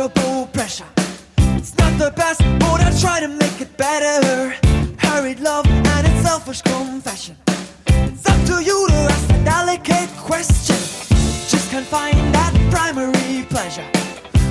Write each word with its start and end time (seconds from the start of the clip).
uncontrollable 0.00 0.46
pressure. 0.52 0.86
It's 1.56 1.76
not 1.76 1.98
the 1.98 2.10
best, 2.16 2.40
but 2.58 2.80
I 2.80 2.90
try 3.00 3.20
to 3.20 3.28
make 3.28 3.60
it 3.60 3.76
better. 3.76 4.54
Hurried 4.98 5.40
love 5.40 5.66
and 5.66 6.06
its 6.06 6.22
selfish 6.22 6.62
confession. 6.62 7.36
It's 7.86 8.26
up 8.26 8.40
to 8.46 8.62
you 8.62 8.86
to 8.88 8.94
ask 8.94 9.28
the 9.28 9.42
delicate 9.44 10.10
question. 10.16 10.76
Just 11.48 11.70
can't 11.70 11.86
find 11.86 12.16
that 12.34 12.52
primary 12.70 13.44
pleasure. 13.48 13.84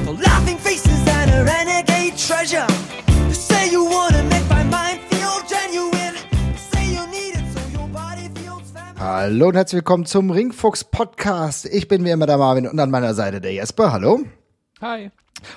The 0.05 0.13
laughing 0.13 0.57
faces 0.57 1.07
and 1.07 1.31
a 1.31 1.43
renegade 1.43 2.17
treasure. 2.17 2.67
You 3.27 3.33
say 3.33 3.69
you 3.71 3.85
wanna 3.85 4.23
make 4.23 4.47
my 4.49 4.63
mind 4.63 4.99
feel 5.09 5.41
genuine. 5.47 6.15
You 6.53 6.59
say 6.71 6.85
you 6.95 7.07
need 7.07 7.35
it 7.35 7.45
so 7.53 7.61
your 7.77 7.87
body 7.87 8.29
feels 8.35 8.69
feminine. 8.71 8.99
Hallo 8.99 9.47
und 9.47 9.55
herzlich 9.55 9.77
willkommen 9.77 10.05
zum 10.05 10.29
Ringfuchs 10.29 10.83
Podcast. 10.83 11.65
Ich 11.65 11.87
bin 11.87 12.03
wie 12.05 12.11
immer 12.11 12.27
der 12.27 12.37
Marvin 12.37 12.67
und 12.67 12.79
an 12.79 12.91
meiner 12.91 13.13
Seite 13.13 13.41
der 13.41 13.53
Jesper. 13.53 13.91
Hallo. 13.91 14.19
Hi. 14.81 15.11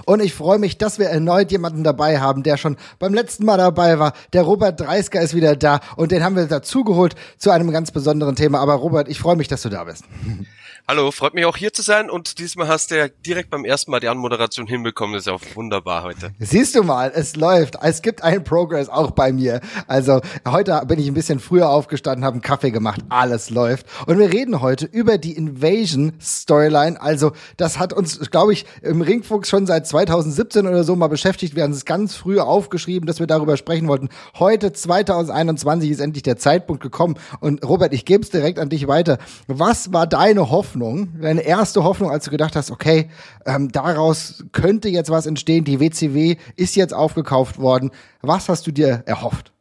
Und 0.04 0.22
ich 0.22 0.34
freue 0.34 0.58
mich, 0.58 0.78
dass 0.78 0.98
wir 0.98 1.06
erneut 1.06 1.50
jemanden 1.50 1.84
dabei 1.84 2.20
haben, 2.20 2.42
der 2.42 2.56
schon 2.56 2.76
beim 2.98 3.14
letzten 3.14 3.44
Mal 3.44 3.58
dabei 3.58 3.98
war. 3.98 4.12
Der 4.32 4.42
Robert 4.42 4.80
Dreisker 4.80 5.20
ist 5.20 5.34
wieder 5.34 5.56
da 5.56 5.80
und 5.96 6.12
den 6.12 6.24
haben 6.24 6.36
wir 6.36 6.46
dazugeholt 6.46 7.14
zu 7.38 7.50
einem 7.50 7.70
ganz 7.70 7.90
besonderen 7.90 8.36
Thema. 8.36 8.60
Aber 8.60 8.74
Robert, 8.74 9.08
ich 9.08 9.18
freue 9.18 9.36
mich, 9.36 9.48
dass 9.48 9.62
du 9.62 9.68
da 9.68 9.84
bist. 9.84 10.04
Hallo, 10.92 11.10
freut 11.10 11.32
mich 11.32 11.46
auch 11.46 11.56
hier 11.56 11.72
zu 11.72 11.80
sein 11.80 12.10
und 12.10 12.38
diesmal 12.38 12.68
hast 12.68 12.90
du 12.90 12.98
ja 12.98 13.08
direkt 13.08 13.48
beim 13.48 13.64
ersten 13.64 13.90
Mal 13.90 14.00
die 14.00 14.08
Anmoderation 14.08 14.66
hinbekommen. 14.66 15.14
Das 15.14 15.22
ist 15.22 15.26
ja 15.26 15.32
auch 15.32 15.56
wunderbar 15.56 16.02
heute. 16.02 16.34
Siehst 16.38 16.74
du 16.74 16.82
mal, 16.82 17.10
es 17.14 17.34
läuft. 17.34 17.78
Es 17.80 18.02
gibt 18.02 18.22
einen 18.22 18.44
Progress 18.44 18.90
auch 18.90 19.12
bei 19.12 19.32
mir. 19.32 19.62
Also 19.86 20.20
heute 20.46 20.82
bin 20.86 21.00
ich 21.00 21.06
ein 21.06 21.14
bisschen 21.14 21.40
früher 21.40 21.70
aufgestanden, 21.70 22.26
habe 22.26 22.34
einen 22.34 22.42
Kaffee 22.42 22.72
gemacht. 22.72 23.00
Alles 23.08 23.48
läuft. 23.48 23.86
Und 24.04 24.18
wir 24.18 24.30
reden 24.30 24.60
heute 24.60 24.84
über 24.84 25.16
die 25.16 25.32
Invasion 25.32 26.12
Storyline. 26.20 27.00
Also 27.00 27.32
das 27.56 27.78
hat 27.78 27.94
uns, 27.94 28.30
glaube 28.30 28.52
ich, 28.52 28.66
im 28.82 29.00
Ringfuchs 29.00 29.48
schon 29.48 29.64
seit 29.64 29.86
2017 29.86 30.66
oder 30.66 30.84
so 30.84 30.94
mal 30.94 31.06
beschäftigt. 31.06 31.56
Wir 31.56 31.62
haben 31.62 31.72
es 31.72 31.86
ganz 31.86 32.16
früh 32.16 32.38
aufgeschrieben, 32.38 33.06
dass 33.06 33.18
wir 33.18 33.26
darüber 33.26 33.56
sprechen 33.56 33.88
wollten. 33.88 34.10
Heute 34.38 34.74
2021 34.74 35.90
ist 35.90 36.00
endlich 36.00 36.22
der 36.22 36.36
Zeitpunkt 36.36 36.82
gekommen. 36.82 37.14
Und 37.40 37.66
Robert, 37.66 37.94
ich 37.94 38.04
gebe 38.04 38.22
es 38.22 38.28
direkt 38.28 38.58
an 38.58 38.68
dich 38.68 38.88
weiter. 38.88 39.16
Was 39.46 39.94
war 39.94 40.06
deine 40.06 40.50
Hoffnung, 40.50 40.81
deine 41.20 41.42
erste 41.42 41.84
Hoffnung, 41.84 42.10
als 42.10 42.24
du 42.24 42.30
gedacht 42.30 42.56
hast, 42.56 42.70
okay, 42.70 43.10
ähm, 43.46 43.70
daraus 43.70 44.44
könnte 44.52 44.88
jetzt 44.88 45.10
was 45.10 45.26
entstehen, 45.26 45.64
die 45.64 45.80
WCW 45.80 46.36
ist 46.56 46.76
jetzt 46.76 46.94
aufgekauft 46.94 47.58
worden. 47.58 47.90
Was 48.20 48.48
hast 48.48 48.66
du 48.66 48.72
dir 48.72 49.02
erhofft? 49.06 49.52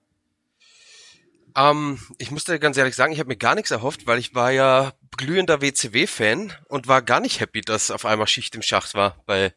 Ähm, 1.55 1.99
ich 2.17 2.31
muss 2.31 2.45
dir 2.45 2.59
ganz 2.59 2.77
ehrlich 2.77 2.95
sagen, 2.95 3.13
ich 3.13 3.19
habe 3.19 3.29
mir 3.29 3.37
gar 3.37 3.55
nichts 3.55 3.71
erhofft, 3.71 4.07
weil 4.07 4.19
ich 4.19 4.35
war 4.35 4.51
ja 4.51 4.93
glühender 5.17 5.61
WCW-Fan 5.61 6.53
und 6.67 6.87
war 6.87 7.01
gar 7.01 7.19
nicht 7.19 7.39
happy, 7.39 7.61
dass 7.61 7.91
auf 7.91 8.05
einmal 8.05 8.27
Schicht 8.27 8.55
im 8.55 8.61
Schacht 8.61 8.93
war 8.93 9.17
bei 9.25 9.53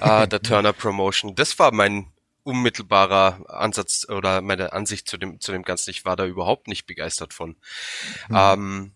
äh, 0.00 0.28
der 0.28 0.42
Turner 0.42 0.72
Promotion. 0.72 1.34
Das 1.34 1.58
war 1.58 1.72
mein 1.72 2.06
unmittelbarer 2.42 3.44
Ansatz 3.48 4.06
oder 4.08 4.40
meine 4.40 4.72
Ansicht 4.72 5.08
zu 5.08 5.18
dem 5.18 5.40
zu 5.40 5.52
dem 5.52 5.62
Ganzen. 5.62 5.90
Ich 5.90 6.04
war 6.04 6.16
da 6.16 6.24
überhaupt 6.24 6.68
nicht 6.68 6.86
begeistert 6.86 7.34
von. 7.34 7.56
Ähm, 8.34 8.92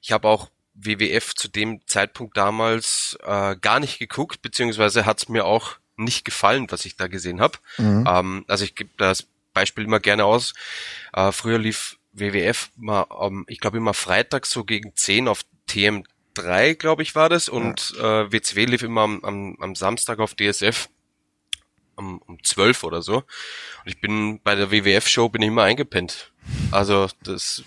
ich 0.00 0.12
habe 0.12 0.28
auch 0.28 0.50
WWF 0.74 1.34
zu 1.34 1.48
dem 1.48 1.86
Zeitpunkt 1.86 2.36
damals 2.36 3.16
äh, 3.22 3.56
gar 3.56 3.80
nicht 3.80 3.98
geguckt, 3.98 4.42
beziehungsweise 4.42 5.06
hat 5.06 5.18
es 5.18 5.28
mir 5.28 5.44
auch 5.44 5.76
nicht 5.96 6.24
gefallen, 6.24 6.66
was 6.70 6.84
ich 6.84 6.96
da 6.96 7.06
gesehen 7.06 7.40
habe. 7.40 7.58
Ähm, 8.06 8.44
also 8.48 8.64
ich 8.64 8.74
gebe 8.74 8.90
das 8.96 9.26
Beispiel 9.52 9.84
immer 9.84 10.00
gerne 10.00 10.24
aus. 10.24 10.54
Äh, 11.12 11.32
früher 11.32 11.58
lief 11.58 11.98
WWF 12.12 12.70
mal, 12.76 13.06
ähm, 13.20 13.44
ich 13.48 13.60
glaube 13.60 13.76
immer 13.76 13.94
freitags 13.94 14.50
so 14.50 14.64
gegen 14.64 14.94
10 14.94 15.28
auf 15.28 15.42
TM3, 15.68 16.74
glaube 16.74 17.02
ich, 17.02 17.14
war 17.14 17.28
das. 17.28 17.48
Und 17.48 17.94
äh, 17.98 18.32
WCW 18.32 18.64
lief 18.66 18.82
immer 18.82 19.02
am, 19.02 19.24
am, 19.24 19.56
am 19.60 19.74
Samstag 19.74 20.18
auf 20.18 20.34
DSF 20.34 20.88
um, 21.96 22.18
um 22.26 22.42
12 22.42 22.84
oder 22.84 23.02
so. 23.02 23.18
Und 23.18 23.24
ich 23.86 24.00
bin 24.00 24.40
bei 24.42 24.54
der 24.54 24.70
WWF-Show 24.70 25.28
bin 25.28 25.42
ich 25.42 25.48
immer 25.48 25.62
eingepennt. 25.62 26.32
Also 26.70 27.08
das, 27.22 27.62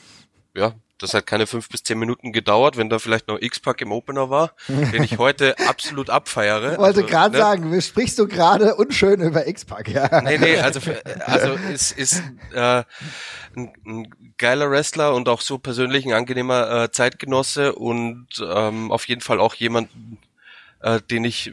ja, 0.53 0.75
das 0.99 1.13
hat 1.13 1.27
keine 1.27 1.47
fünf 1.47 1.69
bis 1.69 1.83
zehn 1.83 1.99
Minuten 1.99 2.33
gedauert, 2.33 2.77
wenn 2.77 2.89
da 2.89 2.99
vielleicht 2.99 3.27
noch 3.27 3.39
X-Pack 3.39 3.81
im 3.81 3.91
Opener 3.91 4.29
war, 4.29 4.53
den 4.67 5.03
ich 5.03 5.17
heute 5.17 5.55
absolut 5.67 6.09
abfeiere. 6.09 6.73
Ich 6.73 6.77
wollte 6.77 7.01
Also, 7.01 7.03
gerade 7.03 7.31
ne? 7.33 7.37
sagen, 7.37 7.81
sprichst 7.81 8.17
du 8.19 8.27
gerade 8.27 8.75
unschön 8.75 9.21
über 9.21 9.47
X-Pac, 9.47 9.89
ja. 9.89 10.21
Nee, 10.21 10.37
nee, 10.37 10.57
also, 10.57 10.79
also 11.25 11.57
es 11.71 11.91
ist 11.91 12.23
äh, 12.53 12.83
ein, 13.55 13.73
ein 13.85 14.33
geiler 14.37 14.71
Wrestler 14.71 15.13
und 15.13 15.29
auch 15.29 15.41
so 15.41 15.57
persönlich 15.57 16.05
ein 16.05 16.13
angenehmer 16.13 16.83
äh, 16.83 16.91
Zeitgenosse 16.91 17.75
und 17.75 18.27
ähm, 18.41 18.91
auf 18.91 19.07
jeden 19.07 19.21
Fall 19.21 19.39
auch 19.39 19.55
jemand, 19.55 19.89
äh, 20.81 20.99
den 21.01 21.25
ich 21.25 21.51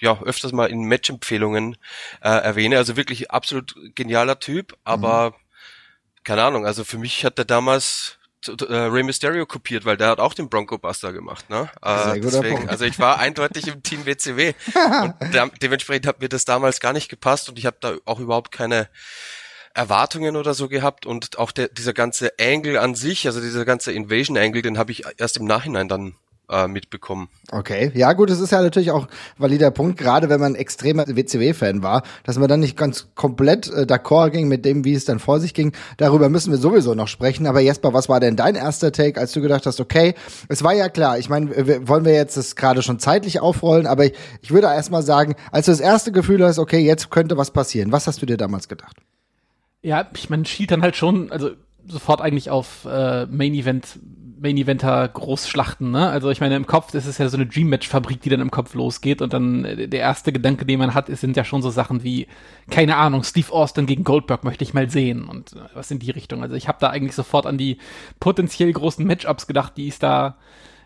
ja 0.00 0.20
öfters 0.22 0.52
mal 0.52 0.70
in 0.70 0.82
Match-Empfehlungen 0.84 1.76
äh, 2.22 2.28
erwähne. 2.28 2.76
Also 2.78 2.96
wirklich 2.96 3.30
absolut 3.30 3.74
genialer 3.94 4.40
Typ, 4.40 4.76
aber 4.84 5.34
keine 6.24 6.42
Ahnung, 6.42 6.66
also 6.66 6.84
für 6.84 6.98
mich 6.98 7.24
hat 7.24 7.38
er 7.38 7.44
damals 7.44 8.18
äh, 8.48 8.74
Rey 8.74 9.02
Mysterio 9.02 9.46
kopiert, 9.46 9.84
weil 9.84 9.96
der 9.96 10.08
hat 10.08 10.20
auch 10.20 10.34
den 10.34 10.48
Bronco 10.48 10.78
Buster 10.78 11.12
gemacht, 11.12 11.48
ne? 11.50 11.70
Sehr 11.84 12.14
Äh, 12.14 12.20
guter 12.20 12.30
deswegen, 12.40 12.56
Punkt. 12.56 12.70
also 12.70 12.84
ich 12.84 12.98
war 12.98 13.18
eindeutig 13.18 13.66
im 13.68 13.82
Team 13.82 14.06
WCW 14.06 14.54
und 15.02 15.14
de 15.34 15.50
dementsprechend 15.62 16.06
hat 16.06 16.20
mir 16.20 16.28
das 16.28 16.44
damals 16.44 16.80
gar 16.80 16.92
nicht 16.92 17.08
gepasst 17.08 17.48
und 17.48 17.58
ich 17.58 17.66
habe 17.66 17.76
da 17.80 17.94
auch 18.04 18.20
überhaupt 18.20 18.52
keine 18.52 18.88
Erwartungen 19.74 20.36
oder 20.36 20.52
so 20.54 20.68
gehabt 20.68 21.06
und 21.06 21.38
auch 21.38 21.50
der, 21.50 21.68
dieser 21.68 21.92
ganze 21.94 22.32
Angle 22.38 22.78
an 22.78 22.94
sich, 22.94 23.26
also 23.26 23.40
dieser 23.40 23.64
ganze 23.64 23.92
Invasion 23.92 24.36
Angle, 24.36 24.60
den 24.62 24.76
habe 24.76 24.92
ich 24.92 25.04
erst 25.16 25.38
im 25.38 25.46
Nachhinein 25.46 25.88
dann 25.88 26.14
äh, 26.52 26.68
mitbekommen. 26.68 27.28
Okay, 27.50 27.90
ja 27.94 28.12
gut, 28.12 28.30
es 28.30 28.38
ist 28.40 28.52
ja 28.52 28.62
natürlich 28.62 28.90
auch 28.90 29.04
ein 29.06 29.08
valider 29.38 29.70
Punkt, 29.70 29.98
gerade 29.98 30.28
wenn 30.28 30.38
man 30.40 30.54
extremer 30.54 31.04
WCW-Fan 31.06 31.82
war, 31.82 32.02
dass 32.24 32.38
man 32.38 32.48
dann 32.48 32.60
nicht 32.60 32.76
ganz 32.76 33.08
komplett 33.14 33.68
äh, 33.68 33.82
d'accord 33.86 34.30
ging 34.30 34.48
mit 34.48 34.64
dem, 34.64 34.84
wie 34.84 34.94
es 34.94 35.04
dann 35.04 35.18
vor 35.18 35.40
sich 35.40 35.54
ging. 35.54 35.72
Darüber 35.96 36.28
müssen 36.28 36.50
wir 36.52 36.58
sowieso 36.58 36.94
noch 36.94 37.08
sprechen. 37.08 37.46
Aber 37.46 37.60
Jesper, 37.60 37.92
was 37.92 38.08
war 38.08 38.20
denn 38.20 38.36
dein 38.36 38.54
erster 38.54 38.92
Take, 38.92 39.18
als 39.20 39.32
du 39.32 39.40
gedacht 39.40 39.66
hast, 39.66 39.80
okay, 39.80 40.14
es 40.48 40.62
war 40.62 40.74
ja 40.74 40.88
klar, 40.88 41.18
ich 41.18 41.28
meine, 41.28 41.66
wir- 41.66 41.88
wollen 41.88 42.04
wir 42.04 42.14
jetzt 42.14 42.36
das 42.36 42.54
gerade 42.54 42.82
schon 42.82 42.98
zeitlich 42.98 43.40
aufrollen, 43.40 43.86
aber 43.86 44.04
ich, 44.06 44.12
ich 44.42 44.50
würde 44.50 44.66
erst 44.68 44.90
mal 44.90 45.02
sagen, 45.02 45.34
als 45.50 45.66
du 45.66 45.72
das 45.72 45.80
erste 45.80 46.12
Gefühl 46.12 46.44
hast, 46.44 46.58
okay, 46.58 46.78
jetzt 46.80 47.10
könnte 47.10 47.36
was 47.36 47.50
passieren, 47.50 47.92
was 47.92 48.06
hast 48.06 48.20
du 48.22 48.26
dir 48.26 48.36
damals 48.36 48.68
gedacht? 48.68 48.96
Ja, 49.82 50.08
ich 50.14 50.30
meine, 50.30 50.44
schielt 50.44 50.70
dann 50.70 50.82
halt 50.82 50.96
schon, 50.96 51.32
also 51.32 51.50
sofort 51.88 52.20
eigentlich 52.20 52.50
auf 52.50 52.84
äh, 52.84 53.26
Main 53.26 53.54
Event, 53.54 53.98
Main 54.42 54.56
Eventer 54.56 55.06
Großschlachten, 55.06 55.92
ne? 55.92 56.08
Also 56.08 56.28
ich 56.30 56.40
meine, 56.40 56.56
im 56.56 56.66
Kopf, 56.66 56.92
ist 56.92 57.18
ja 57.18 57.28
so 57.28 57.36
eine 57.36 57.46
Dream 57.46 57.68
Match 57.68 57.88
Fabrik, 57.88 58.20
die 58.20 58.28
dann 58.28 58.40
im 58.40 58.50
Kopf 58.50 58.74
losgeht 58.74 59.22
und 59.22 59.32
dann 59.32 59.64
äh, 59.64 59.88
der 59.88 60.00
erste 60.00 60.32
Gedanke, 60.32 60.66
den 60.66 60.80
man 60.80 60.94
hat, 60.94 61.08
ist, 61.08 61.20
sind 61.20 61.36
ja 61.36 61.44
schon 61.44 61.62
so 61.62 61.70
Sachen 61.70 62.02
wie, 62.02 62.26
keine 62.68 62.96
Ahnung, 62.96 63.22
Steve 63.22 63.52
Austin 63.52 63.86
gegen 63.86 64.02
Goldberg 64.02 64.42
möchte 64.42 64.64
ich 64.64 64.74
mal 64.74 64.90
sehen 64.90 65.24
und 65.28 65.52
äh, 65.52 65.60
was 65.74 65.92
in 65.92 66.00
die 66.00 66.10
Richtung. 66.10 66.42
Also 66.42 66.56
ich 66.56 66.66
habe 66.66 66.78
da 66.80 66.90
eigentlich 66.90 67.14
sofort 67.14 67.46
an 67.46 67.56
die 67.56 67.78
potenziell 68.18 68.72
großen 68.72 69.06
Matchups 69.06 69.46
gedacht, 69.46 69.74
die 69.76 69.88
es 69.88 70.00
da 70.00 70.36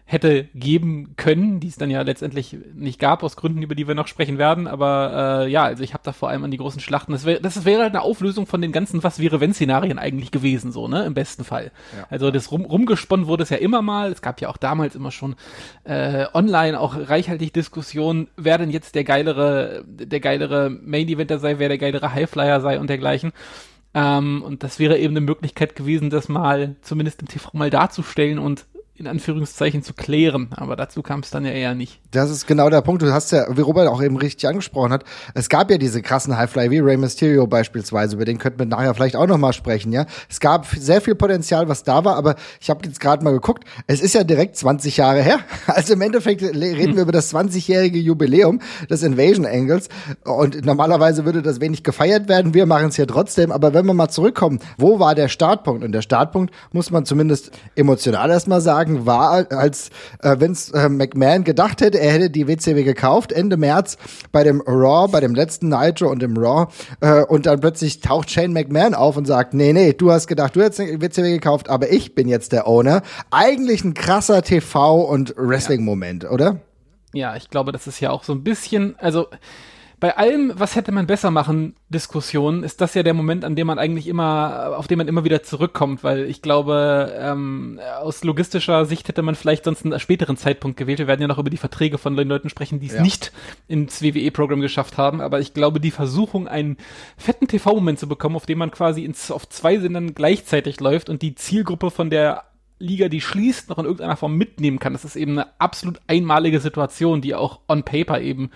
hätte 0.08 0.44
geben 0.54 1.14
können, 1.16 1.58
die 1.58 1.66
es 1.66 1.76
dann 1.76 1.90
ja 1.90 2.00
letztendlich 2.02 2.56
nicht 2.74 3.00
gab, 3.00 3.24
aus 3.24 3.34
Gründen, 3.34 3.62
über 3.62 3.74
die 3.74 3.88
wir 3.88 3.96
noch 3.96 4.06
sprechen 4.06 4.38
werden. 4.38 4.68
Aber 4.68 5.42
äh, 5.44 5.50
ja, 5.50 5.64
also 5.64 5.82
ich 5.82 5.94
habe 5.94 6.04
da 6.04 6.12
vor 6.12 6.28
allem 6.28 6.44
an 6.44 6.52
die 6.52 6.58
großen 6.58 6.80
Schlachten. 6.80 7.10
Das 7.10 7.24
wäre 7.24 7.40
das 7.40 7.64
wäre 7.64 7.82
halt 7.82 7.92
eine 7.92 8.02
Auflösung 8.02 8.46
von 8.46 8.62
den 8.62 8.70
ganzen 8.70 9.02
Was 9.02 9.18
wäre 9.18 9.40
wenn 9.40 9.52
Szenarien 9.52 9.98
eigentlich 9.98 10.30
gewesen, 10.30 10.70
so, 10.70 10.86
ne? 10.86 11.04
Im 11.04 11.14
besten 11.14 11.42
Fall. 11.42 11.72
Also 12.08 12.30
das 12.30 12.52
rum, 12.52 12.64
rumgesponnen 12.64 13.26
wurde 13.26 13.42
es 13.42 13.50
ja 13.50 13.56
immer 13.56 13.82
mal. 13.82 14.12
Es 14.12 14.22
gab 14.22 14.40
ja 14.40 14.48
auch 14.48 14.58
damals 14.58 14.94
immer 14.94 15.10
schon 15.10 15.34
äh, 15.82 16.26
online 16.32 16.78
auch 16.78 16.96
reichhaltig 16.96 17.52
Diskussionen, 17.52 18.28
wer 18.36 18.58
denn 18.58 18.70
jetzt 18.70 18.94
der 18.94 19.02
geilere, 19.02 19.84
der 19.88 20.20
geilere 20.20 20.70
Main 20.70 21.08
Eventer 21.08 21.40
sei, 21.40 21.58
wer 21.58 21.68
der 21.68 21.78
geilere 21.78 22.14
Highflyer 22.14 22.60
sei 22.60 22.78
und 22.78 22.88
dergleichen. 22.88 23.32
Ähm, 23.92 24.42
und 24.42 24.62
das 24.62 24.78
wäre 24.78 24.98
eben 24.98 25.14
eine 25.14 25.22
Möglichkeit 25.22 25.74
gewesen, 25.74 26.10
das 26.10 26.28
mal 26.28 26.76
zumindest 26.82 27.22
im 27.22 27.28
TV 27.28 27.50
mal 27.54 27.70
darzustellen 27.70 28.38
und 28.38 28.66
in 28.98 29.06
Anführungszeichen 29.06 29.82
zu 29.82 29.92
klären. 29.92 30.48
Aber 30.56 30.76
dazu 30.76 31.02
kam 31.02 31.20
es 31.20 31.30
dann 31.30 31.44
ja 31.44 31.50
eher 31.50 31.74
nicht. 31.74 32.00
Das 32.10 32.30
ist 32.30 32.46
genau 32.46 32.70
der 32.70 32.80
Punkt. 32.80 33.02
Du 33.02 33.12
hast 33.12 33.30
ja, 33.32 33.44
wie 33.54 33.60
Robert 33.60 33.88
auch 33.88 34.02
eben 34.02 34.16
richtig 34.16 34.48
angesprochen 34.48 34.92
hat, 34.92 35.04
es 35.34 35.48
gab 35.48 35.70
ja 35.70 35.76
diese 35.76 36.00
krassen 36.00 36.36
Highfly 36.36 36.70
wie 36.70 36.78
Rey 36.78 36.96
Mysterio 36.96 37.46
beispielsweise, 37.46 38.16
über 38.16 38.24
den 38.24 38.38
könnten 38.38 38.58
wir 38.58 38.66
nachher 38.66 38.94
vielleicht 38.94 39.16
auch 39.16 39.26
noch 39.26 39.38
mal 39.38 39.52
sprechen, 39.52 39.92
ja. 39.92 40.06
Es 40.30 40.40
gab 40.40 40.66
sehr 40.66 41.00
viel 41.00 41.14
Potenzial, 41.14 41.68
was 41.68 41.82
da 41.82 42.04
war, 42.04 42.16
aber 42.16 42.36
ich 42.60 42.70
habe 42.70 42.86
jetzt 42.86 43.00
gerade 43.00 43.22
mal 43.22 43.32
geguckt, 43.32 43.64
es 43.86 44.00
ist 44.00 44.14
ja 44.14 44.24
direkt 44.24 44.56
20 44.56 44.96
Jahre 44.96 45.22
her. 45.22 45.40
Also 45.66 45.92
im 45.92 46.00
Endeffekt 46.00 46.42
reden 46.42 46.94
wir 46.94 47.02
über 47.02 47.12
das 47.12 47.34
20-jährige 47.34 47.98
Jubiläum 47.98 48.60
des 48.88 49.02
Invasion 49.02 49.44
Angles 49.44 49.88
und 50.24 50.64
normalerweise 50.64 51.24
würde 51.24 51.42
das 51.42 51.60
wenig 51.60 51.82
gefeiert 51.82 52.28
werden. 52.28 52.54
Wir 52.54 52.64
machen 52.66 52.88
es 52.88 52.96
hier 52.96 53.06
trotzdem, 53.06 53.52
aber 53.52 53.74
wenn 53.74 53.84
wir 53.84 53.92
mal 53.92 54.08
zurückkommen, 54.08 54.60
wo 54.78 54.98
war 54.98 55.14
der 55.14 55.28
Startpunkt? 55.28 55.84
Und 55.84 55.92
der 55.92 56.02
Startpunkt 56.02 56.54
muss 56.72 56.90
man 56.90 57.04
zumindest 57.04 57.50
emotional 57.74 58.30
erstmal 58.30 58.60
sagen, 58.60 58.85
war, 58.86 59.50
als 59.50 59.90
äh, 60.22 60.38
Vince 60.38 60.72
äh, 60.74 60.88
McMahon 60.88 61.44
gedacht 61.44 61.80
hätte, 61.80 61.98
er 61.98 62.12
hätte 62.12 62.30
die 62.30 62.46
WCW 62.46 62.82
gekauft, 62.82 63.32
Ende 63.32 63.56
März 63.56 63.96
bei 64.32 64.44
dem 64.44 64.60
Raw, 64.60 65.10
bei 65.10 65.20
dem 65.20 65.34
letzten 65.34 65.68
Nitro 65.68 66.10
und 66.10 66.20
dem 66.22 66.36
Raw. 66.36 66.72
Äh, 67.00 67.22
und 67.24 67.46
dann 67.46 67.60
plötzlich 67.60 68.00
taucht 68.00 68.30
Shane 68.30 68.52
McMahon 68.52 68.94
auf 68.94 69.16
und 69.16 69.26
sagt, 69.26 69.54
nee, 69.54 69.72
nee, 69.72 69.92
du 69.92 70.12
hast 70.12 70.26
gedacht, 70.26 70.56
du 70.56 70.62
hättest 70.62 70.80
die 70.80 71.00
WCW 71.00 71.32
gekauft, 71.32 71.68
aber 71.68 71.90
ich 71.90 72.14
bin 72.14 72.28
jetzt 72.28 72.52
der 72.52 72.68
Owner. 72.68 73.02
Eigentlich 73.30 73.84
ein 73.84 73.94
krasser 73.94 74.38
TV- 74.38 75.04
und 75.04 75.34
Wrestling-Moment, 75.36 76.30
oder? 76.30 76.60
Ja, 77.12 77.36
ich 77.36 77.50
glaube, 77.50 77.72
das 77.72 77.86
ist 77.86 78.00
ja 78.00 78.10
auch 78.10 78.24
so 78.24 78.32
ein 78.32 78.44
bisschen, 78.44 78.94
also 78.98 79.26
bei 80.06 80.16
allem, 80.16 80.52
was 80.54 80.76
hätte 80.76 80.92
man 80.92 81.08
besser 81.08 81.32
machen, 81.32 81.74
Diskussionen, 81.88 82.62
ist 82.62 82.80
das 82.80 82.94
ja 82.94 83.02
der 83.02 83.12
Moment, 83.12 83.44
an 83.44 83.56
dem 83.56 83.66
man 83.66 83.80
eigentlich 83.80 84.06
immer, 84.06 84.76
auf 84.76 84.86
den 84.86 84.98
man 84.98 85.08
immer 85.08 85.24
wieder 85.24 85.42
zurückkommt, 85.42 86.04
weil 86.04 86.26
ich 86.26 86.42
glaube, 86.42 87.12
ähm, 87.18 87.80
aus 88.00 88.22
logistischer 88.22 88.84
Sicht 88.84 89.08
hätte 89.08 89.22
man 89.22 89.34
vielleicht 89.34 89.64
sonst 89.64 89.84
einen 89.84 89.98
späteren 89.98 90.36
Zeitpunkt 90.36 90.76
gewählt. 90.76 91.00
Wir 91.00 91.08
werden 91.08 91.22
ja 91.22 91.26
noch 91.26 91.40
über 91.40 91.50
die 91.50 91.56
Verträge 91.56 91.98
von 91.98 92.14
den 92.14 92.28
Leuten 92.28 92.50
sprechen, 92.50 92.78
die 92.78 92.86
es 92.86 92.94
ja. 92.94 93.02
nicht 93.02 93.32
ins 93.66 94.00
WWE-Programm 94.00 94.60
geschafft 94.60 94.96
haben, 94.96 95.20
aber 95.20 95.40
ich 95.40 95.54
glaube, 95.54 95.80
die 95.80 95.90
Versuchung, 95.90 96.46
einen 96.46 96.76
fetten 97.16 97.48
TV-Moment 97.48 97.98
zu 97.98 98.06
bekommen, 98.06 98.36
auf 98.36 98.46
dem 98.46 98.58
man 98.58 98.70
quasi 98.70 99.04
ins, 99.04 99.32
auf 99.32 99.48
zwei 99.48 99.76
Sendern 99.80 100.14
gleichzeitig 100.14 100.78
läuft 100.78 101.08
und 101.08 101.20
die 101.20 101.34
Zielgruppe 101.34 101.90
von 101.90 102.10
der 102.10 102.44
Liga, 102.78 103.08
die 103.08 103.20
schließt, 103.20 103.70
noch 103.70 103.78
in 103.78 103.86
irgendeiner 103.86 104.16
Form 104.16 104.36
mitnehmen 104.36 104.78
kann. 104.78 104.92
Das 104.92 105.04
ist 105.04 105.16
eben 105.16 105.32
eine 105.32 105.48
absolut 105.58 106.00
einmalige 106.06 106.60
Situation, 106.60 107.22
die 107.22 107.34
auch 107.34 107.58
on 107.66 107.82
paper 107.82 108.20
eben 108.20 108.52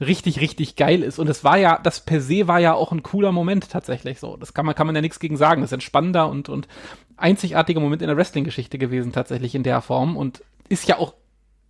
richtig, 0.00 0.40
richtig 0.40 0.76
geil 0.76 1.02
ist. 1.02 1.18
Und 1.18 1.28
es 1.28 1.44
war 1.44 1.56
ja, 1.56 1.78
das 1.82 2.00
per 2.00 2.20
se 2.20 2.48
war 2.48 2.60
ja 2.60 2.74
auch 2.74 2.92
ein 2.92 3.02
cooler 3.02 3.32
Moment 3.32 3.70
tatsächlich 3.70 4.20
so. 4.20 4.36
Das 4.36 4.54
kann 4.54 4.66
man, 4.66 4.74
kann 4.74 4.86
man 4.86 4.96
ja 4.96 5.02
nichts 5.02 5.20
gegen 5.20 5.36
sagen. 5.36 5.60
Das 5.60 5.70
ist 5.70 5.74
ein 5.74 5.80
spannender 5.80 6.28
und, 6.28 6.48
und 6.48 6.68
einzigartiger 7.16 7.80
Moment 7.80 8.02
in 8.02 8.08
der 8.08 8.16
Wrestling-Geschichte 8.16 8.78
gewesen, 8.78 9.12
tatsächlich 9.12 9.54
in 9.54 9.62
der 9.62 9.80
Form. 9.80 10.16
Und 10.16 10.42
ist 10.68 10.88
ja 10.88 10.98
auch 10.98 11.14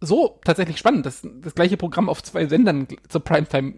so 0.01 0.39
tatsächlich 0.45 0.79
spannend, 0.79 1.07
dass 1.07 1.27
das 1.41 1.55
gleiche 1.55 1.77
Programm 1.77 2.09
auf 2.09 2.23
zwei 2.23 2.47
Sendern 2.47 2.89
zur 3.09 3.23
Primetime 3.23 3.75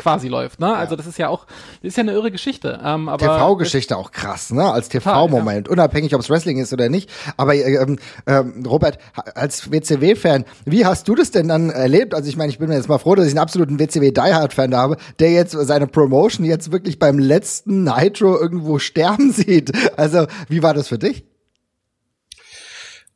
quasi 0.00 0.28
läuft. 0.28 0.60
Ne? 0.60 0.66
Ja. 0.66 0.74
Also 0.74 0.96
das 0.96 1.06
ist 1.06 1.18
ja 1.18 1.28
auch, 1.28 1.46
das 1.82 1.90
ist 1.90 1.96
ja 1.96 2.02
eine 2.02 2.12
irre 2.12 2.30
Geschichte. 2.30 2.80
Ähm, 2.82 3.08
aber 3.08 3.18
TV-Geschichte 3.18 3.96
auch 3.96 4.10
krass, 4.10 4.50
ne? 4.50 4.64
Als 4.64 4.88
TV-Moment, 4.88 5.68
ja. 5.68 5.72
unabhängig, 5.72 6.14
ob 6.14 6.20
es 6.20 6.30
Wrestling 6.30 6.58
ist 6.58 6.72
oder 6.72 6.88
nicht. 6.88 7.10
Aber 7.36 7.54
ähm, 7.54 7.98
ähm, 8.26 8.64
Robert, 8.66 8.98
als 9.34 9.70
WCW-Fan, 9.70 10.44
wie 10.64 10.86
hast 10.86 11.06
du 11.08 11.14
das 11.14 11.30
denn 11.30 11.48
dann 11.48 11.70
erlebt? 11.70 12.14
Also 12.14 12.28
ich 12.28 12.36
meine, 12.36 12.50
ich 12.50 12.58
bin 12.58 12.68
mir 12.68 12.76
jetzt 12.76 12.88
mal 12.88 12.98
froh, 12.98 13.14
dass 13.14 13.26
ich 13.26 13.32
einen 13.32 13.38
absoluten 13.38 13.78
WCW-Diehard-Fan 13.78 14.74
habe, 14.74 14.96
der 15.18 15.32
jetzt 15.32 15.52
seine 15.52 15.86
Promotion 15.86 16.46
jetzt 16.46 16.72
wirklich 16.72 16.98
beim 16.98 17.18
letzten 17.18 17.84
Nitro 17.84 18.38
irgendwo 18.38 18.78
sterben 18.90 19.32
sieht. 19.32 19.72
Also 19.98 20.26
wie 20.48 20.62
war 20.62 20.74
das 20.74 20.88
für 20.88 20.98
dich? 20.98 21.24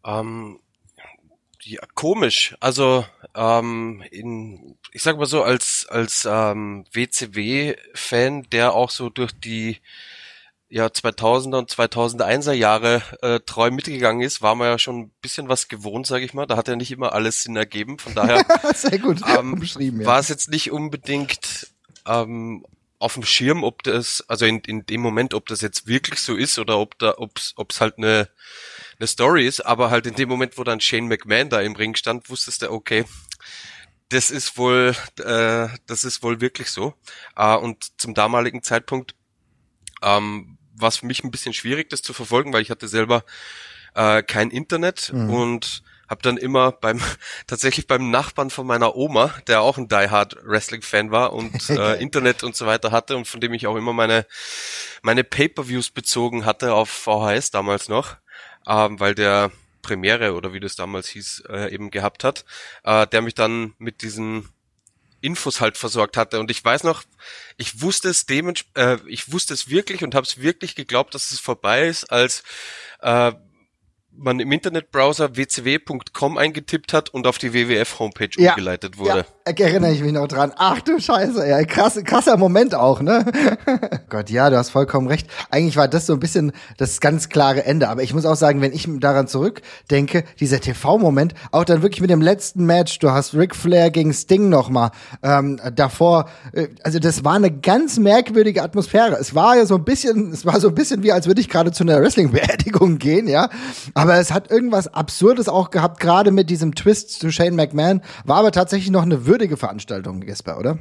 Ähm, 0.06 0.58
ja, 1.64 1.80
komisch. 1.94 2.56
Also 2.60 3.04
ähm, 3.34 4.02
in, 4.10 4.76
ich 4.92 5.02
sag 5.02 5.18
mal 5.18 5.26
so, 5.26 5.42
als, 5.42 5.86
als 5.88 6.28
ähm, 6.30 6.84
WCW-Fan, 6.92 8.44
der 8.50 8.74
auch 8.74 8.90
so 8.90 9.08
durch 9.08 9.32
die 9.32 9.80
ja, 10.68 10.86
2000er 10.86 11.58
und 11.58 11.70
2001er 11.70 12.52
Jahre 12.52 13.02
äh, 13.22 13.40
treu 13.40 13.70
mitgegangen 13.70 14.22
ist, 14.22 14.42
war 14.42 14.54
man 14.54 14.68
ja 14.68 14.78
schon 14.78 15.00
ein 15.00 15.12
bisschen 15.22 15.48
was 15.48 15.68
gewohnt, 15.68 16.06
sage 16.06 16.24
ich 16.24 16.34
mal. 16.34 16.46
Da 16.46 16.56
hat 16.56 16.68
ja 16.68 16.76
nicht 16.76 16.90
immer 16.90 17.12
alles 17.12 17.42
Sinn 17.42 17.56
ergeben. 17.56 17.98
Von 17.98 18.14
daher 18.14 18.44
Sehr 18.74 18.98
gut 18.98 19.20
ähm, 19.26 19.54
beschrieben, 19.60 20.00
ja. 20.00 20.06
war 20.06 20.18
es 20.18 20.28
jetzt 20.28 20.50
nicht 20.50 20.72
unbedingt 20.72 21.68
ähm, 22.06 22.66
auf 22.98 23.14
dem 23.14 23.22
Schirm, 23.24 23.64
ob 23.64 23.82
das, 23.82 24.24
also 24.28 24.46
in, 24.46 24.60
in 24.60 24.86
dem 24.86 25.00
Moment, 25.00 25.34
ob 25.34 25.46
das 25.46 25.60
jetzt 25.60 25.86
wirklich 25.86 26.20
so 26.20 26.34
ist 26.34 26.58
oder 26.58 26.78
ob 26.78 26.98
da, 26.98 27.14
ob's, 27.18 27.52
ob's 27.56 27.80
halt 27.80 27.98
eine 27.98 28.28
eine 28.98 29.06
Story 29.06 29.46
ist, 29.46 29.60
aber 29.60 29.90
halt 29.90 30.06
in 30.06 30.14
dem 30.14 30.28
Moment, 30.28 30.58
wo 30.58 30.64
dann 30.64 30.80
Shane 30.80 31.08
McMahon 31.08 31.48
da 31.48 31.60
im 31.60 31.76
Ring 31.76 31.94
stand, 31.94 32.30
wusstest 32.30 32.62
du, 32.62 32.70
okay, 32.70 33.04
das 34.08 34.30
ist 34.30 34.56
wohl, 34.56 34.94
äh, 35.18 35.68
das 35.86 36.04
ist 36.04 36.22
wohl 36.22 36.40
wirklich 36.40 36.70
so. 36.70 36.94
Äh, 37.36 37.56
und 37.56 38.00
zum 38.00 38.14
damaligen 38.14 38.62
Zeitpunkt 38.62 39.14
ähm, 40.02 40.58
war 40.76 40.88
es 40.88 40.98
für 40.98 41.06
mich 41.06 41.24
ein 41.24 41.30
bisschen 41.30 41.54
schwierig, 41.54 41.88
das 41.90 42.02
zu 42.02 42.12
verfolgen, 42.12 42.52
weil 42.52 42.62
ich 42.62 42.70
hatte 42.70 42.88
selber 42.88 43.24
äh, 43.94 44.22
kein 44.22 44.50
Internet 44.50 45.12
mhm. 45.12 45.30
und 45.30 45.82
habe 46.08 46.22
dann 46.22 46.36
immer 46.36 46.72
beim 46.72 47.00
tatsächlich 47.46 47.86
beim 47.86 48.10
Nachbarn 48.10 48.50
von 48.50 48.66
meiner 48.66 48.94
Oma, 48.96 49.34
der 49.46 49.62
auch 49.62 49.78
ein 49.78 49.88
Die 49.88 50.10
Hard 50.10 50.36
Wrestling 50.44 50.82
Fan 50.82 51.10
war 51.10 51.32
und 51.32 51.70
äh, 51.70 51.94
Internet 51.94 52.44
und 52.44 52.56
so 52.56 52.66
weiter 52.66 52.92
hatte 52.92 53.16
und 53.16 53.26
von 53.26 53.40
dem 53.40 53.54
ich 53.54 53.66
auch 53.66 53.76
immer 53.76 53.92
meine 53.92 54.26
meine 55.02 55.24
Pay-per-Views 55.24 55.90
bezogen 55.90 56.44
hatte 56.44 56.74
auf 56.74 56.88
VHS 56.88 57.50
damals 57.50 57.88
noch, 57.88 58.16
ähm, 58.66 59.00
weil 59.00 59.14
der 59.14 59.50
Premiere 59.82 60.34
oder 60.34 60.52
wie 60.52 60.60
das 60.60 60.76
damals 60.76 61.08
hieß, 61.08 61.44
äh, 61.48 61.72
eben 61.72 61.90
gehabt 61.90 62.24
hat, 62.24 62.44
äh, 62.84 63.06
der 63.06 63.22
mich 63.22 63.34
dann 63.34 63.74
mit 63.78 64.02
diesen 64.02 64.48
Infos 65.20 65.60
halt 65.60 65.78
versorgt 65.78 66.16
hatte. 66.16 66.40
Und 66.40 66.50
ich 66.50 66.64
weiß 66.64 66.84
noch, 66.84 67.02
ich 67.56 67.80
wusste 67.80 68.08
es 68.08 68.26
dements 68.26 68.64
äh, 68.74 68.98
ich 69.06 69.32
wusste 69.32 69.54
es 69.54 69.70
wirklich 69.70 70.02
und 70.04 70.14
habe 70.14 70.26
es 70.26 70.40
wirklich 70.40 70.74
geglaubt, 70.74 71.14
dass 71.14 71.30
es 71.30 71.40
vorbei 71.40 71.86
ist, 71.86 72.04
als 72.04 72.42
äh, 73.00 73.32
man 74.16 74.40
im 74.40 74.52
Internetbrowser 74.52 75.36
wcw.com 75.36 76.38
eingetippt 76.38 76.92
hat 76.92 77.10
und 77.10 77.26
auf 77.26 77.38
die 77.38 77.52
WWF-Homepage 77.52 78.30
ja, 78.36 78.50
umgeleitet 78.50 78.98
wurde. 78.98 79.26
Ja, 79.46 79.64
erinnere 79.64 79.92
ich 79.92 80.02
mich 80.02 80.12
noch 80.12 80.28
dran. 80.28 80.52
Ach 80.56 80.80
du 80.80 80.98
Scheiße, 80.98 81.46
ja, 81.46 81.62
krass, 81.64 82.00
krasser 82.04 82.36
Moment 82.36 82.74
auch, 82.74 83.00
ne? 83.00 83.24
Gott, 84.08 84.30
ja, 84.30 84.50
du 84.50 84.56
hast 84.56 84.70
vollkommen 84.70 85.08
recht. 85.08 85.28
Eigentlich 85.50 85.76
war 85.76 85.88
das 85.88 86.06
so 86.06 86.12
ein 86.12 86.20
bisschen 86.20 86.52
das 86.76 87.00
ganz 87.00 87.28
klare 87.28 87.64
Ende. 87.64 87.88
Aber 87.88 88.02
ich 88.02 88.14
muss 88.14 88.24
auch 88.24 88.36
sagen, 88.36 88.60
wenn 88.60 88.72
ich 88.72 88.88
daran 89.00 89.26
zurückdenke, 89.26 90.24
dieser 90.40 90.60
TV-Moment, 90.60 91.34
auch 91.50 91.64
dann 91.64 91.82
wirklich 91.82 92.00
mit 92.00 92.10
dem 92.10 92.22
letzten 92.22 92.64
Match, 92.66 92.98
du 93.00 93.10
hast 93.10 93.34
Ric 93.34 93.54
Flair 93.54 93.90
gegen 93.90 94.12
Sting 94.12 94.48
nochmal, 94.48 94.90
ähm, 95.22 95.60
davor, 95.74 96.28
äh, 96.52 96.68
also 96.82 96.98
das 96.98 97.24
war 97.24 97.34
eine 97.34 97.50
ganz 97.50 97.98
merkwürdige 97.98 98.62
Atmosphäre. 98.62 99.16
Es 99.20 99.34
war 99.34 99.56
ja 99.56 99.66
so 99.66 99.74
ein 99.74 99.84
bisschen, 99.84 100.32
es 100.32 100.46
war 100.46 100.60
so 100.60 100.68
ein 100.68 100.74
bisschen 100.74 101.02
wie, 101.02 101.12
als 101.12 101.26
würde 101.26 101.40
ich 101.40 101.48
gerade 101.48 101.72
zu 101.72 101.84
einer 101.84 102.00
Wrestling-Beerdigung 102.00 102.98
gehen, 102.98 103.28
ja. 103.28 103.48
Aber 103.94 104.03
es 104.08 104.32
hat 104.32 104.50
irgendwas 104.50 104.92
Absurdes 104.92 105.48
auch 105.48 105.70
gehabt, 105.70 106.00
gerade 106.00 106.30
mit 106.30 106.50
diesem 106.50 106.74
Twist 106.74 107.18
zu 107.18 107.30
Shane 107.30 107.56
McMahon. 107.56 108.02
War 108.24 108.38
aber 108.38 108.52
tatsächlich 108.52 108.90
noch 108.90 109.02
eine 109.02 109.26
würdige 109.26 109.56
Veranstaltung, 109.56 110.22
Jesper, 110.22 110.58
oder? 110.58 110.78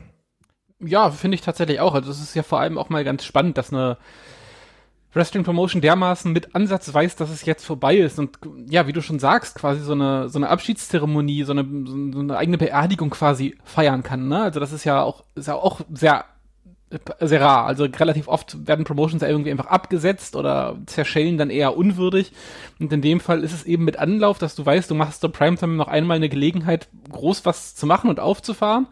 Ja, 0.80 1.12
finde 1.12 1.36
ich 1.36 1.42
tatsächlich 1.42 1.80
auch. 1.80 1.94
Also 1.94 2.12
es 2.12 2.22
ist 2.22 2.36
ja 2.36 2.44
vor 2.44 2.60
allem 2.60 2.78
auch 2.78 2.90
mal 2.90 3.04
ganz 3.04 3.24
spannend, 3.24 3.58
dass 3.58 3.72
eine 3.72 3.98
Wrestling 5.14 5.44
Promotion 5.44 5.82
dermaßen 5.82 6.32
mit 6.32 6.56
Ansatz 6.56 6.92
weiß, 6.94 7.16
dass 7.16 7.30
es 7.30 7.46
jetzt 7.46 7.66
vorbei 7.66 7.98
ist 7.98 8.18
und 8.18 8.40
ja, 8.68 8.88
wie 8.88 8.94
du 8.94 9.02
schon 9.02 9.20
sagst, 9.20 9.56
quasi 9.56 9.82
so 9.82 9.92
eine 9.92 10.28
so 10.30 10.40
eine 10.40 10.50
Abschiedszeremonie, 10.50 11.44
so 11.44 11.52
eine 11.52 11.66
so 11.86 12.20
eine 12.20 12.36
eigene 12.36 12.58
Beerdigung 12.58 13.12
quasi 13.12 13.56
feiern 13.64 14.02
kann, 14.02 14.28
ne? 14.28 14.42
Also 14.42 14.60
das 14.60 14.72
ist 14.72 14.86
ja 14.86 15.04
auch 15.04 15.24
ist 15.36 15.48
ja 15.48 15.56
auch 15.56 15.82
sehr 15.94 16.26
sehr 17.20 17.42
rar. 17.42 17.66
Also 17.66 17.86
relativ 17.86 18.28
oft 18.28 18.68
werden 18.68 18.86
Promotions 18.86 19.24
irgendwie 19.24 19.52
einfach 19.52 19.68
abgesetzt 19.68 20.36
oder 20.36 20.78
zerschellen 20.86 21.38
dann 21.38 21.50
eher 21.50 21.78
unwürdig. 21.78 22.32
Und 22.80 22.92
in 22.94 23.02
dem 23.02 23.20
Fall 23.20 23.44
ist 23.44 23.54
es 23.54 23.64
eben 23.64 23.84
mit 23.84 23.98
Anlauf, 23.98 24.40
dass 24.40 24.56
du 24.56 24.66
weißt, 24.66 24.90
du 24.90 24.96
machst 24.96 25.22
zur 25.22 25.32
Primetime 25.32 25.76
noch 25.76 25.88
einmal 25.88 26.18
eine 26.18 26.30
Gelegenheit, 26.30 26.88
groß 27.12 27.46
was 27.46 27.76
zu 27.76 27.86
machen 27.86 28.10
und 28.10 28.20
aufzufahren 28.20 28.88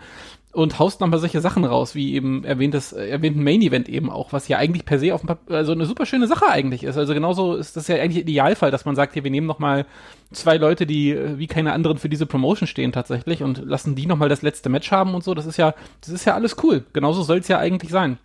und 0.53 0.79
haust 0.79 0.99
nochmal 0.99 1.19
solche 1.19 1.39
Sachen 1.39 1.63
raus, 1.63 1.95
wie 1.95 2.13
eben 2.13 2.43
erwähntes, 2.43 2.91
äh, 2.91 3.07
erwähnten 3.07 3.43
Main 3.43 3.61
Event 3.61 3.87
eben 3.87 4.09
auch, 4.09 4.33
was 4.33 4.47
ja 4.47 4.57
eigentlich 4.57 4.85
per 4.85 4.99
se 4.99 5.13
auf 5.13 5.21
dem 5.21 5.37
also 5.49 5.71
eine 5.71 5.85
super 5.85 6.05
schöne 6.05 6.27
Sache 6.27 6.47
eigentlich 6.47 6.83
ist. 6.83 6.97
Also 6.97 7.13
genauso 7.13 7.55
ist 7.55 7.77
das 7.77 7.87
ja 7.87 7.95
eigentlich 7.95 8.23
Idealfall, 8.23 8.71
dass 8.71 8.85
man 8.85 8.95
sagt, 8.95 9.13
hier, 9.13 9.23
wir 9.23 9.31
nehmen 9.31 9.47
nochmal 9.47 9.85
zwei 10.31 10.57
Leute, 10.57 10.85
die 10.85 11.11
äh, 11.11 11.37
wie 11.37 11.47
keine 11.47 11.73
anderen 11.73 11.97
für 11.97 12.09
diese 12.09 12.25
Promotion 12.25 12.67
stehen 12.67 12.91
tatsächlich 12.91 13.43
und 13.43 13.63
lassen 13.65 13.95
die 13.95 14.05
nochmal 14.05 14.29
das 14.29 14.41
letzte 14.41 14.69
Match 14.69 14.91
haben 14.91 15.15
und 15.15 15.23
so. 15.23 15.33
Das 15.33 15.45
ist 15.45 15.57
ja, 15.57 15.73
das 16.01 16.09
ist 16.09 16.25
ja 16.25 16.33
alles 16.35 16.57
cool. 16.63 16.83
Genauso 16.91 17.23
soll 17.23 17.37
es 17.37 17.47
ja 17.47 17.57
eigentlich 17.57 17.91
sein. 17.91 18.17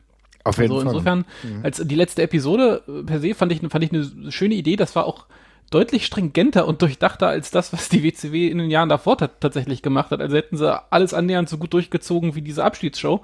Auf 0.43 0.59
jeden 0.59 0.73
also 0.73 0.85
Fall. 0.85 0.93
Insofern, 0.93 1.25
mhm. 1.43 1.65
als 1.65 1.83
die 1.85 1.95
letzte 1.95 2.23
Episode 2.23 2.83
äh, 2.89 3.03
per 3.03 3.21
se 3.21 3.35
fand 3.35 3.53
ich, 3.53 3.61
fand 3.69 3.85
ich 3.85 3.93
eine 3.93 4.33
schöne 4.33 4.55
Idee. 4.55 4.77
Das 4.77 4.97
war 4.97 5.07
auch 5.07 5.27
deutlich 5.71 6.07
stringenter 6.07 6.67
und 6.67 6.83
durchdachter 6.83 7.29
als 7.29 7.51
das, 7.51 7.73
was 7.73 7.89
die 7.89 8.03
WCW 8.03 8.49
in 8.49 8.59
den 8.59 8.71
Jahren 8.71 8.89
davor 8.89 9.17
tatsächlich 9.19 9.83
gemacht 9.83 10.11
hat. 10.11 10.21
Also 10.21 10.37
hätten 10.37 10.57
sie 10.57 10.83
alles 10.91 11.13
annähernd 11.13 11.49
so 11.49 11.59
gut 11.59 11.73
durchgezogen 11.73 12.35
wie 12.35 12.43
diese 12.43 12.65
Abschiedsshow, 12.65 13.23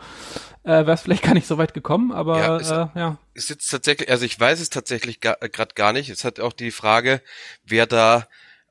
äh, 0.64 0.70
wäre 0.70 0.92
es 0.92 1.02
vielleicht 1.02 1.22
gar 1.22 1.34
nicht 1.34 1.46
so 1.46 1.58
weit 1.58 1.74
gekommen, 1.74 2.12
aber 2.12 2.38
ja, 2.38 2.56
ist, 2.56 2.70
äh, 2.70 2.86
ja. 2.94 3.18
Ist 3.34 3.50
jetzt 3.50 3.68
tatsächlich, 3.68 4.10
also 4.10 4.24
ich 4.24 4.38
weiß 4.38 4.60
es 4.60 4.70
tatsächlich 4.70 5.20
gerade 5.20 5.74
gar 5.74 5.92
nicht. 5.92 6.08
Es 6.08 6.24
hat 6.24 6.40
auch 6.40 6.52
die 6.52 6.70
Frage, 6.70 7.22
wer 7.64 7.86
da 7.86 8.26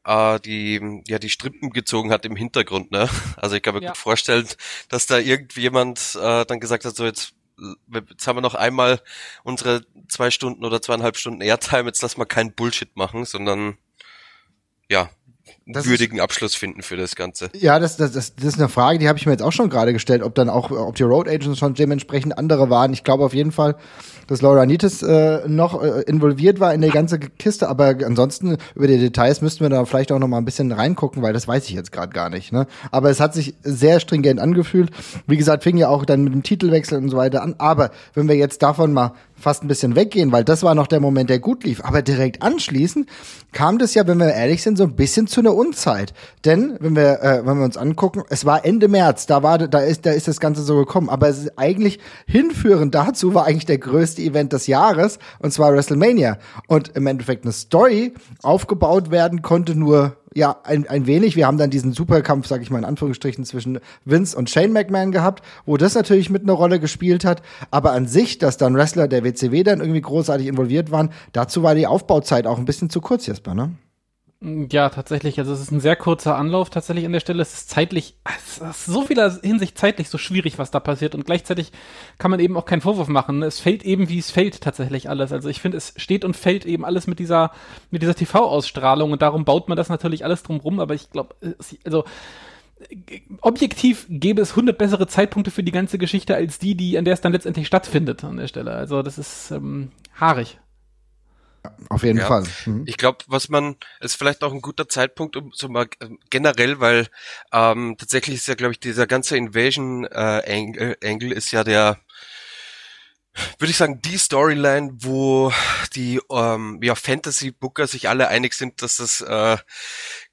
äh, 0.05 0.39
die 0.39 1.03
ja 1.07 1.19
die 1.19 1.29
Strippen 1.29 1.69
gezogen 1.71 2.11
hat 2.11 2.25
im 2.25 2.35
Hintergrund, 2.35 2.91
ne? 2.91 3.09
Also 3.37 3.55
ich 3.55 3.61
kann 3.61 3.75
mir 3.75 3.81
ja. 3.81 3.89
gut 3.89 3.97
vorstellen, 3.97 4.47
dass 4.89 5.05
da 5.05 5.17
irgendjemand 5.17 6.17
äh, 6.21 6.45
dann 6.45 6.59
gesagt 6.59 6.85
hat, 6.85 6.95
so 6.95 7.05
jetzt 7.05 7.33
jetzt 8.10 8.27
haben 8.27 8.38
wir 8.38 8.41
noch 8.41 8.56
einmal 8.56 9.01
unsere 9.44 9.86
zwei 10.10 10.32
Stunden 10.32 10.65
oder 10.65 10.82
zweieinhalb 10.82 11.18
Stunden 11.18 11.41
Airtime, 11.41 11.86
jetzt 11.86 12.01
lass 12.01 12.18
mal 12.18 12.25
keinen 12.25 12.53
Bullshit 12.53 12.96
machen, 12.96 13.25
sondern 13.25 13.77
ja, 14.89 15.10
einen 15.65 15.86
würdigen 15.86 16.18
ist, 16.18 16.24
Abschluss 16.24 16.56
finden 16.56 16.82
für 16.82 16.98
das 16.98 17.15
Ganze. 17.15 17.50
Ja, 17.53 17.80
das, 17.80 17.98
das, 17.98 18.12
das, 18.12 18.36
das 18.36 18.46
ist 18.46 18.60
eine 18.60 18.70
Frage, 18.70 19.00
die 19.00 19.08
habe 19.08 19.18
ich 19.18 19.25
mir 19.25 19.32
jetzt 19.32 19.44
auch 19.44 19.51
schon 19.51 19.70
gerade 19.70 19.94
gestellt, 19.94 20.24
ob 20.24 20.36
dann 20.36 20.50
auch, 20.50 20.72
ob 20.72 20.96
die 20.96 21.03
Road 21.03 21.27
Agents 21.27 21.60
schon 21.60 21.74
dementsprechend 21.74 22.38
andere 22.38 22.70
waren. 22.70 22.94
Ich 22.94 23.03
glaube 23.03 23.24
auf 23.24 23.34
jeden 23.34 23.51
Fall, 23.51 23.75
dass 24.31 24.41
Laura 24.41 24.65
Nitis 24.65 25.03
äh, 25.03 25.41
noch 25.45 25.83
äh, 25.83 26.03
involviert 26.03 26.61
war 26.61 26.73
in 26.73 26.79
die 26.79 26.88
ganze 26.88 27.19
Kiste, 27.19 27.67
aber 27.67 27.95
ansonsten 28.05 28.55
über 28.75 28.88
die 28.88 28.97
Details 28.97 29.41
müssten 29.41 29.59
wir 29.59 29.69
da 29.69 29.83
vielleicht 29.83 30.09
auch 30.13 30.19
noch 30.19 30.29
mal 30.29 30.38
ein 30.38 30.45
bisschen 30.45 30.71
reingucken, 30.71 31.21
weil 31.21 31.33
das 31.33 31.50
weiß 31.50 31.67
ich 31.67 31.75
jetzt 31.75 31.91
gerade 31.91 32.13
gar 32.13 32.29
nicht. 32.29 32.53
Ne? 32.53 32.65
Aber 32.91 33.09
es 33.09 33.19
hat 33.19 33.33
sich 33.33 33.55
sehr 33.61 34.00
stringent 34.00 34.39
angefühlt. 34.39 34.89
Wie 35.27 35.35
gesagt, 35.35 35.63
fing 35.63 35.75
ja 35.75 35.89
auch 35.89 36.05
dann 36.05 36.23
mit 36.23 36.31
dem 36.31 36.43
Titelwechsel 36.43 36.97
und 36.97 37.09
so 37.09 37.17
weiter 37.17 37.43
an. 37.43 37.55
Aber 37.57 37.91
wenn 38.13 38.29
wir 38.29 38.35
jetzt 38.35 38.63
davon 38.63 38.93
mal 38.93 39.11
fast 39.41 39.63
ein 39.63 39.67
bisschen 39.67 39.95
weggehen, 39.95 40.31
weil 40.31 40.43
das 40.43 40.63
war 40.63 40.75
noch 40.75 40.88
der 40.88 41.00
Moment, 41.00 41.29
der 41.29 41.39
gut 41.39 41.63
lief. 41.63 41.83
Aber 41.83 42.01
direkt 42.01 42.41
anschließend 42.41 43.09
kam 43.51 43.79
das 43.79 43.93
ja, 43.95 44.07
wenn 44.07 44.19
wir 44.19 44.33
ehrlich 44.33 44.61
sind, 44.61 44.77
so 44.77 44.83
ein 44.83 44.95
bisschen 44.95 45.27
zu 45.27 45.41
einer 45.41 45.53
Unzeit. 45.53 46.13
Denn 46.45 46.77
wenn 46.79 46.95
wir, 46.95 47.21
äh, 47.21 47.45
wenn 47.45 47.57
wir 47.57 47.65
uns 47.65 47.75
angucken, 47.75 48.23
es 48.29 48.45
war 48.45 48.63
Ende 48.63 48.88
März, 48.88 49.25
da 49.25 49.43
war, 49.43 49.57
da 49.57 49.79
ist, 49.79 50.05
da 50.05 50.11
ist 50.11 50.27
das 50.27 50.39
Ganze 50.39 50.61
so 50.61 50.77
gekommen. 50.77 51.09
Aber 51.09 51.27
es 51.27 51.39
ist 51.39 51.57
eigentlich 51.57 52.00
hinführend 52.27 52.95
dazu 52.95 53.33
war 53.33 53.45
eigentlich 53.45 53.65
der 53.65 53.79
größte 53.79 54.20
Event 54.25 54.53
des 54.53 54.67
Jahres 54.67 55.19
und 55.39 55.51
zwar 55.51 55.73
WrestleMania. 55.73 56.37
Und 56.67 56.89
im 56.95 57.07
Endeffekt 57.07 57.43
eine 57.43 57.53
Story 57.53 58.13
aufgebaut 58.41 59.11
werden 59.11 59.41
konnte 59.41 59.75
nur 59.75 60.17
ja, 60.33 60.57
ein, 60.63 60.87
ein 60.87 61.07
wenig. 61.07 61.35
Wir 61.35 61.45
haben 61.45 61.57
dann 61.57 61.69
diesen 61.69 61.91
Superkampf, 61.91 62.47
sag 62.47 62.61
ich 62.61 62.69
mal 62.69 62.77
in 62.79 62.85
Anführungsstrichen, 62.85 63.43
zwischen 63.43 63.79
Vince 64.05 64.37
und 64.37 64.49
Shane 64.49 64.71
McMahon 64.71 65.11
gehabt, 65.11 65.43
wo 65.65 65.75
das 65.77 65.93
natürlich 65.93 66.29
mit 66.29 66.43
einer 66.43 66.53
Rolle 66.53 66.79
gespielt 66.79 67.25
hat. 67.25 67.41
Aber 67.69 67.91
an 67.91 68.07
sich, 68.07 68.37
dass 68.37 68.57
dann 68.57 68.75
Wrestler 68.75 69.07
der 69.07 69.23
WCW 69.23 69.63
dann 69.63 69.81
irgendwie 69.81 70.01
großartig 70.01 70.47
involviert 70.47 70.91
waren, 70.91 71.09
dazu 71.33 71.63
war 71.63 71.75
die 71.75 71.87
Aufbauzeit 71.87 72.47
auch 72.47 72.57
ein 72.57 72.65
bisschen 72.65 72.89
zu 72.89 73.01
kurz, 73.01 73.27
Jesper, 73.27 73.53
ne? 73.53 73.71
Ja, 74.43 74.89
tatsächlich. 74.89 75.38
Also 75.38 75.53
es 75.53 75.62
ist 75.62 75.69
ein 75.69 75.79
sehr 75.79 75.95
kurzer 75.95 76.36
Anlauf 76.36 76.71
tatsächlich 76.71 77.05
an 77.05 77.12
der 77.12 77.19
Stelle. 77.19 77.43
Es 77.43 77.53
ist 77.53 77.69
zeitlich, 77.69 78.15
es 78.25 78.57
ist 78.57 78.86
so 78.88 79.03
vieler 79.03 79.39
Hinsicht 79.39 79.77
zeitlich 79.77 80.10
so 80.10 80.17
schwierig, 80.17 80.57
was 80.57 80.71
da 80.71 80.79
passiert. 80.79 81.13
Und 81.13 81.27
gleichzeitig 81.27 81.71
kann 82.17 82.31
man 82.31 82.39
eben 82.39 82.57
auch 82.57 82.65
keinen 82.65 82.81
Vorwurf 82.81 83.07
machen. 83.07 83.43
Es 83.43 83.60
fällt 83.60 83.83
eben, 83.83 84.10
wie 84.10 84.17
es 84.17 84.31
fällt, 84.31 84.62
tatsächlich 84.62 85.10
alles. 85.10 85.31
Also 85.31 85.48
ich 85.48 85.62
finde, 85.62 85.77
es 85.77 85.93
steht 85.95 86.25
und 86.25 86.36
fällt 86.36 86.65
eben 86.65 86.86
alles 86.86 87.05
mit 87.05 87.19
dieser, 87.19 87.51
mit 87.91 88.01
dieser 88.01 88.15
TV-Ausstrahlung. 88.15 89.12
Und 89.12 89.21
darum 89.21 89.45
baut 89.45 89.69
man 89.69 89.77
das 89.77 89.89
natürlich 89.89 90.25
alles 90.25 90.41
drumrum. 90.41 90.79
Aber 90.79 90.95
ich 90.95 91.12
glaube, 91.12 91.36
also 91.86 92.03
objektiv 93.41 94.07
gäbe 94.10 94.41
es 94.41 94.51
100 94.51 94.75
bessere 94.75 95.05
Zeitpunkte 95.05 95.51
für 95.51 95.62
die 95.62 95.71
ganze 95.71 96.00
Geschichte 96.00 96.36
als 96.36 96.57
die, 96.57 96.74
die 96.74 96.98
an 96.98 97.05
der 97.05 97.13
es 97.13 97.21
dann 97.21 97.33
letztendlich 97.33 97.67
stattfindet 97.67 98.24
an 98.24 98.38
der 98.38 98.48
Stelle. 98.48 98.71
Also 98.71 99.03
das 99.03 99.19
ist 99.19 99.51
ähm, 99.51 99.91
haarig. 100.19 100.57
Auf 101.89 102.03
jeden 102.03 102.20
Ja. 102.20 102.27
Fall. 102.27 102.44
Mhm. 102.65 102.84
Ich 102.88 102.98
glaube, 102.98 103.20
was 103.27 103.50
man, 103.50 103.75
ist 104.00 104.15
vielleicht 104.15 104.44
auch 104.44 104.53
ein 104.53 104.62
guter 104.62 104.88
Zeitpunkt, 104.88 105.36
um 105.36 105.51
so 105.53 105.70
mal 105.70 105.88
äh, 106.00 106.08
generell, 106.30 106.80
weil 106.80 107.08
ähm, 107.51 107.96
tatsächlich 107.98 108.38
ist 108.38 108.48
ja, 108.48 108.56
glaube 108.56 108.74
ich, 108.74 108.80
dieser 108.80 109.08
ganze 109.08 109.38
Invasion 109.38 110.06
äh, 110.06 110.41
Angle, 110.48 110.98
Angle 111.03 111.34
ist 111.34 111.51
ja 111.51 111.63
der, 111.63 112.00
würde 113.60 113.72
ich 113.72 113.77
sagen, 113.77 114.01
die 114.01 114.18
Storyline, 114.18 114.91
wo 114.94 115.53
die 115.96 116.20
ähm, 116.32 116.80
ja, 116.82 116.96
Fantasy-Booker 116.96 117.88
sich 117.88 118.10
alle 118.10 118.27
einig 118.27 118.53
sind, 118.53 118.82
dass 118.82 118.98
das 118.98 119.22
äh, 119.22 119.58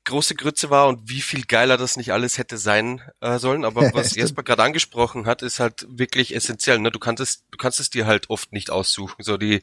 große 0.08 0.34
Grütze 0.34 0.70
war 0.70 0.88
und 0.88 1.08
wie 1.08 1.20
viel 1.20 1.44
geiler 1.44 1.76
das 1.76 1.96
nicht 1.96 2.12
alles 2.12 2.38
hätte 2.38 2.58
sein 2.58 3.00
äh, 3.20 3.38
sollen. 3.38 3.64
Aber 3.64 3.82
was. 3.94 4.16
Jesper 4.16 4.42
gerade 4.42 4.64
angesprochen 4.64 5.26
hat, 5.26 5.42
ist 5.42 5.60
halt 5.60 5.86
wirklich 5.88 6.34
essentiell. 6.34 6.78
Ne? 6.78 6.90
Du 6.90 6.98
kannst 6.98 7.22
es, 7.22 7.44
du 7.50 7.58
kannst 7.58 7.78
es 7.78 7.90
dir 7.90 8.06
halt 8.06 8.30
oft 8.30 8.52
nicht 8.52 8.70
aussuchen. 8.70 9.22
So 9.22 9.36
die 9.36 9.62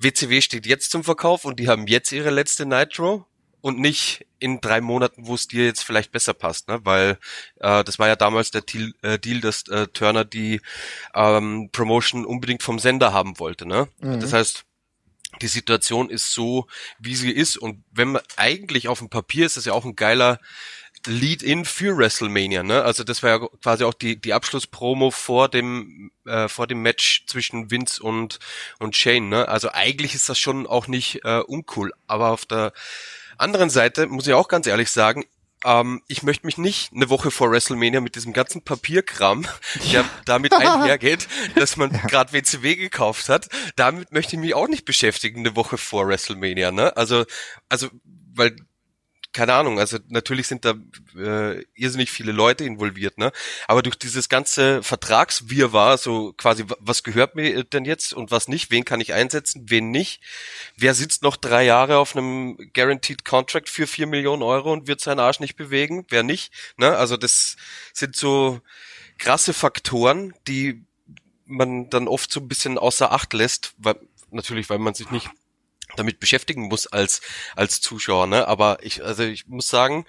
WCW 0.00 0.40
steht 0.40 0.66
jetzt 0.66 0.90
zum 0.90 1.04
Verkauf 1.04 1.44
und 1.44 1.60
die 1.60 1.68
haben 1.68 1.86
jetzt 1.86 2.10
ihre 2.10 2.30
letzte 2.30 2.66
Nitro 2.66 3.26
und 3.60 3.78
nicht 3.78 4.26
in 4.38 4.60
drei 4.60 4.80
Monaten, 4.80 5.26
wo 5.26 5.34
es 5.34 5.48
dir 5.48 5.64
jetzt 5.64 5.82
vielleicht 5.82 6.12
besser 6.12 6.34
passt, 6.34 6.68
ne? 6.68 6.80
Weil 6.84 7.18
äh, 7.60 7.82
das 7.82 7.98
war 7.98 8.06
ja 8.06 8.14
damals 8.14 8.50
der 8.50 8.60
Deal, 8.60 8.92
äh, 9.02 9.18
Deal 9.18 9.40
dass 9.40 9.66
äh, 9.68 9.88
Turner 9.88 10.24
die 10.24 10.60
ähm, 11.14 11.70
Promotion 11.72 12.24
unbedingt 12.26 12.62
vom 12.62 12.78
Sender 12.78 13.12
haben 13.12 13.38
wollte, 13.38 13.66
ne? 13.66 13.88
Das 14.20 14.32
heißt, 14.32 14.65
die 15.42 15.48
Situation 15.48 16.10
ist 16.10 16.32
so, 16.32 16.66
wie 16.98 17.14
sie 17.14 17.30
ist 17.30 17.56
und 17.56 17.82
wenn 17.92 18.12
man 18.12 18.22
eigentlich 18.36 18.88
auf 18.88 18.98
dem 18.98 19.10
Papier 19.10 19.46
ist 19.46 19.56
das 19.56 19.64
ja 19.64 19.72
auch 19.72 19.84
ein 19.84 19.96
geiler 19.96 20.40
Lead-in 21.06 21.64
für 21.64 21.96
WrestleMania, 21.96 22.62
ne? 22.62 22.82
Also 22.82 23.04
das 23.04 23.22
war 23.22 23.30
ja 23.30 23.48
quasi 23.62 23.84
auch 23.84 23.94
die 23.94 24.20
die 24.20 24.32
Abschlusspromo 24.32 25.10
vor 25.10 25.48
dem 25.48 26.10
äh, 26.24 26.48
vor 26.48 26.66
dem 26.66 26.82
Match 26.82 27.24
zwischen 27.26 27.70
Vince 27.70 28.02
und 28.02 28.38
und 28.78 28.96
Shane, 28.96 29.28
ne? 29.28 29.48
Also 29.48 29.70
eigentlich 29.72 30.14
ist 30.14 30.28
das 30.28 30.38
schon 30.38 30.66
auch 30.66 30.88
nicht 30.88 31.24
äh, 31.24 31.40
uncool, 31.40 31.92
aber 32.06 32.30
auf 32.30 32.44
der 32.46 32.72
anderen 33.38 33.70
Seite 33.70 34.06
muss 34.06 34.26
ich 34.26 34.34
auch 34.34 34.48
ganz 34.48 34.66
ehrlich 34.66 34.90
sagen, 34.90 35.24
ähm, 35.64 36.02
ich 36.08 36.22
möchte 36.22 36.46
mich 36.46 36.58
nicht 36.58 36.92
eine 36.92 37.08
Woche 37.08 37.30
vor 37.30 37.50
WrestleMania 37.50 38.00
mit 38.00 38.14
diesem 38.14 38.32
ganzen 38.32 38.62
Papierkram, 38.62 39.46
der 39.92 40.04
damit 40.24 40.52
einhergeht, 40.52 41.28
dass 41.54 41.76
man 41.76 41.90
gerade 41.90 42.32
WCW 42.32 42.76
gekauft 42.76 43.28
hat, 43.28 43.48
damit 43.76 44.12
möchte 44.12 44.36
ich 44.36 44.40
mich 44.40 44.54
auch 44.54 44.68
nicht 44.68 44.84
beschäftigen 44.84 45.40
eine 45.40 45.56
Woche 45.56 45.78
vor 45.78 46.08
WrestleMania, 46.08 46.72
ne? 46.72 46.96
Also, 46.96 47.24
also, 47.68 47.88
weil 48.34 48.56
keine 49.36 49.52
Ahnung, 49.52 49.78
also 49.78 49.98
natürlich 50.08 50.46
sind 50.46 50.64
da 50.64 50.74
äh, 51.14 51.62
irrsinnig 51.74 52.10
viele 52.10 52.32
Leute 52.32 52.64
involviert, 52.64 53.18
ne? 53.18 53.32
Aber 53.68 53.82
durch 53.82 53.96
dieses 53.96 54.30
ganze 54.30 54.82
Vertragswirrwarr, 54.82 55.98
so 55.98 56.32
quasi, 56.32 56.64
wa- 56.68 56.76
was 56.80 57.02
gehört 57.02 57.34
mir 57.36 57.62
denn 57.64 57.84
jetzt 57.84 58.14
und 58.14 58.30
was 58.30 58.48
nicht, 58.48 58.70
wen 58.70 58.86
kann 58.86 59.02
ich 59.02 59.12
einsetzen, 59.12 59.66
wen 59.68 59.90
nicht, 59.90 60.22
wer 60.78 60.94
sitzt 60.94 61.22
noch 61.22 61.36
drei 61.36 61.64
Jahre 61.64 61.98
auf 61.98 62.16
einem 62.16 62.56
Guaranteed 62.72 63.26
Contract 63.26 63.68
für 63.68 63.86
vier 63.86 64.06
Millionen 64.06 64.42
Euro 64.42 64.72
und 64.72 64.86
wird 64.88 65.02
seinen 65.02 65.20
Arsch 65.20 65.38
nicht 65.40 65.56
bewegen, 65.56 66.06
wer 66.08 66.22
nicht, 66.22 66.50
ne? 66.78 66.96
Also 66.96 67.18
das 67.18 67.56
sind 67.92 68.16
so 68.16 68.60
krasse 69.18 69.52
Faktoren, 69.52 70.32
die 70.48 70.82
man 71.44 71.90
dann 71.90 72.08
oft 72.08 72.32
so 72.32 72.40
ein 72.40 72.48
bisschen 72.48 72.78
außer 72.78 73.12
Acht 73.12 73.34
lässt, 73.34 73.74
weil, 73.76 73.96
natürlich, 74.30 74.70
weil 74.70 74.78
man 74.78 74.94
sich 74.94 75.10
nicht 75.10 75.28
damit 75.96 76.20
beschäftigen 76.20 76.62
muss 76.62 76.86
als 76.86 77.20
als 77.54 77.80
Zuschauer, 77.80 78.26
ne? 78.26 78.48
Aber 78.48 78.78
ich 78.82 79.04
also 79.04 79.24
ich 79.24 79.46
muss 79.46 79.68
sagen, 79.68 80.06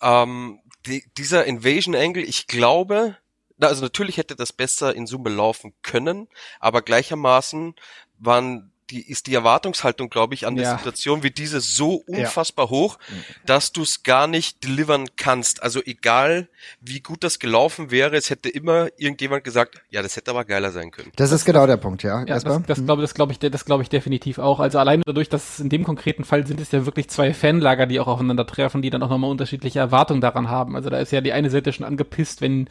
ähm, 0.00 0.60
die, 0.86 1.04
dieser 1.16 1.44
Invasion 1.46 1.94
Angle, 1.94 2.24
ich 2.24 2.46
glaube, 2.46 3.16
also 3.60 3.82
natürlich 3.82 4.16
hätte 4.16 4.36
das 4.36 4.52
besser 4.52 4.94
in 4.94 5.06
Summe 5.06 5.30
laufen 5.30 5.74
können, 5.82 6.28
aber 6.60 6.82
gleichermaßen 6.82 7.74
waren 8.18 8.71
die 8.92 9.10
ist 9.10 9.26
die 9.26 9.34
Erwartungshaltung, 9.34 10.10
glaube 10.10 10.34
ich, 10.34 10.46
an 10.46 10.54
der 10.54 10.64
Ja. 10.64 10.76
Situation 10.76 11.22
wie 11.22 11.30
diese 11.30 11.60
so 11.60 11.94
unfassbar 12.06 12.68
hoch, 12.68 12.98
dass 13.46 13.72
du 13.72 13.82
es 13.82 14.02
gar 14.02 14.26
nicht 14.26 14.62
delivern 14.64 15.06
kannst. 15.16 15.62
Also 15.62 15.80
egal, 15.84 16.48
wie 16.80 17.00
gut 17.00 17.24
das 17.24 17.38
gelaufen 17.38 17.90
wäre, 17.90 18.16
es 18.16 18.28
hätte 18.28 18.50
immer 18.50 18.88
irgendjemand 18.98 19.44
gesagt, 19.44 19.80
ja, 19.90 20.02
das 20.02 20.16
hätte 20.16 20.30
aber 20.30 20.44
geiler 20.44 20.70
sein 20.72 20.90
können. 20.90 21.10
Das 21.16 21.32
ist 21.32 21.44
genau 21.44 21.66
der 21.66 21.78
Punkt, 21.78 22.02
ja. 22.02 22.20
Ja, 22.24 22.34
Jesper? 22.34 22.62
das, 22.66 22.78
das 22.78 22.84
glaube 22.84 23.02
das 23.02 23.14
glaube 23.14 23.32
ich, 23.32 23.38
das 23.38 23.64
glaube 23.64 23.82
ich 23.82 23.88
definitiv 23.88 24.38
auch. 24.38 24.60
Also 24.60 24.78
alleine 24.78 25.02
dadurch, 25.06 25.28
dass 25.28 25.58
in 25.58 25.70
dem 25.70 25.84
konkreten 25.84 26.24
Fall 26.24 26.46
sind 26.46 26.60
es 26.60 26.70
ja 26.70 26.84
wirklich 26.84 27.08
zwei 27.08 27.32
Fanlager, 27.32 27.86
die 27.86 27.98
auch 27.98 28.08
aufeinandertreffen, 28.08 28.82
die 28.82 28.90
dann 28.90 29.02
auch 29.02 29.08
nochmal 29.08 29.30
unterschiedliche 29.30 29.78
Erwartungen 29.78 30.20
daran 30.20 30.50
haben. 30.50 30.76
Also 30.76 30.90
da 30.90 30.98
ist 30.98 31.12
ja 31.12 31.22
die 31.22 31.32
eine 31.32 31.48
Seite 31.48 31.72
schon 31.72 31.86
angepisst, 31.86 32.42
wenn 32.42 32.68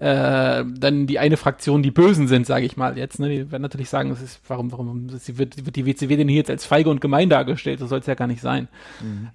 äh, 0.00 0.64
dann 0.64 1.06
die 1.06 1.18
eine 1.18 1.36
Fraktion 1.36 1.82
die 1.82 1.90
Bösen 1.90 2.28
sind, 2.28 2.46
sage 2.46 2.64
ich 2.64 2.76
mal 2.76 2.96
jetzt. 2.96 3.18
Ne? 3.18 3.28
Die 3.28 3.50
werden 3.50 3.62
natürlich 3.62 3.88
sagen, 3.88 4.10
es 4.10 4.22
ist, 4.22 4.40
warum, 4.46 4.70
warum 4.70 5.08
sie 5.10 5.38
wird, 5.38 5.66
wird 5.66 5.74
die 5.74 5.86
WCW 5.86 6.16
denn 6.16 6.28
hier 6.28 6.38
jetzt 6.38 6.50
als 6.50 6.64
feige 6.66 6.88
und 6.88 7.00
gemein 7.00 7.28
dargestellt? 7.28 7.80
So 7.80 7.86
soll 7.86 7.98
es 7.98 8.06
ja 8.06 8.14
gar 8.14 8.28
nicht 8.28 8.40
sein. 8.40 8.68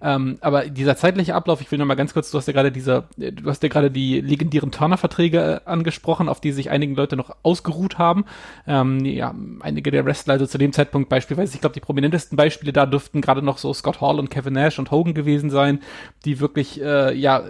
Ähm, 0.01 0.37
aber 0.41 0.65
dieser 0.65 0.95
zeitliche 0.95 1.35
Ablauf, 1.35 1.59
ich 1.59 1.71
will 1.71 1.79
noch 1.79 1.85
mal 1.85 1.95
ganz 1.95 2.13
kurz, 2.13 2.31
du 2.31 2.37
hast 2.37 2.47
ja 2.47 2.53
gerade 2.53 2.71
dieser, 2.71 3.09
äh, 3.19 3.31
du 3.31 3.49
hast 3.49 3.61
ja 3.61 3.69
gerade 3.69 3.91
die 3.91 4.21
legendären 4.21 4.71
Turner-Verträge 4.71 5.61
äh, 5.65 5.69
angesprochen, 5.69 6.29
auf 6.29 6.39
die 6.39 6.51
sich 6.51 6.69
einige 6.69 6.93
Leute 6.93 7.17
noch 7.17 7.35
ausgeruht 7.43 7.97
haben. 7.97 8.23
Ähm, 8.65 9.03
ja, 9.03 9.35
einige 9.59 9.91
der 9.91 10.05
Wrestler, 10.05 10.33
also 10.33 10.45
zu 10.45 10.57
dem 10.57 10.71
Zeitpunkt 10.71 11.09
beispielsweise, 11.09 11.55
ich 11.55 11.61
glaube, 11.61 11.73
die 11.73 11.81
prominentesten 11.81 12.37
Beispiele 12.37 12.71
da 12.71 12.85
dürften 12.85 13.21
gerade 13.21 13.41
noch 13.41 13.57
so 13.57 13.73
Scott 13.73 13.99
Hall 13.99 14.19
und 14.19 14.29
Kevin 14.29 14.53
Nash 14.53 14.79
und 14.79 14.91
Hogan 14.91 15.13
gewesen 15.13 15.49
sein, 15.49 15.79
die 16.25 16.39
wirklich, 16.39 16.81
äh, 16.81 17.13
ja, 17.13 17.43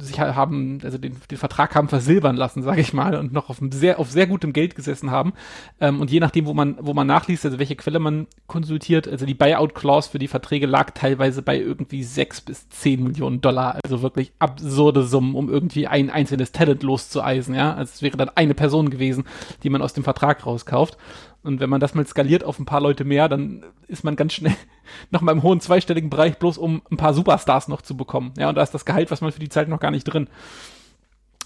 sich 0.00 0.18
ha- 0.20 0.34
haben, 0.34 0.78
also 0.82 0.98
den, 0.98 1.16
den 1.30 1.38
Vertrag 1.38 1.74
haben 1.74 1.88
versilbern 1.88 2.36
lassen, 2.36 2.62
sage 2.62 2.80
ich 2.80 2.92
mal, 2.92 3.14
und 3.14 3.32
noch 3.32 3.50
auf 3.50 3.58
sehr, 3.70 3.98
auf 3.98 4.10
sehr 4.10 4.26
gutem 4.26 4.52
Geld 4.52 4.74
gesessen 4.74 5.10
haben. 5.10 5.32
Ähm, 5.80 6.00
und 6.00 6.10
je 6.10 6.20
nachdem, 6.20 6.46
wo 6.46 6.54
man, 6.54 6.76
wo 6.80 6.94
man 6.94 7.06
nachliest, 7.06 7.44
also 7.44 7.58
welche 7.58 7.76
Quelle 7.76 7.98
man 7.98 8.26
konsultiert, 8.46 9.06
also 9.08 9.26
die 9.26 9.34
Buyout-Clause 9.34 10.10
für 10.10 10.18
die 10.18 10.28
Verträge 10.28 10.66
lag 10.66 10.90
teilweise 10.90 11.42
bei 11.42 11.58
irgendwie 11.58 12.02
sechs 12.02 12.40
bis 12.40 12.68
zehn 12.68 13.02
Millionen 13.02 13.40
Dollar. 13.40 13.78
Also 13.84 14.02
wirklich 14.02 14.32
absurde 14.38 15.02
Summen, 15.02 15.34
um 15.34 15.48
irgendwie 15.48 15.86
ein 15.86 16.10
einzelnes 16.10 16.52
Talent 16.52 16.82
loszueisen, 16.82 17.54
ja. 17.54 17.74
Also 17.74 17.92
es 17.94 18.02
wäre 18.02 18.16
dann 18.16 18.30
eine 18.34 18.54
Person 18.54 18.90
gewesen, 18.90 19.24
die 19.62 19.70
man 19.70 19.82
aus 19.82 19.92
dem 19.92 20.04
Vertrag 20.04 20.44
rauskauft. 20.46 20.96
Und 21.42 21.60
wenn 21.60 21.70
man 21.70 21.80
das 21.80 21.94
mal 21.94 22.06
skaliert 22.06 22.44
auf 22.44 22.58
ein 22.58 22.66
paar 22.66 22.82
Leute 22.82 23.04
mehr, 23.04 23.28
dann 23.28 23.64
ist 23.88 24.04
man 24.04 24.16
ganz 24.16 24.34
schnell 24.34 24.54
noch 25.10 25.22
mal 25.22 25.32
im 25.32 25.42
hohen 25.42 25.60
zweistelligen 25.60 26.10
Bereich, 26.10 26.38
bloß 26.38 26.58
um 26.58 26.82
ein 26.90 26.96
paar 26.96 27.14
Superstars 27.14 27.68
noch 27.68 27.82
zu 27.82 27.96
bekommen. 27.96 28.32
Ja, 28.36 28.50
und 28.50 28.56
da 28.56 28.62
ist 28.62 28.74
das 28.74 28.84
Gehalt, 28.84 29.10
was 29.10 29.20
man 29.20 29.32
für 29.32 29.40
die 29.40 29.48
Zeit 29.48 29.68
noch 29.68 29.80
gar 29.80 29.90
nicht 29.90 30.04
drin. 30.04 30.28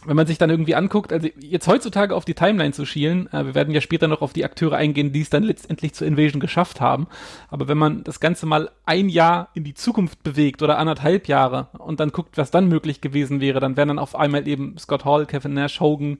Wenn 0.06 0.16
man 0.16 0.26
sich 0.26 0.36
dann 0.36 0.50
irgendwie 0.50 0.74
anguckt, 0.74 1.14
also 1.14 1.28
jetzt 1.38 1.66
heutzutage 1.66 2.14
auf 2.14 2.26
die 2.26 2.34
Timeline 2.34 2.72
zu 2.74 2.84
schielen, 2.84 3.32
äh, 3.32 3.46
wir 3.46 3.54
werden 3.54 3.72
ja 3.72 3.80
später 3.80 4.06
noch 4.06 4.20
auf 4.20 4.34
die 4.34 4.44
Akteure 4.44 4.76
eingehen, 4.76 5.12
die 5.12 5.22
es 5.22 5.30
dann 5.30 5.44
letztendlich 5.44 5.94
zur 5.94 6.06
Invasion 6.06 6.40
geschafft 6.40 6.80
haben. 6.80 7.06
Aber 7.48 7.68
wenn 7.68 7.78
man 7.78 8.04
das 8.04 8.20
Ganze 8.20 8.44
mal 8.44 8.70
ein 8.84 9.08
Jahr 9.08 9.48
in 9.54 9.64
die 9.64 9.74
Zukunft 9.74 10.22
bewegt 10.22 10.62
oder 10.62 10.76
anderthalb 10.76 11.26
Jahre 11.26 11.68
und 11.78 12.00
dann 12.00 12.10
guckt, 12.10 12.36
was 12.36 12.50
dann 12.50 12.68
möglich 12.68 13.00
gewesen 13.00 13.40
wäre, 13.40 13.60
dann 13.60 13.78
wären 13.78 13.88
dann 13.88 13.98
auf 13.98 14.14
einmal 14.14 14.46
eben 14.46 14.76
Scott 14.76 15.06
Hall, 15.06 15.24
Kevin 15.24 15.54
Nash, 15.54 15.80
Hogan, 15.80 16.18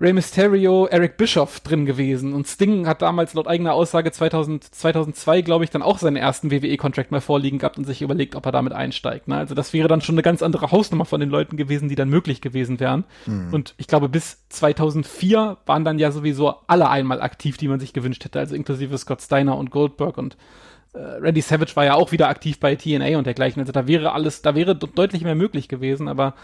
Rey 0.00 0.12
Mysterio, 0.12 0.86
Eric 0.86 1.16
Bischoff 1.16 1.58
drin 1.58 1.84
gewesen 1.84 2.32
und 2.32 2.46
Sting 2.46 2.86
hat 2.86 3.02
damals 3.02 3.34
laut 3.34 3.48
eigener 3.48 3.74
Aussage 3.74 4.12
2000, 4.12 4.62
2002, 4.62 5.42
glaube 5.42 5.64
ich, 5.64 5.70
dann 5.70 5.82
auch 5.82 5.98
seinen 5.98 6.14
ersten 6.14 6.52
WWE-Contract 6.52 7.10
mal 7.10 7.20
vorliegen 7.20 7.58
gehabt 7.58 7.78
und 7.78 7.84
sich 7.84 8.00
überlegt, 8.00 8.36
ob 8.36 8.46
er 8.46 8.52
damit 8.52 8.72
einsteigt. 8.72 9.26
Ne? 9.26 9.36
Also 9.36 9.56
das 9.56 9.72
wäre 9.72 9.88
dann 9.88 10.00
schon 10.00 10.14
eine 10.14 10.22
ganz 10.22 10.40
andere 10.40 10.70
Hausnummer 10.70 11.04
von 11.04 11.18
den 11.18 11.30
Leuten 11.30 11.56
gewesen, 11.56 11.88
die 11.88 11.96
dann 11.96 12.10
möglich 12.10 12.40
gewesen 12.40 12.78
wären. 12.78 13.04
Mhm. 13.26 13.52
Und 13.52 13.74
ich 13.76 13.88
glaube, 13.88 14.08
bis 14.08 14.46
2004 14.50 15.56
waren 15.66 15.84
dann 15.84 15.98
ja 15.98 16.12
sowieso 16.12 16.54
alle 16.68 16.88
einmal 16.90 17.20
aktiv, 17.20 17.56
die 17.56 17.66
man 17.66 17.80
sich 17.80 17.92
gewünscht 17.92 18.24
hätte, 18.24 18.38
also 18.38 18.54
inklusive 18.54 18.96
Scott 18.98 19.20
Steiner 19.20 19.56
und 19.56 19.72
Goldberg 19.72 20.16
und 20.16 20.36
äh, 20.92 20.98
Randy 20.98 21.40
Savage 21.40 21.74
war 21.74 21.84
ja 21.84 21.94
auch 21.94 22.12
wieder 22.12 22.28
aktiv 22.28 22.60
bei 22.60 22.76
TNA 22.76 23.18
und 23.18 23.26
dergleichen. 23.26 23.60
Also 23.60 23.72
da 23.72 23.88
wäre 23.88 24.12
alles, 24.12 24.42
da 24.42 24.54
wäre 24.54 24.76
deutlich 24.76 25.22
mehr 25.22 25.34
möglich 25.34 25.68
gewesen, 25.68 26.06
aber 26.06 26.34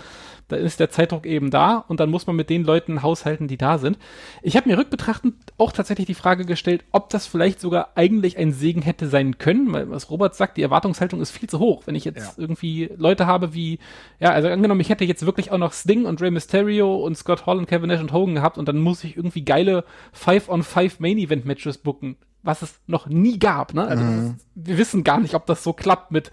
da 0.48 0.56
ist 0.56 0.80
der 0.80 0.90
Zeitdruck 0.90 1.26
eben 1.26 1.50
da 1.50 1.78
und 1.88 2.00
dann 2.00 2.10
muss 2.10 2.26
man 2.26 2.36
mit 2.36 2.50
den 2.50 2.64
Leuten 2.64 3.02
haushalten, 3.02 3.48
die 3.48 3.56
da 3.56 3.78
sind. 3.78 3.98
Ich 4.42 4.56
habe 4.56 4.68
mir 4.68 4.78
rückbetrachtend 4.78 5.34
auch 5.58 5.72
tatsächlich 5.72 6.06
die 6.06 6.14
Frage 6.14 6.44
gestellt, 6.44 6.84
ob 6.92 7.08
das 7.10 7.26
vielleicht 7.26 7.60
sogar 7.60 7.90
eigentlich 7.94 8.36
ein 8.36 8.52
Segen 8.52 8.82
hätte 8.82 9.08
sein 9.08 9.38
können, 9.38 9.72
weil 9.72 9.90
was 9.90 10.10
Robert 10.10 10.34
sagt, 10.34 10.56
die 10.56 10.62
Erwartungshaltung 10.62 11.20
ist 11.20 11.30
viel 11.30 11.48
zu 11.48 11.58
hoch. 11.58 11.82
Wenn 11.86 11.94
ich 11.94 12.04
jetzt 12.04 12.36
ja. 12.36 12.42
irgendwie 12.42 12.90
Leute 12.96 13.26
habe 13.26 13.54
wie, 13.54 13.78
ja, 14.20 14.30
also 14.30 14.48
angenommen, 14.48 14.80
ich 14.80 14.90
hätte 14.90 15.04
jetzt 15.04 15.24
wirklich 15.24 15.50
auch 15.50 15.58
noch 15.58 15.72
Sting 15.72 16.04
und 16.04 16.20
Rey 16.20 16.30
Mysterio 16.30 16.94
und 16.96 17.16
Scott 17.16 17.46
Hall 17.46 17.58
und 17.58 17.66
Kevin 17.66 17.88
Nash 17.88 18.00
und 18.00 18.12
Hogan 18.12 18.34
gehabt 18.34 18.58
und 18.58 18.68
dann 18.68 18.78
muss 18.78 19.04
ich 19.04 19.16
irgendwie 19.16 19.44
geile 19.44 19.84
5-on-5 20.14 20.96
Main-Event-Matches 20.98 21.78
booken 21.78 22.16
was 22.44 22.60
es 22.62 22.78
noch 22.86 23.06
nie 23.06 23.38
gab. 23.38 23.74
Ne? 23.74 23.86
Also 23.86 24.04
mhm. 24.04 24.26
ist, 24.36 24.46
wir 24.54 24.78
wissen 24.78 25.02
gar 25.02 25.18
nicht, 25.18 25.34
ob 25.34 25.46
das 25.46 25.64
so 25.64 25.72
klappt 25.72 26.12
mit 26.12 26.30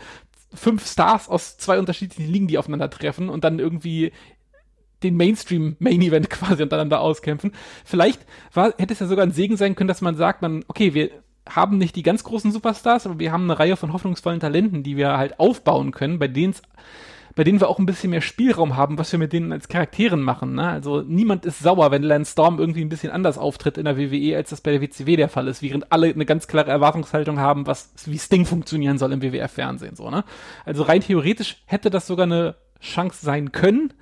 fünf 0.54 0.86
Stars 0.86 1.30
aus 1.30 1.58
zwei 1.58 1.80
unterschiedlichen 1.80 2.32
Ligen, 2.32 2.48
die 2.48 2.58
aufeinandertreffen 2.58 3.30
und 3.30 3.44
dann 3.44 3.60
irgendwie 3.60 4.12
den 5.04 5.16
Mainstream 5.16 5.76
Main 5.80 6.02
Event 6.02 6.30
quasi 6.30 6.64
untereinander 6.64 7.02
auskämpfen. 7.02 7.52
Vielleicht 7.86 8.26
war, 8.54 8.74
hätte 8.78 8.94
es 8.94 9.00
ja 9.00 9.08
sogar 9.08 9.26
ein 9.26 9.32
Segen 9.32 9.58
sein 9.58 9.76
können, 9.76 9.88
dass 9.88 10.02
man 10.02 10.16
sagt, 10.16 10.42
man, 10.42 10.64
okay, 10.68 10.94
wir 10.94 11.10
haben 11.50 11.78
nicht 11.78 11.96
die 11.96 12.04
ganz 12.04 12.24
großen 12.24 12.52
Superstars, 12.52 13.06
aber 13.06 13.20
wir 13.20 13.32
haben 13.32 13.44
eine 13.44 13.58
Reihe 13.58 13.76
von 13.76 13.94
hoffnungsvollen 13.94 14.40
Talenten, 14.40 14.84
die 14.84 14.98
wir 14.98 15.18
halt 15.18 15.40
aufbauen 15.40 15.92
können, 15.92 16.20
bei 16.20 16.28
denen 16.28 16.54
es 16.54 16.62
bei 17.36 17.44
denen 17.44 17.60
wir 17.60 17.70
auch 17.70 17.80
ein 17.80 17.86
bisschen 17.86 18.10
mehr 18.10 18.22
Spielraum 18.22 18.76
haben, 18.76 18.98
was 18.98 19.12
wir 19.12 19.20
mit 19.20 19.34
denen 19.34 19.52
als 19.52 19.68
Charakteren 19.68 20.22
machen. 20.22 20.56
Ne? 20.56 20.68
Also 20.68 21.02
niemand 21.02 21.46
ist 21.46 21.60
sauer, 21.60 21.92
wenn 21.92 22.04
Lance 22.04 22.32
Storm 22.32 22.60
irgendwie 22.60 22.82
ein 22.82 22.90
bisschen 22.90 23.12
anders 23.12 23.38
auftritt 23.38 23.78
in 23.78 23.86
der 23.86 23.98
WWE, 23.98 24.36
als 24.36 24.50
das 24.50 24.62
bei 24.62 24.72
der 24.72 24.82
WCW 24.82 25.16
der 25.16 25.30
Fall 25.30 25.48
ist, 25.48 25.62
während 25.62 25.92
alle 25.92 26.08
eine 26.08 26.26
ganz 26.26 26.48
klare 26.48 26.72
Erwartungshaltung 26.72 27.40
haben, 27.40 27.68
was 27.68 27.94
wie 28.06 28.18
Sting 28.18 28.46
funktionieren 28.46 28.98
soll 28.98 29.14
im 29.14 29.22
WWF-Fernsehen. 29.22 29.96
So, 29.96 30.10
ne? 30.10 30.24
Also 30.66 30.84
rein 30.84 31.02
theoretisch 31.02 31.58
hätte 31.66 31.90
das 31.90 32.08
sogar 32.08 32.26
eine 32.26 32.56
Chance 32.82 33.24
sein 33.24 33.52
können. 33.52 33.94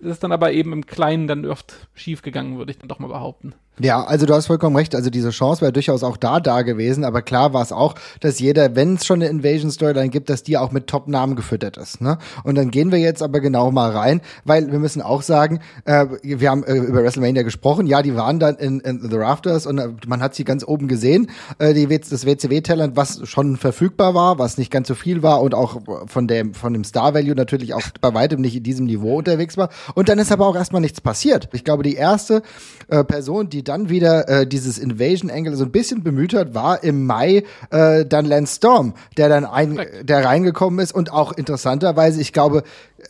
Das 0.00 0.12
ist 0.12 0.22
dann 0.22 0.32
aber 0.32 0.52
eben 0.52 0.72
im 0.72 0.86
Kleinen 0.86 1.26
dann 1.26 1.44
oft 1.44 1.88
schief 1.94 2.22
gegangen, 2.22 2.58
würde 2.58 2.70
ich 2.70 2.78
dann 2.78 2.88
doch 2.88 3.00
mal 3.00 3.08
behaupten. 3.08 3.54
Ja, 3.80 4.02
also 4.02 4.26
du 4.26 4.34
hast 4.34 4.46
vollkommen 4.46 4.76
recht. 4.76 4.94
Also 4.94 5.10
diese 5.10 5.30
Chance 5.30 5.60
wäre 5.60 5.72
durchaus 5.72 6.02
auch 6.02 6.16
da 6.16 6.40
da 6.40 6.62
gewesen. 6.62 7.04
Aber 7.04 7.22
klar 7.22 7.52
war 7.52 7.62
es 7.62 7.72
auch, 7.72 7.94
dass 8.20 8.40
jeder, 8.40 8.74
wenn 8.74 8.94
es 8.94 9.06
schon 9.06 9.22
eine 9.22 9.30
Invasion-Storyline 9.30 10.08
gibt, 10.08 10.30
dass 10.30 10.42
die 10.42 10.58
auch 10.58 10.72
mit 10.72 10.88
Top-Namen 10.88 11.36
gefüttert 11.36 11.76
ist. 11.76 12.00
Ne? 12.00 12.18
Und 12.42 12.56
dann 12.56 12.70
gehen 12.70 12.90
wir 12.90 12.98
jetzt 12.98 13.22
aber 13.22 13.40
genau 13.40 13.70
mal 13.70 13.90
rein, 13.90 14.20
weil 14.44 14.70
wir 14.70 14.78
müssen 14.78 15.02
auch 15.02 15.22
sagen, 15.22 15.60
äh, 15.84 16.06
wir 16.22 16.50
haben 16.50 16.64
äh, 16.64 16.74
über 16.74 17.02
WrestleMania 17.02 17.42
gesprochen. 17.42 17.86
Ja, 17.86 18.02
die 18.02 18.16
waren 18.16 18.40
dann 18.40 18.56
in, 18.56 18.80
in 18.80 19.00
The 19.08 19.16
Rafters 19.16 19.66
und 19.66 19.78
äh, 19.78 19.88
man 20.06 20.20
hat 20.20 20.34
sie 20.34 20.44
ganz 20.44 20.64
oben 20.66 20.88
gesehen. 20.88 21.30
Äh, 21.58 21.74
die, 21.74 21.86
das 21.86 22.26
WCW-Talent, 22.26 22.96
was 22.96 23.28
schon 23.28 23.56
verfügbar 23.56 24.14
war, 24.14 24.38
was 24.38 24.58
nicht 24.58 24.72
ganz 24.72 24.88
so 24.88 24.94
viel 24.94 25.22
war 25.22 25.40
und 25.40 25.54
auch 25.54 25.80
von 26.06 26.26
dem, 26.26 26.54
von 26.54 26.72
dem 26.72 26.84
Star-Value 26.84 27.34
natürlich 27.34 27.74
auch 27.74 27.82
bei 28.00 28.12
weitem 28.12 28.40
nicht 28.40 28.56
in 28.56 28.62
diesem 28.62 28.86
Niveau 28.86 29.18
unterwegs 29.18 29.56
war. 29.56 29.68
Und 29.94 30.08
dann 30.08 30.18
ist 30.18 30.32
aber 30.32 30.46
auch 30.46 30.56
erstmal 30.56 30.80
nichts 30.80 31.00
passiert. 31.00 31.48
Ich 31.52 31.64
glaube, 31.64 31.82
die 31.82 31.94
erste 31.94 32.42
äh, 32.88 33.04
Person, 33.04 33.48
die 33.48 33.62
dann 33.64 33.88
wieder 33.88 34.28
äh, 34.28 34.46
dieses 34.46 34.78
Invasion 34.78 35.30
Angle 35.30 35.56
so 35.56 35.64
ein 35.64 35.72
bisschen 35.72 36.02
bemüht 36.02 36.34
hat, 36.34 36.54
war 36.54 36.82
im 36.82 37.06
Mai 37.06 37.44
äh, 37.70 38.04
dann 38.04 38.24
Lance 38.24 38.56
Storm, 38.56 38.94
der 39.16 39.28
dann 39.28 39.44
ein, 39.44 39.80
der 40.02 40.24
reingekommen 40.24 40.80
ist 40.80 40.92
und 40.92 41.12
auch 41.12 41.32
interessanterweise, 41.32 42.20
ich 42.20 42.32
glaube, 42.32 42.62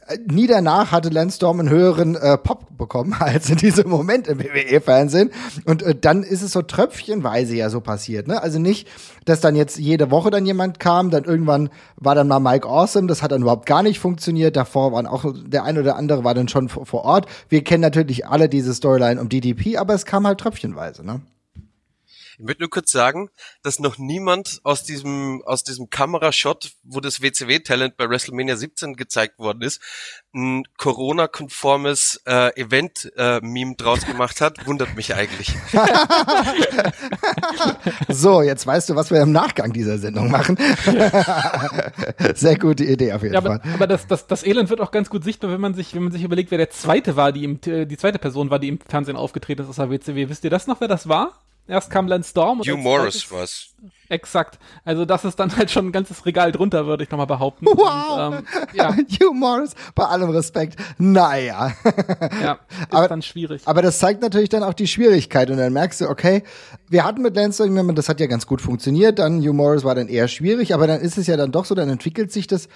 äh, 0.07 0.19
nie 0.31 0.47
danach 0.47 0.93
hatte 0.93 1.09
Lance 1.09 1.37
Storm 1.37 1.61
einen 1.61 1.71
höheren 1.71 2.17
äh, 2.17 2.37
Pop 2.37 2.77
bekommen 2.77 3.15
als 3.19 3.51
in 3.51 3.57
diesem 3.57 3.89
Moment 3.89 4.29
im 4.29 4.39
WWE-Fernsehen. 4.39 5.31
Und 5.65 5.83
äh, 5.83 5.95
dann 5.95 6.23
ist 6.23 6.43
es 6.43 6.53
so 6.53 6.63
tröpfchenweise 6.63 7.57
ja 7.57 7.71
so 7.71 7.81
passiert. 7.81 8.29
Ne? 8.29 8.43
Also 8.43 8.59
nicht, 8.59 8.89
dass 9.25 9.41
dann 9.41 9.57
jetzt 9.57 9.79
jede 9.79 10.11
Woche 10.11 10.31
dann 10.31 10.47
jemand 10.47 10.81
kam, 10.81 11.11
dann 11.11 11.25
irgendwann 11.25 11.71
war 11.97 12.15
dann 12.15 12.29
mal 12.29 12.41
Mike 12.41 12.67
Awesome, 12.67 13.09
das 13.09 13.23
hat 13.23 13.33
dann 13.33 13.43
überhaupt 13.43 13.67
gar 13.67 13.83
nicht 13.83 13.99
funktioniert. 13.99 14.57
Davor 14.57 14.93
waren 14.93 15.07
auch 15.07 15.25
der 15.35 15.65
eine 15.65 15.81
oder 15.81 15.97
andere 15.97 16.25
war 16.25 16.35
dann 16.35 16.49
schon 16.49 16.68
vor 16.69 17.05
Ort. 17.05 17.27
Wir 17.49 17.65
kennen 17.65 17.83
natürlich 17.83 18.27
alle 18.27 18.49
diese 18.49 18.75
Storyline 18.75 19.21
um 19.21 19.29
DDP, 19.29 19.77
aber 19.77 19.95
es 19.95 20.07
kam 20.07 20.27
halt 20.27 20.41
tröpfchenweise. 20.41 21.05
Ne? 21.05 21.21
Ich 22.39 22.45
möchte 22.45 22.63
nur 22.63 22.71
kurz 22.71 22.93
sagen, 22.93 23.31
dass 23.65 23.81
noch 23.81 23.99
niemand 23.99 24.61
aus 24.63 24.85
diesem, 24.85 25.43
aus 25.45 25.65
diesem 25.65 25.91
Kamerashot, 25.91 26.71
wo 26.85 27.01
das 27.01 27.21
WCW-Talent 27.21 27.97
bei 27.97 28.09
WrestleMania 28.09 28.57
17 28.57 28.95
gezeigt 28.95 29.41
worden 29.41 29.63
ist, 29.63 29.83
ein 30.33 30.63
Corona-konformes 30.77 32.23
äh, 32.27 32.55
Event-Meme 32.55 33.73
äh, 33.73 33.77
draus 33.77 34.07
gemacht 34.07 34.41
hat, 34.41 34.69
wundert 34.69 34.95
mich 34.95 35.17
eigentlich. 35.17 35.53
so, 38.09 38.43
jetzt 38.43 38.65
weißt 38.65 38.91
du, 38.91 38.95
was 38.95 39.11
wir 39.11 39.21
im 39.21 39.33
Nachgang 39.33 39.73
dieser 39.73 39.99
Sendung 39.99 40.31
machen. 40.31 40.57
Sehr 42.37 42.57
gute 42.57 42.85
Idee 42.85 43.15
auf 43.15 43.23
jeden 43.23 43.35
ja, 43.35 43.43
Fall. 43.43 43.61
Aber, 43.65 43.75
aber 43.75 43.87
das, 43.89 44.07
das, 44.07 44.29
das 44.29 44.47
Elend 44.47 44.71
wird 44.71 44.81
auch 44.81 44.93
ganz 44.93 45.11
gut 45.11 45.25
sichtbar, 45.25 45.51
wenn 45.51 45.61
man 45.61 45.75
sich, 45.75 45.93
wenn 45.93 46.05
man 46.05 46.13
sich 46.13 46.23
überlegt, 46.23 46.53
wer 46.53 46.59
der 46.59 46.71
zweite 46.71 47.17
war, 47.17 47.33
die 47.33 47.43
im, 47.43 47.61
die 47.61 47.97
zweite 47.97 48.21
Person 48.21 48.51
war, 48.51 48.61
die 48.61 48.69
im 48.69 48.79
Fernsehen 48.79 49.17
aufgetreten 49.17 49.63
ist 49.63 49.69
aus 49.69 49.77
der 49.77 49.91
WCW. 49.91 50.29
Wisst 50.29 50.45
ihr 50.45 50.51
das 50.51 50.69
noch, 50.69 50.81
wer 50.81 50.87
das 50.87 51.09
war? 51.09 51.33
Erst 51.69 51.91
kam 51.91 52.09
Lance 52.09 52.31
Storm. 52.31 52.61
Hugh 52.61 52.79
Morris 52.79 53.31
was. 53.31 53.75
Exakt. 54.09 54.59
Also 54.87 55.05
das 55.05 55.27
ist 55.27 55.39
dann 55.39 55.55
halt 55.55 55.71
schon 55.71 55.89
ein 55.89 55.93
ganzes 55.93 56.25
Regal 56.25 56.51
drunter, 56.51 56.87
würde 56.87 57.05
ich 57.05 57.11
nochmal 57.11 57.27
behaupten. 57.27 57.67
Wow. 57.67 58.33
Und, 58.33 58.35
ähm, 58.39 58.47
ja. 58.73 58.97
Hugh 58.97 59.35
Morris, 59.35 59.75
bei 59.95 60.05
allem 60.05 60.31
Respekt. 60.31 60.77
Naja. 60.97 61.75
ja, 62.43 62.59
ist 62.81 62.95
aber, 62.95 63.09
dann 63.09 63.21
schwierig. 63.21 63.63
Aber 63.67 63.83
das 63.83 63.99
zeigt 63.99 64.23
natürlich 64.23 64.49
dann 64.49 64.63
auch 64.63 64.73
die 64.73 64.87
Schwierigkeit 64.87 65.51
und 65.51 65.59
dann 65.59 65.75
merkst 65.75 66.01
du, 66.01 66.09
okay, 66.09 66.43
wir 66.89 67.05
hatten 67.05 67.21
mit 67.21 67.37
Lance 67.37 67.63
Storm, 67.63 67.95
das 67.95 68.09
hat 68.09 68.19
ja 68.19 68.27
ganz 68.27 68.47
gut 68.47 68.63
funktioniert, 68.63 69.19
dann 69.19 69.41
Hugh 69.41 69.53
Morris 69.53 69.85
war 69.85 69.95
dann 69.95 70.09
eher 70.09 70.27
schwierig, 70.27 70.73
aber 70.73 70.87
dann 70.87 71.03
ist 71.03 71.19
es 71.19 71.27
ja 71.27 71.37
dann 71.37 71.53
doch 71.53 71.67
so, 71.67 71.75
dann 71.75 71.91
entwickelt 71.91 72.33
sich 72.33 72.47
das 72.47 72.69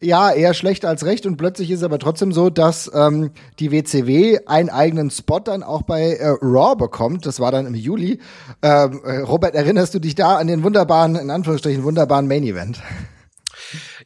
ja, 0.00 0.32
eher 0.32 0.54
schlecht 0.54 0.84
als 0.84 1.04
recht 1.04 1.26
und 1.26 1.36
plötzlich 1.36 1.70
ist 1.70 1.82
aber 1.82 1.98
trotzdem 1.98 2.32
so, 2.32 2.50
dass 2.50 2.90
ähm, 2.94 3.30
die 3.58 3.72
WCW 3.72 4.40
einen 4.46 4.68
eigenen 4.68 5.10
Spot 5.10 5.40
dann 5.40 5.62
auch 5.62 5.82
bei 5.82 6.14
äh, 6.14 6.28
Raw 6.42 6.76
bekommt. 6.76 7.26
Das 7.26 7.40
war 7.40 7.52
dann 7.52 7.66
im 7.66 7.74
Juli. 7.74 8.20
Ähm, 8.62 9.00
äh, 9.04 9.18
Robert, 9.18 9.54
erinnerst 9.54 9.94
du 9.94 9.98
dich 9.98 10.14
da 10.14 10.36
an 10.36 10.46
den 10.46 10.62
wunderbaren, 10.62 11.16
in 11.16 11.30
Anführungsstrichen, 11.30 11.84
wunderbaren 11.84 12.26
Main 12.26 12.44
Event? 12.44 12.82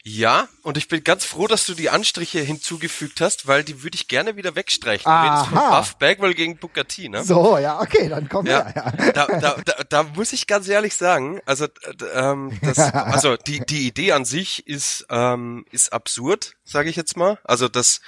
Ja, 0.05 0.49
und 0.63 0.77
ich 0.77 0.89
bin 0.89 1.05
ganz 1.05 1.25
froh, 1.25 1.47
dass 1.47 1.67
du 1.67 1.75
die 1.75 1.91
Anstriche 1.91 2.41
hinzugefügt 2.41 3.21
hast, 3.21 3.47
weil 3.47 3.65
die 3.65 3.83
würde 3.83 3.97
ich 3.97 4.09
gerne 4.09 4.37
wieder 4.37 4.55
wegstreichen. 4.55 5.11
Aha. 5.11 5.45
von 5.45 5.59
Buff 5.59 5.97
Bagwell 5.97 6.35
gegen 6.35 6.59
Booker 6.59 6.87
T, 6.87 7.09
ne? 7.09 7.25
So, 7.25 7.59
ja, 7.59 7.81
okay, 7.81 8.09
dann 8.09 8.29
komm 8.29 8.47
ja, 8.47 8.67
her. 8.67 8.93
Ja. 8.99 9.13
Da, 9.13 9.27
da, 9.27 9.57
da, 9.65 9.85
da 9.89 10.03
muss 10.03 10.33
ich 10.33 10.47
ganz 10.47 10.69
ehrlich 10.69 10.95
sagen, 10.95 11.41
also, 11.47 11.67
ähm, 12.15 12.59
das, 12.63 12.79
also 12.95 13.37
die, 13.37 13.61
die 13.61 13.87
Idee 13.87 14.13
an 14.13 14.25
sich 14.25 14.67
ist, 14.67 15.07
ähm, 15.11 15.65
ist 15.71 15.93
absurd, 15.93 16.55
sage 16.65 16.91
ich 16.91 16.97
jetzt 16.97 17.17
mal. 17.17 17.39
Also 17.45 17.69
das 17.69 18.01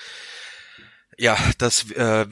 ja, 1.21 1.37
dass 1.59 1.91
äh, 1.91 2.27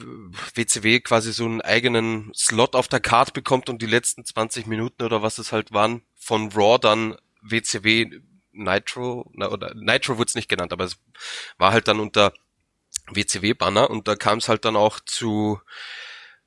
WCW 0.55 1.01
quasi 1.01 1.31
so 1.31 1.45
einen 1.45 1.61
eigenen 1.61 2.31
Slot 2.35 2.75
auf 2.75 2.87
der 2.87 2.99
Card 2.99 3.33
bekommt 3.33 3.69
und 3.69 3.83
die 3.83 3.87
letzten 3.87 4.25
20 4.25 4.65
Minuten 4.65 5.03
oder 5.03 5.21
was 5.21 5.37
es 5.37 5.51
halt 5.51 5.71
waren 5.71 6.01
von 6.15 6.51
Raw 6.53 6.79
dann 6.79 7.15
WCW 7.43 8.19
Nitro, 8.63 9.29
na, 9.33 9.49
oder 9.49 9.73
Nitro 9.75 10.17
wurde 10.17 10.29
es 10.29 10.35
nicht 10.35 10.49
genannt, 10.49 10.73
aber 10.73 10.85
es 10.85 10.97
war 11.57 11.71
halt 11.71 11.87
dann 11.87 11.99
unter 11.99 12.33
WCW-Banner 13.11 13.89
und 13.89 14.07
da 14.07 14.15
kam 14.15 14.37
es 14.37 14.49
halt 14.49 14.65
dann 14.65 14.75
auch 14.75 14.99
zu 14.99 15.59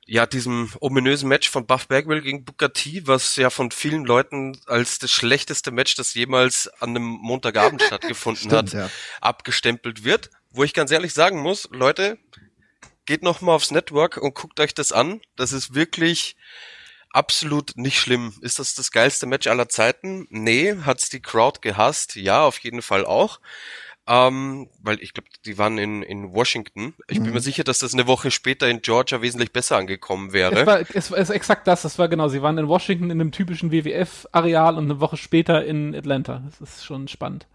ja, 0.05 0.25
diesem 0.25 0.71
ominösen 0.81 1.29
Match 1.29 1.49
von 1.49 1.65
Buff 1.65 1.87
Bagwell 1.87 2.21
gegen 2.21 2.43
Booker 2.43 2.73
T, 2.73 3.07
was 3.07 3.35
ja 3.37 3.49
von 3.49 3.71
vielen 3.71 4.05
Leuten 4.05 4.59
als 4.65 4.99
das 4.99 5.11
schlechteste 5.11 5.71
Match, 5.71 5.95
das 5.95 6.13
jemals 6.13 6.67
an 6.79 6.89
einem 6.89 7.03
Montagabend 7.03 7.81
stattgefunden 7.87 8.49
Stimmt, 8.49 8.53
hat, 8.53 8.73
ja. 8.73 8.89
abgestempelt 9.21 10.03
wird. 10.03 10.29
Wo 10.51 10.63
ich 10.63 10.73
ganz 10.73 10.91
ehrlich 10.91 11.13
sagen 11.13 11.39
muss, 11.39 11.69
Leute, 11.71 12.19
geht 13.05 13.23
noch 13.23 13.41
mal 13.41 13.55
aufs 13.55 13.71
Network 13.71 14.17
und 14.17 14.35
guckt 14.35 14.59
euch 14.59 14.73
das 14.73 14.91
an. 14.91 15.21
Das 15.35 15.51
ist 15.51 15.73
wirklich 15.73 16.35
absolut 17.13 17.77
nicht 17.77 17.99
schlimm. 17.99 18.33
Ist 18.41 18.59
das 18.59 18.75
das 18.75 18.91
geilste 18.91 19.25
Match 19.25 19.47
aller 19.47 19.69
Zeiten? 19.69 20.27
Nee. 20.29 20.75
Hat's 20.83 21.09
die 21.09 21.21
Crowd 21.21 21.59
gehasst? 21.61 22.15
Ja, 22.15 22.43
auf 22.43 22.59
jeden 22.59 22.81
Fall 22.81 23.05
auch. 23.05 23.39
Ähm, 24.05 24.67
weil 24.81 25.01
ich 25.01 25.13
glaube, 25.13 25.29
die 25.45 25.57
waren 25.57 25.77
in, 25.77 26.03
in 26.03 26.33
Washington. 26.33 26.93
Ich 27.07 27.19
mhm. 27.19 27.23
bin 27.23 27.33
mir 27.33 27.39
mhm. 27.39 27.43
sicher, 27.43 27.63
dass 27.63 27.79
das 27.79 27.93
eine 27.93 28.05
Woche 28.05 28.31
später 28.31 28.67
in 28.67 28.81
Georgia 28.81 29.21
wesentlich 29.21 29.53
besser 29.53 29.77
angekommen 29.77 30.33
wäre. 30.33 30.59
Es 30.59 31.09
war, 31.09 31.17
es 31.17 31.29
war 31.29 31.35
exakt 31.35 31.67
das, 31.67 31.83
das 31.83 31.97
war 31.97 32.09
genau. 32.09 32.27
Sie 32.27 32.41
waren 32.41 32.57
in 32.57 32.67
Washington 32.67 33.05
in 33.05 33.21
einem 33.21 33.31
typischen 33.31 33.71
WWF-Areal 33.71 34.77
und 34.77 34.85
eine 34.85 34.99
Woche 34.99 35.15
später 35.15 35.63
in 35.63 35.95
Atlanta. 35.95 36.43
Das 36.49 36.59
ist 36.59 36.83
schon 36.83 37.07
spannend. 37.07 37.47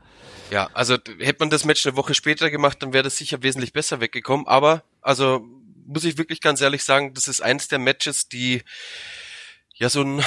Ja, 0.51 0.71
also 0.73 0.97
hätte 1.19 1.41
man 1.41 1.51
das 1.51 1.67
Match 1.67 1.85
eine 1.87 1.97
Woche 1.97 2.15
später 2.15 2.51
gemacht, 2.51 2.83
dann 2.83 2.95
wäre 2.95 3.05
das 3.05 3.19
sicher 3.19 3.43
wesentlich 3.43 3.75
besser 3.75 4.01
weggekommen. 4.01 4.47
Aber, 4.47 4.83
also 5.03 5.47
muss 5.87 6.05
ich 6.05 6.17
wirklich 6.17 6.41
ganz 6.41 6.63
ehrlich 6.63 6.83
sagen, 6.83 7.13
das 7.13 7.29
ist 7.29 7.43
eins 7.43 7.69
der 7.69 7.79
Matches, 7.79 8.29
die 8.29 8.63
ja 9.79 9.89
so 9.89 10.01
einen 10.01 10.23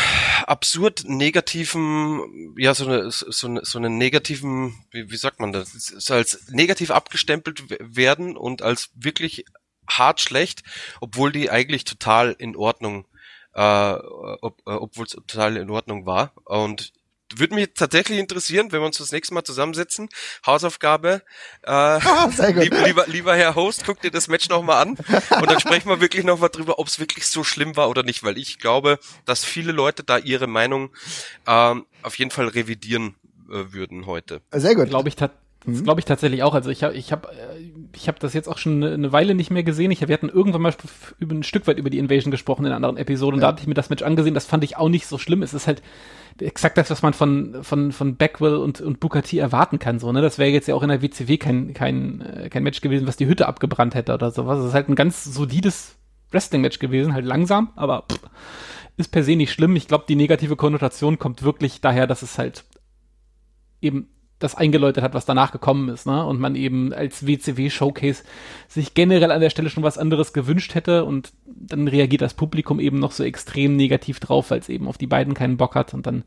absurd 0.47 1.03
negativen, 1.05 2.55
ja 2.57 2.73
so 2.73 2.85
eine 2.85 3.11
so, 3.11 3.47
eine, 3.47 3.65
so 3.65 3.77
einen 3.77 3.97
negativen, 3.97 4.85
wie, 4.91 5.11
wie 5.11 5.17
sagt 5.17 5.39
man 5.39 5.51
das, 5.51 5.71
so 5.71 6.13
als 6.13 6.47
negativ 6.49 6.89
abgestempelt 6.89 7.65
werden 7.79 8.37
und 8.37 8.61
als 8.61 8.89
wirklich 8.95 9.45
hart 9.87 10.21
schlecht, 10.21 10.63
obwohl 11.01 11.31
die 11.33 11.51
eigentlich 11.51 11.83
total 11.83 12.31
in 12.37 12.55
Ordnung, 12.55 13.05
äh, 13.53 13.93
ob, 13.93 14.59
äh, 14.65 14.71
obwohl 14.71 15.05
es 15.05 15.11
total 15.11 15.57
in 15.57 15.69
Ordnung 15.69 16.05
war. 16.05 16.33
Und 16.45 16.93
würde 17.37 17.55
mich 17.55 17.69
tatsächlich 17.75 18.19
interessieren, 18.19 18.71
wenn 18.71 18.81
wir 18.81 18.85
uns 18.85 18.97
das 18.97 19.11
nächste 19.11 19.33
Mal 19.33 19.43
zusammensetzen. 19.43 20.09
Hausaufgabe. 20.45 21.21
Äh, 21.63 21.99
Sehr 22.31 22.53
gut. 22.53 22.85
Lieber, 22.85 23.05
lieber 23.07 23.35
Herr 23.35 23.55
Host, 23.55 23.83
guck 23.85 24.01
dir 24.01 24.11
das 24.11 24.27
Match 24.27 24.49
nochmal 24.49 24.81
an 24.81 24.89
und 24.89 25.51
dann 25.51 25.59
sprechen 25.59 25.89
wir 25.89 26.01
wirklich 26.01 26.25
nochmal 26.25 26.49
drüber, 26.49 26.79
ob 26.79 26.87
es 26.87 26.99
wirklich 26.99 27.27
so 27.27 27.43
schlimm 27.43 27.75
war 27.75 27.89
oder 27.89 28.03
nicht, 28.03 28.23
weil 28.23 28.37
ich 28.37 28.59
glaube, 28.59 28.99
dass 29.25 29.43
viele 29.43 29.71
Leute 29.71 30.03
da 30.03 30.17
ihre 30.17 30.47
Meinung 30.47 30.91
ähm, 31.47 31.85
auf 32.03 32.17
jeden 32.17 32.31
Fall 32.31 32.47
revidieren 32.47 33.15
äh, 33.49 33.73
würden 33.73 34.05
heute. 34.05 34.41
Sehr 34.51 34.75
gut. 34.75 34.89
Glaube 34.89 35.09
ich, 35.09 35.15
das 35.15 35.31
mhm. 35.65 35.83
glaube 35.83 35.99
ich 35.99 36.05
tatsächlich 36.05 36.43
auch. 36.43 36.53
Also 36.53 36.69
ich 36.69 36.83
habe 36.83 36.95
ich 36.95 37.11
hab, 37.11 37.27
äh, 37.27 37.71
ich 37.95 38.07
hab 38.07 38.19
das 38.19 38.33
jetzt 38.33 38.47
auch 38.47 38.57
schon 38.57 38.83
eine 38.83 39.11
Weile 39.11 39.35
nicht 39.35 39.51
mehr 39.51 39.63
gesehen. 39.63 39.91
Ich, 39.91 40.07
wir 40.07 40.13
hatten 40.13 40.29
irgendwann 40.29 40.61
mal 40.61 40.73
über 41.19 41.35
ein 41.35 41.43
Stück 41.43 41.67
weit 41.67 41.77
über 41.77 41.89
die 41.89 41.99
Invasion 41.99 42.31
gesprochen 42.31 42.61
in 42.61 42.67
einer 42.67 42.75
anderen 42.77 42.97
Episode 42.97 43.35
und 43.35 43.41
ja. 43.41 43.47
da 43.47 43.53
hatte 43.53 43.61
ich 43.61 43.67
mir 43.67 43.73
das 43.73 43.89
Match 43.89 44.03
angesehen. 44.03 44.33
Das 44.33 44.45
fand 44.45 44.63
ich 44.63 44.77
auch 44.77 44.89
nicht 44.89 45.07
so 45.07 45.17
schlimm. 45.17 45.43
Es 45.43 45.53
ist 45.53 45.67
halt 45.67 45.81
exakt 46.39 46.77
das, 46.77 46.89
was 46.89 47.01
man 47.01 47.13
von, 47.13 47.63
von, 47.63 47.91
von 47.91 48.15
Backwell 48.15 48.55
und, 48.55 48.81
und 48.81 48.99
T 49.23 49.37
erwarten 49.37 49.79
kann. 49.79 49.99
So, 49.99 50.11
ne? 50.11 50.21
Das 50.21 50.37
wäre 50.37 50.49
jetzt 50.49 50.67
ja 50.67 50.75
auch 50.75 50.83
in 50.83 50.89
der 50.89 51.01
WCW 51.01 51.37
kein, 51.37 51.73
kein, 51.73 52.21
äh, 52.21 52.49
kein 52.49 52.63
Match 52.63 52.81
gewesen, 52.81 53.07
was 53.07 53.17
die 53.17 53.27
Hütte 53.27 53.47
abgebrannt 53.47 53.95
hätte 53.95 54.13
oder 54.13 54.31
sowas. 54.31 54.59
Das 54.59 54.67
ist 54.67 54.73
halt 54.73 54.89
ein 54.89 54.95
ganz 54.95 55.23
solides 55.23 55.97
Wrestling-Match 56.31 56.79
gewesen, 56.79 57.13
halt 57.13 57.25
langsam, 57.25 57.71
aber 57.75 58.05
pff, 58.09 58.19
ist 58.97 59.11
per 59.11 59.23
se 59.23 59.35
nicht 59.35 59.51
schlimm. 59.51 59.75
Ich 59.75 59.87
glaube, 59.87 60.05
die 60.07 60.15
negative 60.15 60.55
Konnotation 60.55 61.19
kommt 61.19 61.43
wirklich 61.43 61.81
daher, 61.81 62.07
dass 62.07 62.21
es 62.21 62.37
halt 62.37 62.63
eben 63.81 64.07
das 64.43 64.55
eingeläutet 64.55 65.03
hat, 65.03 65.13
was 65.13 65.25
danach 65.25 65.51
gekommen 65.51 65.89
ist, 65.89 66.05
ne? 66.05 66.25
Und 66.25 66.39
man 66.39 66.55
eben 66.55 66.93
als 66.93 67.25
WCW-Showcase 67.25 68.23
sich 68.67 68.93
generell 68.93 69.31
an 69.31 69.41
der 69.41 69.49
Stelle 69.49 69.69
schon 69.69 69.83
was 69.83 69.97
anderes 69.97 70.33
gewünscht 70.33 70.75
hätte 70.75 71.05
und 71.05 71.31
dann 71.45 71.87
reagiert 71.87 72.21
das 72.21 72.33
Publikum 72.33 72.79
eben 72.79 72.99
noch 72.99 73.11
so 73.11 73.23
extrem 73.23 73.75
negativ 73.75 74.19
drauf, 74.19 74.51
weil 74.51 74.59
es 74.59 74.69
eben 74.69 74.87
auf 74.87 74.97
die 74.97 75.07
beiden 75.07 75.33
keinen 75.33 75.57
Bock 75.57 75.75
hat 75.75 75.93
und 75.93 76.05
dann 76.05 76.23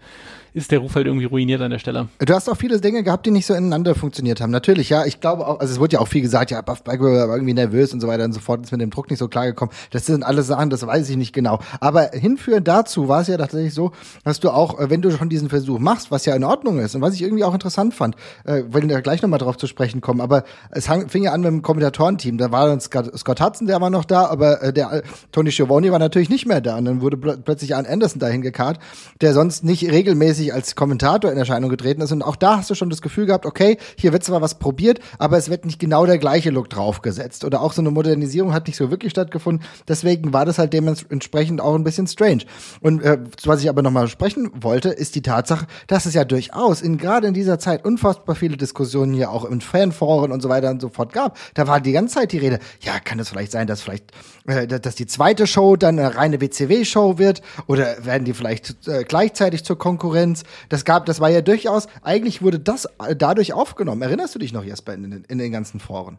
ist 0.55 0.71
der 0.71 0.79
Ruf 0.79 0.95
halt 0.95 1.07
irgendwie 1.07 1.27
ruiniert 1.27 1.61
an 1.61 1.73
der 1.73 1.81
Stelle. 1.81 2.09
Du 2.21 2.33
hast 2.33 2.49
auch 2.49 2.57
viele 2.57 2.81
Dinge 2.81 3.03
gehabt, 3.03 3.27
die 3.27 3.33
nicht 3.33 3.45
so 3.45 3.55
ineinander 3.55 3.97
funktioniert 3.97 4.41
haben. 4.41 4.53
Natürlich, 4.53 4.89
ja, 4.89 5.05
ich 5.05 5.21
glaube 5.21 5.47
auch, 5.47 5.59
also 5.59 5.73
es 5.73 5.81
wurde 5.81 5.95
ja 5.95 5.99
auch 5.99 6.07
viel 6.07 6.23
gesagt, 6.23 6.53
ja, 6.53 6.61
Buff 6.61 6.85
Bagwell 6.85 7.29
war 7.29 7.35
irgendwie 7.35 7.55
nervös 7.55 7.93
und 7.93 8.01
so 8.01 8.07
weiter 8.07 8.25
und 8.25 8.33
so 8.33 8.41
fort, 8.41 8.63
ist 8.63 8.71
mit 8.71 8.81
dem 8.81 8.91
Druck 8.91 9.11
nicht 9.11 9.19
so 9.19 9.27
klar 9.27 9.47
gekommen. 9.47 9.73
Das 9.91 10.07
sind 10.07 10.23
alle 10.23 10.45
Sachen, 10.45 10.71
das 10.71 10.87
weiß 10.87 11.11
ich 11.11 11.17
nicht 11.17 11.33
genau. 11.33 11.59
Aber 11.81 12.11
hinführend 12.13 12.69
dazu 12.69 13.09
war 13.09 13.23
es 13.23 13.27
ja 13.27 13.37
tatsächlich 13.37 13.75
so, 13.75 13.91
dass 14.23 14.39
du 14.39 14.51
auch, 14.51 14.79
äh, 14.79 14.91
wenn 14.91 15.03
du 15.03 15.11
schon 15.11 15.29
diesen 15.29 15.49
Versuch 15.49 15.81
machst, 15.81 16.13
was 16.13 16.25
ja 16.25 16.37
in 16.37 16.45
Ordnung 16.45 16.79
ist 16.79 16.95
und 16.95 17.03
was 17.03 17.15
ich 17.15 17.23
irgendwie 17.23 17.43
auch 17.43 17.55
interessant 17.55 17.93
fand, 17.93 18.04
äh, 18.45 18.63
wenn 18.71 18.89
wir 18.89 19.01
gleich 19.01 19.23
nochmal 19.23 19.39
drauf 19.39 19.57
zu 19.57 19.67
sprechen 19.67 20.01
kommen, 20.01 20.21
aber 20.21 20.45
es 20.71 20.89
fing 21.09 21.25
ja 21.25 21.33
an 21.33 21.41
mit 21.41 21.51
dem 21.51 21.63
Kommentatorenteam. 21.63 22.39
Da 22.39 22.53
war 22.53 22.67
dann 22.67 22.81
Scott, 22.81 23.17
Scott 23.19 23.41
Hudson, 23.41 23.67
der 23.67 23.81
war 23.81 23.91
noch 23.91 24.05
da, 24.05 24.27
aber 24.27 24.63
äh, 24.63 24.73
der 24.73 24.93
äh, 24.93 25.03
Tony 25.33 25.51
Schiavone 25.51 25.91
war 25.91 25.99
natürlich 25.99 26.29
nicht 26.29 26.47
mehr 26.47 26.61
da 26.61 26.77
und 26.77 26.85
dann 26.85 27.01
wurde 27.01 27.17
pl 27.17 27.39
plötzlich 27.45 27.75
Arn 27.75 27.87
Anderson 27.87 28.21
dahin 28.21 28.43
gekarrt, 28.43 28.79
der 29.21 29.33
sonst 29.33 29.65
nicht 29.65 29.91
regelmäßig 29.91 30.53
als 30.53 30.75
Kommentator 30.75 31.05
Kommentator 31.15 31.33
in 31.33 31.39
Erscheinung 31.39 31.71
getreten 31.71 32.01
ist. 32.03 32.13
Und 32.13 32.23
auch 32.23 32.37
da 32.37 32.59
hast 32.59 32.71
du 32.71 32.75
schon 32.75 32.91
das 32.91 33.03
Gefühl 33.03 33.27
gehabt, 33.27 33.47
okay, 33.47 33.79
hier 33.97 34.13
wird 34.13 34.25
zwar 34.25 34.41
was 34.41 34.59
probiert, 34.59 35.01
aber 35.19 35.37
es 35.37 35.51
wird 35.51 35.65
nicht 35.65 35.79
genau 35.79 36.07
der 36.07 36.19
gleiche 36.19 36.51
Look 36.51 36.71
draufgesetzt. 36.71 37.45
Oder 37.45 37.61
auch 37.61 37.73
so 37.73 37.83
eine 37.83 37.91
Modernisierung 37.91 38.53
hat 38.53 38.67
nicht 38.67 38.77
so 38.77 38.91
wirklich 38.91 39.11
stattgefunden. 39.11 39.65
Deswegen 39.89 40.33
war 40.33 40.45
das 40.45 40.59
halt 40.59 40.73
dementsprechend 40.73 41.61
auch 41.61 41.75
ein 41.75 41.85
bisschen 41.85 42.07
strange. 42.07 42.45
Und 42.81 43.03
äh, 43.03 43.19
was 43.45 43.63
ich 43.63 43.69
aber 43.69 43.83
nochmal 43.83 44.09
sprechen 44.09 44.51
wollte, 44.55 44.91
ist 44.91 45.15
die 45.15 45.23
Tatsache, 45.23 45.67
dass 45.87 46.07
es 46.07 46.15
ja 46.15 46.25
durchaus 46.25 46.81
in 46.81 46.99
gerade 46.99 47.27
in 47.27 47.35
dieser 47.35 47.59
Zeit 47.59 47.85
unfassbar 47.95 48.35
viele 48.35 48.57
Diskussionen 48.57 49.15
hier 49.15 49.31
auch 49.31 49.45
in 49.45 49.61
Fanforen 49.61 50.33
und 50.33 50.41
so 50.41 50.49
weiter 50.49 50.71
und 50.71 50.81
so 50.81 50.89
fort 50.89 51.13
gab. 51.13 51.39
Da 51.55 51.69
war 51.69 51.81
die 51.81 51.93
ganze 51.93 52.17
Zeit 52.17 52.33
die 52.33 52.39
Rede, 52.39 52.59
ja, 52.81 52.99
kann 52.99 53.21
es 53.21 53.29
vielleicht 53.29 53.53
sein, 53.53 53.69
dass 53.69 53.83
vielleicht, 53.83 54.11
äh, 54.47 54.67
dass 54.67 54.97
die 54.97 55.07
zweite 55.07 55.47
Show 55.47 55.77
dann 55.77 55.99
eine 55.99 56.17
reine 56.17 56.41
WCW-Show 56.41 57.19
wird 57.19 57.41
oder 57.69 58.05
werden 58.05 58.25
die 58.25 58.35
vielleicht 58.35 58.89
äh, 58.89 59.05
gleichzeitig 59.05 59.65
zur 59.65 59.79
Konkurrenz? 59.79 60.43
Das 60.69 60.85
gab, 60.85 61.07
das 61.07 61.21
war 61.21 61.31
ja 61.31 61.41
durchaus, 61.41 61.87
eigentlich 62.03 62.43
wurde 62.43 62.59
das 62.59 62.87
äh, 62.99 63.15
dadurch 63.15 63.53
aufgenommen. 63.53 64.03
Erinnerst 64.03 64.35
du 64.35 64.41
dich 64.41 64.53
noch, 64.53 64.65
Jesper, 64.65 64.95
in, 64.95 65.25
in 65.29 65.39
den 65.39 65.53
ganzen 65.53 65.79
Foren? 65.79 66.19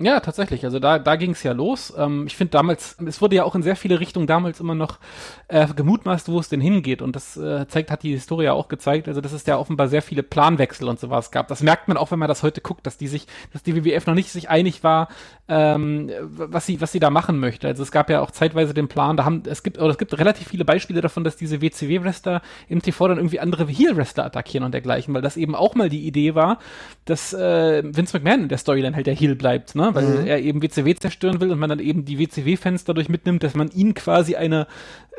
Ja, 0.00 0.18
tatsächlich. 0.18 0.64
Also 0.64 0.80
da, 0.80 0.98
da 0.98 1.14
ging 1.14 1.30
es 1.30 1.44
ja 1.44 1.52
los. 1.52 1.94
Ähm, 1.96 2.26
ich 2.26 2.34
finde 2.36 2.50
damals, 2.50 2.96
es 3.06 3.22
wurde 3.22 3.36
ja 3.36 3.44
auch 3.44 3.54
in 3.54 3.62
sehr 3.62 3.76
viele 3.76 4.00
Richtungen 4.00 4.26
damals 4.26 4.58
immer 4.58 4.74
noch 4.74 4.98
äh, 5.46 5.68
gemutmaßt, 5.68 6.28
wo 6.28 6.40
es 6.40 6.48
denn 6.48 6.60
hingeht. 6.60 7.00
Und 7.00 7.14
das 7.14 7.36
äh, 7.36 7.68
zeigt, 7.68 7.92
hat 7.92 8.02
die 8.02 8.10
Historie 8.10 8.48
auch 8.48 8.66
gezeigt. 8.66 9.06
Also 9.06 9.20
dass 9.20 9.32
es 9.32 9.46
ja 9.46 9.56
offenbar 9.56 9.86
sehr 9.86 10.02
viele 10.02 10.24
Planwechsel 10.24 10.88
und 10.88 10.98
sowas 10.98 11.30
gab. 11.30 11.46
Das 11.46 11.62
merkt 11.62 11.86
man 11.86 11.96
auch, 11.96 12.10
wenn 12.10 12.18
man 12.18 12.26
das 12.26 12.42
heute 12.42 12.60
guckt, 12.60 12.84
dass 12.88 12.98
die 12.98 13.06
sich, 13.06 13.28
dass 13.52 13.62
die 13.62 13.76
WWF 13.76 14.04
noch 14.08 14.14
nicht 14.14 14.30
sich 14.30 14.50
einig 14.50 14.82
war, 14.82 15.06
ähm, 15.46 16.10
was 16.22 16.66
sie, 16.66 16.80
was 16.80 16.90
sie 16.90 16.98
da 16.98 17.10
machen 17.10 17.38
möchte. 17.38 17.68
Also 17.68 17.84
es 17.84 17.92
gab 17.92 18.10
ja 18.10 18.20
auch 18.20 18.32
zeitweise 18.32 18.74
den 18.74 18.88
Plan, 18.88 19.16
da 19.16 19.24
haben, 19.24 19.44
es 19.46 19.62
gibt, 19.62 19.78
oder 19.78 19.90
es 19.90 19.98
gibt 19.98 20.18
relativ 20.18 20.48
viele 20.48 20.64
Beispiele 20.64 21.02
davon, 21.02 21.22
dass 21.22 21.36
diese 21.36 21.60
WCW-Wrestler 21.62 22.42
im 22.68 22.82
TV 22.82 23.06
dann 23.06 23.18
irgendwie 23.18 23.38
andere 23.38 23.64
Heel-Wrestler 23.68 24.24
attackieren 24.24 24.64
und 24.64 24.72
dergleichen, 24.72 25.14
weil 25.14 25.22
das 25.22 25.36
eben 25.36 25.54
auch 25.54 25.76
mal 25.76 25.88
die 25.88 26.04
Idee 26.04 26.34
war, 26.34 26.58
dass 27.04 27.32
äh, 27.32 27.84
Vince 27.84 28.16
McMahon 28.18 28.42
in 28.42 28.48
der 28.48 28.58
Storyline 28.58 28.96
halt 28.96 29.06
der 29.06 29.14
Heel 29.14 29.36
bleibt, 29.36 29.76
ne? 29.76 29.83
Weil 29.92 30.04
mhm. 30.04 30.26
er 30.26 30.40
eben 30.40 30.62
WCW 30.62 30.94
zerstören 30.94 31.40
will 31.40 31.50
und 31.50 31.58
man 31.58 31.68
dann 31.68 31.80
eben 31.80 32.04
die 32.04 32.18
WCW-Fans 32.18 32.84
dadurch 32.84 33.08
mitnimmt, 33.08 33.42
dass 33.42 33.54
man 33.54 33.70
ihnen 33.70 33.94
quasi 33.94 34.36
eine 34.36 34.66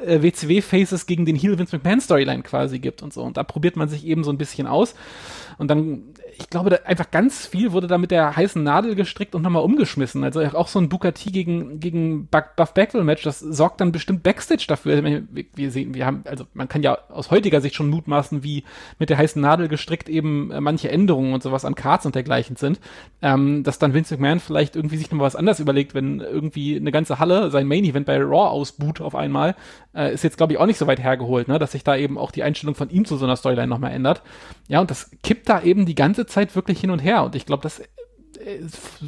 äh, 0.04 0.22
WCW-Faces 0.22 1.06
gegen 1.06 1.26
den 1.26 1.36
Heel 1.36 1.58
Vince 1.58 1.76
McMahon 1.76 2.02
Storyline 2.02 2.44
quasi 2.44 2.80
gibt 2.80 3.02
und 3.02 3.14
so. 3.14 3.24
Und 3.24 3.38
da 3.38 3.44
probiert 3.44 3.76
man 3.76 3.90
sich 3.90 4.06
eben 4.06 4.24
so 4.24 4.32
ein 4.32 4.38
bisschen 4.38 4.68
aus. 4.68 4.96
Und 5.58 5.70
dann, 5.70 6.04
ich 6.38 6.50
glaube, 6.50 6.70
da 6.70 6.78
einfach 6.86 7.12
ganz 7.12 7.46
viel 7.46 7.72
wurde 7.72 7.88
da 7.88 7.98
mit 7.98 8.12
der 8.12 8.36
heißen 8.36 8.62
Nadel 8.62 8.96
gestrickt 8.96 9.36
und 9.36 9.42
nochmal 9.42 9.64
umgeschmissen. 9.64 10.24
Also 10.24 10.42
auch 10.42 10.68
so 10.68 10.80
ein 10.80 10.90
T 10.90 11.32
gegen, 11.32 11.80
gegen 11.80 12.28
Buff 12.28 12.74
Bagwell 12.74 13.04
Match, 13.04 13.24
das 13.24 13.40
sorgt 13.40 13.80
dann 13.80 13.92
bestimmt 13.92 14.24
Backstage 14.24 14.66
dafür. 14.68 15.24
Wir 15.56 15.72
sehen, 15.72 15.94
wir 15.94 16.06
haben, 16.06 16.24
also 16.26 16.46
man 16.54 16.68
kann 16.68 16.84
ja 16.84 16.98
aus 17.10 17.32
heutiger 17.32 17.62
Sicht 17.62 17.76
schon 17.76 17.90
mutmaßen, 17.90 18.44
wie 18.44 18.64
mit 19.00 19.10
der 19.10 19.18
heißen 19.18 19.42
Nadel 19.42 19.68
gestrickt 19.68 20.10
eben 20.10 20.52
äh, 20.52 20.60
manche 20.60 20.92
Änderungen 20.92 21.34
und 21.34 21.44
sowas 21.44 21.64
an 21.64 21.76
Cards 21.76 22.06
und 22.06 22.16
dergleichen 22.16 22.56
sind. 22.58 22.80
Ähm, 23.22 23.64
dass 23.64 23.80
dann 23.80 23.94
Vince 23.94 24.16
McMahon 24.16 24.40
vielleicht 24.40 24.76
irgendwie 24.76 24.98
sich 24.98 25.10
nochmal 25.10 25.28
was 25.28 25.36
anderes 25.36 25.60
überlegt, 25.60 25.94
wenn 25.94 26.20
irgendwie 26.20 26.76
eine 26.76 26.92
ganze 26.92 27.20
Halle 27.20 27.50
sein 27.50 27.68
Main 27.68 27.86
Event 27.86 28.06
bei 28.06 28.18
Raw 28.18 28.50
ausboot 28.50 29.00
auf 29.00 29.16
einmal, 29.16 29.56
äh, 29.96 30.14
ist 30.14 30.24
jetzt 30.24 30.38
glaube 30.38 30.54
ich 30.54 30.60
auch 30.60 30.66
nicht 30.66 30.78
so 30.78 30.88
weit 30.88 31.02
hergeholt, 31.02 31.48
ne, 31.48 31.60
dass 31.60 31.72
sich 31.72 31.84
da 31.84 31.96
eben 31.96 32.18
auch 32.18 32.32
die 32.32 32.44
Einstellung 32.44 32.76
von 32.76 32.90
ihm 32.90 33.06
zu 33.06 33.18
so 33.18 33.26
einer 33.26 33.36
Storyline 33.36 33.68
nochmal 33.68 33.92
ändert. 33.92 34.22
Ja, 34.68 34.82
und 34.82 34.92
das 34.92 35.12
kippt 35.24 35.50
da 35.50 35.62
eben 35.62 35.86
die 35.86 35.96
ganze 35.96 36.26
Zeit 36.26 36.56
wirklich 36.56 36.80
hin 36.80 36.92
und 36.92 37.00
her. 37.00 37.24
Und 37.24 37.36
ich 37.36 37.46
glaube, 37.46 37.64
das 37.64 37.82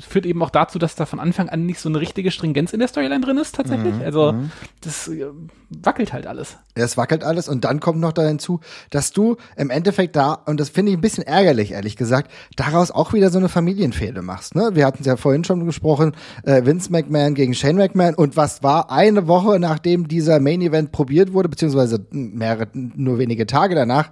führt 0.08 0.26
eben 0.26 0.42
auch 0.42 0.50
dazu, 0.50 0.80
dass 0.80 0.96
da 0.96 1.06
von 1.06 1.20
Anfang 1.20 1.50
an 1.50 1.66
nicht 1.66 1.80
so 1.80 1.90
eine 1.90 2.00
richtige 2.00 2.32
Stringenz 2.32 2.74
in 2.74 2.80
der 2.80 2.88
Storyline 2.88 3.22
drin 3.22 3.38
ist, 3.38 3.56
tatsächlich. 3.56 3.96
Mhm. 3.96 4.02
Also, 4.02 4.34
mhm. 4.34 4.52
das 4.82 5.08
äh, 5.08 5.26
wackelt 5.70 6.14
halt 6.14 6.28
alles. 6.28 6.58
Es 6.76 6.98
wackelt 6.98 7.24
alles 7.24 7.48
und 7.48 7.64
dann 7.66 7.80
kommt 7.80 8.00
noch 8.00 8.14
da 8.14 8.24
hinzu, 8.24 8.62
dass 8.90 9.12
du 9.12 9.38
im 9.56 9.70
Endeffekt 9.70 10.16
da, 10.16 10.34
und 10.34 10.60
das 10.60 10.70
finde 10.70 10.92
ich 10.92 10.98
ein 10.98 11.02
bisschen 11.02 11.24
ärgerlich, 11.24 11.72
ehrlich 11.72 11.96
gesagt, 11.96 12.32
daraus 12.56 12.92
auch 12.92 13.14
wieder 13.14 13.30
so 13.30 13.38
eine 13.38 13.50
Familienfehde 13.50 14.22
machst. 14.22 14.56
Ne? 14.56 14.72
Wir 14.74 14.86
hatten 14.86 15.00
es 15.02 15.06
ja 15.06 15.18
vorhin 15.18 15.44
schon 15.44 15.66
gesprochen, 15.66 16.16
äh, 16.44 16.66
Vince 16.66 16.92
McMahon 16.92 17.36
gegen 17.36 17.54
Shane 17.54 17.78
McMahon 17.78 18.16
und 18.16 18.38
was 18.38 18.64
war 18.64 18.92
eine 18.92 19.28
Woche, 19.28 19.60
nachdem 19.60 20.08
dieser 20.08 20.40
Main 20.40 20.62
Event 20.62 20.92
probiert 20.92 21.34
wurde, 21.34 21.50
beziehungsweise 21.50 22.06
mehrere, 22.12 22.68
nur 22.74 23.20
wenige 23.20 23.46
Tage 23.46 23.76
danach, 23.76 24.12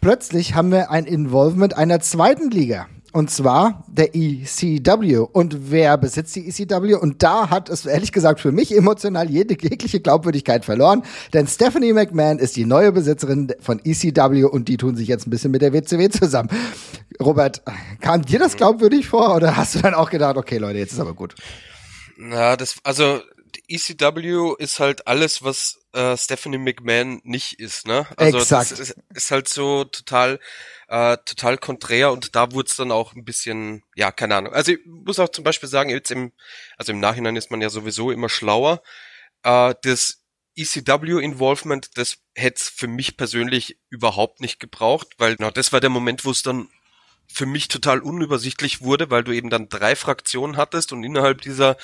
plötzlich 0.00 0.54
haben 0.54 0.70
wir 0.70 0.90
ein 0.90 1.04
Involvement 1.04 1.76
einer 1.76 2.00
zweiten 2.00 2.50
Liga. 2.50 2.86
Und 3.14 3.30
zwar 3.30 3.84
der 3.86 4.16
ECW. 4.16 5.18
Und 5.18 5.70
wer 5.70 5.96
besitzt 5.98 6.34
die 6.34 6.48
ECW? 6.48 6.94
Und 6.94 7.22
da 7.22 7.48
hat 7.48 7.68
es 7.68 7.86
ehrlich 7.86 8.10
gesagt 8.10 8.40
für 8.40 8.50
mich 8.50 8.76
emotional 8.76 9.30
jede 9.30 9.54
jegliche 9.54 10.00
Glaubwürdigkeit 10.00 10.64
verloren. 10.64 11.04
Denn 11.32 11.46
Stephanie 11.46 11.92
McMahon 11.92 12.40
ist 12.40 12.56
die 12.56 12.64
neue 12.64 12.90
Besitzerin 12.90 13.54
von 13.60 13.80
ECW 13.84 14.42
und 14.46 14.66
die 14.66 14.76
tun 14.78 14.96
sich 14.96 15.06
jetzt 15.06 15.28
ein 15.28 15.30
bisschen 15.30 15.52
mit 15.52 15.62
der 15.62 15.72
WCW 15.72 16.08
zusammen. 16.08 16.48
Robert, 17.22 17.62
kam 18.00 18.22
dir 18.22 18.40
das 18.40 18.56
glaubwürdig 18.56 19.06
vor 19.06 19.36
oder 19.36 19.56
hast 19.56 19.76
du 19.76 19.78
dann 19.78 19.94
auch 19.94 20.10
gedacht, 20.10 20.36
okay 20.36 20.58
Leute, 20.58 20.80
jetzt 20.80 20.92
ist 20.92 20.98
aber 20.98 21.14
gut? 21.14 21.36
Na, 22.16 22.56
das, 22.56 22.78
also 22.82 23.20
ECW 23.68 24.54
ist 24.58 24.80
halt 24.80 25.06
alles, 25.06 25.44
was 25.44 25.78
äh, 25.92 26.16
Stephanie 26.16 26.58
McMahon 26.58 27.20
nicht 27.22 27.60
ist, 27.60 27.86
ne? 27.86 28.06
Also 28.16 28.38
Exakt. 28.38 28.72
das 28.72 28.80
ist, 28.80 28.96
ist 29.14 29.30
halt 29.30 29.46
so 29.46 29.84
total 29.84 30.40
äh, 30.88 31.16
total 31.24 31.58
konträr 31.58 32.12
und 32.12 32.34
da 32.36 32.52
wurde 32.52 32.68
es 32.68 32.76
dann 32.76 32.92
auch 32.92 33.14
ein 33.14 33.24
bisschen, 33.24 33.82
ja, 33.94 34.12
keine 34.12 34.36
Ahnung. 34.36 34.52
Also 34.52 34.72
ich 34.72 34.80
muss 34.84 35.18
auch 35.18 35.28
zum 35.28 35.44
Beispiel 35.44 35.68
sagen, 35.68 35.90
jetzt 35.90 36.10
im, 36.10 36.32
also 36.76 36.92
im 36.92 37.00
Nachhinein 37.00 37.36
ist 37.36 37.50
man 37.50 37.60
ja 37.60 37.70
sowieso 37.70 38.10
immer 38.10 38.28
schlauer. 38.28 38.82
Äh, 39.42 39.74
das 39.82 40.24
ECW-Involvement, 40.56 41.96
das 41.96 42.18
hätte 42.34 42.60
es 42.60 42.68
für 42.68 42.86
mich 42.86 43.16
persönlich 43.16 43.78
überhaupt 43.90 44.40
nicht 44.40 44.60
gebraucht, 44.60 45.08
weil 45.18 45.36
genau 45.36 45.50
das 45.50 45.72
war 45.72 45.80
der 45.80 45.90
Moment, 45.90 46.24
wo 46.24 46.30
es 46.30 46.42
dann 46.42 46.68
für 47.26 47.46
mich 47.46 47.68
total 47.68 48.00
unübersichtlich 48.00 48.82
wurde, 48.82 49.10
weil 49.10 49.24
du 49.24 49.32
eben 49.32 49.50
dann 49.50 49.68
drei 49.68 49.96
Fraktionen 49.96 50.56
hattest 50.56 50.92
und 50.92 51.02
innerhalb 51.02 51.40
dieser 51.40 51.76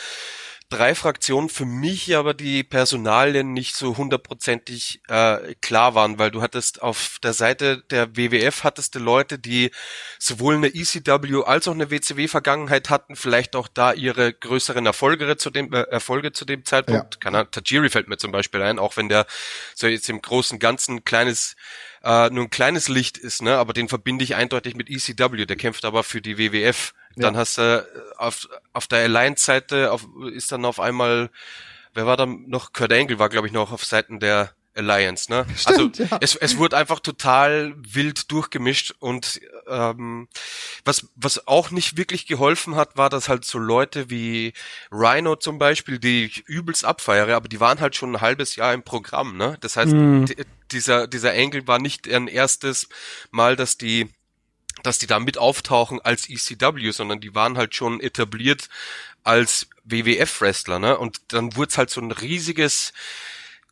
drei 0.71 0.95
Fraktionen 0.95 1.49
für 1.49 1.67
mich 1.67 2.17
aber 2.17 2.33
die 2.33 2.63
Personalien 2.65 3.53
nicht 3.53 3.77
so 3.77 3.97
hundertprozentig 3.97 5.03
äh, 5.09 5.55
klar 5.61 5.95
waren, 5.95 6.19
weil 6.19 6.31
du 6.31 6.41
hattest 6.41 6.81
auf 6.81 7.19
der 7.23 7.33
Seite 7.33 7.83
der 7.91 8.17
WWF 8.17 8.65
hattest 8.65 8.95
du 8.95 9.01
Leute, 9.01 9.39
die 9.39 9.71
sowohl 10.19 10.55
eine 10.55 10.69
ECW 10.69 11.43
als 11.45 11.69
auch 11.69 11.75
eine 11.75 11.91
WCW-Vergangenheit 11.91 12.89
hatten, 12.89 13.17
vielleicht 13.17 13.57
auch 13.57 13.69
da 13.69 13.93
ihre 13.93 14.33
größeren 14.33 14.87
Erfolge 14.87 15.37
zu 15.37 15.51
dem 15.51 15.73
äh, 15.73 15.83
Erfolge 15.83 16.33
zu 16.33 16.45
dem 16.45 16.65
Zeitpunkt. 16.65 17.19
Ja. 17.25 17.45
Tajiri 17.45 17.91
fällt 17.91 18.09
mir 18.09 18.17
zum 18.17 18.33
Beispiel 18.33 18.63
ein, 18.63 18.79
auch 18.79 18.97
wenn 18.97 19.09
der 19.09 19.27
so 19.75 19.89
jetzt 19.89 20.09
im 20.09 20.23
großen 20.23 20.59
Ganzen 20.59 21.05
kleines 21.05 21.57
äh, 22.03 22.31
nur 22.31 22.45
ein 22.45 22.51
kleines 22.51 22.89
Licht 22.89 23.19
ist, 23.19 23.43
ne? 23.43 23.57
Aber 23.59 23.73
den 23.73 23.89
verbinde 23.89 24.25
ich 24.25 24.35
eindeutig 24.35 24.75
mit 24.75 24.89
ECW. 24.89 25.45
Der 25.45 25.57
kämpft 25.57 25.85
aber 25.85 26.05
für 26.05 26.21
die 26.23 26.39
WWF. 26.39 26.95
Ja. 27.17 27.25
Dann 27.25 27.37
hast 27.37 27.59
du 27.59 27.63
äh, 27.63 28.17
auf, 28.19 28.49
auf 28.73 28.87
der 28.87 29.01
Alliance-Seite 29.01 29.97
ist 30.33 30.53
dann 30.53 30.65
auf 30.65 30.81
einmal, 30.81 31.31
wer 31.95 32.07
war 32.07 32.17
da 32.17 32.27
noch? 32.27 32.73
Kurt 32.73 32.93
Angle 32.93 33.19
war, 33.19 33.29
glaube 33.29 33.47
ich, 33.47 33.53
noch 33.53 33.73
auf 33.73 33.85
Seiten 33.85 34.21
der 34.21 34.55
Alliance, 34.75 35.31
ne? 35.31 35.47
Stimmt, 35.57 36.01
also 36.01 36.03
ja. 36.05 36.19
es, 36.21 36.37
es 36.37 36.57
wurde 36.57 36.77
einfach 36.77 37.01
total 37.01 37.75
wild 37.77 38.31
durchgemischt 38.31 38.95
und 39.01 39.41
ähm, 39.67 40.29
was, 40.85 41.09
was 41.17 41.47
auch 41.49 41.73
nicht 41.73 41.97
wirklich 41.97 42.27
geholfen 42.27 42.77
hat, 42.77 42.97
war, 42.97 43.11
dass 43.11 43.29
halt 43.29 43.45
so 43.45 43.59
Leute 43.59 44.11
wie 44.11 44.53
Rhino 44.93 45.35
zum 45.37 45.59
Beispiel, 45.59 45.99
die 45.99 46.27
ich 46.27 46.47
übelst 46.47 46.85
abfeiere, 46.85 47.35
aber 47.35 47.49
die 47.49 47.59
waren 47.59 47.81
halt 47.81 47.97
schon 47.97 48.15
ein 48.15 48.21
halbes 48.21 48.55
Jahr 48.55 48.73
im 48.73 48.83
Programm, 48.83 49.37
ne? 49.37 49.59
Das 49.61 49.77
heißt, 49.77 49.93
mm. 49.93 50.27
dieser, 50.71 51.09
dieser 51.09 51.33
Angle 51.33 51.67
war 51.67 51.81
nicht 51.81 52.09
ein 52.09 52.29
erstes 52.29 52.89
Mal, 53.33 53.57
dass 53.57 53.77
die 53.77 54.09
dass 54.83 54.99
die 54.99 55.07
da 55.07 55.19
mit 55.19 55.39
auftauchen 55.39 56.01
als 56.01 56.29
ECW, 56.29 56.91
sondern 56.91 57.21
die 57.21 57.35
waren 57.35 57.57
halt 57.57 57.75
schon 57.75 58.01
etabliert 58.01 58.69
als 59.25 59.69
WWF-Wrestler, 59.85 60.79
ne? 60.79 60.99
Und 60.99 61.21
dann 61.29 61.57
wurde 61.57 61.71
es 61.71 61.79
halt 61.79 61.91
so 61.91 62.01
ein 62.01 62.13
riesiges 62.13 62.93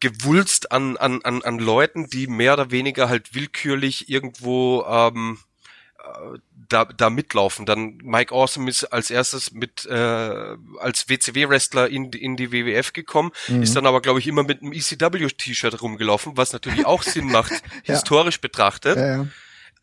Gewulst 0.00 0.70
an, 0.70 0.96
an, 0.96 1.22
an, 1.22 1.42
an 1.42 1.58
Leuten, 1.58 2.08
die 2.08 2.26
mehr 2.28 2.52
oder 2.52 2.70
weniger 2.70 3.08
halt 3.08 3.34
willkürlich 3.34 4.08
irgendwo 4.08 4.84
ähm, 4.88 5.38
äh, 5.98 6.38
da, 6.68 6.84
da 6.84 7.10
mitlaufen. 7.10 7.66
Dann 7.66 7.98
Mike 8.02 8.32
Awesome 8.32 8.68
ist 8.68 8.84
als 8.84 9.10
erstes 9.10 9.52
mit 9.52 9.86
äh, 9.86 10.56
als 10.78 11.08
WCW-Wrestler 11.08 11.88
in, 11.88 12.12
in 12.12 12.36
die 12.36 12.52
WWF 12.52 12.92
gekommen, 12.92 13.32
mhm. 13.48 13.62
ist 13.62 13.74
dann 13.74 13.86
aber, 13.86 14.00
glaube 14.00 14.20
ich, 14.20 14.26
immer 14.26 14.42
mit 14.44 14.62
einem 14.62 14.72
ECW-T-Shirt 14.72 15.80
rumgelaufen, 15.82 16.36
was 16.36 16.52
natürlich 16.52 16.86
auch 16.86 17.02
Sinn 17.02 17.32
macht, 17.32 17.52
ja. 17.84 17.94
historisch 17.94 18.40
betrachtet. 18.40 18.98
Ja, 18.98 19.06
ja. 19.06 19.26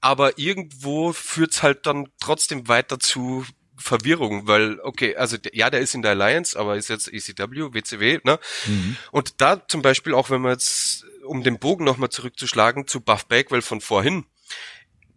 Aber 0.01 0.37
irgendwo 0.37 1.13
führt's 1.13 1.63
halt 1.63 1.85
dann 1.85 2.07
trotzdem 2.19 2.67
weiter 2.67 2.99
zu 2.99 3.45
Verwirrung, 3.77 4.47
weil, 4.47 4.79
okay, 4.81 5.15
also 5.15 5.37
ja, 5.51 5.69
der 5.69 5.81
ist 5.81 5.95
in 5.95 6.01
der 6.01 6.11
Alliance, 6.11 6.57
aber 6.57 6.77
ist 6.77 6.89
jetzt 6.89 7.11
ECW, 7.11 7.73
WCW, 7.73 8.19
ne? 8.23 8.39
Mhm. 8.65 8.97
Und 9.11 9.41
da 9.41 9.67
zum 9.67 9.81
Beispiel, 9.81 10.13
auch 10.13 10.29
wenn 10.29 10.41
man 10.41 10.53
jetzt, 10.53 11.05
um 11.23 11.43
den 11.43 11.59
Bogen 11.59 11.83
nochmal 11.83 12.09
zurückzuschlagen, 12.09 12.87
zu 12.87 13.01
Buff 13.01 13.25
Bagwell 13.25 13.61
von 13.61 13.81
vorhin. 13.81 14.25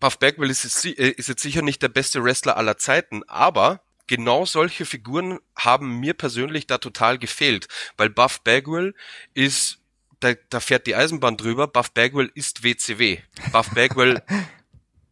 Buff 0.01 0.19
Bagwell 0.19 0.51
ist 0.51 0.65
jetzt, 0.65 0.85
äh, 0.85 1.11
ist 1.11 1.29
jetzt 1.29 1.43
sicher 1.43 1.63
nicht 1.63 1.83
der 1.83 1.89
beste 1.89 2.23
Wrestler 2.25 2.57
aller 2.57 2.79
Zeiten, 2.79 3.23
aber 3.29 3.81
genau 4.07 4.45
solche 4.45 4.85
Figuren 4.85 5.39
haben 5.55 6.01
mir 6.01 6.15
persönlich 6.15 6.67
da 6.67 6.79
total 6.79 7.19
gefehlt, 7.19 7.69
weil 7.97 8.11
Buff 8.11 8.41
Bagwell 8.41 8.95
ist, 9.35 9.79
da, 10.21 10.35
da 10.51 10.59
fährt 10.59 10.89
die 10.89 10.97
Eisenbahn 10.97 11.37
drüber, 11.37 11.69
Buff 11.69 11.93
Bagwell 11.93 12.31
ist 12.35 12.65
WCW. 12.65 13.19
Buff 13.53 13.71
Bagwell 13.71 14.23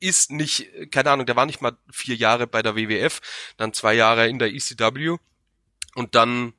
ist 0.00 0.30
nicht, 0.30 0.66
keine 0.90 1.11
Ahnung, 1.11 1.26
der 1.26 1.37
war 1.37 1.46
nicht 1.46 1.61
mal 1.61 1.76
vier 1.90 2.16
Jahre 2.16 2.46
bei 2.46 2.62
der 2.62 2.76
WWF, 2.76 3.20
dann 3.56 3.72
zwei 3.72 3.94
Jahre 3.94 4.28
in 4.28 4.38
der 4.38 4.52
ECW 4.52 5.16
und 5.94 6.14
dann 6.14 6.52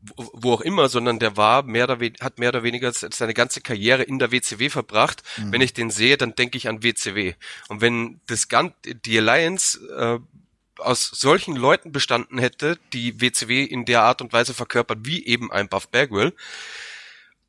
wo 0.00 0.52
auch 0.52 0.60
immer, 0.60 0.88
sondern 0.88 1.18
der 1.18 1.36
war 1.36 1.64
mehr 1.64 1.84
oder 1.84 1.98
hat 2.20 2.38
mehr 2.38 2.50
oder 2.50 2.62
weniger 2.62 2.92
seine 2.92 3.34
ganze 3.34 3.60
Karriere 3.60 4.04
in 4.04 4.20
der 4.20 4.30
WCW 4.30 4.70
verbracht. 4.70 5.22
Mhm. 5.36 5.52
Wenn 5.52 5.60
ich 5.60 5.74
den 5.74 5.90
sehe, 5.90 6.16
dann 6.16 6.36
denke 6.36 6.56
ich 6.56 6.68
an 6.68 6.84
WCW. 6.84 7.34
Und 7.68 7.80
wenn 7.80 8.20
das 8.26 8.48
Ganze, 8.48 8.76
die 8.84 9.18
Alliance 9.18 9.80
äh, 9.96 10.20
aus 10.80 11.06
solchen 11.06 11.56
Leuten 11.56 11.90
bestanden 11.90 12.38
hätte, 12.38 12.78
die 12.92 13.20
WCW 13.20 13.64
in 13.64 13.84
der 13.84 14.02
Art 14.02 14.22
und 14.22 14.32
Weise 14.32 14.54
verkörpert, 14.54 15.00
wie 15.02 15.26
eben 15.26 15.50
ein 15.50 15.68
Buff 15.68 15.88
Bagwell, 15.88 16.32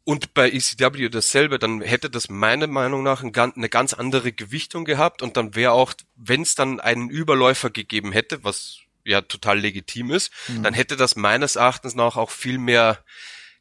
und 0.09 0.33
bei 0.33 0.49
ECW 0.49 1.07
dasselbe, 1.09 1.59
dann 1.59 1.81
hätte 1.81 2.09
das 2.09 2.29
meiner 2.29 2.65
Meinung 2.65 3.03
nach 3.03 3.21
eine 3.21 3.69
ganz 3.69 3.93
andere 3.93 4.31
Gewichtung 4.31 4.83
gehabt 4.83 5.21
und 5.21 5.37
dann 5.37 5.53
wäre 5.53 5.73
auch, 5.73 5.93
wenn 6.15 6.41
es 6.41 6.55
dann 6.55 6.79
einen 6.79 7.11
Überläufer 7.11 7.69
gegeben 7.69 8.11
hätte, 8.11 8.43
was 8.43 8.79
ja 9.05 9.21
total 9.21 9.59
legitim 9.59 10.09
ist, 10.09 10.31
mhm. 10.47 10.63
dann 10.63 10.73
hätte 10.73 10.97
das 10.97 11.15
meines 11.15 11.57
Erachtens 11.57 11.93
nach 11.93 12.17
auch 12.17 12.31
viel 12.31 12.57
mehr 12.57 12.97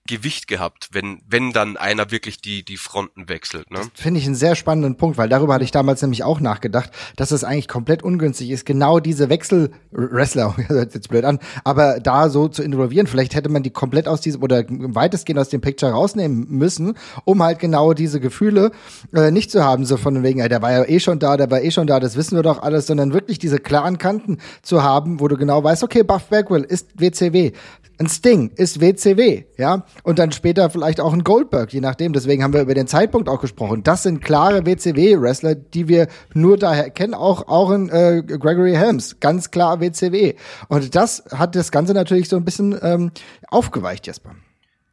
Gewicht 0.08 0.48
gehabt, 0.48 0.88
wenn, 0.92 1.20
wenn 1.28 1.52
dann 1.52 1.76
einer 1.76 2.10
wirklich 2.10 2.40
die, 2.40 2.64
die 2.64 2.76
Fronten 2.76 3.28
wechselt. 3.28 3.70
Ne? 3.70 3.80
Finde 3.94 4.18
ich 4.18 4.26
einen 4.26 4.34
sehr 4.34 4.56
spannenden 4.56 4.96
Punkt, 4.96 5.18
weil 5.18 5.28
darüber 5.28 5.54
hatte 5.54 5.64
ich 5.64 5.70
damals 5.70 6.02
nämlich 6.02 6.24
auch 6.24 6.40
nachgedacht, 6.40 6.90
dass 7.14 7.30
es 7.30 7.44
eigentlich 7.44 7.68
komplett 7.68 8.02
ungünstig 8.02 8.50
ist, 8.50 8.66
genau 8.66 8.98
diese 8.98 9.28
Wechsel-Wrestler, 9.28 10.56
hört 10.68 10.94
jetzt 10.94 11.08
blöd 11.08 11.24
an, 11.24 11.38
aber 11.62 12.00
da 12.00 12.30
so 12.30 12.48
zu 12.48 12.62
involvieren. 12.62 13.06
Vielleicht 13.06 13.34
hätte 13.34 13.50
man 13.50 13.62
die 13.62 13.70
komplett 13.70 14.08
aus 14.08 14.20
diesem 14.20 14.42
oder 14.42 14.64
weitestgehend 14.68 15.38
aus 15.38 15.50
dem 15.50 15.60
Picture 15.60 15.92
rausnehmen 15.92 16.46
müssen, 16.48 16.94
um 17.24 17.42
halt 17.42 17.58
genau 17.58 17.92
diese 17.92 18.18
Gefühle 18.18 18.72
äh, 19.14 19.30
nicht 19.30 19.50
zu 19.50 19.62
haben, 19.62 19.84
so 19.84 19.96
von 19.98 20.22
wegen, 20.22 20.40
ey, 20.40 20.48
der 20.48 20.62
war 20.62 20.72
ja 20.72 20.84
eh 20.84 21.00
schon 21.00 21.18
da, 21.18 21.36
der 21.36 21.50
war 21.50 21.60
eh 21.60 21.70
schon 21.70 21.86
da, 21.86 22.00
das 22.00 22.16
wissen 22.16 22.36
wir 22.36 22.42
doch 22.42 22.62
alles, 22.62 22.86
sondern 22.86 23.12
wirklich 23.12 23.38
diese 23.38 23.58
klaren 23.58 23.98
Kanten 23.98 24.38
zu 24.62 24.82
haben, 24.82 25.20
wo 25.20 25.28
du 25.28 25.36
genau 25.36 25.62
weißt, 25.62 25.84
okay, 25.84 26.02
Buff 26.02 26.24
Bagwell 26.24 26.64
ist 26.64 26.98
WCW, 26.98 27.52
ein 27.98 28.08
Sting 28.08 28.50
ist 28.54 28.80
WCW, 28.80 29.44
ja, 29.56 29.84
und 30.02 30.18
dann 30.18 30.32
später 30.32 30.70
vielleicht 30.70 31.00
auch 31.00 31.12
ein 31.12 31.24
Goldberg, 31.24 31.72
je 31.72 31.80
nachdem. 31.80 32.12
Deswegen 32.12 32.42
haben 32.42 32.52
wir 32.52 32.62
über 32.62 32.74
den 32.74 32.86
Zeitpunkt 32.86 33.28
auch 33.28 33.40
gesprochen. 33.40 33.82
Das 33.82 34.02
sind 34.02 34.22
klare 34.22 34.66
WCW-Wrestler, 34.66 35.54
die 35.54 35.88
wir 35.88 36.08
nur 36.34 36.56
daher 36.56 36.90
kennen, 36.90 37.14
auch 37.14 37.48
auch 37.48 37.70
in 37.70 37.88
äh, 37.88 38.22
Gregory 38.26 38.74
Helms, 38.74 39.20
ganz 39.20 39.50
klar 39.50 39.80
WCW. 39.80 40.34
Und 40.68 40.94
das 40.94 41.24
hat 41.32 41.54
das 41.54 41.70
Ganze 41.70 41.94
natürlich 41.94 42.28
so 42.28 42.36
ein 42.36 42.44
bisschen 42.44 42.78
ähm, 42.82 43.10
aufgeweicht, 43.48 44.06
Jesper. 44.06 44.34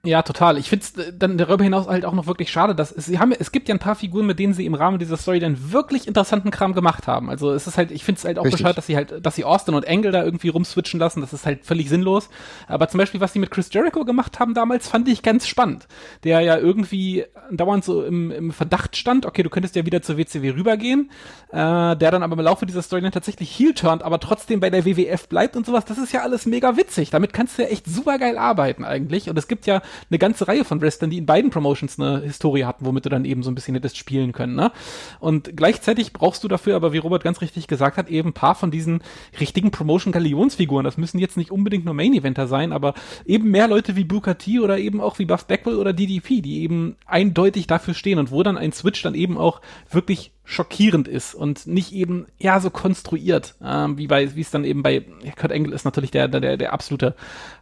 Ja, 0.06 0.22
total. 0.22 0.58
Ich 0.58 0.70
finde 0.70 0.86
es 0.86 0.98
äh, 0.98 1.14
dann 1.18 1.38
darüber 1.38 1.64
hinaus 1.64 1.88
halt 1.88 2.06
auch 2.06 2.14
noch 2.14 2.28
wirklich 2.28 2.52
schade, 2.52 2.76
dass 2.76 2.92
es, 2.92 3.06
sie 3.06 3.20
haben, 3.20 3.32
es 3.32 3.52
gibt 3.52 3.68
ja 3.68 3.76
ein 3.76 3.80
paar 3.80 3.96
Figuren, 3.96 4.26
mit 4.26 4.40
denen 4.40 4.54
sie 4.54 4.66
im 4.66 4.76
Rahmen 4.76 5.00
dieser 5.00 5.18
Story 5.18 5.40
dann 5.40 5.72
wirklich 5.72 6.08
interessanten 6.08 6.52
Kram 6.52 6.74
gemacht 6.74 7.08
haben. 7.08 7.30
Also 7.30 7.52
es 7.52 7.68
ist 7.68 7.78
halt, 7.78 7.92
ich 7.92 8.04
finde 8.04 8.20
es 8.20 8.26
halt 8.26 8.38
auch 8.38 8.46
Richtig. 8.46 8.60
bescheuert, 8.60 8.78
dass 8.78 8.88
sie 8.88 8.96
halt, 8.96 9.26
dass 9.26 9.36
sie 9.36 9.44
Austin 9.44 9.74
und 9.74 9.84
Engel 9.84 10.12
da 10.12 10.24
irgendwie 10.24 10.50
rumswitchen 10.50 11.00
lassen. 11.00 11.22
Das 11.22 11.34
ist 11.34 11.46
halt 11.46 11.66
völlig 11.66 11.90
sinnlos. 11.90 12.30
Aber 12.68 12.88
zum 12.88 13.00
Beispiel, 13.00 13.20
was 13.20 13.34
sie 13.34 13.40
mit 13.40 13.52
Chris 13.52 13.70
Jericho 13.72 14.06
gemacht 14.06 14.40
haben 14.40 14.54
damals, 14.54 14.88
fand 14.88 15.08
ich 15.08 15.24
ganz 15.24 15.48
spannend. 15.48 15.88
Der 16.24 16.42
ja 16.42 16.58
irgendwie 16.58 17.26
dauernd 17.52 17.84
so 17.84 18.04
im, 18.04 18.32
im 18.32 18.52
Verdacht 18.52 18.96
stand, 18.96 19.26
okay, 19.26 19.44
du 19.44 19.50
könntest 19.50 19.76
ja 19.76 19.86
wieder 19.86 20.02
zur 20.02 20.18
WCW 20.18 20.52
rübergehen, 20.52 21.10
äh, 21.52 21.56
der 21.96 22.12
dann 22.12 22.24
aber 22.24 22.34
im 22.34 22.42
Laufe 22.42 22.66
dieser 22.66 22.82
Story 22.82 23.02
dann 23.02 23.12
tatsächlich 23.12 23.50
heel 23.58 23.74
turnt, 23.74 24.04
aber 24.04 24.20
trotzdem 24.20 24.60
bei 24.60 24.70
der 24.70 24.86
WWF 24.86 25.28
bleibt 25.28 25.56
und 25.56 25.66
sowas. 25.66 25.86
Das 25.86 25.98
ist 25.98 26.12
ja 26.12 26.22
alles 26.22 26.46
mega 26.46 26.78
witzig. 26.78 27.10
Damit 27.10 27.34
kannst 27.34 27.58
du 27.58 27.64
ja 27.64 27.70
echt 27.70 27.88
super 27.88 28.20
geil 28.20 28.38
arbeiten 28.38 28.84
eigentlich. 28.84 29.30
Und 29.30 29.38
es 29.38 29.48
gibt 29.48 29.66
ja 29.66 29.82
eine 30.10 30.20
ganze 30.20 30.48
Reihe 30.48 30.66
von 30.66 30.82
Wrestlern, 30.82 31.10
die 31.10 31.18
in 31.18 31.26
beiden 31.26 31.52
Promotions 31.52 32.00
eine 32.00 32.22
Historie 32.22 32.66
hatten, 32.66 32.86
womit 32.86 33.06
du 33.06 33.10
dann 33.10 33.26
eben 33.26 33.44
so 33.44 33.52
ein 33.52 33.56
bisschen 33.56 33.76
hättest 33.76 33.98
spielen 33.98 34.32
können. 34.32 34.56
Ne? 34.56 34.72
Und 35.20 35.56
gleichzeitig 35.56 36.14
brauchst 36.14 36.44
du 36.44 36.48
dafür 36.48 36.76
aber, 36.76 36.94
wie 36.94 36.98
Robert 36.98 37.24
ganz 37.24 37.42
richtig 37.42 37.68
gesagt 37.68 37.98
hat, 37.98 38.10
eben 38.10 38.30
ein 38.30 38.34
paar 38.34 38.56
von 38.56 38.72
diesen 38.72 39.02
richtigen 39.40 39.72
Promotion-Galionsfiguren. 39.72 40.84
Das 40.84 40.98
müssen 40.98 41.20
jetzt 41.20 41.38
nicht 41.38 41.52
unbedingt 41.52 41.86
nur 41.86 41.94
Main-Eventer 41.94 42.48
sein, 42.48 42.72
aber 42.72 42.94
eben 43.26 43.50
mehr 43.52 43.68
Leute 43.68 43.96
wie 43.96 44.04
Booker 44.04 44.38
T 44.38 44.60
oder 44.60 44.78
eben 44.78 45.02
auch 45.02 45.20
wie 45.20 45.26
Buff 45.26 45.46
Backwell 45.46 45.78
oder 45.78 45.94
DDP, 45.94 46.42
die 46.42 46.62
eben 46.62 46.96
eindeutig 47.06 47.68
dafür 47.68 47.94
stehen 47.94 48.20
und 48.20 48.32
wo 48.32 48.44
dann 48.44 48.58
ein 48.58 48.72
Switch 48.72 49.02
dann 49.02 49.16
eben 49.16 49.38
auch 49.38 49.62
wirklich 49.90 50.32
schockierend 50.46 51.08
ist 51.08 51.34
und 51.34 51.66
nicht 51.66 51.92
eben 51.92 52.28
ja 52.38 52.60
so 52.60 52.70
konstruiert, 52.70 53.56
ähm, 53.64 53.98
wie 53.98 54.08
bei 54.08 54.36
wie 54.36 54.42
es 54.42 54.52
dann 54.52 54.64
eben 54.64 54.84
bei 54.84 55.04
Kurt 55.38 55.52
Engel 55.52 55.74
ist 55.74 55.86
natürlich 55.86 56.12
der 56.12 56.28
der 56.28 56.56
der 56.56 56.72
absolute 56.72 57.16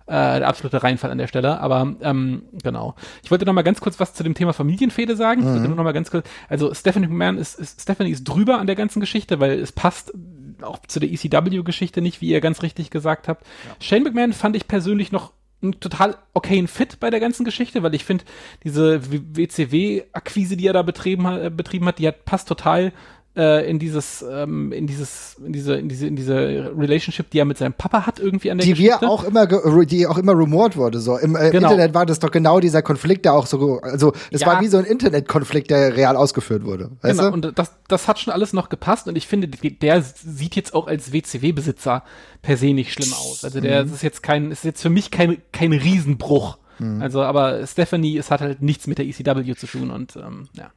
äh, 0.06 0.40
der 0.40 0.48
absolute 0.48 0.84
Reinfall 0.84 1.10
an 1.10 1.18
der 1.18 1.28
Stelle, 1.28 1.60
aber 1.62 1.96
ähm, 2.02 2.44
genau. 2.62 2.96
Ich 3.24 3.32
wollte 3.32 3.46
noch 3.46 3.54
mal 3.54 3.62
ganz 3.62 3.80
kurz 3.80 4.00
was 4.00 4.14
zu 4.14 4.24
dem 4.24 4.34
Thema 4.34 4.52
Familienfehde 4.52 5.16
sagen. 5.16 5.50
Mhm. 5.50 5.56
Ich 5.56 5.68
nur 5.68 5.78
noch 5.78 5.84
mal 5.84 5.94
ganz 5.94 6.12
kurz, 6.12 6.28
also 6.50 6.74
Stephanie 6.74 7.08
McMahon 7.08 7.38
ist, 7.38 7.58
ist 7.58 7.82
Stephanie 7.82 8.12
ist 8.12 8.26
drüber 8.26 8.60
an 8.60 8.68
der 8.68 8.76
ganzen 8.76 9.00
Geschichte, 9.00 9.40
weil 9.40 9.60
es 9.60 9.72
passt 9.72 10.14
auch 10.62 10.80
zu 10.86 11.00
der 11.00 11.12
ECW-Geschichte 11.12 12.02
nicht, 12.02 12.22
wie 12.22 12.30
ihr 12.30 12.42
ganz 12.42 12.64
richtig 12.64 12.90
gesagt 12.90 13.28
habt. 13.28 13.46
Ja. 13.46 13.76
Shane 13.80 14.04
McMahon 14.04 14.34
fand 14.34 14.56
ich 14.56 14.68
persönlich 14.68 15.12
noch 15.12 15.32
einen 15.64 15.80
total 15.80 16.18
okayen 16.34 16.68
Fit 16.68 17.00
bei 17.00 17.10
der 17.10 17.20
ganzen 17.20 17.46
Geschichte, 17.46 17.82
weil 17.84 17.96
ich 17.96 18.06
finde, 18.06 18.26
diese 18.64 19.02
WCW-Akquise, 19.12 20.58
die 20.58 20.68
er 20.68 20.74
da 20.74 20.82
betrieben 20.82 21.56
betrieben 21.56 21.88
hat, 21.88 22.00
die 22.00 22.08
hat, 22.08 22.26
passt 22.26 22.48
total 22.48 22.94
äh, 23.36 23.68
in 23.70 23.80
dieses, 23.80 24.24
ähm, 24.30 24.72
in 24.72 24.86
dieses, 24.86 25.36
in 25.44 25.54
diese, 25.54 25.76
in 25.76 25.90
diese, 25.90 26.06
in 26.08 26.16
diese 26.16 26.72
Relationship, 26.78 27.30
die 27.32 27.40
er 27.40 27.46
mit 27.46 27.58
seinem 27.58 27.74
Papa 27.74 28.06
hat, 28.06 28.20
irgendwie 28.20 28.52
an 28.52 28.60
der 28.60 28.66
die 28.68 28.74
Geschichte. 28.74 29.02
wir 29.02 29.10
auch 29.10 29.24
immer, 29.24 29.48
die 29.86 30.06
auch 30.06 30.18
immer 30.20 30.34
rumort 30.34 30.78
wurde. 30.78 31.00
So 31.00 31.18
im 31.18 31.36
äh, 31.36 31.50
Genau. 31.50 31.72
Internet 31.72 31.94
war 31.96 32.06
das 32.06 32.20
doch 32.20 32.30
genau 32.32 32.60
dieser 32.60 32.82
Konflikt, 32.84 33.26
der 33.26 33.34
auch 33.34 33.48
so, 33.48 33.80
also 33.82 34.14
es 34.32 34.42
Ja. 34.42 34.48
war 34.48 34.62
wie 34.62 34.68
so 34.68 34.78
ein 34.78 34.86
Internetkonflikt, 34.86 35.72
der 35.72 35.96
real 35.98 36.16
ausgeführt 36.16 36.64
wurde. 36.64 36.92
Weißt 37.02 37.18
Genau, 37.18 37.30
du? 37.30 37.34
und 37.48 37.58
das, 37.58 37.72
das 37.88 38.08
hat 38.08 38.20
schon 38.20 38.32
alles 38.34 38.54
noch 38.54 38.70
gepasst 38.70 39.08
und 39.08 39.16
ich 39.18 39.26
finde, 39.28 39.48
der 39.48 40.02
sieht 40.04 40.56
jetzt 40.56 40.74
auch 40.76 40.86
als 40.88 41.12
WCW-Besitzer 41.12 42.04
per 42.42 42.58
se 42.58 42.68
nicht 42.74 42.94
schlimm 42.94 43.14
aus. 43.14 43.44
Also 43.44 43.62
der 43.62 43.86
Mhm. 43.86 43.94
ist 43.94 44.04
jetzt 44.04 44.22
kein, 44.24 44.52
ist 44.52 44.64
jetzt 44.64 44.82
für 44.82 44.90
mich 44.90 45.12
kein, 45.12 45.38
kein 45.52 45.74
Riesenbruch. 45.74 46.58
Mhm. 46.80 47.02
Also, 47.02 47.22
aber 47.24 47.66
Stephanie, 47.68 48.18
es 48.18 48.32
hat 48.32 48.42
halt 48.42 48.62
nichts 48.62 48.88
mit 48.88 48.98
der 48.98 49.06
ECW 49.06 49.56
zu 49.56 49.68
tun 49.68 49.92
und 49.92 50.16
ähm, 50.18 50.48
ja. 50.58 50.72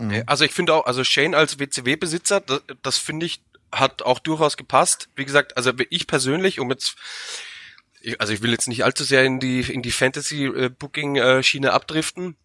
Ja, 0.00 0.22
Also 0.26 0.44
ich 0.44 0.52
finde 0.52 0.74
auch, 0.74 0.86
also 0.86 1.02
Shane 1.04 1.34
als 1.34 1.58
WCW-Besitzer, 1.58 2.40
das, 2.40 2.62
das 2.82 2.98
finde 2.98 3.26
ich, 3.26 3.42
hat 3.72 4.02
auch 4.02 4.18
durchaus 4.18 4.56
gepasst. 4.56 5.08
Wie 5.16 5.24
gesagt, 5.24 5.56
also 5.56 5.72
ich 5.90 6.06
persönlich, 6.06 6.60
um 6.60 6.70
jetzt, 6.70 6.96
also 8.18 8.32
ich 8.32 8.42
will 8.42 8.52
jetzt 8.52 8.68
nicht 8.68 8.84
allzu 8.84 9.04
sehr 9.04 9.24
in 9.24 9.40
die 9.40 9.60
in 9.60 9.82
die 9.82 9.90
Fantasy-Booking-Schiene 9.90 11.72
abdriften, 11.72 12.36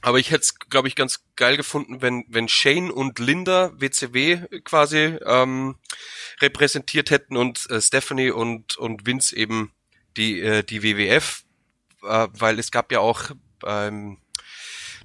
aber 0.00 0.18
ich 0.18 0.30
hätte 0.30 0.42
es, 0.42 0.58
glaube 0.58 0.88
ich, 0.88 0.94
ganz 0.94 1.24
geil 1.36 1.56
gefunden, 1.56 2.02
wenn 2.02 2.24
wenn 2.28 2.48
Shane 2.48 2.90
und 2.90 3.18
Linda 3.18 3.72
WCW 3.74 4.60
quasi 4.64 5.16
ähm, 5.24 5.76
repräsentiert 6.40 7.10
hätten 7.10 7.36
und 7.36 7.68
äh, 7.70 7.80
Stephanie 7.80 8.30
und 8.30 8.76
und 8.76 9.06
Vince 9.06 9.36
eben 9.36 9.72
die 10.16 10.40
äh, 10.40 10.62
die 10.62 10.82
WWF, 10.82 11.44
äh, 12.02 12.28
weil 12.32 12.58
es 12.58 12.70
gab 12.70 12.92
ja 12.92 13.00
auch 13.00 13.30
ähm, 13.64 14.18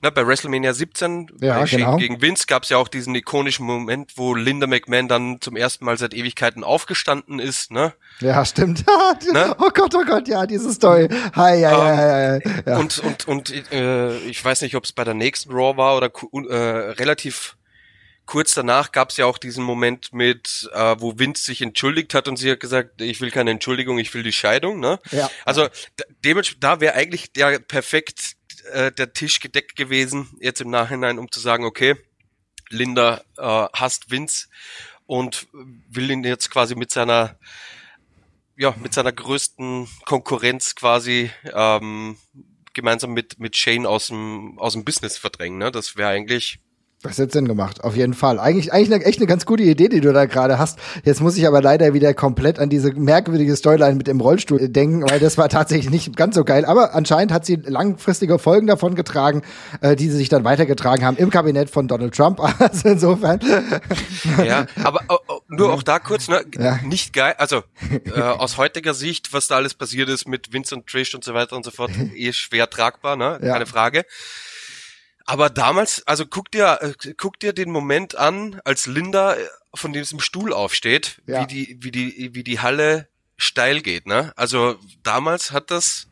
na, 0.03 0.09
bei 0.09 0.27
WrestleMania 0.27 0.73
17 0.73 1.31
Ja, 1.39 1.63
genau. 1.63 1.95
gegen 1.95 2.21
Vince 2.21 2.45
gab 2.45 2.63
es 2.63 2.69
ja 2.69 2.77
auch 2.77 2.89
diesen 2.89 3.15
ikonischen 3.15 3.65
Moment, 3.65 4.17
wo 4.17 4.35
Linda 4.35 4.67
McMahon 4.67 5.07
dann 5.07 5.39
zum 5.39 5.55
ersten 5.55 5.85
Mal 5.85 5.97
seit 5.97 6.13
Ewigkeiten 6.13 6.65
aufgestanden 6.65 7.39
ist, 7.39 7.71
ne? 7.71 7.93
Ja, 8.19 8.43
stimmt. 8.43 8.83
Ne? 9.31 9.55
Oh 9.59 9.69
Gott, 9.73 9.95
oh 9.95 10.03
Gott, 10.05 10.27
ja, 10.27 10.45
diese 10.45 10.73
Story. 10.73 11.07
Hi, 11.33 11.59
ja, 11.59 11.71
ja, 11.71 11.95
ja, 11.95 12.35
ja, 12.35 12.41
ja. 12.65 12.77
Und 12.77 12.99
und 12.99 13.27
und 13.27 13.71
äh, 13.71 14.17
ich 14.25 14.43
weiß 14.43 14.61
nicht, 14.61 14.75
ob 14.75 14.83
es 14.83 14.91
bei 14.91 15.03
der 15.03 15.13
nächsten 15.13 15.51
Raw 15.51 15.77
war 15.77 15.95
oder 15.95 16.11
äh, 16.49 16.91
relativ 16.91 17.55
kurz 18.25 18.53
danach 18.53 18.91
gab 18.91 19.09
es 19.09 19.17
ja 19.17 19.25
auch 19.25 19.37
diesen 19.37 19.63
Moment 19.63 20.13
mit, 20.13 20.69
äh, 20.73 20.95
wo 20.99 21.17
Vince 21.19 21.43
sich 21.43 21.61
entschuldigt 21.61 22.13
hat 22.13 22.27
und 22.27 22.37
sie 22.37 22.51
hat 22.51 22.59
gesagt, 22.59 23.01
ich 23.01 23.21
will 23.21 23.31
keine 23.31 23.51
Entschuldigung, 23.51 23.97
ich 23.97 24.13
will 24.13 24.23
die 24.23 24.31
Scheidung, 24.31 24.79
ne? 24.79 24.99
Ja. 25.11 25.29
Also 25.45 25.67
dementsprechend, 26.23 26.63
da 26.63 26.79
wäre 26.81 26.95
eigentlich 26.95 27.31
der 27.31 27.59
perfekt 27.59 28.35
äh, 28.71 28.91
der 28.91 29.13
Tisch 29.13 29.39
gedeckt 29.39 29.75
gewesen, 29.75 30.29
jetzt 30.39 30.61
im 30.61 30.69
Nachhinein, 30.69 31.19
um 31.19 31.31
zu 31.31 31.39
sagen, 31.39 31.65
okay, 31.65 31.95
Linda 32.69 33.23
äh, 33.37 33.67
hasst 33.73 34.09
Vince 34.09 34.47
und 35.05 35.47
will 35.51 36.09
ihn 36.09 36.23
jetzt 36.23 36.49
quasi 36.49 36.75
mit 36.75 36.91
seiner 36.91 37.37
ja, 38.55 38.75
mit 38.79 38.93
seiner 38.93 39.11
größten 39.11 39.87
Konkurrenz 40.05 40.75
quasi 40.75 41.31
ähm, 41.53 42.17
gemeinsam 42.73 43.11
mit 43.11 43.39
mit 43.39 43.57
Shane 43.57 43.85
aus 43.85 44.07
dem 44.07 44.59
aus 44.59 44.73
dem 44.73 44.85
Business 44.85 45.17
verdrängen, 45.17 45.57
ne? 45.57 45.71
Das 45.71 45.95
wäre 45.95 46.09
eigentlich 46.09 46.59
Das 47.03 47.19
hat 47.19 47.33
Sinn 47.33 47.49
gemacht, 47.49 47.83
auf 47.83 47.97
jeden 47.97 48.13
Fall. 48.13 48.39
Eigentlich, 48.39 48.71
eigentlich 48.71 48.93
eine, 48.93 49.03
echt 49.03 49.19
eine 49.19 49.27
ganz 49.27 49.45
gute 49.45 49.63
Idee, 49.63 49.89
die 49.89 49.99
du 49.99 50.13
da 50.13 50.25
gerade 50.25 50.57
hast. 50.57 50.79
Jetzt 51.03 51.19
muss 51.19 51.35
ich 51.35 51.45
aber 51.45 51.61
leider 51.61 51.93
wieder 51.93 52.13
komplett 52.13 52.59
an 52.59 52.69
diese 52.69 52.93
merkwürdige 52.93 53.53
Storyline 53.57 53.95
mit 53.95 54.07
dem 54.07 54.21
Rollstuhl 54.21 54.69
denken, 54.69 55.03
weil 55.09 55.19
das 55.19 55.37
war 55.37 55.49
tatsächlich 55.49 55.89
nicht 55.89 56.15
ganz 56.15 56.35
so 56.35 56.45
geil. 56.45 56.63
Aber 56.63 56.95
anscheinend 56.95 57.33
hat 57.33 57.45
sie 57.45 57.55
langfristige 57.55 58.39
Folgen 58.39 58.67
davon 58.67 58.95
getragen, 58.95 59.41
äh, 59.81 59.97
die 59.97 60.09
sie 60.09 60.15
sich 60.15 60.29
dann 60.29 60.45
weitergetragen 60.45 61.05
haben 61.05 61.17
im 61.17 61.29
Kabinett 61.29 61.69
von 61.69 61.87
Donald 61.87 62.15
Trump. 62.15 62.39
Also 62.63 62.87
insofern. 62.87 63.39
ja, 64.45 64.67
aber 64.83 65.01
oh, 65.09 65.17
oh, 65.27 65.39
nur 65.49 65.73
auch 65.73 65.83
da 65.83 65.99
kurz, 65.99 66.29
ne? 66.29 66.45
Ja. 66.57 66.79
Nicht 66.83 67.13
geil, 67.13 67.35
also 67.37 67.63
äh, 68.15 68.21
aus 68.21 68.57
heutiger 68.57 68.93
Sicht, 68.93 69.33
was 69.33 69.47
da 69.47 69.55
alles 69.55 69.73
passiert 69.73 70.07
ist 70.07 70.27
mit 70.27 70.53
Vince 70.53 70.75
und 70.75 70.87
Trish 70.87 71.13
und 71.13 71.23
so 71.23 71.33
weiter 71.33 71.57
und 71.57 71.65
so 71.65 71.71
fort, 71.71 71.91
eh 72.15 72.31
schwer 72.31 72.69
tragbar, 72.69 73.17
ne? 73.17 73.39
Ja. 73.41 73.53
Keine 73.53 73.65
Frage. 73.65 74.05
Aber 75.25 75.49
damals, 75.49 76.05
also 76.05 76.25
guck 76.25 76.51
dir, 76.51 76.79
äh, 76.81 77.13
guck 77.17 77.39
dir 77.39 77.53
den 77.53 77.71
Moment 77.71 78.15
an, 78.15 78.59
als 78.65 78.87
Linda 78.87 79.35
äh, 79.35 79.47
von 79.73 79.93
diesem 79.93 80.19
Stuhl 80.19 80.53
aufsteht, 80.53 81.21
Ja. 81.25 81.41
wie 81.41 81.47
die, 81.47 81.77
wie 81.81 81.91
die, 81.91 82.35
wie 82.35 82.43
die 82.43 82.59
Halle 82.59 83.07
steil 83.37 83.81
geht, 83.81 84.05
ne? 84.05 84.33
Also 84.35 84.77
damals 85.01 85.51
hat 85.51 85.71
das 85.71 86.07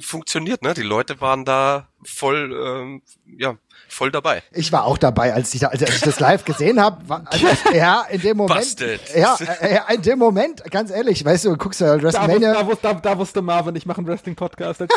funktioniert, 0.00 0.62
ne? 0.62 0.74
Die 0.74 0.82
Leute 0.82 1.20
waren 1.20 1.44
da 1.44 1.88
voll, 2.04 2.52
ähm, 2.52 3.02
ja, 3.38 3.56
voll 3.92 4.10
dabei. 4.10 4.42
Ich 4.52 4.72
war 4.72 4.84
auch 4.84 4.98
dabei, 4.98 5.34
als 5.34 5.52
ich, 5.54 5.60
da, 5.60 5.68
als 5.68 5.82
ich 5.82 6.00
das 6.00 6.18
live 6.20 6.44
gesehen 6.44 6.80
habe. 6.80 7.02
Also, 7.32 7.46
ja, 7.74 8.04
in 8.10 8.20
dem 8.20 8.36
Moment. 8.36 8.60
Busted. 8.60 9.00
Ja, 9.14 9.36
äh, 9.60 9.74
ja, 9.74 9.84
in 9.92 10.02
dem 10.02 10.18
Moment, 10.18 10.62
ganz 10.70 10.90
ehrlich, 10.90 11.24
weißt 11.24 11.44
du, 11.44 11.50
du 11.50 11.56
guckst 11.56 11.80
ja 11.80 11.88
Da, 11.88 11.94
wus, 11.96 12.02
WrestleMania. 12.02 12.52
da, 12.54 12.66
wus, 12.66 12.78
da, 12.80 12.94
da 12.94 13.18
wusste 13.18 13.42
Marvin, 13.42 13.76
ich 13.76 13.86
mache 13.86 13.98
einen 13.98 14.06
Wrestling-Podcast. 14.08 14.82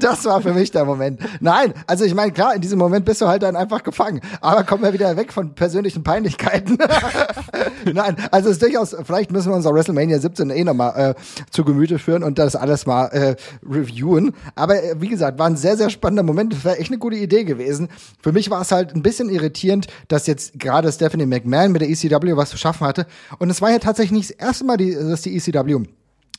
Das 0.00 0.24
war 0.24 0.40
für 0.40 0.52
mich 0.52 0.70
der 0.70 0.84
Moment. 0.84 1.20
Nein, 1.40 1.72
also 1.86 2.04
ich 2.04 2.14
meine, 2.14 2.32
klar, 2.32 2.54
in 2.54 2.60
diesem 2.60 2.78
Moment 2.78 3.04
bist 3.04 3.20
du 3.20 3.26
halt 3.28 3.42
dann 3.42 3.56
einfach 3.56 3.82
gefangen. 3.82 4.20
Aber 4.40 4.64
kommen 4.64 4.82
wir 4.82 4.92
wieder 4.92 5.16
weg 5.16 5.32
von 5.32 5.54
persönlichen 5.54 6.02
Peinlichkeiten. 6.02 6.78
Nein, 7.92 8.16
also 8.30 8.48
es 8.48 8.56
ist 8.56 8.62
durchaus, 8.62 8.96
vielleicht 9.04 9.30
müssen 9.30 9.50
wir 9.50 9.56
uns 9.56 9.66
auch 9.66 9.74
WrestleMania 9.74 10.18
17 10.18 10.50
eh 10.50 10.64
nochmal 10.64 11.14
äh, 11.16 11.44
zu 11.50 11.64
Gemüte 11.64 11.98
führen 11.98 12.22
und 12.22 12.38
das 12.38 12.56
alles 12.56 12.86
mal 12.86 13.06
äh, 13.06 13.36
reviewen. 13.68 14.34
Aber 14.54 14.82
äh, 14.82 14.94
wie 15.00 15.08
gesagt, 15.08 15.38
war 15.38 15.46
ein 15.46 15.56
sehr, 15.56 15.76
sehr 15.76 15.90
spannender 15.90 16.22
Moment. 16.22 16.52
Das 16.52 16.64
wäre 16.64 16.78
echt 16.78 16.90
eine 16.90 16.98
gute 16.98 17.15
Idee 17.16 17.44
gewesen. 17.44 17.88
Für 18.22 18.32
mich 18.32 18.50
war 18.50 18.62
es 18.62 18.72
halt 18.72 18.94
ein 18.94 19.02
bisschen 19.02 19.28
irritierend, 19.28 19.86
dass 20.08 20.26
jetzt 20.26 20.58
gerade 20.58 20.90
Stephanie 20.90 21.26
McMahon 21.26 21.72
mit 21.72 21.82
der 21.82 21.90
ECW 21.90 22.36
was 22.36 22.50
zu 22.50 22.58
schaffen 22.58 22.86
hatte. 22.86 23.06
Und 23.38 23.50
es 23.50 23.60
war 23.60 23.70
ja 23.70 23.78
tatsächlich 23.78 24.12
nicht 24.12 24.30
das 24.30 24.36
erste 24.36 24.64
Mal, 24.64 24.76
die, 24.76 24.94
dass 24.94 25.22
die 25.22 25.36
ECW 25.36 25.86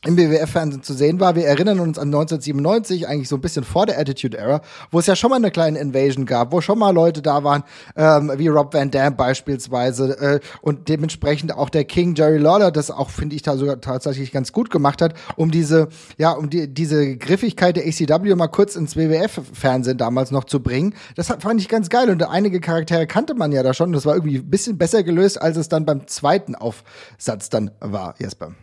im 0.08 0.16
BWF-Fernsehen 0.16 0.84
zu 0.84 0.94
sehen 0.94 1.20
war. 1.20 1.36
Wir 1.36 1.46
erinnern 1.46 1.82
uns 1.82 2.00
an 2.00 2.08
1997, 2.08 3.08
eigentlich 3.08 3.28
so 3.28 3.36
ein 3.36 3.42
bisschen 3.42 3.66
vor 3.66 3.86
der 3.86 4.00
Attitude 4.00 4.38
Era, 4.38 4.62
wo 4.90 5.00
es 5.00 5.06
ja 5.06 5.18
schon 5.18 5.30
mal 5.30 5.36
eine 5.36 5.52
kleine 5.52 5.80
Invasion 5.80 6.26
gab, 6.26 6.54
wo 6.54 6.62
schon 6.62 6.80
mal 6.80 6.92
Leute 6.92 7.22
da 7.22 7.44
waren, 7.44 7.64
ähm, 7.98 8.32
wie 8.38 8.48
Rob 8.48 8.74
Van 8.74 8.90
Dam 8.90 9.18
beispielsweise 9.18 10.18
äh, 10.20 10.40
und 10.62 10.88
dementsprechend 10.88 11.54
auch 11.54 11.70
der 11.70 11.84
King 11.84 12.16
Jerry 12.16 12.38
Lawler, 12.38 12.72
das 12.72 12.90
auch, 12.90 13.10
finde 13.10 13.36
ich, 13.36 13.42
da 13.42 13.58
sogar 13.58 13.82
tatsächlich 13.82 14.32
ganz 14.32 14.54
gut 14.54 14.70
gemacht 14.70 15.02
hat, 15.02 15.14
um 15.36 15.52
diese, 15.52 15.90
ja, 16.18 16.32
um 16.32 16.50
die, 16.50 16.74
diese 16.74 17.18
Griffigkeit 17.18 17.76
der 17.76 17.84
ACW 17.86 18.34
mal 18.36 18.48
kurz 18.48 18.78
ins 18.78 18.96
WWF-Fernsehen 18.96 19.98
damals 19.98 20.32
noch 20.32 20.46
zu 20.46 20.62
bringen. 20.62 20.94
Das 21.16 21.28
fand 21.28 21.60
ich 21.60 21.68
ganz 21.68 21.90
geil 21.90 22.10
und 22.10 22.24
einige 22.24 22.62
Charaktere 22.62 23.08
kannte 23.08 23.34
man 23.34 23.52
ja 23.52 23.62
da 23.62 23.74
schon. 23.74 23.92
Das 23.92 24.06
war 24.06 24.16
irgendwie 24.16 24.38
ein 24.38 24.50
bisschen 24.50 24.78
besser 24.78 25.04
gelöst, 25.04 25.42
als 25.42 25.58
es 25.58 25.68
dann 25.68 25.86
beim 25.86 26.08
zweiten 26.08 26.56
Aufsatz 26.56 27.50
dann 27.50 27.72
war, 27.82 28.16
Jesper. 28.20 28.54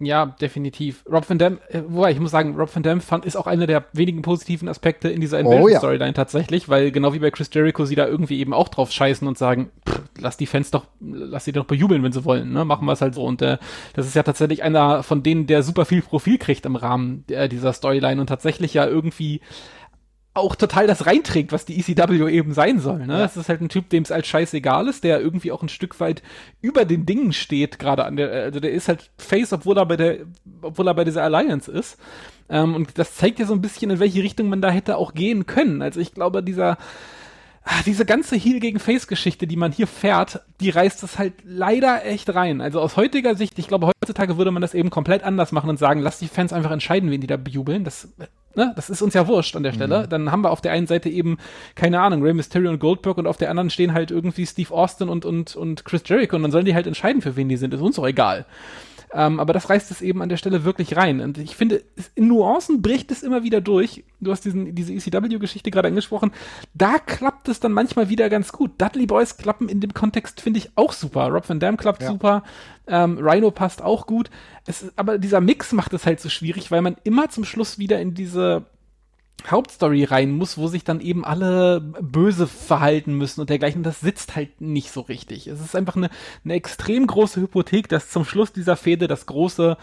Ja, 0.00 0.26
definitiv. 0.26 1.02
Rob 1.10 1.28
Van 1.28 1.38
Dam, 1.38 1.58
äh, 1.70 1.82
wobei 1.88 2.12
ich 2.12 2.20
muss 2.20 2.30
sagen, 2.30 2.54
Rob 2.54 2.72
Van 2.72 2.84
Dam 2.84 3.00
fand, 3.00 3.24
ist 3.24 3.34
auch 3.34 3.48
einer 3.48 3.66
der 3.66 3.84
wenigen 3.92 4.22
positiven 4.22 4.68
Aspekte 4.68 5.08
in 5.08 5.20
dieser 5.20 5.38
Oh, 5.38 5.50
ja. 5.50 5.56
Invasion-Storyline 5.56 6.14
tatsächlich, 6.14 6.68
weil 6.68 6.92
genau 6.92 7.14
wie 7.14 7.18
bei 7.18 7.32
Chris 7.32 7.50
Jericho 7.52 7.84
sie 7.84 7.96
da 7.96 8.06
irgendwie 8.06 8.38
eben 8.38 8.52
auch 8.54 8.68
drauf 8.68 8.92
scheißen 8.92 9.26
und 9.26 9.36
sagen, 9.36 9.70
pff, 9.88 10.00
lass 10.20 10.36
die 10.36 10.46
Fans 10.46 10.70
doch, 10.70 10.84
lass 11.00 11.46
sie 11.46 11.52
doch 11.52 11.64
bejubeln, 11.64 12.04
wenn 12.04 12.12
sie 12.12 12.24
wollen, 12.24 12.52
ne? 12.52 12.64
Machen 12.64 12.86
wir 12.86 12.92
es 12.92 13.00
halt 13.00 13.16
so. 13.16 13.24
Und 13.24 13.42
äh, 13.42 13.58
das 13.94 14.06
ist 14.06 14.14
ja 14.14 14.22
tatsächlich 14.22 14.62
einer 14.62 15.02
von 15.02 15.24
denen, 15.24 15.48
der 15.48 15.64
super 15.64 15.84
viel 15.84 16.02
Profil 16.02 16.38
kriegt 16.38 16.64
im 16.64 16.76
Rahmen 16.76 17.24
der, 17.28 17.48
dieser 17.48 17.72
Storyline 17.72 18.20
und 18.20 18.28
tatsächlich 18.28 18.74
ja 18.74 18.86
irgendwie 18.86 19.40
auch 20.34 20.54
total 20.54 20.86
das 20.86 21.06
reinträgt, 21.06 21.52
was 21.52 21.64
die 21.64 21.78
ECW 21.78 22.30
eben 22.30 22.54
sein 22.54 22.78
soll. 22.78 23.06
Ne? 23.06 23.22
Es 23.22 23.36
ist 23.36 23.48
halt 23.48 23.60
ein 23.60 23.68
Typ, 23.68 23.90
dem 23.90 24.04
es 24.04 24.12
als 24.12 24.26
scheißegal 24.28 24.86
ist, 24.86 25.04
der 25.04 25.20
irgendwie 25.20 25.52
auch 25.52 25.62
ein 25.62 25.68
Stück 25.68 25.98
weit 26.00 26.22
über 26.60 26.84
den 26.84 27.06
Dingen 27.06 27.32
steht, 27.32 27.78
gerade 27.78 28.04
an 28.04 28.16
der, 28.16 28.30
also 28.30 28.60
der 28.60 28.70
ist 28.70 28.88
halt 28.88 29.10
Face, 29.18 29.52
obwohl 29.52 29.76
er 29.76 29.86
bei 29.86 29.96
der, 29.96 30.18
obwohl 30.62 30.86
er 30.86 30.94
bei 30.94 31.04
dieser 31.04 31.24
Alliance 31.24 31.70
ist. 31.70 31.98
Ähm, 32.48 32.74
und 32.74 32.98
das 32.98 33.16
zeigt 33.16 33.38
ja 33.40 33.46
so 33.46 33.54
ein 33.54 33.60
bisschen, 33.60 33.90
in 33.90 33.98
welche 33.98 34.22
Richtung 34.22 34.48
man 34.48 34.62
da 34.62 34.70
hätte 34.70 34.96
auch 34.96 35.14
gehen 35.14 35.46
können. 35.46 35.82
Also 35.82 36.00
ich 36.00 36.14
glaube, 36.14 36.42
dieser, 36.42 36.78
ah, 37.64 37.82
diese 37.84 38.04
ganze 38.04 38.36
Heel 38.36 38.60
gegen 38.60 38.78
Face-Geschichte, 38.78 39.46
die 39.46 39.56
man 39.56 39.72
hier 39.72 39.86
fährt, 39.86 40.40
die 40.60 40.70
reißt 40.70 41.02
es 41.02 41.18
halt 41.18 41.34
leider 41.44 42.04
echt 42.06 42.34
rein. 42.34 42.60
Also 42.60 42.80
aus 42.80 42.96
heutiger 42.96 43.34
Sicht, 43.34 43.58
ich 43.58 43.68
glaube, 43.68 43.88
heutzutage 43.88 44.38
würde 44.38 44.52
man 44.52 44.62
das 44.62 44.74
eben 44.74 44.90
komplett 44.90 45.24
anders 45.24 45.52
machen 45.52 45.68
und 45.68 45.78
sagen, 45.78 46.00
lass 46.00 46.18
die 46.18 46.28
Fans 46.28 46.52
einfach 46.52 46.70
entscheiden, 46.70 47.10
wen 47.10 47.20
die 47.20 47.26
da 47.26 47.36
bejubeln. 47.36 47.84
Das, 47.84 48.08
ne, 48.54 48.72
das 48.76 48.90
ist 48.90 49.02
uns 49.02 49.14
ja 49.14 49.26
wurscht 49.26 49.56
an 49.56 49.62
der 49.62 49.72
Stelle. 49.72 50.06
Dann 50.08 50.30
haben 50.30 50.42
wir 50.42 50.50
auf 50.50 50.60
der 50.60 50.72
einen 50.72 50.86
Seite 50.86 51.08
eben, 51.08 51.38
keine 51.74 52.00
Ahnung, 52.00 52.22
Rey 52.22 52.34
Mysterio 52.34 52.70
und 52.70 52.78
Goldberg 52.78 53.18
und 53.18 53.26
auf 53.26 53.36
der 53.36 53.50
anderen 53.50 53.70
stehen 53.70 53.94
halt 53.94 54.10
irgendwie 54.10 54.46
Steve 54.46 54.72
Austin 54.72 55.08
und, 55.08 55.24
und, 55.24 55.56
und 55.56 55.84
Chris 55.84 56.02
Jericho 56.04 56.36
und 56.36 56.42
dann 56.42 56.50
sollen 56.50 56.64
die 56.64 56.74
halt 56.74 56.86
entscheiden, 56.86 57.22
für 57.22 57.36
wen 57.36 57.48
die 57.48 57.56
sind. 57.56 57.74
Ist 57.74 57.80
uns 57.80 57.96
doch 57.96 58.06
egal. 58.06 58.46
Ähm, 59.12 59.40
aber 59.40 59.52
das 59.52 59.70
reißt 59.70 59.90
es 59.90 60.02
eben 60.02 60.20
an 60.22 60.28
der 60.28 60.36
Stelle 60.36 60.64
wirklich 60.64 60.96
rein. 60.96 61.20
Und 61.20 61.38
ich 61.38 61.56
finde, 61.56 61.82
in 62.14 62.28
Nuancen 62.28 62.82
bricht 62.82 63.10
es 63.10 63.22
immer 63.22 63.42
wieder 63.42 63.60
durch. 63.60 64.04
Du 64.20 64.30
hast 64.30 64.44
diesen, 64.44 64.74
diese 64.74 64.92
ECW-Geschichte 64.92 65.70
gerade 65.70 65.88
angesprochen. 65.88 66.32
Da 66.74 66.98
klappt 66.98 67.48
es 67.48 67.60
dann 67.60 67.72
manchmal 67.72 68.08
wieder 68.08 68.28
ganz 68.28 68.52
gut. 68.52 68.72
Dudley 68.78 69.06
Boys 69.06 69.36
klappen 69.36 69.68
in 69.68 69.80
dem 69.80 69.94
Kontext, 69.94 70.40
finde 70.40 70.58
ich, 70.58 70.70
auch 70.74 70.92
super. 70.92 71.28
Rob 71.28 71.48
Van 71.48 71.60
Dam 71.60 71.76
klappt 71.76 72.02
Ja. 72.02 72.08
super. 72.08 72.42
Ähm, 72.86 73.18
Rhino 73.20 73.50
passt 73.50 73.82
auch 73.82 74.06
gut. 74.06 74.30
Es 74.66 74.92
aber 74.96 75.18
dieser 75.18 75.40
Mix 75.40 75.72
macht 75.72 75.92
es 75.94 76.06
halt 76.06 76.20
so 76.20 76.28
schwierig, 76.28 76.70
weil 76.70 76.82
man 76.82 76.96
immer 77.04 77.28
zum 77.30 77.44
Schluss 77.44 77.78
wieder 77.78 78.00
in 78.00 78.14
diese 78.14 78.64
Hauptstory 79.46 80.04
rein 80.04 80.32
muss, 80.32 80.58
wo 80.58 80.66
sich 80.66 80.84
dann 80.84 81.00
eben 81.00 81.24
alle 81.24 81.80
böse 81.80 82.46
verhalten 82.46 83.14
müssen 83.14 83.40
und 83.40 83.50
dergleichen. 83.50 83.82
Das 83.82 84.00
sitzt 84.00 84.36
halt 84.36 84.60
nicht 84.60 84.90
so 84.90 85.00
richtig. 85.02 85.46
Es 85.46 85.60
ist 85.60 85.76
einfach 85.76 85.96
eine, 85.96 86.10
eine 86.44 86.54
extrem 86.54 87.06
große 87.06 87.40
Hypothek, 87.40 87.88
dass 87.88 88.10
zum 88.10 88.24
Schluss 88.24 88.52
dieser 88.52 88.76
Fehde 88.76 89.06
das 89.06 89.26
große 89.26 89.76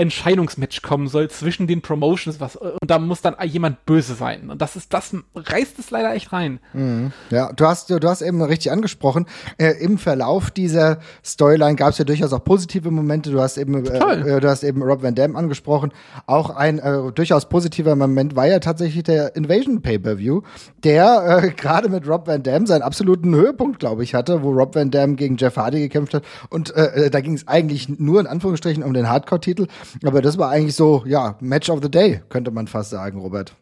Entscheidungsmatch 0.00 0.80
kommen 0.80 1.08
soll 1.08 1.28
zwischen 1.28 1.66
den 1.66 1.82
Promotions, 1.82 2.40
was 2.40 2.56
und 2.56 2.90
da 2.90 2.98
muss 2.98 3.20
dann 3.20 3.36
jemand 3.44 3.84
böse 3.84 4.14
sein. 4.14 4.48
Und 4.48 4.62
das 4.62 4.74
ist, 4.74 4.94
das 4.94 5.14
reißt 5.34 5.78
es 5.78 5.90
leider 5.90 6.14
echt 6.14 6.32
rein. 6.32 6.58
Mhm. 6.72 7.12
Ja, 7.30 7.52
du 7.52 7.66
hast, 7.66 7.90
du 7.90 8.08
hast 8.08 8.22
eben 8.22 8.40
richtig 8.42 8.72
angesprochen. 8.72 9.26
Äh, 9.58 9.72
Im 9.80 9.98
Verlauf 9.98 10.50
dieser 10.50 11.00
Storyline 11.24 11.76
gab 11.76 11.90
es 11.90 11.98
ja 11.98 12.04
durchaus 12.04 12.32
auch 12.32 12.42
positive 12.42 12.90
Momente. 12.90 13.30
Du 13.30 13.40
hast 13.40 13.58
eben, 13.58 13.84
äh, 13.84 14.36
äh, 14.36 14.40
du 14.40 14.48
hast 14.48 14.62
eben 14.62 14.82
Rob 14.82 15.02
Van 15.02 15.14
Dam 15.14 15.36
angesprochen. 15.36 15.92
Auch 16.26 16.50
ein 16.50 16.78
äh, 16.78 17.12
durchaus 17.12 17.48
positiver 17.48 17.94
Moment 17.94 18.36
war 18.36 18.46
ja 18.46 18.58
tatsächlich 18.58 19.02
der 19.02 19.36
Invasion 19.36 19.82
Pay-per-View, 19.82 20.40
der 20.82 21.42
äh, 21.42 21.50
gerade 21.56 21.90
mit 21.90 22.08
Rob 22.08 22.26
Van 22.26 22.42
Dam 22.42 22.66
seinen 22.66 22.82
absoluten 22.82 23.34
Höhepunkt, 23.34 23.78
glaube 23.78 24.02
ich, 24.02 24.14
hatte, 24.14 24.42
wo 24.42 24.50
Rob 24.50 24.74
Van 24.74 24.90
Dam 24.90 25.16
gegen 25.16 25.36
Jeff 25.36 25.56
Hardy 25.56 25.80
gekämpft 25.80 26.14
hat. 26.14 26.24
Und 26.48 26.74
äh, 26.74 27.10
da 27.10 27.20
ging 27.20 27.34
es 27.34 27.46
eigentlich 27.46 27.90
nur 27.98 28.18
in 28.20 28.26
Anführungsstrichen 28.26 28.82
um 28.82 28.94
den 28.94 29.10
Hardcore-Titel. 29.10 29.66
Aber 30.04 30.22
das 30.22 30.38
war 30.38 30.50
eigentlich 30.50 30.76
so, 30.76 31.04
ja, 31.06 31.36
Match 31.40 31.68
of 31.70 31.80
the 31.82 31.90
Day, 31.90 32.22
könnte 32.28 32.50
man 32.50 32.66
fast 32.66 32.90
sagen, 32.90 33.20
Robert. 33.20 33.54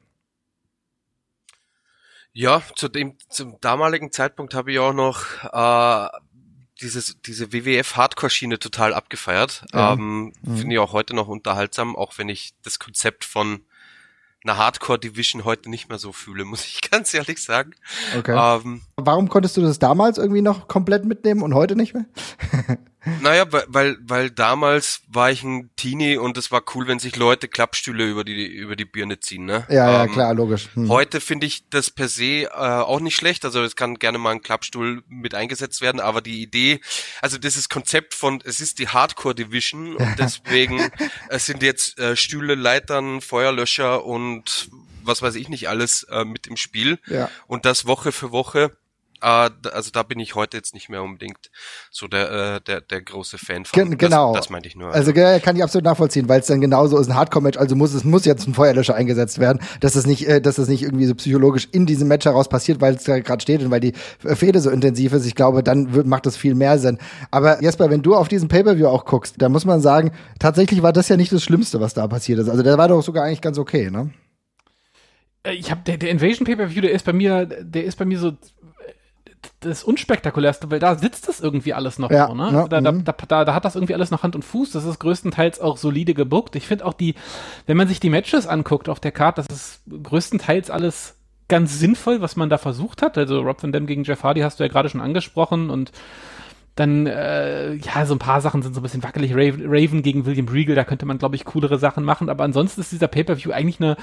Ja, 2.32 2.62
zu 2.76 2.88
dem, 2.88 3.16
zum 3.28 3.58
damaligen 3.60 4.12
Zeitpunkt 4.12 4.54
habe 4.54 4.72
ich 4.72 4.78
auch 4.78 4.92
noch 4.92 5.24
äh, 5.52 6.08
dieses, 6.80 7.20
diese 7.22 7.52
WWF-Hardcore-Schiene 7.52 8.58
total 8.58 8.94
abgefeiert. 8.94 9.64
Ja. 9.72 9.94
Ähm, 9.94 10.32
mhm. 10.42 10.56
Finde 10.56 10.74
ich 10.74 10.78
auch 10.78 10.92
heute 10.92 11.14
noch 11.14 11.28
unterhaltsam, 11.28 11.96
auch 11.96 12.18
wenn 12.18 12.28
ich 12.28 12.54
das 12.62 12.78
Konzept 12.78 13.24
von 13.24 13.60
einer 14.44 14.56
Hardcore-Division 14.56 15.44
heute 15.44 15.68
nicht 15.68 15.88
mehr 15.88 15.98
so 15.98 16.12
fühle, 16.12 16.44
muss 16.44 16.64
ich 16.64 16.80
ganz 16.88 17.12
ehrlich 17.14 17.42
sagen. 17.42 17.72
Okay. 18.16 18.36
Ähm, 18.36 18.82
Warum 18.96 19.28
konntest 19.28 19.56
du 19.56 19.62
das 19.62 19.78
damals 19.78 20.18
irgendwie 20.18 20.42
noch 20.42 20.68
komplett 20.68 21.04
mitnehmen 21.04 21.42
und 21.42 21.54
heute 21.54 21.76
nicht 21.76 21.94
mehr? 21.94 22.06
Naja, 23.20 23.46
weil, 23.50 23.96
weil 24.00 24.30
damals 24.30 25.02
war 25.08 25.30
ich 25.30 25.42
ein 25.42 25.70
Teenie 25.76 26.16
und 26.16 26.36
es 26.38 26.50
war 26.50 26.62
cool, 26.74 26.86
wenn 26.86 26.98
sich 26.98 27.16
Leute 27.16 27.48
Klappstühle 27.48 28.04
über 28.04 28.24
die, 28.24 28.46
über 28.46 28.76
die 28.76 28.84
Birne 28.84 29.20
ziehen, 29.20 29.44
ne? 29.44 29.66
Ja, 29.68 29.90
ja, 29.90 30.04
ähm, 30.04 30.12
klar, 30.12 30.34
logisch. 30.34 30.68
Hm. 30.74 30.88
Heute 30.88 31.20
finde 31.20 31.46
ich 31.46 31.68
das 31.70 31.90
per 31.90 32.08
se 32.08 32.44
äh, 32.44 32.48
auch 32.48 33.00
nicht 33.00 33.16
schlecht. 33.16 33.44
Also 33.44 33.62
es 33.62 33.76
kann 33.76 33.98
gerne 33.98 34.18
mal 34.18 34.30
ein 34.30 34.42
Klappstuhl 34.42 35.02
mit 35.08 35.34
eingesetzt 35.34 35.80
werden, 35.80 36.00
aber 36.00 36.20
die 36.20 36.42
Idee, 36.42 36.80
also 37.22 37.38
dieses 37.38 37.68
Konzept 37.68 38.14
von, 38.14 38.40
es 38.44 38.60
ist 38.60 38.78
die 38.78 38.88
Hardcore 38.88 39.34
Division 39.34 39.96
und 39.96 40.14
deswegen 40.18 40.90
es 41.28 41.46
sind 41.46 41.62
jetzt 41.62 41.98
äh, 41.98 42.16
Stühle, 42.16 42.54
Leitern, 42.54 43.20
Feuerlöscher 43.20 44.04
und 44.04 44.68
was 45.02 45.22
weiß 45.22 45.34
ich 45.34 45.48
nicht 45.48 45.68
alles 45.68 46.04
äh, 46.04 46.24
mit 46.24 46.46
im 46.46 46.56
Spiel. 46.56 46.98
Ja. 47.06 47.30
Und 47.46 47.64
das 47.64 47.86
Woche 47.86 48.12
für 48.12 48.30
Woche 48.30 48.76
äh, 49.20 49.50
also 49.72 49.90
da 49.92 50.02
bin 50.02 50.18
ich 50.20 50.34
heute 50.34 50.56
jetzt 50.56 50.74
nicht 50.74 50.88
mehr 50.88 51.02
unbedingt 51.02 51.50
so 51.90 52.08
der, 52.08 52.30
äh, 52.30 52.60
der, 52.60 52.80
der 52.80 53.02
große 53.02 53.38
Fan 53.38 53.64
von. 53.64 53.78
Gen 53.78 53.98
genau. 53.98 54.32
Das, 54.32 54.44
das 54.44 54.50
meinte 54.50 54.68
ich 54.68 54.76
nur. 54.76 54.92
Also, 54.92 55.12
also 55.12 55.40
kann 55.40 55.56
ich 55.56 55.62
absolut 55.62 55.84
nachvollziehen, 55.84 56.28
weil 56.28 56.40
es 56.40 56.46
dann 56.46 56.60
genauso 56.60 56.98
ist 56.98 57.08
ein 57.08 57.14
Hardcore-Match, 57.14 57.58
also 57.58 57.76
muss 57.76 57.94
es 57.94 58.04
muss 58.04 58.24
jetzt 58.24 58.46
ein 58.46 58.54
Feuerlöscher 58.54 58.94
eingesetzt 58.94 59.38
werden, 59.38 59.60
dass 59.80 59.94
es 59.94 60.06
nicht, 60.06 60.26
äh, 60.26 60.40
dass 60.40 60.58
es 60.58 60.68
nicht 60.68 60.82
irgendwie 60.82 61.06
so 61.06 61.14
psychologisch 61.14 61.68
in 61.72 61.86
diesem 61.86 62.08
Match 62.08 62.26
heraus 62.26 62.48
passiert, 62.48 62.80
weil 62.80 62.94
es 62.94 63.04
da 63.04 63.18
gerade 63.20 63.42
steht 63.42 63.62
und 63.62 63.70
weil 63.70 63.80
die 63.80 63.92
Fehde 64.18 64.60
so 64.60 64.70
intensiv 64.70 65.12
ist. 65.12 65.26
Ich 65.26 65.34
glaube, 65.34 65.62
dann 65.62 65.94
wird, 65.94 66.06
macht 66.06 66.26
das 66.26 66.36
viel 66.36 66.54
mehr 66.54 66.78
Sinn. 66.78 66.98
Aber 67.30 67.62
Jesper, 67.62 67.90
wenn 67.90 68.02
du 68.02 68.14
auf 68.14 68.28
diesen 68.28 68.48
Pay-Per-View 68.48 68.86
auch 68.86 69.04
guckst, 69.04 69.36
da 69.38 69.48
muss 69.48 69.64
man 69.64 69.80
sagen, 69.80 70.12
tatsächlich 70.38 70.82
war 70.82 70.92
das 70.92 71.08
ja 71.08 71.16
nicht 71.16 71.32
das 71.32 71.42
Schlimmste, 71.42 71.80
was 71.80 71.94
da 71.94 72.06
passiert 72.06 72.38
ist. 72.38 72.48
Also 72.48 72.62
der 72.62 72.78
war 72.78 72.88
doch 72.88 73.02
sogar 73.02 73.24
eigentlich 73.24 73.40
ganz 73.40 73.58
okay, 73.58 73.90
ne? 73.90 74.10
Äh, 75.42 75.54
ich 75.54 75.70
habe 75.70 75.80
der, 75.86 75.96
der 75.96 76.10
Invasion 76.10 76.46
Pay-Per-View, 76.46 76.82
der 76.82 76.92
ist 76.92 77.04
bei 77.04 77.12
mir, 77.12 77.46
der 77.46 77.84
ist 77.84 77.96
bei 77.96 78.04
mir 78.04 78.18
so 78.18 78.32
das 79.60 79.84
unspektakulärste, 79.84 80.70
weil 80.70 80.78
da 80.78 80.96
sitzt 80.96 81.28
das 81.28 81.40
irgendwie 81.40 81.74
alles 81.74 81.98
noch 81.98 82.10
ja, 82.10 82.28
so, 82.28 82.34
ne? 82.34 82.50
Ja, 82.52 82.68
da, 82.68 82.80
da, 82.80 82.92
mhm. 82.92 83.04
da, 83.04 83.44
da, 83.44 83.54
hat 83.54 83.64
das 83.64 83.74
irgendwie 83.74 83.94
alles 83.94 84.10
noch 84.10 84.22
Hand 84.22 84.34
und 84.34 84.44
Fuß. 84.44 84.72
Das 84.72 84.84
ist 84.84 84.98
größtenteils 84.98 85.60
auch 85.60 85.76
solide 85.76 86.14
gebuckt. 86.14 86.56
Ich 86.56 86.66
finde 86.66 86.86
auch 86.86 86.94
die, 86.94 87.14
wenn 87.66 87.76
man 87.76 87.88
sich 87.88 88.00
die 88.00 88.10
Matches 88.10 88.46
anguckt 88.46 88.88
auf 88.88 89.00
der 89.00 89.12
Karte, 89.12 89.42
das 89.46 89.56
ist 89.56 89.82
größtenteils 90.02 90.70
alles 90.70 91.16
ganz 91.48 91.78
sinnvoll, 91.78 92.20
was 92.20 92.36
man 92.36 92.50
da 92.50 92.58
versucht 92.58 93.02
hat. 93.02 93.18
Also 93.18 93.40
Rob 93.40 93.62
Van 93.62 93.72
Dam 93.72 93.86
gegen 93.86 94.04
Jeff 94.04 94.22
Hardy 94.22 94.40
hast 94.40 94.60
du 94.60 94.64
ja 94.64 94.68
gerade 94.68 94.88
schon 94.88 95.00
angesprochen 95.00 95.70
und 95.70 95.92
dann, 96.74 97.06
äh, 97.06 97.74
ja, 97.74 98.06
so 98.06 98.14
ein 98.14 98.20
paar 98.20 98.40
Sachen 98.40 98.62
sind 98.62 98.74
so 98.74 98.80
ein 98.80 98.82
bisschen 98.84 99.02
wackelig. 99.02 99.32
Raven, 99.34 99.64
Raven 99.66 100.02
gegen 100.02 100.26
William 100.26 100.46
Regal, 100.46 100.76
da 100.76 100.84
könnte 100.84 101.06
man, 101.06 101.18
glaube 101.18 101.34
ich, 101.34 101.44
coolere 101.44 101.78
Sachen 101.78 102.04
machen. 102.04 102.28
Aber 102.28 102.44
ansonsten 102.44 102.80
ist 102.80 102.92
dieser 102.92 103.08
Pay-Per-View 103.08 103.50
eigentlich 103.50 103.80
eine, 103.80 103.96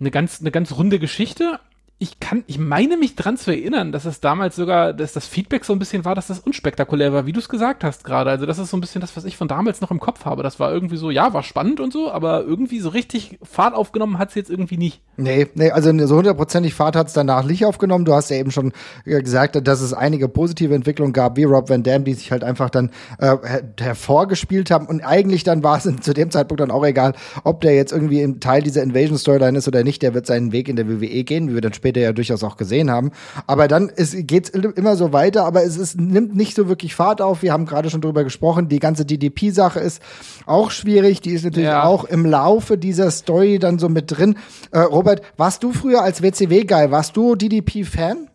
eine 0.00 0.10
ganz, 0.10 0.40
eine 0.40 0.50
ganz 0.50 0.72
runde 0.72 0.98
Geschichte 0.98 1.60
ich 1.98 2.20
kann, 2.20 2.44
ich 2.46 2.58
meine 2.58 2.98
mich 2.98 3.16
dran 3.16 3.38
zu 3.38 3.50
erinnern, 3.50 3.90
dass 3.90 4.04
es 4.04 4.20
damals 4.20 4.54
sogar, 4.54 4.92
dass 4.92 5.14
das 5.14 5.26
Feedback 5.26 5.64
so 5.64 5.72
ein 5.72 5.78
bisschen 5.78 6.04
war, 6.04 6.14
dass 6.14 6.26
das 6.26 6.40
unspektakulär 6.40 7.14
war, 7.14 7.24
wie 7.24 7.32
du 7.32 7.40
es 7.40 7.48
gesagt 7.48 7.84
hast 7.84 8.04
gerade. 8.04 8.28
Also 8.28 8.44
das 8.44 8.58
ist 8.58 8.68
so 8.68 8.76
ein 8.76 8.82
bisschen 8.82 9.00
das, 9.00 9.16
was 9.16 9.24
ich 9.24 9.38
von 9.38 9.48
damals 9.48 9.80
noch 9.80 9.90
im 9.90 9.98
Kopf 9.98 10.26
habe. 10.26 10.42
Das 10.42 10.60
war 10.60 10.70
irgendwie 10.70 10.98
so, 10.98 11.10
ja, 11.10 11.32
war 11.32 11.42
spannend 11.42 11.80
und 11.80 11.94
so, 11.94 12.12
aber 12.12 12.44
irgendwie 12.44 12.80
so 12.80 12.90
richtig 12.90 13.38
Fahrt 13.42 13.74
aufgenommen 13.74 14.18
hat 14.18 14.28
es 14.28 14.34
jetzt 14.34 14.50
irgendwie 14.50 14.76
nicht. 14.76 15.00
Nee, 15.16 15.46
nee, 15.54 15.70
also 15.70 15.90
so 16.06 16.16
hundertprozentig 16.16 16.74
Fahrt 16.74 16.96
hat 16.96 17.06
es 17.06 17.14
danach 17.14 17.44
nicht 17.44 17.64
aufgenommen. 17.64 18.04
Du 18.04 18.12
hast 18.12 18.28
ja 18.28 18.36
eben 18.36 18.50
schon 18.50 18.74
gesagt, 19.06 19.66
dass 19.66 19.80
es 19.80 19.94
einige 19.94 20.28
positive 20.28 20.74
Entwicklungen 20.74 21.14
gab, 21.14 21.38
wie 21.38 21.44
Rob 21.44 21.70
Van 21.70 21.82
Dam, 21.82 22.04
die 22.04 22.12
sich 22.12 22.30
halt 22.30 22.44
einfach 22.44 22.68
dann 22.68 22.90
äh, 23.18 23.36
hervorgespielt 23.80 24.70
haben. 24.70 24.86
Und 24.86 25.00
eigentlich 25.00 25.44
dann 25.44 25.62
war 25.62 25.78
es 25.78 25.88
zu 26.02 26.12
dem 26.12 26.30
Zeitpunkt 26.30 26.60
dann 26.60 26.70
auch 26.70 26.84
egal, 26.84 27.14
ob 27.44 27.62
der 27.62 27.74
jetzt 27.74 27.92
irgendwie 27.92 28.20
im 28.20 28.38
Teil 28.38 28.60
dieser 28.60 28.82
Invasion-Storyline 28.82 29.56
ist 29.56 29.66
oder 29.66 29.82
nicht. 29.82 30.02
Der 30.02 30.12
wird 30.12 30.26
seinen 30.26 30.52
Weg 30.52 30.68
in 30.68 30.76
der 30.76 30.88
WWE 30.88 31.24
gehen, 31.24 31.48
wie 31.48 31.54
wir 31.54 31.62
dann 31.62 31.72
später 31.72 31.85
später 31.86 32.00
ja 32.00 32.12
durchaus 32.12 32.42
auch 32.42 32.56
gesehen 32.56 32.90
haben. 32.90 33.12
Aber 33.46 33.68
dann 33.68 33.92
geht 33.96 34.48
es 34.48 34.50
immer 34.50 34.96
so 34.96 35.12
weiter, 35.12 35.44
aber 35.44 35.62
es 35.62 35.76
ist, 35.76 36.00
nimmt 36.00 36.34
nicht 36.34 36.56
so 36.56 36.68
wirklich 36.68 36.96
Fahrt 36.96 37.22
auf. 37.22 37.42
Wir 37.42 37.52
haben 37.52 37.64
gerade 37.64 37.90
schon 37.90 38.00
drüber 38.00 38.24
gesprochen. 38.24 38.68
Die 38.68 38.80
ganze 38.80 39.04
DDP-Sache 39.04 39.78
ist 39.78 40.02
auch 40.46 40.72
schwierig. 40.72 41.20
Die 41.20 41.30
ist 41.30 41.44
natürlich 41.44 41.68
ja. 41.68 41.84
auch 41.84 42.02
im 42.02 42.26
Laufe 42.26 42.76
dieser 42.76 43.12
Story 43.12 43.60
dann 43.60 43.78
so 43.78 43.88
mit 43.88 44.10
drin. 44.10 44.36
Äh, 44.72 44.80
Robert, 44.80 45.22
warst 45.36 45.62
du 45.62 45.72
früher 45.72 46.02
als 46.02 46.22
WCW-Guy, 46.22 46.90
warst 46.90 47.16
du 47.16 47.36
DDP-Fan? 47.36 48.30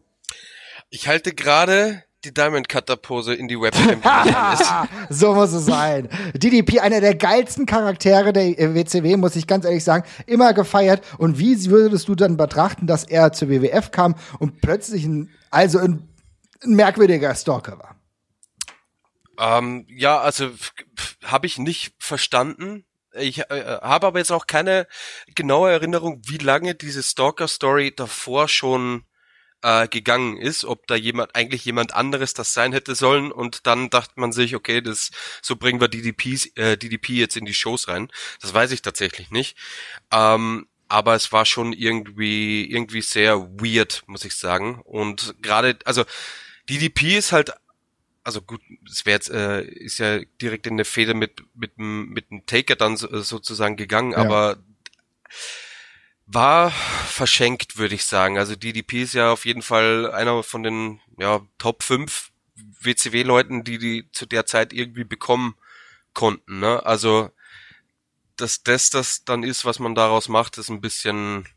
Ich 0.90 1.10
halte 1.10 1.34
gerade 1.34 2.04
die 2.24 2.34
Diamond 2.34 2.70
Cutter 2.70 2.98
Pose 2.98 3.34
in 3.34 3.48
die 3.48 3.60
Webcam 3.60 4.02
so 5.10 5.34
muss 5.34 5.54
es 5.54 5.66
sein. 5.66 6.08
DDP, 6.34 6.80
einer 6.80 7.02
der 7.02 7.16
geilsten 7.16 7.66
Charaktere 7.66 8.32
der 8.32 8.76
WCW, 8.76 9.18
muss 9.18 9.36
ich 9.36 9.48
ganz 9.48 9.66
ehrlich 9.66 9.84
sagen, 9.84 10.08
immer 10.28 10.54
gefeiert. 10.54 11.04
Und 11.18 11.40
wie 11.40 11.66
würdest 11.66 12.08
du 12.08 12.16
dann 12.16 12.38
betrachten, 12.38 12.86
dass 12.88 13.04
er 13.04 13.34
zur 13.34 13.50
WWF 13.50 13.92
kam 13.92 14.16
und 14.40 14.62
plötzlich 14.62 15.06
ein, 15.06 15.32
also 15.50 15.80
ein, 15.80 16.08
ein 16.64 16.76
merkwürdiger 16.76 17.34
Stalker 17.34 17.80
war? 17.80 17.96
Ähm, 19.40 19.86
ja, 19.90 20.20
also 20.20 20.52
habe 21.24 21.48
ich 21.48 21.58
nicht 21.58 21.96
verstanden. 21.98 22.86
Ich 23.14 23.40
äh, 23.40 23.80
habe 23.82 24.08
aber 24.08 24.20
jetzt 24.20 24.32
auch 24.32 24.46
keine 24.46 24.88
genaue 25.34 25.72
Erinnerung, 25.72 26.22
wie 26.26 26.38
lange 26.38 26.76
diese 26.76 27.02
Stalker-Story 27.02 27.94
davor 27.96 28.48
schon 28.48 29.06
äh, 29.62 29.88
gegangen 29.88 30.38
ist, 30.38 30.66
ob 30.66 30.88
da 30.88 30.96
jemand 30.96 31.36
eigentlich 31.36 31.66
jemand 31.66 31.94
anderes 31.94 32.34
das 32.34 32.54
sein 32.54 32.74
hätte 32.74 32.96
sollen 32.96 33.32
und 33.32 33.68
dann 33.68 33.90
dachte 33.90 34.14
man 34.16 34.32
sich, 34.32 34.56
okay, 34.56 34.82
das 34.82 35.12
so 35.42 35.56
bringen 35.56 35.82
wir 35.82 35.88
DDPs, 35.88 36.48
äh, 36.56 36.78
DDP 36.78 37.14
jetzt 37.14 37.38
in 37.38 37.46
die 37.46 37.54
Shows 37.54 37.88
rein. 37.88 38.10
Das 38.42 38.54
weiß 38.54 38.72
ich 38.72 38.82
tatsächlich 38.82 39.32
nicht. 39.32 39.58
Ähm, 40.12 40.68
aber 40.88 41.16
es 41.16 41.32
war 41.32 41.46
schon 41.46 41.72
irgendwie 41.74 42.70
irgendwie 42.70 43.02
sehr 43.02 43.40
weird, 43.62 44.04
muss 44.08 44.26
ich 44.26 44.36
sagen. 44.36 44.82
Und 44.84 45.36
gerade 45.42 45.80
also 45.86 46.04
DDP 46.70 47.18
ist 47.18 47.32
halt 47.32 47.54
also 48.24 48.42
gut, 48.42 48.62
es 48.90 49.06
wäre 49.06 49.16
jetzt 49.16 49.30
äh, 49.30 49.64
ist 49.64 50.00
ja 50.00 50.20
direkt 50.42 50.68
in 50.68 50.74
eine 50.74 50.86
Fehde 50.86 51.14
mit 51.14 51.44
mit 51.56 51.78
mit 51.78 52.30
dem 52.30 52.46
Taker 52.46 52.76
dann 52.76 52.98
so, 52.98 53.22
sozusagen 53.22 53.78
gegangen, 53.78 54.12
ja. 54.12 54.18
aber 54.18 54.58
war 56.34 56.72
verschenkt, 56.72 57.78
würde 57.78 57.96
ich 57.96 58.06
sagen. 58.06 58.38
Also 58.38 58.56
DDP 58.56 59.04
ist 59.04 59.14
ja 59.14 59.32
auf 59.32 59.46
jeden 59.46 59.62
Fall 59.62 60.12
einer 60.12 60.44
von 60.44 60.64
den 60.64 61.00
ja, 61.18 61.42
Top 61.58 61.84
5 61.84 62.32
WCW-Leuten, 62.82 63.64
die 63.64 63.78
die 63.78 64.10
zu 64.12 64.26
der 64.26 64.46
Zeit 64.46 64.74
irgendwie 64.74 65.04
bekommen 65.04 65.56
konnten. 66.14 66.60
Ne? 66.60 66.86
Also 66.86 67.32
dass 68.38 68.64
das 68.64 68.90
das 68.90 69.24
dann 69.24 69.44
ist, 69.44 69.66
was 69.66 69.80
man 69.80 69.96
daraus 69.96 70.28
macht, 70.30 70.58
ist 70.58 70.70
ein 70.70 70.82
bisschen 70.82 71.48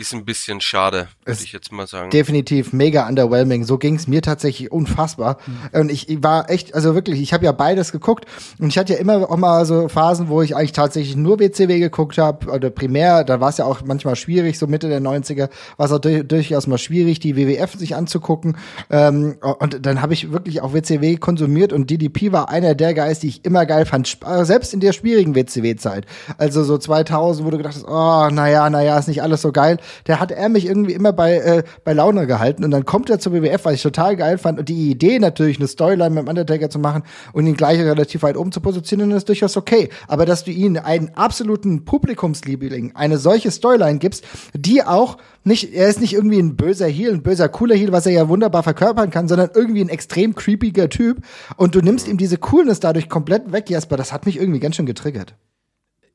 ist 0.00 0.14
ein 0.14 0.24
bisschen 0.24 0.60
schade, 0.62 1.08
würde 1.26 1.40
ich 1.44 1.52
jetzt 1.52 1.70
mal 1.70 1.86
sagen. 1.86 2.10
definitiv 2.10 2.72
mega 2.72 3.06
underwhelming. 3.06 3.64
So 3.64 3.76
ging 3.76 3.96
es 3.96 4.08
mir 4.08 4.22
tatsächlich 4.22 4.72
unfassbar. 4.72 5.36
Und 5.72 5.90
ich, 5.90 6.06
war 6.22 6.48
echt, 6.48 6.74
also 6.74 6.94
wirklich, 6.94 7.20
ich 7.20 7.34
habe 7.34 7.44
ja 7.44 7.52
beides 7.52 7.92
geguckt 7.92 8.24
und 8.58 8.68
ich 8.68 8.78
hatte 8.78 8.94
ja 8.94 8.98
immer 8.98 9.30
auch 9.30 9.36
mal 9.36 9.64
so 9.66 9.88
Phasen, 9.88 10.28
wo 10.28 10.40
ich 10.40 10.56
eigentlich 10.56 10.72
tatsächlich 10.72 11.16
nur 11.16 11.38
WCW 11.38 11.78
geguckt 11.78 12.16
habe 12.16 12.50
oder 12.50 12.70
primär. 12.70 13.24
Da 13.24 13.40
war 13.40 13.50
es 13.50 13.58
ja 13.58 13.66
auch 13.66 13.82
manchmal 13.84 14.16
schwierig, 14.16 14.58
so 14.58 14.66
Mitte 14.66 14.88
der 14.88 15.02
90er 15.02 15.50
war 15.76 15.86
es 15.86 15.92
auch 15.92 15.98
durch, 15.98 16.26
durchaus 16.26 16.66
mal 16.66 16.78
schwierig, 16.78 17.20
die 17.20 17.36
WWF 17.36 17.74
sich 17.74 17.94
anzugucken. 17.94 18.56
Ähm, 18.88 19.36
und 19.58 19.84
dann 19.84 20.00
habe 20.00 20.14
ich 20.14 20.32
wirklich 20.32 20.62
auch 20.62 20.72
WCW 20.72 21.16
konsumiert 21.16 21.74
und 21.74 21.90
DDP 21.90 22.32
war 22.32 22.48
einer 22.48 22.74
der 22.74 22.94
Guys, 22.94 23.18
die 23.18 23.28
ich 23.28 23.44
immer 23.44 23.66
geil 23.66 23.84
fand, 23.84 24.16
äh, 24.24 24.44
selbst 24.46 24.72
in 24.72 24.80
der 24.80 24.94
schwierigen 24.94 25.34
WCW-Zeit. 25.34 26.06
Also 26.38 26.64
so 26.64 26.78
2000, 26.78 27.46
wo 27.46 27.50
du 27.50 27.58
gedacht 27.58 27.74
hast, 27.74 27.84
oh, 27.86 28.30
naja, 28.30 28.70
naja, 28.70 28.98
ist 28.98 29.08
nicht 29.08 29.22
alles 29.22 29.42
so 29.42 29.52
geil. 29.52 29.78
Der 30.06 30.20
hat 30.20 30.30
er 30.30 30.48
mich 30.48 30.66
irgendwie 30.66 30.92
immer 30.92 31.12
bei, 31.12 31.36
äh, 31.36 31.62
bei 31.84 31.92
Laune 31.92 32.26
gehalten 32.26 32.64
und 32.64 32.70
dann 32.70 32.84
kommt 32.84 33.10
er 33.10 33.18
zur 33.18 33.32
WWF, 33.32 33.64
was 33.64 33.74
ich 33.74 33.82
total 33.82 34.16
geil 34.16 34.38
fand 34.38 34.58
und 34.58 34.68
die 34.68 34.90
Idee 34.90 35.18
natürlich, 35.18 35.58
eine 35.58 35.68
Storyline 35.68 36.10
mit 36.10 36.24
dem 36.24 36.28
Undertaker 36.28 36.70
zu 36.70 36.78
machen 36.78 37.02
und 37.32 37.46
ihn 37.46 37.56
gleich 37.56 37.78
relativ 37.78 38.22
weit 38.22 38.36
oben 38.36 38.52
zu 38.52 38.60
positionieren, 38.60 39.10
ist 39.12 39.28
durchaus 39.28 39.56
okay. 39.56 39.88
Aber 40.08 40.26
dass 40.26 40.44
du 40.44 40.50
ihn 40.50 40.78
einen 40.78 41.10
absoluten 41.14 41.84
Publikumsliebling 41.84 42.92
eine 42.94 43.18
solche 43.18 43.50
Storyline 43.50 43.98
gibst, 43.98 44.24
die 44.54 44.82
auch 44.82 45.18
nicht, 45.44 45.72
er 45.72 45.88
ist 45.88 46.00
nicht 46.00 46.12
irgendwie 46.12 46.38
ein 46.38 46.56
böser 46.56 46.86
Heel, 46.86 47.12
ein 47.12 47.22
böser 47.22 47.48
cooler 47.48 47.74
Heel, 47.74 47.92
was 47.92 48.06
er 48.06 48.12
ja 48.12 48.28
wunderbar 48.28 48.62
verkörpern 48.62 49.10
kann, 49.10 49.28
sondern 49.28 49.50
irgendwie 49.54 49.82
ein 49.82 49.88
extrem 49.88 50.34
creepiger 50.34 50.88
Typ 50.88 51.24
und 51.56 51.74
du 51.74 51.80
nimmst 51.80 52.08
ihm 52.08 52.18
diese 52.18 52.36
Coolness 52.36 52.80
dadurch 52.80 53.08
komplett 53.08 53.52
weg, 53.52 53.70
Jasper, 53.70 53.96
das 53.96 54.12
hat 54.12 54.26
mich 54.26 54.38
irgendwie 54.38 54.60
ganz 54.60 54.76
schön 54.76 54.86
getriggert. 54.86 55.34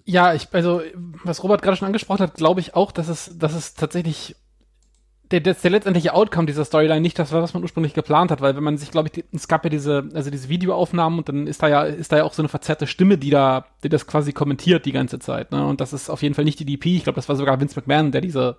Ja, 0.06 0.34
ich, 0.34 0.48
also, 0.52 0.82
was 1.24 1.44
Robert 1.44 1.62
gerade 1.62 1.78
schon 1.78 1.88
angesprochen 1.88 2.22
hat, 2.22 2.36
glaube 2.36 2.60
ich 2.60 2.76
auch, 2.76 2.92
dass 2.92 3.08
es, 3.08 3.38
dass 3.38 3.56
es 3.56 3.74
tatsächlich 3.74 4.36
der, 5.32 5.40
der, 5.40 5.56
der 5.56 5.72
letztendliche 5.72 6.14
Outcome 6.14 6.46
dieser 6.46 6.66
Storyline 6.66 7.02
nicht 7.02 7.18
das 7.18 7.32
war, 7.32 7.42
was 7.42 7.56
man 7.56 7.64
ursprünglich 7.64 7.96
geplant 7.96 8.30
hat, 8.30 8.42
weil 8.42 8.56
wenn 8.56 8.64
man 8.64 8.78
sich, 8.78 8.92
glaube 8.92 9.08
ich, 9.08 9.14
die, 9.14 9.24
es 9.34 9.48
gab 9.48 9.64
ja 9.64 9.72
diese, 9.72 10.08
also 10.14 10.30
diese 10.30 10.50
Videoaufnahmen 10.50 11.18
und 11.20 11.30
dann 11.30 11.48
ist 11.48 11.64
da 11.64 11.68
ja, 11.68 11.84
ist 11.84 12.12
da 12.12 12.18
ja 12.18 12.24
auch 12.24 12.34
so 12.34 12.44
eine 12.44 12.50
verzerrte 12.50 12.86
Stimme, 12.86 13.18
die 13.18 13.32
da, 13.32 13.66
die 13.84 13.90
das 13.90 14.06
quasi 14.06 14.34
kommentiert 14.34 14.86
die 14.86 14.92
ganze 14.92 15.18
Zeit, 15.18 15.52
ne? 15.52 15.66
Und 15.66 15.82
das 15.82 15.94
ist 15.94 16.10
auf 16.10 16.22
jeden 16.22 16.36
Fall 16.36 16.46
nicht 16.46 16.60
die 16.60 16.66
DP. 16.66 16.98
Ich 16.98 17.04
glaube, 17.04 17.16
das 17.16 17.28
war 17.28 17.36
sogar 17.36 17.60
Vince 17.60 17.80
McMahon, 17.80 18.12
der 18.12 18.22
diese 18.22 18.58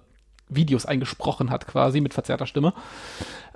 Videos 0.49 0.87
eingesprochen 0.87 1.51
hat, 1.51 1.67
quasi 1.67 2.01
mit 2.01 2.15
verzerrter 2.15 2.47
Stimme. 2.47 2.73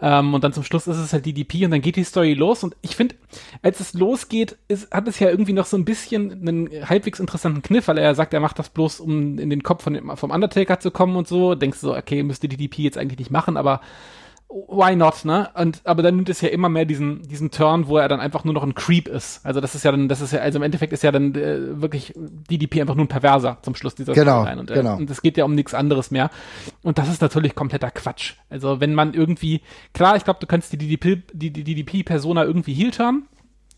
Ähm, 0.03 0.35
und 0.35 0.43
dann 0.43 0.53
zum 0.53 0.65
Schluss 0.65 0.87
ist 0.87 0.97
es 0.97 1.13
halt 1.13 1.27
die 1.27 1.33
DP 1.33 1.65
und 1.65 1.71
dann 1.71 1.83
geht 1.83 1.97
die 1.97 2.05
Story 2.05 2.35
los. 2.35 2.65
Und 2.65 2.77
ich 2.83 2.97
finde, 2.97 3.15
als 3.63 3.81
es 3.81 3.95
losgeht, 3.95 4.57
ist, 4.69 4.91
hat 4.91 5.07
es 5.07 5.19
ja 5.19 5.29
irgendwie 5.29 5.53
noch 5.53 5.67
so 5.67 5.77
ein 5.77 5.85
bisschen 5.85 6.33
einen 6.33 6.89
halbwegs 6.89 7.21
interessanten 7.21 7.63
Kniff, 7.63 7.89
weil 7.89 7.99
er 7.99 8.15
sagt, 8.15 8.35
er 8.35 8.41
macht 8.41 8.59
das 8.59 8.71
bloß, 8.71 9.01
um 9.01 9.39
in 9.39 9.51
den 9.51 9.63
Kopf 9.63 9.85
von 9.85 9.95
dem, 9.95 10.17
vom 10.17 10.31
Undertaker 10.31 10.81
zu 10.81 10.91
kommen 10.91 11.17
und 11.17 11.29
so. 11.29 11.55
Denkst 11.55 11.81
du 11.81 11.89
so, 11.89 11.97
okay, 11.97 12.23
müsste 12.23 12.49
die 12.49 12.57
DP 12.57 12.79
jetzt 12.79 12.99
eigentlich 12.99 13.19
nicht 13.19 13.31
machen, 13.31 13.57
aber 13.57 13.81
why 14.51 14.97
not, 14.97 15.25
ne? 15.25 15.49
Und 15.55 15.81
aber 15.85 16.03
dann 16.03 16.17
nimmt 16.17 16.29
es 16.29 16.41
ja 16.41 16.49
immer 16.49 16.69
mehr 16.69 16.85
diesen 16.85 17.23
diesen 17.23 17.51
Turn, 17.51 17.87
wo 17.87 17.99
er 17.99 18.09
dann 18.09 18.21
einfach 18.21 18.45
nur 18.45 18.53
noch 18.53 18.65
ein 18.65 18.75
Creep 18.75 19.07
ist. 19.09 19.45
Also 19.47 19.61
das 19.61 19.75
ist 19.75 19.85
ja 19.85 19.93
dann, 19.93 20.09
das 20.09 20.21
ist 20.21 20.33
ja, 20.33 20.41
also 20.41 20.59
im 20.59 20.63
Endeffekt 20.63 20.93
ist 20.93 21.03
ja 21.03 21.13
dann 21.13 21.35
äh, 21.35 21.81
wirklich 21.81 22.13
DDP 22.17 22.81
einfach 22.81 22.97
nur 22.97 23.05
ein 23.05 23.09
Perverser 23.09 23.59
zum 23.63 23.75
Schluss 23.75 23.95
dieser 23.95 24.13
Genau, 24.13 24.43
Storyline. 24.43 24.61
Und, 24.61 24.71
äh, 24.71 24.75
genau. 24.75 24.97
und 24.97 25.09
es 25.09 25.23
geht 25.23 25.37
ja 25.37 25.45
um 25.45 25.55
nichts 25.55 25.73
anderes 25.73 26.11
mehr. 26.11 26.31
Und 26.83 26.99
das 26.99 27.09
ist 27.09 27.23
natürlich 27.23 27.55
kompletter 27.55 27.91
Quatsch. 27.91 28.35
Also 28.49 28.81
wenn 28.81 28.95
man 28.95 29.15
irgendwie, 29.15 29.61
klar, 29.95 30.17
ich 30.17 30.25
glaube, 30.25 30.41
du 30.41 30.47
kannst 30.47 30.73
die 30.73 30.79
DDP, 30.79 31.23
die, 31.33 31.51
die 31.51 31.65
DDP-Persona 31.65 32.45
irgendwie 32.45 32.75
heal 32.75 32.91
turnen. 32.91 33.29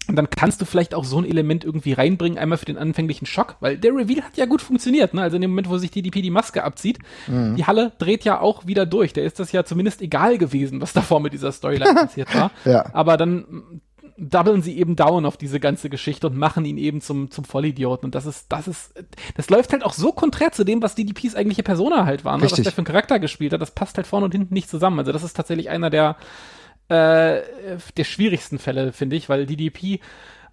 Und 0.08 0.16
dann 0.16 0.28
kannst 0.30 0.60
du 0.60 0.64
vielleicht 0.64 0.94
auch 0.94 1.04
so 1.04 1.18
ein 1.18 1.24
Element 1.24 1.64
irgendwie 1.64 1.92
reinbringen, 1.92 2.36
einmal 2.36 2.58
für 2.58 2.64
den 2.64 2.76
anfänglichen 2.76 3.26
Schock, 3.26 3.56
weil 3.60 3.78
der 3.78 3.92
Reveal 3.92 4.22
hat 4.22 4.36
ja 4.36 4.46
gut 4.46 4.60
funktioniert, 4.60 5.14
ne? 5.14 5.22
Also 5.22 5.36
in 5.36 5.42
dem 5.42 5.50
Moment, 5.52 5.70
wo 5.70 5.78
sich 5.78 5.92
DDP 5.92 6.22
die 6.22 6.30
Maske 6.30 6.64
abzieht, 6.64 6.98
die 7.28 7.64
Halle 7.64 7.92
dreht 7.98 8.24
ja 8.24 8.40
auch 8.40 8.66
wieder 8.66 8.84
durch. 8.84 9.12
Der 9.12 9.24
ist 9.24 9.38
das 9.38 9.52
ja 9.52 9.64
zumindest 9.64 10.02
egal 10.02 10.38
gewesen, 10.38 10.80
was 10.80 10.92
davor 10.92 11.20
mit 11.20 11.32
dieser 11.32 11.52
Storyline 11.52 11.94
passiert 11.94 12.34
war. 12.34 12.50
Ja. 12.64 12.86
Aber 12.92 13.16
dann 13.16 13.80
doublen 14.16 14.62
sie 14.62 14.78
eben 14.78 14.94
down 14.96 15.26
auf 15.26 15.36
diese 15.36 15.58
ganze 15.58 15.88
Geschichte 15.90 16.26
und 16.26 16.36
machen 16.36 16.64
ihn 16.64 16.78
eben 16.78 17.00
zum, 17.00 17.30
zum 17.30 17.44
Vollidioten. 17.44 18.06
Und 18.06 18.14
das 18.14 18.26
ist, 18.26 18.46
das 18.50 18.68
ist, 18.68 18.94
das 19.36 19.50
läuft 19.50 19.72
halt 19.72 19.84
auch 19.84 19.92
so 19.92 20.12
konträr 20.12 20.52
zu 20.52 20.64
dem, 20.64 20.82
was 20.82 20.94
DDPs 20.94 21.34
eigentliche 21.34 21.62
Persona 21.62 22.04
halt 22.04 22.24
war, 22.24 22.36
ne? 22.36 22.44
was 22.44 22.52
Richtig. 22.52 22.64
der 22.64 22.72
für 22.72 22.78
einen 22.78 22.86
Charakter 22.86 23.18
gespielt 23.18 23.52
hat. 23.52 23.60
Das 23.60 23.72
passt 23.72 23.96
halt 23.96 24.06
vorne 24.06 24.26
und 24.26 24.32
hinten 24.32 24.54
nicht 24.54 24.68
zusammen. 24.68 24.98
Also 24.98 25.12
das 25.12 25.22
ist 25.22 25.34
tatsächlich 25.34 25.70
einer 25.70 25.90
der, 25.90 26.16
äh, 26.88 27.42
der 27.96 28.04
schwierigsten 28.04 28.58
Fälle, 28.58 28.92
finde 28.92 29.16
ich, 29.16 29.28
weil 29.28 29.46
DDP 29.46 30.00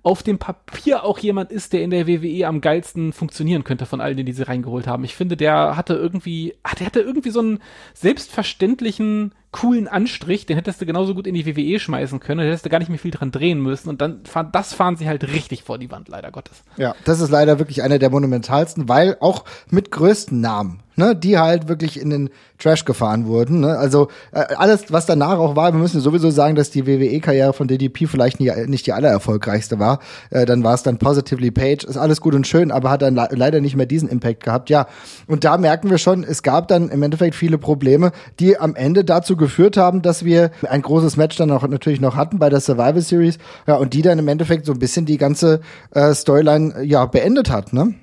auf 0.02 0.24
dem 0.24 0.40
Papier 0.40 1.04
auch 1.04 1.20
jemand 1.20 1.52
ist, 1.52 1.74
der 1.74 1.82
in 1.82 1.90
der 1.90 2.08
WWE 2.08 2.48
am 2.48 2.62
geilsten 2.62 3.12
funktionieren 3.12 3.66
könnte 3.66 3.86
von 3.86 4.00
allen, 4.00 4.26
die 4.26 4.32
sie 4.32 4.48
reingeholt 4.48 4.88
haben. 4.88 5.04
Ich 5.04 5.16
finde, 5.16 5.36
der 5.36 5.76
hatte 5.76 5.94
irgendwie, 5.94 6.56
ah, 6.64 6.74
der 6.76 6.86
hatte 6.86 7.02
irgendwie 7.02 7.32
so 7.32 7.42
einen 7.42 7.60
selbstverständlichen, 7.94 9.36
coolen 9.52 9.88
Anstrich, 9.88 10.46
den 10.46 10.58
hättest 10.58 10.80
du 10.82 10.86
genauso 10.86 11.16
gut 11.16 11.26
in 11.26 11.34
die 11.34 11.46
WWE 11.46 11.80
schmeißen 11.80 12.20
können, 12.20 12.40
da 12.40 12.46
hättest 12.46 12.66
du 12.66 12.70
gar 12.70 12.80
nicht 12.80 12.90
mehr 12.90 13.00
viel 13.00 13.12
dran 13.12 13.32
drehen 13.32 13.60
müssen 13.60 13.90
und 13.90 14.00
dann 14.00 14.26
fahren, 14.26 14.50
das 14.52 14.74
fahren 14.74 14.96
sie 14.96 15.08
halt 15.08 15.28
richtig 15.34 15.64
vor 15.64 15.80
die 15.80 15.90
Wand, 15.90 16.08
leider 16.08 16.32
Gottes. 16.32 16.62
Ja, 16.78 16.96
das 17.06 17.20
ist 17.20 17.30
leider 17.32 17.58
wirklich 17.58 17.82
einer 17.82 17.98
der 17.98 18.12
monumentalsten, 18.12 18.88
weil 18.88 19.18
auch 19.20 19.46
mit 19.70 19.90
größten 19.90 20.40
Namen, 20.40 20.84
ne, 20.96 21.16
die 21.16 21.40
halt 21.40 21.68
wirklich 21.68 22.00
in 22.00 22.12
den 22.12 22.30
Trash 22.60 22.86
gefahren 22.86 23.26
wurden. 23.26 23.62
Ne? 23.62 23.78
Also 23.78 24.10
äh, 24.32 24.54
alles, 24.56 24.92
was 24.92 25.06
danach 25.06 25.40
auch 25.40 25.56
war, 25.56 25.74
wir 25.74 25.80
müssen 25.80 26.02
sowieso 26.02 26.30
sagen, 26.30 26.56
dass 26.56 26.70
die 26.70 26.86
WWE-Karriere 26.86 27.54
von 27.54 27.68
DDP 27.68 28.06
vielleicht 28.06 28.40
nie, 28.40 28.52
nicht 28.68 28.86
die 28.86 28.94
allererfolgreichste 28.94 29.80
war. 29.80 30.00
Äh, 30.30 30.46
dann 30.46 30.64
war 30.64 30.76
es 30.76 30.84
dann 30.84 30.98
Positively 31.00 31.52
Page, 31.52 31.86
ist 31.86 31.98
alles 31.98 32.22
gut 32.22 32.36
und 32.36 32.46
schön, 32.46 32.72
aber 32.72 32.92
hat 32.92 33.02
dann 33.02 33.16
le 33.16 33.30
leider 33.32 33.62
nicht 33.62 33.76
mehr 33.76 33.86
diesen 33.86 34.10
Impact 34.10 34.44
gehabt. 34.44 34.70
Ja, 34.70 34.88
und 35.28 35.44
da 35.44 35.58
merken 35.58 35.90
wir 35.90 35.98
schon, 35.98 36.24
es 36.24 36.44
gab 36.44 36.68
dann 36.68 36.90
im 36.90 37.02
Endeffekt 37.02 37.34
viele 37.34 37.58
Probleme, 37.58 38.12
die 38.40 38.58
am 38.58 38.76
Ende 38.76 39.06
dazu 39.06 39.38
geführt 39.40 39.76
haben, 39.78 40.04
dass 40.04 40.24
wir 40.24 40.52
ein 40.70 40.84
großes 40.84 41.18
Match 41.18 41.36
dann 41.38 41.50
auch 41.50 41.68
natürlich 41.68 42.00
noch 42.00 42.16
hatten 42.16 42.38
bei 42.38 42.50
der 42.50 42.60
Survivor 42.60 43.02
Series. 43.02 43.40
Ja, 43.66 43.76
und 43.78 43.96
die 43.96 44.04
dann 44.04 44.20
im 44.20 44.28
Endeffekt 44.28 44.68
so 44.68 44.74
ein 44.74 44.80
bisschen 44.80 45.08
die 45.08 45.18
ganze 45.18 45.62
äh, 45.92 46.14
Storyline 46.14 46.76
äh, 46.76 46.84
ja 46.86 47.06
beendet 47.08 47.50
hat, 47.50 47.74
ne? 47.74 47.96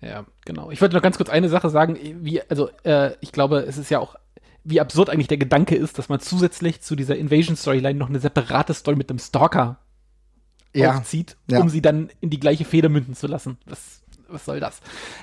Ja, 0.00 0.24
genau. 0.46 0.70
Ich 0.70 0.80
wollte 0.80 0.94
noch 0.96 1.02
ganz 1.02 1.16
kurz 1.18 1.28
eine 1.28 1.48
Sache 1.50 1.68
sagen, 1.68 1.98
wie, 2.22 2.40
also 2.48 2.70
äh, 2.84 3.10
ich 3.20 3.32
glaube, 3.32 3.60
es 3.60 3.76
ist 3.76 3.90
ja 3.90 3.98
auch, 3.98 4.14
wie 4.64 4.80
absurd 4.80 5.10
eigentlich 5.10 5.28
der 5.28 5.38
Gedanke 5.38 5.74
ist, 5.74 5.98
dass 5.98 6.08
man 6.08 6.20
zusätzlich 6.20 6.80
zu 6.80 6.96
dieser 6.96 7.16
Invasion-Storyline 7.16 7.98
noch 7.98 8.08
eine 8.08 8.18
separate 8.20 8.72
Story 8.74 8.96
mit 8.96 9.10
einem 9.10 9.18
Stalker 9.18 9.78
Ja. 10.74 10.94
aufzieht, 10.96 11.36
Ja. 11.50 11.60
um 11.60 11.68
sie 11.68 11.80
dann 11.82 12.10
in 12.20 12.30
die 12.30 12.40
gleiche 12.40 12.64
Feder 12.64 12.88
münden 12.88 13.14
zu 13.14 13.26
lassen. 13.26 13.58
Was, 13.66 14.02
was 14.28 14.44
soll 14.44 14.60
das? 14.60 14.80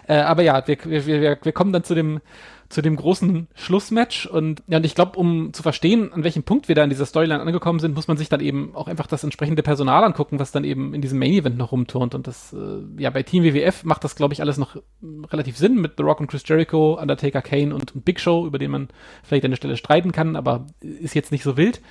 Äh, 0.07 0.15
aber 0.17 0.43
ja, 0.43 0.65
wir, 0.67 0.77
wir, 0.85 1.05
wir, 1.05 1.37
wir 1.41 1.51
kommen 1.51 1.73
dann 1.73 1.83
zu 1.83 1.95
dem, 1.95 2.21
zu 2.69 2.81
dem 2.81 2.95
großen 2.95 3.47
Schlussmatch 3.53 4.25
und 4.25 4.63
ja, 4.67 4.77
und 4.77 4.85
ich 4.85 4.95
glaube, 4.95 5.17
um 5.19 5.53
zu 5.53 5.61
verstehen, 5.61 6.11
an 6.11 6.23
welchem 6.23 6.43
Punkt 6.43 6.67
wir 6.67 6.75
da 6.75 6.83
in 6.83 6.89
dieser 6.89 7.05
Storyline 7.05 7.39
angekommen 7.39 7.79
sind, 7.79 7.95
muss 7.95 8.07
man 8.07 8.17
sich 8.17 8.29
dann 8.29 8.39
eben 8.39 8.75
auch 8.75 8.87
einfach 8.87 9.07
das 9.07 9.23
entsprechende 9.23 9.63
Personal 9.63 10.03
angucken, 10.03 10.39
was 10.39 10.51
dann 10.51 10.63
eben 10.63 10.93
in 10.93 11.01
diesem 11.01 11.19
Main 11.19 11.33
Event 11.33 11.57
noch 11.57 11.71
rumturnt 11.71 12.15
und 12.15 12.25
das, 12.27 12.53
äh, 12.53 13.01
ja, 13.01 13.09
bei 13.11 13.23
Team 13.23 13.43
WWF 13.43 13.83
macht 13.83 14.03
das, 14.03 14.15
glaube 14.15 14.33
ich, 14.33 14.41
alles 14.41 14.57
noch 14.57 14.75
relativ 15.31 15.57
Sinn 15.57 15.79
mit 15.79 15.93
The 15.97 16.03
Rock 16.03 16.19
und 16.19 16.27
Chris 16.27 16.43
Jericho, 16.45 16.99
Undertaker, 16.99 17.41
Kane 17.41 17.75
und, 17.75 17.93
und 17.93 18.05
Big 18.05 18.19
Show, 18.19 18.45
über 18.45 18.57
den 18.57 18.71
man 18.71 18.87
vielleicht 19.23 19.45
an 19.45 19.51
der 19.51 19.57
Stelle 19.57 19.77
streiten 19.77 20.11
kann, 20.11 20.35
aber 20.35 20.65
ist 20.81 21.15
jetzt 21.15 21.31
nicht 21.31 21.43
so 21.43 21.57
wild. 21.57 21.81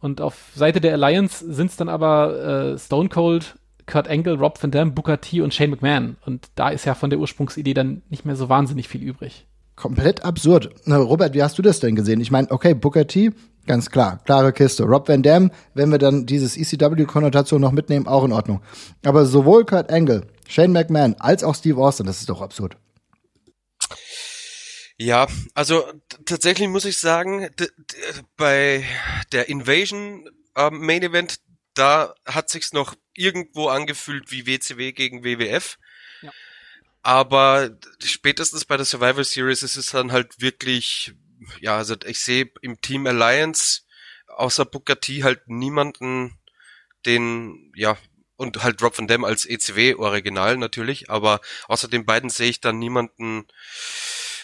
Und 0.00 0.20
auf 0.20 0.52
Seite 0.54 0.80
der 0.80 0.92
Alliance 0.92 1.44
sind 1.52 1.70
es 1.70 1.76
dann 1.76 1.88
aber 1.88 2.74
äh, 2.74 2.78
Stone 2.78 3.08
Cold, 3.08 3.57
Kurt 3.88 4.08
Angle, 4.08 4.36
Rob 4.38 4.62
Van 4.62 4.70
Dam, 4.70 4.94
Booker 4.94 5.20
T 5.20 5.40
und 5.40 5.52
Shane 5.52 5.70
McMahon. 5.70 6.16
Und 6.24 6.48
da 6.54 6.68
ist 6.68 6.84
ja 6.84 6.94
von 6.94 7.10
der 7.10 7.18
Ursprungsidee 7.18 7.74
dann 7.74 8.02
nicht 8.08 8.24
mehr 8.24 8.36
so 8.36 8.48
wahnsinnig 8.48 8.86
viel 8.86 9.02
übrig. 9.02 9.46
Komplett 9.74 10.24
absurd. 10.24 10.70
Na, 10.84 10.96
Robert, 10.96 11.34
wie 11.34 11.42
hast 11.42 11.58
du 11.58 11.62
das 11.62 11.80
denn 11.80 11.96
gesehen? 11.96 12.20
Ich 12.20 12.30
meine, 12.30 12.50
okay, 12.50 12.74
Booker 12.74 13.06
T, 13.06 13.32
ganz 13.66 13.90
klar, 13.90 14.20
klare 14.24 14.52
Kiste. 14.52 14.84
Rob 14.84 15.08
Van 15.08 15.22
Dam, 15.22 15.50
wenn 15.74 15.90
wir 15.90 15.98
dann 15.98 16.26
dieses 16.26 16.56
ECW-Konnotation 16.56 17.60
noch 17.60 17.72
mitnehmen, 17.72 18.06
auch 18.06 18.24
in 18.24 18.32
Ordnung. 18.32 18.60
Aber 19.04 19.24
sowohl 19.24 19.64
Kurt 19.64 19.90
Angle, 19.90 20.26
Shane 20.46 20.72
McMahon 20.72 21.14
als 21.18 21.44
auch 21.44 21.54
Steve 21.54 21.80
Austin, 21.80 22.06
das 22.06 22.20
ist 22.20 22.28
doch 22.28 22.42
absurd. 22.42 22.76
Ja, 25.00 25.28
also 25.54 25.84
tatsächlich 26.26 26.68
muss 26.68 26.84
ich 26.84 26.98
sagen, 26.98 27.48
bei 28.36 28.82
der 29.30 29.48
Invasion 29.48 30.28
ähm, 30.56 30.84
Main 30.84 31.02
Event, 31.02 31.38
da 31.78 32.14
hat 32.26 32.50
sich's 32.50 32.72
noch 32.72 32.94
irgendwo 33.14 33.68
angefühlt 33.68 34.30
wie 34.30 34.46
WCW 34.46 34.92
gegen 34.92 35.24
WWF. 35.24 35.78
Ja. 36.22 36.30
Aber 37.02 37.70
spätestens 38.02 38.64
bei 38.64 38.76
der 38.76 38.86
Survival 38.86 39.24
Series 39.24 39.62
ist 39.62 39.76
es 39.76 39.86
dann 39.86 40.12
halt 40.12 40.40
wirklich, 40.40 41.12
ja, 41.60 41.76
also 41.76 41.94
ich 42.04 42.20
sehe 42.20 42.50
im 42.62 42.80
Team 42.80 43.06
Alliance 43.06 43.82
außer 44.28 44.64
Booker 44.64 45.00
T 45.00 45.22
halt 45.24 45.48
niemanden, 45.48 46.38
den, 47.06 47.72
ja, 47.74 47.96
und 48.36 48.62
halt 48.62 48.80
Rob 48.82 48.96
Van 48.96 49.08
Dam 49.08 49.24
als 49.24 49.46
ECW-Original 49.46 50.56
natürlich, 50.56 51.10
aber 51.10 51.40
außer 51.66 51.88
den 51.88 52.06
beiden 52.06 52.30
sehe 52.30 52.50
ich 52.50 52.60
dann 52.60 52.78
niemanden, 52.78 53.46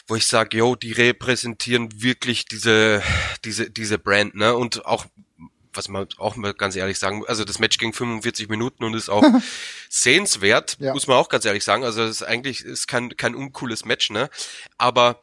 wo 0.09 0.17
ich 0.17 0.27
sage, 0.27 0.59
yo, 0.59 0.75
die 0.75 0.93
repräsentieren 0.93 2.03
wirklich 2.03 2.45
diese, 2.47 3.03
diese, 3.45 3.71
diese 3.71 3.99
Brand, 3.99 4.35
ne? 4.35 4.55
Und 4.55 4.85
auch, 4.85 5.07
was 5.75 5.89
man 5.89 6.07
auch 6.19 6.37
mal 6.37 6.55
ganz 6.55 6.77
ehrlich 6.77 6.99
sagen, 6.99 7.25
also 7.27 7.45
das 7.45 7.59
Match 7.59 7.79
ging 7.79 7.93
45 7.93 8.49
Minuten 8.49 8.85
und 8.85 8.95
ist 8.95 9.09
auch 9.09 9.23
sehenswert, 9.89 10.77
Ja. 10.81 10.93
muss 10.93 11.07
man 11.07 11.17
auch 11.17 11.29
ganz 11.29 11.45
ehrlich 11.45 11.65
sagen. 11.65 11.85
Also 11.85 12.01
das 12.03 12.11
ist 12.17 12.23
eigentlich 12.23 12.63
ist 12.65 12.87
kein, 12.87 13.17
kein 13.17 13.35
uncooles 13.35 13.85
Match, 13.85 14.11
ne? 14.11 14.31
Aber 14.79 15.21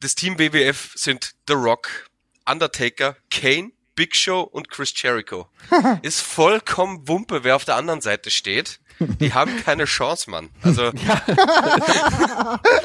das 0.00 0.14
Team 0.14 0.38
WWF 0.38 0.92
sind 0.94 1.32
The 1.46 1.54
Rock, 1.54 2.08
Undertaker, 2.48 3.16
Kane, 3.30 3.72
Big 3.94 4.14
Show 4.14 4.40
und 4.42 4.68
Chris 4.70 4.92
Jericho. 4.94 5.48
Ist 6.02 6.20
vollkommen 6.20 7.08
Wumpe, 7.08 7.42
wer 7.42 7.56
auf 7.56 7.64
der 7.64 7.74
anderen 7.74 8.00
Seite 8.00 8.30
steht. 8.30 8.78
Die 9.20 9.32
haben 9.34 9.50
keine 9.64 9.84
Chance, 9.84 10.30
Mann. 10.30 10.48
Also 10.62 10.88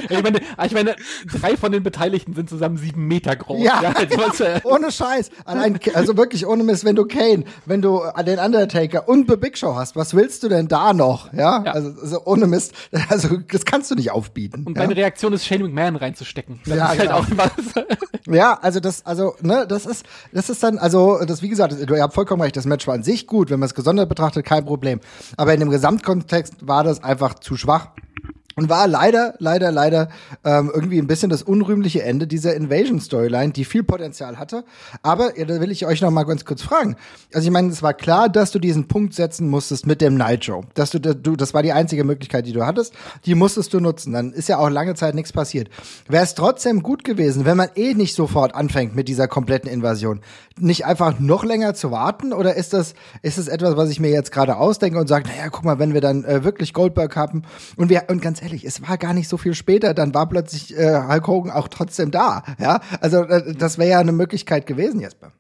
ich, 0.09 0.23
meine, 0.23 0.41
ich 0.65 0.71
meine, 0.73 0.95
drei 1.31 1.57
von 1.57 1.71
den 1.71 1.83
Beteiligten 1.83 2.33
sind 2.33 2.49
zusammen 2.49 2.77
sieben 2.77 3.07
Meter 3.07 3.35
groß. 3.35 3.63
Ja, 3.63 3.93
also 3.95 4.17
was, 4.17 4.39
äh, 4.39 4.59
ohne 4.65 4.91
Scheiß. 4.91 5.29
Allein, 5.45 5.79
also 5.93 6.17
wirklich 6.17 6.45
ohne 6.45 6.63
Mist, 6.63 6.85
wenn 6.85 6.95
du 6.95 7.05
Kane, 7.05 7.43
wenn 7.65 7.81
du 7.81 8.01
den 8.25 8.39
Undertaker 8.39 9.07
und 9.07 9.29
The 9.29 9.37
Big 9.37 9.57
Show 9.57 9.75
hast, 9.75 9.95
was 9.95 10.13
willst 10.13 10.43
du 10.43 10.49
denn 10.49 10.67
da 10.67 10.93
noch? 10.93 11.31
Ja, 11.33 11.63
Ja. 11.63 11.71
Also, 11.73 11.93
also 12.01 12.21
ohne 12.25 12.47
Mist, 12.47 12.73
also 13.09 13.37
das 13.51 13.65
kannst 13.65 13.91
du 13.91 13.95
nicht 13.95 14.11
aufbieten. 14.11 14.63
und 14.65 14.77
ja? 14.77 14.83
meine 14.83 14.95
Reaktion 14.95 15.33
ist, 15.33 15.45
Shane 15.45 15.63
McMahon 15.63 15.95
reinzustecken. 15.95 16.59
Das 16.65 16.77
Ja, 16.77 16.85
ist 16.85 16.99
halt 16.99 17.01
genau. 17.01 17.19
auch 17.19 17.25
was. 17.35 17.51
Ja, 18.27 18.57
also 18.61 18.79
das, 18.79 19.05
also, 19.05 19.35
ne, 19.41 19.65
das 19.67 19.85
ist, 19.85 20.05
das 20.31 20.49
ist 20.49 20.63
dann, 20.63 20.77
also, 20.77 21.19
das, 21.25 21.41
wie 21.41 21.49
gesagt, 21.49 21.73
du 21.73 21.95
ihr 21.95 22.01
habt 22.01 22.13
vollkommen 22.13 22.41
recht, 22.41 22.55
das 22.55 22.65
Match 22.65 22.87
war 22.87 22.93
an 22.93 23.03
sich 23.03 23.27
gut, 23.27 23.49
wenn 23.49 23.59
man 23.59 23.67
es 23.67 23.75
gesondert 23.75 24.07
betrachtet, 24.07 24.45
kein 24.45 24.65
Problem. 24.65 25.01
Aber 25.35 25.53
in 25.53 25.59
dem 25.59 25.69
Gesamtkontext 26.03 26.67
war 26.67 26.83
das 26.83 27.03
einfach 27.03 27.35
zu 27.35 27.55
schwach. 27.55 27.87
Und 28.55 28.69
war 28.69 28.87
leider, 28.87 29.33
leider, 29.39 29.71
leider 29.71 30.09
ähm, 30.43 30.71
irgendwie 30.73 30.99
ein 30.99 31.07
bisschen 31.07 31.29
das 31.29 31.41
unrühmliche 31.41 32.03
Ende 32.03 32.27
dieser 32.27 32.55
Invasion-Storyline, 32.55 33.51
die 33.51 33.65
viel 33.65 33.83
Potenzial 33.83 34.37
hatte. 34.37 34.63
Aber 35.01 35.37
ja, 35.37 35.45
da 35.45 35.59
will 35.59 35.71
ich 35.71 35.85
euch 35.87 36.01
noch 36.01 36.11
mal 36.11 36.23
ganz 36.23 36.45
kurz 36.45 36.61
fragen. 36.61 36.95
Also 37.33 37.47
ich 37.47 37.51
meine, 37.51 37.69
es 37.69 37.81
war 37.81 37.93
klar, 37.93 38.29
dass 38.29 38.51
du 38.51 38.59
diesen 38.59 38.87
Punkt 38.87 39.15
setzen 39.15 39.47
musstest 39.47 39.87
mit 39.87 40.01
dem 40.01 40.15
Nitro. 40.15 40.65
Dass 40.75 40.91
du, 40.91 40.99
du, 40.99 41.35
das 41.35 41.53
war 41.53 41.63
die 41.63 41.73
einzige 41.73 42.03
Möglichkeit, 42.03 42.45
die 42.45 42.53
du 42.53 42.65
hattest. 42.65 42.93
Die 43.25 43.33
musstest 43.33 43.73
du 43.73 43.79
nutzen. 43.79 44.13
Dann 44.13 44.33
ist 44.33 44.49
ja 44.49 44.59
auch 44.59 44.69
lange 44.69 44.93
Zeit 44.93 45.15
nichts 45.15 45.33
passiert. 45.33 45.69
Wäre 46.07 46.23
es 46.23 46.35
trotzdem 46.35 46.83
gut 46.83 47.03
gewesen, 47.03 47.45
wenn 47.45 47.57
man 47.57 47.69
eh 47.75 47.95
nicht 47.95 48.13
sofort 48.13 48.53
anfängt 48.53 48.95
mit 48.95 49.07
dieser 49.07 49.27
kompletten 49.27 49.69
Invasion, 49.69 50.21
nicht 50.59 50.85
einfach 50.85 51.19
noch 51.19 51.43
länger 51.43 51.73
zu 51.73 51.89
warten? 51.89 52.33
Oder 52.33 52.55
ist 52.55 52.73
das, 52.73 52.93
ist 53.23 53.39
das 53.39 53.47
etwas, 53.47 53.77
was 53.77 53.89
ich 53.89 53.99
mir 53.99 54.11
jetzt 54.11 54.31
gerade 54.31 54.57
ausdenke 54.57 54.99
und 54.99 55.07
sage, 55.07 55.27
naja, 55.27 55.49
guck 55.49 55.65
mal, 55.65 55.79
wenn 55.79 55.93
wir 55.93 56.01
dann 56.01 56.23
äh, 56.23 56.43
wirklich 56.43 56.73
Goldberg 56.73 57.15
haben 57.15 57.43
und 57.77 57.89
wir, 57.89 58.03
und 58.09 58.21
ganz 58.21 58.42
ehrlich, 58.43 58.65
es 58.65 58.87
war 58.87 58.97
gar 58.97 59.13
nicht 59.13 59.27
so 59.27 59.37
viel 59.37 59.55
später, 59.55 59.93
dann 59.93 60.13
war 60.13 60.27
plötzlich 60.27 60.77
äh, 60.77 61.01
Hulk 61.07 61.27
Hogan 61.27 61.51
auch 61.51 61.67
trotzdem 61.67 62.11
da. 62.11 62.43
Ja, 62.59 62.81
also 63.01 63.23
äh, 63.23 63.55
das 63.55 63.77
wäre 63.77 63.89
ja 63.89 63.99
eine 63.99 64.11
Möglichkeit 64.11 64.67
gewesen, 64.67 64.99
Jesper. 64.99 65.31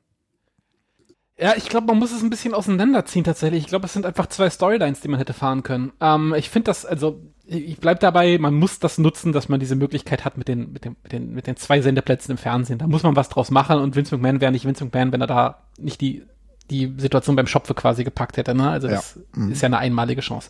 Ja, 1.37 1.53
ich 1.57 1.67
glaube, 1.67 1.87
man 1.87 1.97
muss 1.97 2.11
es 2.11 2.21
ein 2.21 2.29
bisschen 2.29 2.53
auseinanderziehen 2.53 3.25
tatsächlich. 3.25 3.63
Ich 3.63 3.67
glaube, 3.67 3.85
es 3.85 3.93
sind 3.93 4.05
einfach 4.05 4.27
zwei 4.27 4.49
Storylines, 4.49 5.01
die 5.01 5.07
man 5.07 5.17
hätte 5.17 5.33
fahren 5.33 5.63
können. 5.63 5.91
Ähm, 5.99 6.33
ich 6.37 6.49
finde 6.49 6.65
das, 6.65 6.85
also 6.85 7.21
ich 7.45 7.77
bleib 7.79 7.99
dabei, 7.99 8.37
man 8.37 8.53
muss 8.53 8.79
das 8.79 8.97
nutzen, 8.97 9.33
dass 9.33 9.49
man 9.49 9.59
diese 9.59 9.75
Möglichkeit 9.75 10.23
hat 10.23 10.37
mit 10.37 10.47
den, 10.47 10.71
mit 10.71 10.85
den, 10.85 10.95
mit 11.03 11.11
den, 11.11 11.33
mit 11.33 11.47
den 11.47 11.57
zwei 11.57 11.81
Sendeplätzen 11.81 12.31
im 12.31 12.37
Fernsehen. 12.37 12.79
Da 12.79 12.87
muss 12.87 13.03
man 13.03 13.15
was 13.15 13.29
draus 13.29 13.51
machen 13.51 13.79
und 13.79 13.95
Vince 13.95 14.15
McMahon 14.15 14.41
wäre 14.41 14.51
nicht 14.51 14.65
Vince 14.65 14.85
McMahon, 14.85 15.11
wenn 15.11 15.21
er 15.21 15.27
da 15.27 15.63
nicht 15.77 15.99
die, 15.99 16.23
die 16.69 16.93
Situation 16.97 17.35
beim 17.35 17.47
Schopfe 17.47 17.73
quasi 17.73 18.03
gepackt 18.03 18.37
hätte. 18.37 18.55
Ne? 18.55 18.69
Also 18.69 18.87
das 18.87 19.19
ist 19.49 19.61
ja 19.61 19.65
eine 19.65 19.79
einmalige 19.79 20.21
Chance. 20.21 20.49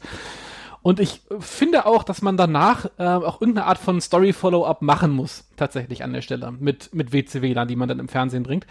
Und 0.83 0.99
ich 0.99 1.21
finde 1.39 1.85
auch, 1.85 2.03
dass 2.03 2.21
man 2.21 2.35
danach 2.35 2.85
äh, 2.97 3.05
auch 3.05 3.41
irgendeine 3.41 3.67
Art 3.67 3.77
von 3.77 4.01
Story-Follow-up 4.01 4.81
machen 4.81 5.11
muss, 5.11 5.45
tatsächlich 5.55 6.03
an 6.03 6.11
der 6.11 6.21
Stelle, 6.21 6.51
mit, 6.51 6.93
mit 6.93 7.13
WCW-Lern, 7.13 7.69
die 7.69 7.77
man 7.77 7.87
dann 7.87 7.99
im 7.99 8.09
Fernsehen 8.09 8.43
bringt. 8.43 8.67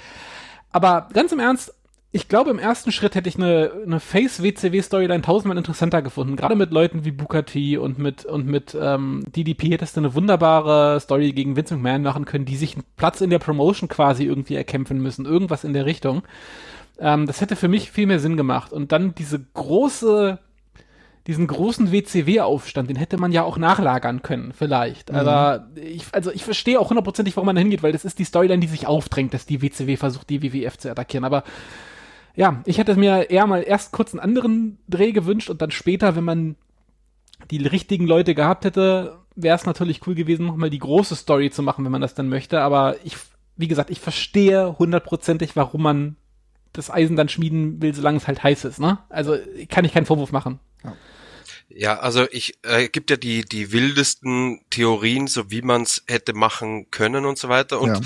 Aber 0.71 1.09
ganz 1.15 1.33
im 1.33 1.41
Ernst, 1.41 1.75
ich 2.15 2.29
glaube, 2.29 2.51
im 2.51 2.59
ersten 2.59 2.93
Schritt 2.93 3.15
hätte 3.15 3.31
ich 3.31 3.37
eine, 3.37 3.73
eine 3.87 3.99
Face-WCW-Storyline 3.99 5.23
tausendmal 5.23 5.57
interessanter 5.57 6.03
gefunden. 6.03 6.37
Gerade 6.37 6.55
mit 6.55 6.71
Leuten 6.71 7.07
wie 7.07 7.13
T 7.13 7.79
und 7.79 7.99
mit, 7.99 8.27
und 8.27 8.47
mit 8.47 8.77
ähm, 8.79 9.25
DDP 9.35 9.71
hättest 9.71 9.97
du 9.97 10.03
eine 10.03 10.15
wunderbare 10.15 11.01
Story 11.01 11.33
gegen 11.33 11.57
Vince 11.57 11.75
McMahon 11.75 12.03
machen 12.03 12.27
können, 12.27 12.45
die 12.45 12.57
sich 12.57 12.75
einen 12.75 12.85
Platz 12.97 13.23
in 13.23 13.31
der 13.31 13.39
Promotion 13.39 13.89
quasi 13.89 14.25
irgendwie 14.25 14.57
erkämpfen 14.57 15.01
müssen. 15.01 15.25
Irgendwas 15.25 15.65
in 15.65 15.73
der 15.73 15.87
Richtung. 15.87 16.23
Ähm, 16.99 17.25
das 17.25 17.41
hätte 17.41 17.57
für 17.57 17.69
mich 17.69 17.91
viel 17.91 18.07
mehr 18.07 18.21
Sinn 18.21 18.37
gemacht. 18.37 18.75
Und 18.75 18.93
dann 18.93 19.15
diese 19.15 19.41
große 19.55 20.39
diesen 21.27 21.47
großen 21.47 21.93
WCW-Aufstand, 21.93 22.91
den 22.91 22.97
hätte 22.97 23.17
man 23.17 23.31
ja 23.31 23.45
auch 23.45 23.57
nachlagern 23.57 24.23
können, 24.23 24.53
vielleicht. 24.53 25.13
Aber 25.13 25.69
ich, 25.77 26.07
also 26.13 26.33
ich 26.33 26.43
verstehe 26.43 26.81
auch 26.81 26.91
hundertprozentig, 26.91 27.37
warum 27.37 27.47
man 27.47 27.57
da 27.57 27.61
hingeht, 27.61 27.83
weil 27.83 27.93
das 27.93 28.05
ist 28.05 28.19
die 28.19 28.25
Storyline, 28.25 28.61
die 28.61 28.67
sich 28.67 28.87
aufdrängt, 28.87 29.33
dass 29.33 29.47
die 29.47 29.63
WCW 29.63 29.97
versucht, 29.97 30.31
die 30.31 30.43
WWF 30.43 30.79
zu 30.79 30.91
attackieren. 30.91 31.25
Aber 31.25 31.45
ja, 32.35 32.63
ich 32.65 32.79
hätte 32.79 32.97
mir 32.97 33.31
eher 33.31 33.47
mal 33.47 33.63
erst 33.63 33.93
kurz 33.93 34.13
einen 34.13 34.21
anderen 34.21 34.79
Dreh 34.89 35.13
gewünscht 35.13 35.49
und 35.49 35.63
dann 35.63 35.71
später, 35.71 36.17
wenn 36.17 36.25
man 36.25 36.57
die 37.51 37.65
richtigen 37.65 38.07
Leute 38.07 38.35
gehabt 38.35 38.65
hätte, 38.65 39.19
wäre 39.37 39.57
es 39.57 39.67
natürlich 39.67 40.07
cool 40.07 40.15
gewesen, 40.15 40.47
nochmal 40.47 40.71
die 40.71 40.79
große 40.79 41.15
Story 41.15 41.51
zu 41.51 41.63
machen, 41.63 41.85
wenn 41.85 41.93
man 41.93 42.01
das 42.01 42.15
dann 42.15 42.29
möchte. 42.29 42.61
Aber 42.61 42.97
ich, 43.05 43.17
wie 43.57 43.69
gesagt, 43.69 43.91
ich 43.91 44.01
verstehe 44.01 44.77
hundertprozentig, 44.79 45.55
warum 45.55 45.83
man 45.83 46.17
das 46.73 46.91
Eisen 46.91 47.17
dann 47.17 47.29
schmieden 47.29 47.81
will, 47.83 47.95
solange 47.95 48.19
es 48.19 48.27
halt 48.27 48.43
heiß 48.43 48.65
ist, 48.65 48.79
ne? 48.81 48.99
Also 49.09 49.37
kann 49.69 49.85
ich 49.85 49.93
keinen 49.93 50.07
Vorwurf 50.07 50.33
machen. 50.33 50.59
Ja, 51.69 51.99
also 52.01 52.27
ich 52.31 52.59
äh, 52.65 52.89
gibt 52.89 53.11
ja 53.11 53.17
die 53.17 53.45
die 53.45 53.73
wildesten 53.73 54.61
Theorien, 54.71 55.27
so 55.27 55.51
wie 55.51 55.63
man 55.63 55.83
es 55.83 56.03
hätte 56.07 56.35
machen 56.35 56.91
können 56.91 57.25
und 57.25 57.39
so 57.39 57.49
weiter. 57.49 57.81
Und 57.81 57.97
Ja. 57.97 58.01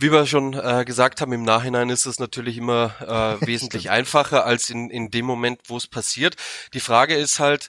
wie 0.00 0.10
wir 0.12 0.26
schon 0.26 0.54
äh, 0.54 0.84
gesagt 0.84 1.20
haben, 1.20 1.32
im 1.32 1.44
Nachhinein 1.44 1.90
ist 1.90 2.06
es 2.06 2.18
natürlich 2.18 2.56
immer 2.58 3.38
äh, 3.40 3.46
wesentlich 3.46 3.90
einfacher 3.90 4.44
als 4.44 4.70
in 4.70 4.90
in 4.90 5.10
dem 5.10 5.26
Moment, 5.26 5.60
wo 5.66 5.76
es 5.76 5.86
passiert. 5.86 6.36
Die 6.74 6.80
Frage 6.80 7.14
ist 7.14 7.38
halt, 7.38 7.68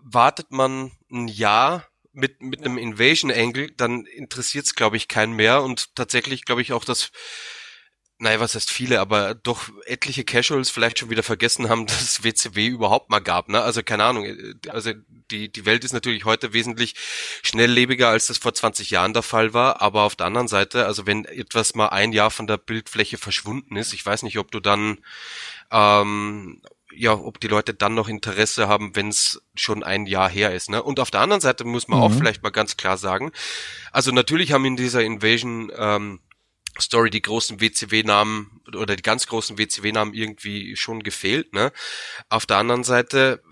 wartet 0.00 0.50
man 0.50 0.92
ein 1.10 1.28
Jahr 1.28 1.86
mit 2.12 2.40
mit 2.42 2.60
einem 2.60 2.78
Invasion 2.78 3.30
Angle, 3.30 3.70
dann 3.76 4.06
interessiert 4.06 4.66
es 4.66 4.74
glaube 4.74 4.96
ich 4.96 5.08
keinen 5.08 5.34
mehr 5.34 5.62
und 5.62 5.94
tatsächlich 5.94 6.44
glaube 6.46 6.62
ich 6.62 6.72
auch, 6.72 6.84
dass 6.84 7.10
naja, 8.20 8.38
was 8.38 8.54
heißt 8.54 8.70
viele, 8.70 9.00
aber 9.00 9.34
doch 9.34 9.70
etliche 9.86 10.24
Casuals 10.24 10.68
vielleicht 10.68 10.98
schon 10.98 11.08
wieder 11.08 11.22
vergessen 11.22 11.68
haben, 11.68 11.86
dass 11.86 12.02
es 12.02 12.22
WCW 12.22 12.66
überhaupt 12.66 13.10
mal 13.10 13.20
gab, 13.20 13.48
ne? 13.48 13.62
Also 13.62 13.82
keine 13.82 14.04
Ahnung, 14.04 14.24
äh, 14.24 14.54
also 14.68 14.92
die, 15.30 15.50
die 15.50 15.64
Welt 15.64 15.84
ist 15.84 15.92
natürlich 15.92 16.24
heute 16.24 16.52
wesentlich 16.52 16.94
schnelllebiger, 17.42 18.08
als 18.08 18.26
das 18.26 18.38
vor 18.38 18.52
20 18.52 18.90
Jahren 18.90 19.14
der 19.14 19.22
Fall 19.22 19.54
war, 19.54 19.80
aber 19.80 20.02
auf 20.02 20.16
der 20.16 20.26
anderen 20.26 20.48
Seite, 20.48 20.86
also 20.86 21.06
wenn 21.06 21.24
etwas 21.24 21.74
mal 21.74 21.88
ein 21.88 22.12
Jahr 22.12 22.30
von 22.30 22.46
der 22.46 22.58
Bildfläche 22.58 23.16
verschwunden 23.16 23.76
ist, 23.76 23.94
ich 23.94 24.04
weiß 24.04 24.22
nicht, 24.22 24.38
ob 24.38 24.50
du 24.50 24.60
dann 24.60 24.98
ähm, 25.70 26.60
ja, 26.92 27.14
ob 27.14 27.40
die 27.40 27.46
Leute 27.46 27.72
dann 27.72 27.94
noch 27.94 28.08
Interesse 28.08 28.66
haben, 28.66 28.96
wenn 28.96 29.08
es 29.08 29.40
schon 29.54 29.84
ein 29.84 30.06
Jahr 30.06 30.28
her 30.28 30.52
ist. 30.52 30.70
Ne? 30.70 30.82
Und 30.82 30.98
auf 30.98 31.12
der 31.12 31.20
anderen 31.20 31.40
Seite 31.40 31.64
muss 31.64 31.86
man 31.86 32.00
auch 32.00 32.12
vielleicht 32.12 32.42
mal 32.42 32.50
ganz 32.50 32.76
klar 32.76 32.98
sagen, 32.98 33.30
also 33.92 34.10
natürlich 34.10 34.52
haben 34.52 34.64
in 34.64 34.76
dieser 34.76 35.02
Invasion 35.04 35.70
ähm, 35.76 36.20
Story 36.78 37.10
die 37.10 37.22
großen 37.22 37.60
WCW-Namen 37.60 38.60
oder 38.76 38.96
die 38.96 39.02
ganz 39.02 39.26
großen 39.26 39.58
WCW-Namen 39.58 40.14
irgendwie 40.14 40.76
schon 40.76 41.02
gefehlt. 41.02 41.52
Ne? 41.52 41.72
Auf 42.28 42.46
der 42.46 42.58
anderen 42.58 42.84
Seite, 42.84 43.42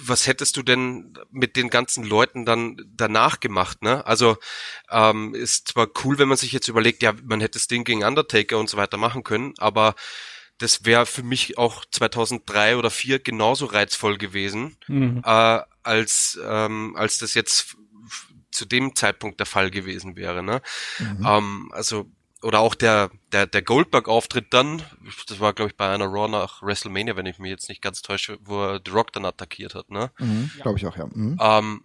was 0.00 0.26
hättest 0.26 0.56
du 0.56 0.62
denn 0.62 1.14
mit 1.30 1.56
den 1.56 1.70
ganzen 1.70 2.04
Leuten 2.04 2.44
dann 2.44 2.76
danach 2.94 3.40
gemacht? 3.40 3.82
Ne? 3.82 4.06
Also 4.06 4.36
ähm, 4.90 5.34
ist 5.34 5.68
zwar 5.68 5.88
cool, 6.04 6.18
wenn 6.18 6.28
man 6.28 6.36
sich 6.36 6.52
jetzt 6.52 6.68
überlegt, 6.68 7.02
ja, 7.02 7.14
man 7.24 7.40
hätte 7.40 7.58
Sting 7.58 7.84
gegen 7.84 8.04
Undertaker 8.04 8.58
und 8.58 8.68
so 8.68 8.76
weiter 8.76 8.96
machen 8.96 9.24
können, 9.24 9.54
aber 9.58 9.94
das 10.58 10.84
wäre 10.84 11.06
für 11.06 11.22
mich 11.22 11.56
auch 11.56 11.84
2003 11.84 12.76
oder 12.76 12.90
4 12.90 13.20
genauso 13.20 13.66
reizvoll 13.66 14.18
gewesen, 14.18 14.76
äh, 15.24 15.60
als, 15.84 16.38
ähm, 16.44 16.96
als 16.96 17.18
das 17.18 17.34
jetzt 17.34 17.76
zu 18.50 18.64
dem 18.64 18.96
Zeitpunkt 18.96 19.38
der 19.38 19.46
Fall 19.46 19.70
gewesen 19.70 20.16
wäre. 20.16 20.42
Ne? 20.42 20.60
Ähm, 21.24 21.70
also 21.72 22.10
oder 22.42 22.60
auch 22.60 22.74
der 22.74 23.10
der 23.32 23.46
der 23.46 23.62
Goldberg-Auftritt 23.62 24.46
dann, 24.50 24.82
das 25.26 25.40
war 25.40 25.52
glaube 25.52 25.70
ich 25.70 25.76
bei 25.76 25.88
einer 25.88 26.06
Raw 26.06 26.28
nach 26.28 26.62
WrestleMania, 26.62 27.16
wenn 27.16 27.26
ich 27.26 27.38
mich 27.38 27.50
jetzt 27.50 27.68
nicht 27.68 27.82
ganz 27.82 28.02
täusche, 28.02 28.38
wo 28.44 28.62
er 28.62 28.80
The 28.84 28.92
Rock 28.92 29.12
dann 29.12 29.24
attackiert 29.24 29.74
hat. 29.74 29.90
Ne? 29.90 30.10
Mhm, 30.18 30.50
Glaube 30.62 30.78
ich 30.78 30.86
auch, 30.86 30.96
ja. 30.96 31.06
Mhm. 31.06 31.38
Ähm, 31.40 31.82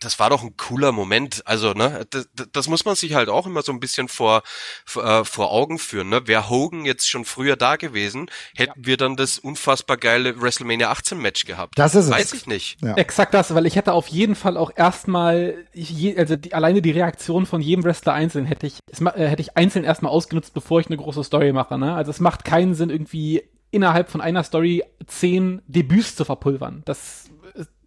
das 0.00 0.18
war 0.18 0.30
doch 0.30 0.42
ein 0.42 0.56
cooler 0.56 0.92
Moment. 0.92 1.42
Also, 1.46 1.72
ne, 1.72 2.06
das, 2.10 2.28
das 2.52 2.68
muss 2.68 2.84
man 2.84 2.94
sich 2.94 3.14
halt 3.14 3.28
auch 3.28 3.46
immer 3.46 3.62
so 3.62 3.72
ein 3.72 3.80
bisschen 3.80 4.08
vor, 4.08 4.42
vor, 4.84 5.04
äh, 5.04 5.24
vor 5.24 5.50
Augen 5.52 5.78
führen. 5.78 6.08
Ne? 6.08 6.26
Wäre 6.26 6.48
Hogan 6.48 6.84
jetzt 6.84 7.08
schon 7.08 7.24
früher 7.24 7.56
da 7.56 7.76
gewesen, 7.76 8.30
hätten 8.56 8.86
wir 8.86 8.96
dann 8.96 9.16
das 9.16 9.38
unfassbar 9.38 9.96
geile 9.96 10.40
WrestleMania 10.40 10.90
18 10.90 11.18
Match 11.18 11.44
gehabt. 11.44 11.78
Das 11.78 11.94
ist 11.94 12.06
es. 12.06 12.10
Weiß 12.10 12.32
ich 12.32 12.46
nicht. 12.46 12.80
Ja. 12.82 12.94
Exakt 12.94 13.34
das, 13.34 13.54
weil 13.54 13.66
ich 13.66 13.76
hätte 13.76 13.92
auf 13.92 14.08
jeden 14.08 14.34
Fall 14.34 14.56
auch 14.56 14.72
erstmal, 14.74 15.64
je, 15.72 16.16
also 16.16 16.36
die, 16.36 16.54
alleine 16.54 16.82
die 16.82 16.90
Reaktion 16.90 17.46
von 17.46 17.60
jedem 17.60 17.84
Wrestler 17.84 18.12
einzeln 18.12 18.46
hätte 18.46 18.66
ich, 18.66 18.78
es, 18.90 19.00
äh, 19.00 19.28
hätte 19.28 19.42
ich 19.42 19.56
einzeln 19.56 19.84
erstmal 19.84 20.12
ausgenutzt, 20.12 20.54
bevor 20.54 20.80
ich 20.80 20.86
eine 20.86 20.96
große 20.96 21.24
Story 21.24 21.52
mache. 21.52 21.78
Ne? 21.78 21.94
Also 21.94 22.10
es 22.10 22.20
macht 22.20 22.44
keinen 22.44 22.74
Sinn, 22.74 22.90
irgendwie 22.90 23.42
innerhalb 23.70 24.10
von 24.10 24.20
einer 24.20 24.44
Story 24.44 24.84
zehn 25.06 25.62
Debüts 25.66 26.16
zu 26.16 26.24
verpulvern. 26.24 26.82
Das 26.84 27.28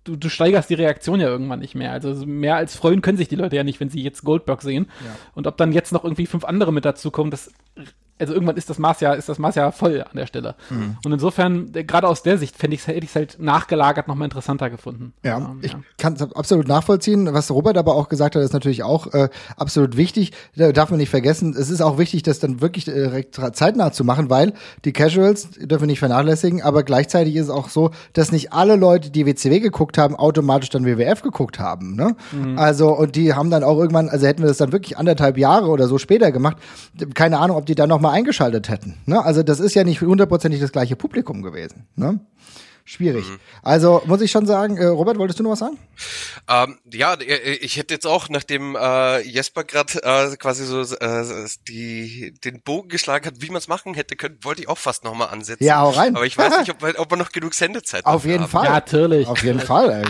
du, 0.03 0.15
du 0.15 0.29
steigerst 0.29 0.69
die 0.69 0.75
Reaktion 0.75 1.19
ja 1.19 1.27
irgendwann 1.27 1.59
nicht 1.59 1.75
mehr. 1.75 1.91
Also 1.91 2.25
mehr 2.25 2.55
als 2.55 2.75
freuen 2.75 3.01
können 3.01 3.17
sich 3.17 3.27
die 3.27 3.35
Leute 3.35 3.55
ja 3.55 3.63
nicht, 3.63 3.79
wenn 3.79 3.89
sie 3.89 4.01
jetzt 4.01 4.23
Goldberg 4.23 4.61
sehen. 4.61 4.89
Und 5.35 5.47
ob 5.47 5.57
dann 5.57 5.73
jetzt 5.73 5.91
noch 5.91 6.03
irgendwie 6.03 6.25
fünf 6.25 6.43
andere 6.43 6.73
mit 6.73 6.85
dazukommen, 6.85 7.31
das 7.31 7.51
also 8.21 8.33
irgendwann 8.33 8.55
ist 8.55 8.69
das 8.69 8.79
Maß 8.79 9.01
ja, 9.01 9.13
ist 9.13 9.27
das 9.27 9.39
Maß 9.39 9.55
ja 9.55 9.71
voll 9.71 10.01
an 10.01 10.15
der 10.15 10.27
Stelle. 10.27 10.55
Mhm. 10.69 10.97
Und 11.03 11.11
insofern, 11.11 11.71
äh, 11.73 11.83
gerade 11.83 12.07
aus 12.07 12.23
der 12.23 12.37
Sicht, 12.37 12.55
fände 12.55 12.75
ich 12.75 12.87
hätte 12.87 12.99
ich 12.99 13.09
es 13.09 13.15
halt 13.15 13.37
nachgelagert 13.39 14.07
nochmal 14.07 14.25
interessanter 14.25 14.69
gefunden. 14.69 15.13
Ja, 15.23 15.37
ähm, 15.37 15.59
ich 15.61 15.73
ja. 15.73 15.79
kann 15.97 16.13
es 16.13 16.21
absolut 16.21 16.67
nachvollziehen. 16.67 17.33
Was 17.33 17.51
Robert 17.51 17.77
aber 17.77 17.95
auch 17.95 18.09
gesagt 18.09 18.35
hat, 18.35 18.43
ist 18.43 18.53
natürlich 18.53 18.83
auch 18.83 19.13
äh, 19.13 19.29
absolut 19.57 19.97
wichtig. 19.97 20.31
Da 20.55 20.71
darf 20.71 20.91
man 20.91 20.99
nicht 20.99 21.09
vergessen, 21.09 21.55
es 21.57 21.69
ist 21.69 21.81
auch 21.81 21.97
wichtig, 21.97 22.23
das 22.23 22.39
dann 22.39 22.61
wirklich 22.61 22.87
äh, 22.87 22.93
direkt 22.93 23.39
zeitnah 23.53 23.91
zu 23.91 24.03
machen, 24.03 24.29
weil 24.29 24.53
die 24.85 24.93
Casuals 24.93 25.49
dürfen 25.51 25.81
wir 25.83 25.87
nicht 25.87 25.99
vernachlässigen, 25.99 26.61
aber 26.61 26.83
gleichzeitig 26.83 27.35
ist 27.35 27.45
es 27.45 27.49
auch 27.49 27.69
so, 27.69 27.91
dass 28.13 28.31
nicht 28.31 28.53
alle 28.53 28.75
Leute, 28.75 29.09
die 29.09 29.25
WCW 29.25 29.59
geguckt 29.59 29.97
haben, 29.97 30.15
automatisch 30.15 30.69
dann 30.69 30.85
WWF 30.85 31.21
geguckt 31.21 31.59
haben. 31.59 31.95
Ne? 31.95 32.15
Mhm. 32.31 32.57
Also, 32.57 32.95
und 32.95 33.15
die 33.15 33.33
haben 33.33 33.49
dann 33.49 33.63
auch 33.63 33.77
irgendwann, 33.77 34.09
also 34.09 34.27
hätten 34.27 34.41
wir 34.41 34.47
das 34.47 34.57
dann 34.57 34.71
wirklich 34.71 34.97
anderthalb 34.97 35.37
Jahre 35.37 35.67
oder 35.67 35.87
so 35.87 35.97
später 35.97 36.31
gemacht, 36.31 36.57
keine 37.13 37.39
Ahnung, 37.39 37.57
ob 37.57 37.65
die 37.65 37.75
dann 37.75 37.89
nochmal 37.89 38.10
eingeschaltet 38.11 38.69
hätten. 38.69 38.97
Ne? 39.05 39.23
Also 39.23 39.43
das 39.43 39.59
ist 39.59 39.73
ja 39.73 39.83
nicht 39.83 40.01
hundertprozentig 40.01 40.59
das 40.59 40.71
gleiche 40.71 40.95
Publikum 40.95 41.41
gewesen. 41.41 41.87
Ne? 41.95 42.19
Schwierig. 42.83 43.25
Mhm. 43.27 43.39
Also 43.61 44.01
muss 44.05 44.21
ich 44.21 44.31
schon 44.31 44.45
sagen, 44.45 44.77
äh, 44.77 44.85
Robert, 44.85 45.17
wolltest 45.17 45.39
du 45.39 45.43
noch 45.43 45.51
was 45.51 45.59
sagen? 45.59 45.77
Ähm, 46.49 46.79
ja, 46.91 47.13
äh, 47.13 47.53
ich 47.53 47.77
hätte 47.77 47.93
jetzt 47.93 48.07
auch, 48.07 48.27
nachdem 48.29 48.75
äh, 48.75 49.21
Jesper 49.21 49.63
gerade 49.63 50.03
äh, 50.03 50.35
quasi 50.35 50.65
so 50.65 50.81
äh, 50.81 51.47
die, 51.67 52.33
den 52.43 52.61
Bogen 52.61 52.89
geschlagen 52.89 53.27
hat, 53.27 53.35
wie 53.37 53.47
man 53.47 53.57
es 53.57 53.67
machen 53.67 53.93
hätte 53.93 54.15
können, 54.15 54.39
wollte 54.41 54.61
ich 54.61 54.67
auch 54.67 54.77
fast 54.77 55.03
nochmal 55.03 55.29
ansetzen. 55.29 55.63
Ja, 55.63 55.79
hau 55.79 55.91
rein. 55.91 56.15
Aber 56.15 56.25
ich 56.25 56.37
weiß 56.37 56.57
nicht, 56.59 56.71
ob, 56.71 56.83
ob 56.99 57.11
wir 57.11 57.17
noch 57.17 57.31
genug 57.31 57.53
Sendezeit 57.53 58.05
haben. 58.05 58.15
Auf 58.15 58.25
jeden 58.25 58.43
haben. 58.43 58.49
Fall. 58.49 58.65
Ja, 58.65 58.71
natürlich. 58.71 59.27
Auf 59.27 59.43
jeden 59.43 59.59
Fall. 59.59 60.03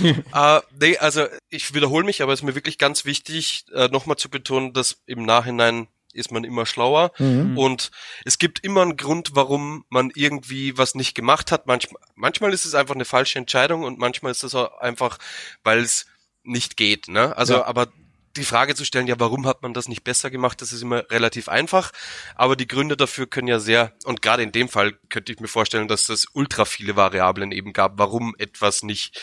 Ey. 0.00 0.12
uh, 0.34 0.60
nee, 0.80 0.98
also 0.98 1.26
ich 1.48 1.74
wiederhole 1.74 2.04
mich, 2.04 2.22
aber 2.22 2.32
es 2.32 2.40
ist 2.40 2.44
mir 2.44 2.54
wirklich 2.54 2.78
ganz 2.78 3.04
wichtig, 3.04 3.66
äh, 3.72 3.88
nochmal 3.88 4.16
zu 4.16 4.28
betonen, 4.28 4.72
dass 4.72 4.98
im 5.06 5.24
Nachhinein 5.24 5.86
ist 6.18 6.30
man 6.30 6.44
immer 6.44 6.66
schlauer 6.66 7.12
mhm. 7.18 7.56
und 7.56 7.90
es 8.24 8.38
gibt 8.38 8.64
immer 8.64 8.82
einen 8.82 8.96
Grund, 8.96 9.30
warum 9.34 9.84
man 9.88 10.10
irgendwie 10.14 10.76
was 10.76 10.94
nicht 10.94 11.14
gemacht 11.14 11.52
hat. 11.52 11.66
Manchmal, 11.66 12.02
manchmal 12.14 12.52
ist 12.52 12.64
es 12.64 12.74
einfach 12.74 12.94
eine 12.94 13.04
falsche 13.04 13.38
Entscheidung 13.38 13.84
und 13.84 13.98
manchmal 13.98 14.32
ist 14.32 14.44
es 14.44 14.54
auch 14.54 14.78
einfach, 14.78 15.18
weil 15.64 15.80
es 15.80 16.06
nicht 16.42 16.76
geht. 16.76 17.08
Ne? 17.08 17.36
Also, 17.36 17.54
ja. 17.54 17.64
aber 17.64 17.88
die 18.36 18.44
Frage 18.44 18.74
zu 18.74 18.84
stellen, 18.84 19.06
ja, 19.06 19.18
warum 19.18 19.46
hat 19.46 19.62
man 19.62 19.74
das 19.74 19.88
nicht 19.88 20.04
besser 20.04 20.30
gemacht, 20.30 20.62
das 20.62 20.72
ist 20.72 20.82
immer 20.82 21.10
relativ 21.10 21.48
einfach. 21.48 21.92
Aber 22.34 22.56
die 22.56 22.68
Gründe 22.68 22.96
dafür 22.96 23.26
können 23.26 23.48
ja 23.48 23.58
sehr, 23.58 23.92
und 24.04 24.22
gerade 24.22 24.42
in 24.42 24.52
dem 24.52 24.68
Fall 24.68 24.92
könnte 25.08 25.32
ich 25.32 25.40
mir 25.40 25.48
vorstellen, 25.48 25.88
dass 25.88 26.08
es 26.08 26.26
ultra 26.32 26.64
viele 26.64 26.96
Variablen 26.96 27.52
eben 27.52 27.72
gab, 27.72 27.98
warum 27.98 28.34
etwas 28.38 28.82
nicht 28.82 29.20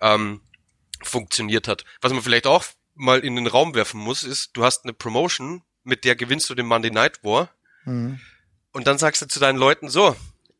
ähm, 0.00 0.40
funktioniert 1.02 1.68
hat. 1.68 1.84
Was 2.00 2.12
man 2.12 2.22
vielleicht 2.22 2.46
auch 2.46 2.64
mal 2.94 3.20
in 3.20 3.36
den 3.36 3.46
Raum 3.46 3.74
werfen 3.74 4.00
muss, 4.00 4.22
ist, 4.22 4.50
du 4.54 4.64
hast 4.64 4.84
eine 4.84 4.92
Promotion, 4.92 5.62
mit 5.84 6.04
der 6.04 6.16
gewinnst 6.16 6.50
du 6.50 6.54
den 6.54 6.66
Monday 6.66 6.90
Night 6.90 7.22
War. 7.22 7.50
Mhm. 7.84 8.18
Und 8.72 8.86
dann 8.86 8.98
sagst 8.98 9.22
du 9.22 9.26
zu 9.26 9.38
deinen 9.38 9.58
Leuten, 9.58 9.88
so, 9.88 10.16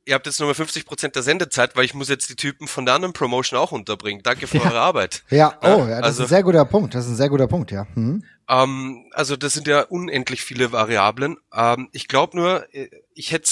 ihr 0.06 0.14
habt 0.14 0.26
jetzt 0.26 0.38
nur 0.38 0.48
mal 0.48 0.54
50 0.54 0.86
Prozent 0.86 1.16
der 1.16 1.22
Sendezeit, 1.22 1.76
weil 1.76 1.84
ich 1.84 1.94
muss 1.94 2.08
jetzt 2.08 2.28
die 2.28 2.36
Typen 2.36 2.68
von 2.68 2.84
der 2.84 2.94
anderen 2.94 3.12
Promotion 3.12 3.58
auch 3.58 3.72
unterbringen. 3.72 4.22
Danke 4.22 4.46
für 4.46 4.58
ja. 4.58 4.64
eure 4.64 4.80
Arbeit. 4.80 5.24
Ja, 5.30 5.58
oh, 5.62 5.80
ja, 5.80 6.00
das 6.00 6.02
also, 6.02 6.22
ist 6.22 6.28
ein 6.28 6.34
sehr 6.36 6.42
guter 6.42 6.64
Punkt. 6.64 6.94
Das 6.94 7.06
ist 7.06 7.12
ein 7.12 7.16
sehr 7.16 7.28
guter 7.28 7.48
Punkt, 7.48 7.70
ja. 7.70 7.86
Mhm. 7.94 8.24
Ähm, 8.48 9.10
also 9.12 9.36
das 9.36 9.54
sind 9.54 9.66
ja 9.66 9.82
unendlich 9.82 10.42
viele 10.42 10.72
Variablen. 10.72 11.38
Ähm, 11.52 11.88
ich 11.92 12.08
glaube 12.08 12.36
nur, 12.36 12.74
äh, 12.74 12.88
ich 13.14 13.32
hätte 13.32 13.50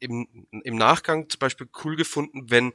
im, 0.00 0.28
im 0.50 0.76
Nachgang 0.76 1.30
zum 1.30 1.38
Beispiel 1.38 1.66
cool 1.82 1.96
gefunden, 1.96 2.50
wenn 2.50 2.72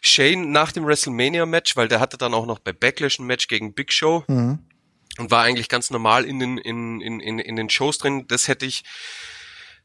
Shane 0.00 0.50
nach 0.50 0.72
dem 0.72 0.86
WrestleMania-Match, 0.86 1.76
weil 1.76 1.88
der 1.88 2.00
hatte 2.00 2.16
dann 2.16 2.32
auch 2.32 2.46
noch 2.46 2.60
bei 2.60 2.72
Backlash 2.72 3.18
ein 3.18 3.26
Match 3.26 3.46
gegen 3.46 3.74
Big 3.74 3.92
Show, 3.92 4.24
mhm 4.26 4.60
und 5.18 5.30
war 5.30 5.44
eigentlich 5.44 5.68
ganz 5.68 5.90
normal 5.90 6.24
in 6.24 6.38
den, 6.38 6.58
in, 6.58 7.00
in, 7.00 7.20
in, 7.20 7.38
in 7.38 7.56
den 7.56 7.70
Shows 7.70 7.98
drin. 7.98 8.26
Das 8.28 8.48
hätte 8.48 8.66
ich 8.66 8.84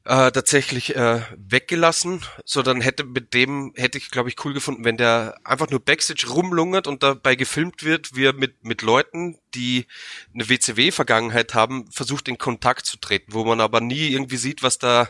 äh, 0.07 0.31
tatsächlich 0.31 0.95
äh, 0.95 1.21
weggelassen, 1.35 2.23
so 2.45 2.63
dann 2.63 2.79
hätte 2.79 3.03
mit 3.03 3.33
dem 3.33 3.73
hätte 3.75 3.97
ich 3.97 4.09
glaube 4.09 4.29
ich 4.29 4.43
cool 4.45 4.53
gefunden, 4.53 4.85
wenn 4.85 4.95
der 4.95 5.37
einfach 5.43 5.69
nur 5.69 5.81
Backstage 5.81 6.27
rumlungert 6.29 6.87
und 6.87 7.03
dabei 7.03 7.35
gefilmt 7.35 7.83
wird, 7.83 8.15
wie 8.15 8.25
er 8.25 8.33
mit 8.33 8.63
mit 8.63 8.83
Leuten, 8.83 9.37
die 9.53 9.85
eine 10.33 10.47
WCW 10.47 10.91
Vergangenheit 10.91 11.53
haben, 11.53 11.91
versucht 11.91 12.29
in 12.29 12.37
Kontakt 12.37 12.85
zu 12.85 12.95
treten, 12.97 13.33
wo 13.33 13.43
man 13.43 13.59
aber 13.59 13.81
nie 13.81 14.07
irgendwie 14.07 14.37
sieht, 14.37 14.63
was 14.63 14.77
da 14.77 15.09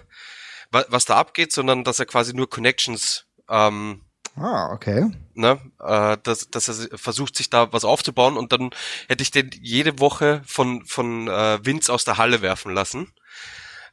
was 0.72 1.06
da 1.06 1.16
abgeht, 1.16 1.52
sondern 1.52 1.84
dass 1.84 2.00
er 2.00 2.08
quasi 2.08 2.34
nur 2.34 2.50
Connections 2.50 3.28
ähm, 3.50 4.02
Ah, 4.38 4.72
okay. 4.72 5.12
Ne, 5.34 5.60
äh, 5.80 6.18
dass, 6.24 6.50
dass 6.50 6.68
er 6.68 6.98
versucht, 6.98 7.36
sich 7.36 7.50
da 7.50 7.74
was 7.74 7.86
aufzubauen 7.86 8.38
und 8.38 8.52
dann 8.52 8.70
hätte 9.08 9.24
ich 9.24 9.32
den 9.32 9.50
jede 9.62 10.00
Woche 10.00 10.42
von, 10.46 10.86
von 10.86 11.28
äh, 11.28 11.66
Vince 11.66 11.92
aus 11.92 12.06
der 12.06 12.18
Halle 12.18 12.42
werfen 12.42 12.74
lassen. 12.74 13.12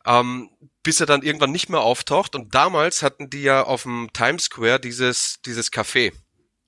Ähm, 0.06 0.50
bis 0.82 1.00
er 1.00 1.06
dann 1.06 1.22
irgendwann 1.22 1.50
nicht 1.50 1.70
mehr 1.70 1.80
auftaucht. 1.80 2.34
Und 2.34 2.54
damals 2.54 3.02
hatten 3.02 3.30
die 3.30 3.42
ja 3.42 3.62
auf 3.62 3.84
dem 3.84 4.10
Times 4.12 4.44
Square 4.44 4.78
dieses, 4.78 5.40
dieses 5.46 5.72
Café. 5.72 6.12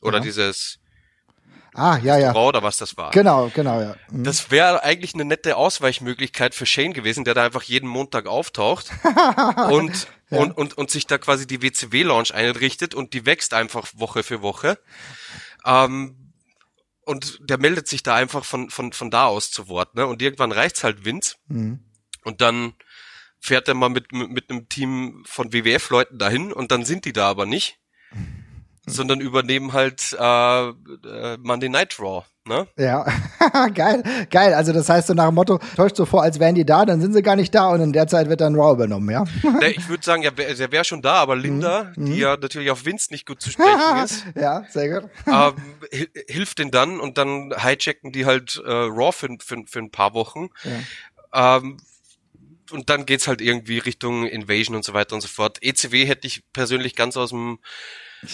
Oder 0.00 0.18
ja. 0.18 0.24
dieses 0.24 0.78
Ah, 1.76 1.98
ja, 2.02 2.16
ja. 2.16 2.34
Oder 2.34 2.62
was 2.62 2.78
das 2.78 2.96
war. 2.96 3.10
Genau, 3.10 3.50
genau, 3.54 3.80
ja. 3.80 3.96
Mhm. 4.10 4.24
Das 4.24 4.50
wäre 4.50 4.82
eigentlich 4.82 5.12
eine 5.12 5.26
nette 5.26 5.56
Ausweichmöglichkeit 5.56 6.54
für 6.54 6.64
Shane 6.64 6.94
gewesen, 6.94 7.24
der 7.24 7.34
da 7.34 7.44
einfach 7.44 7.62
jeden 7.62 7.88
Montag 7.88 8.26
auftaucht 8.26 8.90
und, 9.70 10.08
ja. 10.30 10.38
und, 10.38 10.56
und, 10.56 10.78
und 10.78 10.90
sich 10.90 11.06
da 11.06 11.18
quasi 11.18 11.46
die 11.46 11.60
WCW-Launch 11.62 12.34
einrichtet 12.34 12.94
und 12.94 13.12
die 13.12 13.26
wächst 13.26 13.52
einfach 13.52 13.88
Woche 13.94 14.22
für 14.22 14.40
Woche. 14.40 14.78
Ähm, 15.66 16.32
und 17.02 17.38
der 17.48 17.58
meldet 17.58 17.88
sich 17.88 18.02
da 18.02 18.14
einfach 18.14 18.44
von, 18.44 18.70
von, 18.70 18.92
von 18.92 19.10
da 19.10 19.26
aus 19.26 19.50
zu 19.50 19.68
Wort, 19.68 19.94
ne? 19.94 20.06
Und 20.06 20.22
irgendwann 20.22 20.52
reicht's 20.52 20.82
halt 20.82 21.04
Vince. 21.04 21.36
Mhm. 21.46 21.80
Und 22.24 22.40
dann 22.40 22.72
fährt 23.38 23.68
er 23.68 23.74
mal 23.74 23.90
mit, 23.90 24.12
mit, 24.12 24.30
mit 24.30 24.50
einem 24.50 24.68
Team 24.68 25.22
von 25.26 25.52
WWF-Leuten 25.52 26.18
dahin 26.18 26.52
und 26.52 26.72
dann 26.72 26.84
sind 26.84 27.04
die 27.04 27.12
da 27.12 27.28
aber 27.28 27.46
nicht 27.46 27.78
sondern 28.86 29.20
übernehmen 29.20 29.72
halt 29.72 30.16
äh, 30.18 30.68
äh, 30.68 31.36
Monday 31.42 31.68
Night 31.68 31.98
Raw. 31.98 32.24
Ne? 32.44 32.68
Ja, 32.78 33.04
geil, 33.74 34.04
geil. 34.30 34.54
Also 34.54 34.72
das 34.72 34.88
heißt 34.88 35.08
so 35.08 35.14
nach 35.14 35.26
dem 35.26 35.34
Motto, 35.34 35.58
täuscht 35.74 35.96
so 35.96 36.06
vor, 36.06 36.22
als 36.22 36.38
wären 36.38 36.54
die 36.54 36.64
da, 36.64 36.84
dann 36.84 37.00
sind 37.00 37.12
sie 37.12 37.22
gar 37.22 37.34
nicht 37.34 37.52
da 37.52 37.70
und 37.70 37.80
in 37.80 37.92
der 37.92 38.06
Zeit 38.06 38.28
wird 38.28 38.40
dann 38.40 38.54
Raw 38.54 38.72
übernommen, 38.72 39.10
ja? 39.10 39.24
ich 39.62 39.88
würde 39.88 40.04
sagen, 40.04 40.22
ja, 40.22 40.30
der 40.30 40.70
wäre 40.70 40.84
schon 40.84 41.02
da, 41.02 41.14
aber 41.14 41.34
Linda, 41.34 41.92
mhm. 41.96 42.04
die 42.06 42.12
mhm. 42.12 42.18
ja 42.18 42.36
natürlich 42.36 42.70
auf 42.70 42.84
Vince 42.84 43.08
nicht 43.10 43.26
gut 43.26 43.40
zu 43.40 43.50
sprechen 43.50 44.04
ist, 44.04 44.24
ja, 44.36 44.64
sehr 44.70 45.00
gut. 45.00 45.10
ähm, 45.26 45.54
hilft 46.28 46.60
denen 46.60 46.70
dann 46.70 47.00
und 47.00 47.18
dann 47.18 47.52
hijacken 47.58 48.12
die 48.12 48.26
halt 48.26 48.62
äh, 48.64 48.70
Raw 48.70 49.10
für, 49.10 49.36
für, 49.44 49.64
für 49.66 49.80
ein 49.80 49.90
paar 49.90 50.14
Wochen. 50.14 50.50
Ja. 51.32 51.56
Ähm, 51.56 51.78
und 52.70 52.90
dann 52.90 53.06
geht's 53.06 53.26
halt 53.26 53.40
irgendwie 53.40 53.78
Richtung 53.78 54.26
Invasion 54.26 54.76
und 54.76 54.84
so 54.84 54.92
weiter 54.92 55.14
und 55.14 55.20
so 55.20 55.28
fort. 55.28 55.58
ECW 55.62 56.06
hätte 56.06 56.26
ich 56.26 56.42
persönlich 56.52 56.94
ganz 56.94 57.16
aus 57.16 57.30
dem 57.30 57.58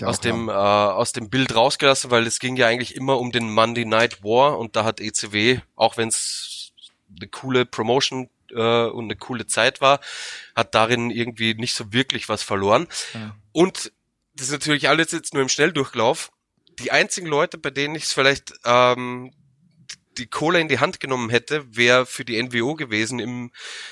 aus 0.03 0.21
dem 0.21 0.49
äh, 0.49 0.53
aus 0.53 1.13
dem 1.13 1.31
Bild 1.31 1.55
rausgelassen, 1.55 2.11
weil 2.11 2.27
es 2.27 2.39
ging 2.39 2.57
ja 2.57 2.67
eigentlich 2.67 2.97
immer 2.97 3.19
um 3.19 3.33
den 3.33 3.53
Monday 3.53 3.85
Night 3.85 4.23
War 4.23 4.59
und 4.59 4.77
da 4.77 4.85
hat 4.85 5.01
ECW, 5.01 5.61
auch 5.77 5.97
wenn 5.97 6.09
es 6.09 6.73
eine 7.17 7.29
coole 7.29 7.67
Promotion 7.67 8.31
äh, 8.51 8.85
und 8.87 9.05
eine 9.05 9.17
coole 9.17 9.47
Zeit 9.47 9.81
war, 9.81 10.01
hat 10.55 10.75
darin 10.75 11.11
irgendwie 11.11 11.55
nicht 11.55 11.75
so 11.75 11.93
wirklich 11.93 12.29
was 12.29 12.43
verloren. 12.43 12.87
Ja. 13.15 13.37
Und 13.53 13.93
das 14.35 14.47
ist 14.47 14.53
natürlich 14.53 14.89
alles 14.89 15.13
jetzt 15.13 15.35
nur 15.35 15.43
im 15.43 15.49
Schnelldurchlauf. 15.49 16.33
Die 16.79 16.91
einzigen 16.91 17.27
Leute, 17.27 17.59
bei 17.59 17.71
denen 17.71 17.95
ich 17.95 18.05
es 18.05 18.13
vielleicht 18.13 18.55
ähm, 18.65 19.33
die 20.19 20.27
Kohle 20.27 20.61
in 20.61 20.69
die 20.69 20.79
Hand 20.79 21.01
genommen 21.01 21.31
hätte, 21.31 21.65
wäre 21.75 22.07
für 22.07 22.25
die 22.25 22.43
NWO 22.43 22.75
gewesen 22.75 23.19
im, 23.19 23.51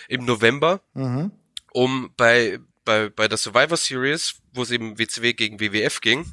im 0.09 0.25
November, 0.25 0.81
mhm. 0.95 1.33
um 1.73 2.13
bei, 2.17 2.59
bei, 2.91 3.09
bei 3.09 3.29
der 3.29 3.39
Survivor 3.39 3.77
Series, 3.77 4.35
wo 4.53 4.63
es 4.63 4.73
eben 4.73 4.99
WCW 4.99 5.33
gegen 5.33 5.61
WWF 5.61 6.01
ging, 6.01 6.33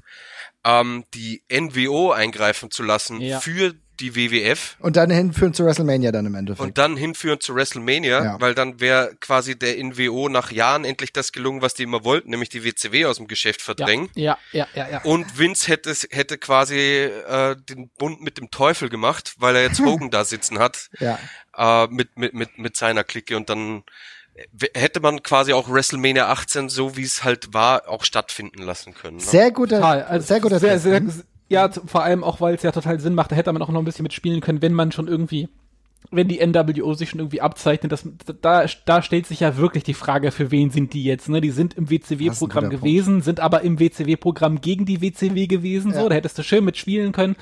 ähm, 0.65 1.03
die 1.13 1.43
NWO 1.51 2.11
eingreifen 2.11 2.71
zu 2.71 2.81
lassen 2.81 3.21
ja. 3.21 3.39
für 3.39 3.75
die 3.99 4.15
WWF. 4.15 4.75
Und 4.79 4.95
dann 4.95 5.11
hinführen 5.11 5.53
zu 5.53 5.65
WrestleMania 5.65 6.11
dann 6.11 6.25
im 6.25 6.33
Endeffekt. 6.33 6.67
Und 6.67 6.77
dann 6.79 6.97
hinführen 6.97 7.39
zu 7.39 7.53
WrestleMania, 7.53 8.23
ja. 8.23 8.41
weil 8.41 8.55
dann 8.55 8.79
wäre 8.79 9.15
quasi 9.19 9.57
der 9.57 9.83
NWO 9.83 10.29
nach 10.29 10.51
Jahren 10.51 10.83
endlich 10.83 11.13
das 11.13 11.31
gelungen, 11.31 11.61
was 11.61 11.75
die 11.75 11.83
immer 11.83 12.03
wollten, 12.03 12.31
nämlich 12.31 12.49
die 12.49 12.63
WCW 12.63 13.05
aus 13.05 13.17
dem 13.17 13.27
Geschäft 13.27 13.61
verdrängen. 13.61 14.09
Ja, 14.15 14.37
ja, 14.51 14.67
ja, 14.73 14.85
ja. 14.85 14.91
ja. 14.93 15.01
Und 15.03 15.37
Vince 15.37 15.67
hätte, 15.67 15.93
hätte 16.09 16.37
quasi 16.39 16.75
äh, 16.75 17.55
den 17.69 17.89
Bund 17.97 18.21
mit 18.21 18.39
dem 18.39 18.49
Teufel 18.49 18.89
gemacht, 18.89 19.35
weil 19.37 19.55
er 19.55 19.63
jetzt 19.63 19.79
Hogan 19.85 20.09
da 20.09 20.25
sitzen 20.25 20.57
hat. 20.57 20.89
Ja. 20.99 21.19
Äh, 21.55 21.87
mit, 21.87 22.17
mit, 22.17 22.33
mit, 22.33 22.57
mit 22.57 22.75
seiner 22.75 23.03
Clique 23.03 23.35
und 23.35 23.49
dann 23.49 23.83
hätte 24.75 24.99
man 24.99 25.23
quasi 25.23 25.53
auch 25.53 25.69
WrestleMania 25.69 26.29
18, 26.29 26.69
so 26.69 26.95
wie 26.95 27.03
es 27.03 27.23
halt 27.23 27.53
war, 27.53 27.89
auch 27.89 28.03
stattfinden 28.03 28.61
lassen 28.61 28.93
können. 28.93 29.17
Ne? 29.17 29.23
Sehr 29.23 29.51
guter, 29.51 29.83
also 30.09 30.25
sehr 30.25 30.39
guter 30.39 30.59
sehr, 30.59 30.79
sehr, 30.79 31.01
Ja, 31.49 31.69
vor 31.69 32.03
allem 32.03 32.23
auch, 32.23 32.41
weil 32.41 32.55
es 32.55 32.63
ja 32.63 32.71
total 32.71 32.99
Sinn 32.99 33.15
macht, 33.15 33.31
da 33.31 33.35
hätte 33.35 33.51
man 33.53 33.61
auch 33.61 33.69
noch 33.69 33.79
ein 33.79 33.85
bisschen 33.85 34.03
mitspielen 34.03 34.41
können, 34.41 34.61
wenn 34.61 34.73
man 34.73 34.91
schon 34.91 35.07
irgendwie 35.07 35.49
wenn 36.09 36.27
die 36.27 36.45
NWO 36.45 36.93
sich 36.93 37.09
schon 37.09 37.19
irgendwie 37.19 37.41
abzeichnet, 37.41 37.91
das, 37.91 38.07
da, 38.41 38.65
da 38.85 39.01
stellt 39.01 39.25
sich 39.25 39.41
ja 39.41 39.57
wirklich 39.57 39.83
die 39.83 39.93
Frage, 39.93 40.31
für 40.31 40.51
wen 40.51 40.69
sind 40.69 40.93
die 40.93 41.03
jetzt? 41.03 41.27
Ne? 41.27 41.41
Die 41.41 41.51
sind 41.51 41.73
im 41.73 41.89
WCW-Programm 41.89 42.69
gewesen, 42.69 43.15
Punkt. 43.15 43.25
sind 43.25 43.39
aber 43.39 43.61
im 43.61 43.79
WCW-Programm 43.79 44.61
gegen 44.61 44.85
die 44.85 45.01
WCW 45.01 45.47
gewesen, 45.47 45.91
ja. 45.91 46.01
so, 46.01 46.09
da 46.09 46.15
hättest 46.15 46.37
du 46.37 46.43
schön 46.43 46.63
mitspielen 46.63 47.11
können. 47.11 47.35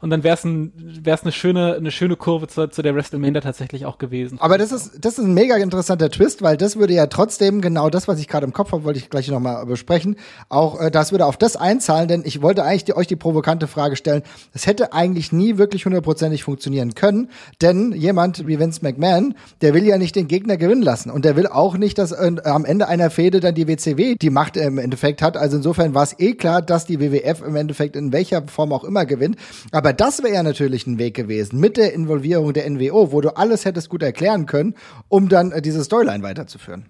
Und 0.00 0.10
dann 0.10 0.22
wäre 0.24 0.34
es 0.34 0.44
ein, 0.44 0.72
wär's 1.02 1.22
eine 1.22 1.32
schöne, 1.32 1.74
eine 1.74 1.90
schöne 1.90 2.16
Kurve 2.16 2.48
zu, 2.48 2.68
zu 2.68 2.82
der 2.82 2.94
WrestleMania 2.94 3.40
tatsächlich 3.40 3.86
auch 3.86 3.98
gewesen. 3.98 4.38
Aber 4.40 4.58
das 4.58 4.72
ist, 4.72 5.04
das 5.04 5.18
ist 5.18 5.24
ein 5.24 5.34
mega 5.34 5.56
interessanter 5.56 6.10
Twist, 6.10 6.42
weil 6.42 6.56
das 6.56 6.76
würde 6.76 6.94
ja 6.94 7.06
trotzdem 7.06 7.60
genau 7.60 7.90
das, 7.90 8.08
was 8.08 8.20
ich 8.20 8.28
gerade 8.28 8.46
im 8.46 8.52
Kopf 8.52 8.72
habe, 8.72 8.84
wollte 8.84 8.98
ich 8.98 9.10
gleich 9.10 9.28
nochmal 9.28 9.64
besprechen. 9.66 10.16
Auch 10.48 10.80
äh, 10.80 10.90
das 10.90 11.12
würde 11.12 11.26
auf 11.26 11.36
das 11.36 11.56
einzahlen, 11.56 12.08
denn 12.08 12.22
ich 12.24 12.42
wollte 12.42 12.64
eigentlich 12.64 12.84
die, 12.84 12.96
euch 12.96 13.06
die 13.06 13.16
provokante 13.16 13.66
Frage 13.66 13.96
stellen. 13.96 14.22
Es 14.52 14.66
hätte 14.66 14.92
eigentlich 14.92 15.32
nie 15.32 15.58
wirklich 15.58 15.84
hundertprozentig 15.84 16.44
funktionieren 16.44 16.94
können, 16.94 17.30
denn 17.60 17.92
jemand 17.92 18.46
wie 18.46 18.58
Vince 18.58 18.80
McMahon, 18.82 19.34
der 19.60 19.74
will 19.74 19.84
ja 19.84 19.98
nicht 19.98 20.16
den 20.16 20.28
Gegner 20.28 20.56
gewinnen 20.56 20.82
lassen 20.82 21.10
und 21.10 21.24
der 21.24 21.36
will 21.36 21.46
auch 21.46 21.76
nicht, 21.76 21.98
dass 21.98 22.12
äh, 22.12 22.36
am 22.44 22.64
Ende 22.64 22.88
einer 22.88 23.10
Fehde 23.10 23.40
dann 23.40 23.54
die 23.54 23.68
WCW 23.68 24.14
die 24.14 24.30
Macht 24.30 24.56
im 24.56 24.78
Endeffekt 24.78 25.22
hat. 25.22 25.36
Also 25.36 25.56
insofern 25.56 25.94
war 25.94 26.02
es 26.02 26.18
eh 26.18 26.34
klar, 26.34 26.62
dass 26.62 26.86
die 26.86 27.00
WWF 27.00 27.42
im 27.42 27.56
Endeffekt 27.56 27.96
in 27.96 28.12
welcher 28.12 28.46
Form 28.46 28.72
auch 28.72 28.84
immer 28.84 29.06
gewinnt. 29.06 29.36
Aber 29.72 29.92
das 29.96 30.22
wäre 30.22 30.34
ja 30.34 30.42
natürlich 30.42 30.86
ein 30.86 30.98
Weg 30.98 31.14
gewesen 31.14 31.58
mit 31.58 31.76
der 31.76 31.92
Involvierung 31.92 32.52
der 32.52 32.68
NWO, 32.70 33.12
wo 33.12 33.20
du 33.20 33.36
alles 33.36 33.64
hättest 33.64 33.88
gut 33.88 34.02
erklären 34.02 34.46
können, 34.46 34.74
um 35.08 35.28
dann 35.28 35.52
äh, 35.52 35.62
diese 35.62 35.82
Storyline 35.82 36.22
weiterzuführen. 36.22 36.88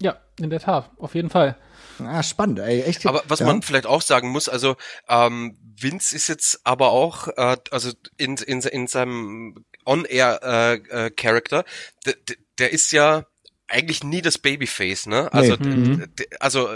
Ja, 0.00 0.18
in 0.38 0.50
der 0.50 0.60
Tat, 0.60 0.90
auf 0.98 1.14
jeden 1.14 1.30
Fall. 1.30 1.56
Ah, 1.98 2.22
spannend, 2.22 2.60
ey, 2.60 2.82
echt. 2.82 3.06
Aber 3.06 3.22
was 3.26 3.40
ja. 3.40 3.46
man 3.46 3.62
vielleicht 3.62 3.86
auch 3.86 4.02
sagen 4.02 4.28
muss, 4.28 4.48
also 4.48 4.76
ähm, 5.08 5.56
Vince 5.76 6.14
ist 6.14 6.28
jetzt 6.28 6.60
aber 6.64 6.90
auch, 6.90 7.28
äh, 7.36 7.56
also 7.70 7.90
in, 8.16 8.36
in, 8.36 8.60
in 8.60 8.86
seinem 8.86 9.64
On-Air-Character, 9.84 11.64
äh, 12.04 12.10
äh, 12.10 12.14
der 12.58 12.72
ist 12.72 12.92
ja 12.92 13.24
eigentlich 13.66 14.04
nie 14.04 14.22
das 14.22 14.38
Babyface, 14.38 15.06
ne? 15.06 15.32
Also, 15.32 15.56
Nee. 15.56 15.68
Mhm. 15.68 16.12
also 16.40 16.68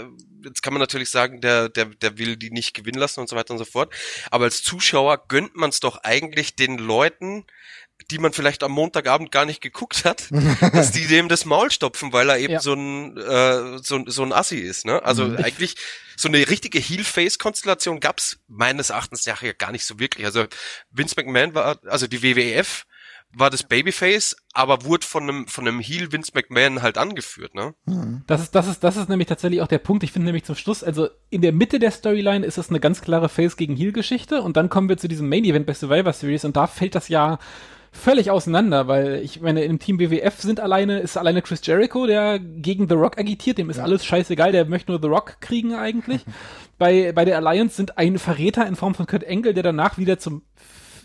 jetzt 0.43 0.61
kann 0.63 0.73
man 0.73 0.79
natürlich 0.81 1.09
sagen, 1.09 1.41
der, 1.41 1.69
der, 1.69 1.85
der 1.85 2.17
will 2.17 2.35
die 2.37 2.51
nicht 2.51 2.73
gewinnen 2.73 2.99
lassen 2.99 3.19
und 3.19 3.29
so 3.29 3.35
weiter 3.35 3.51
und 3.53 3.57
so 3.59 3.65
fort. 3.65 3.93
Aber 4.31 4.45
als 4.45 4.63
Zuschauer 4.63 5.27
gönnt 5.27 5.55
man 5.55 5.69
es 5.69 5.79
doch 5.79 5.97
eigentlich 6.03 6.55
den 6.55 6.77
Leuten, 6.77 7.45
die 8.11 8.17
man 8.17 8.33
vielleicht 8.33 8.63
am 8.63 8.71
Montagabend 8.71 9.31
gar 9.31 9.45
nicht 9.45 9.61
geguckt 9.61 10.03
hat, 10.03 10.25
dass 10.73 10.91
die 10.91 11.07
dem 11.07 11.29
das 11.29 11.45
Maul 11.45 11.71
stopfen, 11.71 12.11
weil 12.11 12.29
er 12.29 12.37
eben 12.39 12.53
Ja. 12.53 12.59
so 12.59 12.73
ein 12.73 13.17
äh, 13.17 13.77
so, 13.81 13.95
ein- 13.97 14.05
so 14.09 14.23
ein 14.23 14.33
Assi 14.33 14.57
ist. 14.57 14.85
Ne? 14.85 15.01
Also 15.03 15.25
Mhm. 15.25 15.37
eigentlich 15.37 15.75
so 16.17 16.27
eine 16.27 16.47
richtige 16.49 16.79
Heel-Face-Konstellation 16.79 17.99
gab's 17.99 18.37
meines 18.47 18.89
Erachtens 18.89 19.25
ja 19.25 19.35
gar 19.57 19.71
nicht 19.71 19.85
so 19.85 19.99
wirklich. 19.99 20.25
Also 20.25 20.45
Vince 20.91 21.15
McMahon 21.17 21.55
war, 21.55 21.79
also 21.85 22.07
die 22.07 22.21
WWF 22.21 22.85
war 23.35 23.49
das 23.49 23.63
Babyface, 23.63 24.35
aber 24.53 24.85
wurde 24.85 25.05
von 25.05 25.23
einem 25.23 25.47
von 25.47 25.67
einem 25.67 25.79
Heel 25.79 26.11
Vince 26.11 26.31
McMahon 26.33 26.81
halt 26.81 26.97
angeführt. 26.97 27.55
Ne? 27.55 27.73
Das 28.27 28.41
ist, 28.41 28.55
das 28.55 28.67
ist, 28.67 28.83
das 28.83 28.97
ist 28.97 29.09
nämlich 29.09 29.27
tatsächlich 29.27 29.61
auch 29.61 29.67
der 29.67 29.79
Punkt. 29.79 30.03
Ich 30.03 30.11
finde 30.11 30.25
nämlich 30.25 30.43
zum 30.43 30.55
Schluss, 30.55 30.83
also 30.83 31.07
in 31.29 31.41
der 31.41 31.51
Mitte 31.51 31.79
der 31.79 31.91
Storyline 31.91 32.45
ist 32.45 32.57
es 32.57 32.69
eine 32.69 32.79
ganz 32.79 33.01
klare 33.01 33.29
Face 33.29 33.57
gegen 33.57 33.75
Heel 33.75 33.91
Geschichte 33.91 34.41
und 34.41 34.57
dann 34.57 34.69
kommen 34.69 34.89
wir 34.89 34.97
zu 34.97 35.07
diesem 35.07 35.29
Main 35.29 35.45
Event 35.45 35.65
bei 35.65 35.73
Survivor 35.73 36.13
Series 36.13 36.45
und 36.45 36.55
da 36.55 36.67
fällt 36.67 36.95
das 36.95 37.09
ja 37.09 37.39
völlig 37.93 38.31
auseinander, 38.31 38.87
weil 38.87 39.21
ich 39.23 39.39
meine, 39.39 39.63
im 39.63 39.77
Team 39.77 39.99
WWF 39.99 40.41
sind 40.41 40.59
alleine, 40.59 40.99
ist 40.99 41.15
alleine 41.15 41.43
Chris 41.43 41.61
Jericho, 41.63 42.07
der 42.07 42.39
gegen 42.39 42.89
The 42.89 42.95
Rock 42.95 43.19
agitiert, 43.19 43.59
dem 43.59 43.69
ist 43.69 43.79
alles 43.79 44.03
scheißegal, 44.03 44.51
der 44.51 44.65
möchte 44.65 44.91
nur 44.91 44.99
The 44.99 45.07
Rock 45.07 45.37
kriegen 45.41 45.75
eigentlich. 45.75 46.25
bei, 46.79 47.11
bei 47.13 47.23
der 47.23 47.37
Alliance 47.37 47.75
sind 47.75 47.97
ein 47.97 48.17
Verräter 48.17 48.65
in 48.67 48.75
Form 48.75 48.95
von 48.95 49.05
Kurt 49.05 49.27
Angle, 49.27 49.53
der 49.53 49.63
danach 49.63 49.97
wieder 49.97 50.17
zum 50.17 50.41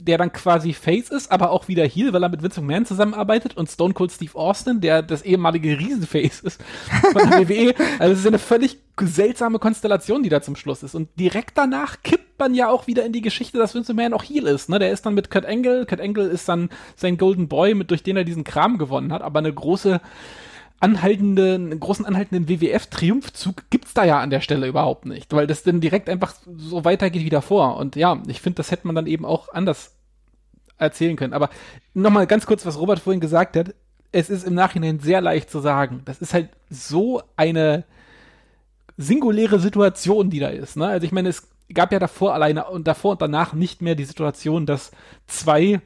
der 0.01 0.19
dann 0.19 0.33
quasi 0.33 0.73
Face 0.73 1.11
ist, 1.11 1.31
aber 1.31 1.51
auch 1.51 1.69
wieder 1.69 1.85
Heel, 1.85 2.13
weil 2.13 2.23
er 2.23 2.29
mit 2.29 2.43
Vince 2.43 2.61
McMahon 2.61 2.87
zusammenarbeitet 2.87 3.57
und 3.57 3.69
Stone 3.69 3.95
Cold 3.95 4.13
Steve 4.13 4.35
Austin, 4.35 4.81
der 4.81 5.03
das 5.03 5.23
ehemalige 5.23 5.79
Riesenface 5.79 6.41
ist 6.41 6.61
von 7.13 7.31
der 7.31 7.49
WWE. 7.49 7.75
Also 7.99 8.13
es 8.13 8.21
ist 8.21 8.27
eine 8.27 8.39
völlig 8.39 8.79
seltsame 9.01 9.59
Konstellation, 9.59 10.23
die 10.23 10.29
da 10.29 10.41
zum 10.43 10.57
Schluss 10.57 10.83
ist. 10.83 10.95
Und 10.95 11.09
direkt 11.19 11.57
danach 11.57 12.03
kippt 12.03 12.39
man 12.39 12.55
ja 12.55 12.69
auch 12.69 12.87
wieder 12.87 13.05
in 13.05 13.13
die 13.13 13.21
Geschichte, 13.21 13.59
dass 13.59 13.75
Vince 13.75 13.93
McMahon 13.95 14.15
auch 14.15 14.23
Heel 14.23 14.47
ist. 14.47 14.69
Ne? 14.69 14.79
Der 14.79 14.93
ist 14.93 15.07
dann 15.07 15.15
mit 15.15 15.31
Kurt 15.31 15.47
Angle. 15.47 15.87
Kurt 15.87 16.01
Angle 16.01 16.27
ist 16.27 16.49
dann 16.49 16.71
sein 16.97 17.17
Golden 17.17 17.49
Boy, 17.49 17.75
mit 17.75 17.91
durch 17.91 18.03
den 18.03 18.17
er 18.17 18.25
diesen 18.25 18.45
Kram 18.45 18.79
gewonnen 18.79 19.13
hat, 19.13 19.23
aber 19.23 19.39
eine 19.39 19.53
große 19.53 20.01
anhaltende, 20.81 21.55
einen 21.55 21.81
großen 21.81 22.07
anhaltenden 22.07 22.49
WWF-Triumphzug 22.49 23.71
gibt's 23.71 23.95
da 23.95 24.05
ja 24.05 24.21
an 24.21 24.31
der 24.31 24.41
Stelle 24.41 24.67
überhaupt 24.67 25.07
nicht, 25.07 25.33
weil 25.33 25.47
das 25.47 25.63
dann 25.63 25.81
direkt 25.81 26.09
einfach 26.09 26.35
so 26.57 26.85
weitergeht 26.85 27.25
wie 27.25 27.31
davor. 27.31 27.77
Und 27.77 27.97
ja, 27.97 28.23
ich 28.29 28.41
finde, 28.41 28.57
das 28.57 28.71
hätte 28.71 28.87
man 28.87 28.95
dann 28.95 29.07
eben 29.07 29.25
auch 29.25 29.49
anders 29.53 29.97
erzählen 30.79 31.17
können. 31.17 31.35
Aber 31.35 31.51
nochmal 31.95 32.27
ganz 32.27 32.47
kurz, 32.47 32.65
was 32.65 32.79
Robert 32.79 33.01
vorhin 33.01 33.21
gesagt 33.21 33.57
hat. 33.57 33.75
Es 34.11 34.31
ist 34.31 34.47
im 34.47 34.55
Nachhinein 34.55 35.01
sehr 35.01 35.21
leicht 35.21 35.51
zu 35.51 35.61
sagen. 35.61 36.03
Das 36.05 36.21
ist 36.21 36.33
halt 36.33 36.49
so 36.71 37.23
eine 37.37 37.85
singuläre 38.97 39.59
Situation, 39.59 40.31
die 40.31 40.39
da 40.39 40.49
ist. 40.49 40.77
Ne? 40.77 40.87
Also 40.87 41.05
ich 41.05 41.13
meine, 41.13 41.29
es 41.29 41.49
gab 41.75 41.93
ja 41.93 41.99
davor 41.99 42.35
alleine 42.35 42.67
und 42.67 42.87
davor 42.87 43.13
und 43.13 43.23
danach 43.23 43.53
nicht 43.53 43.83
mehr 43.83 43.95
die 43.95 44.05
Situation, 44.05 44.65
dass 44.65 44.93
zwei 45.27 45.81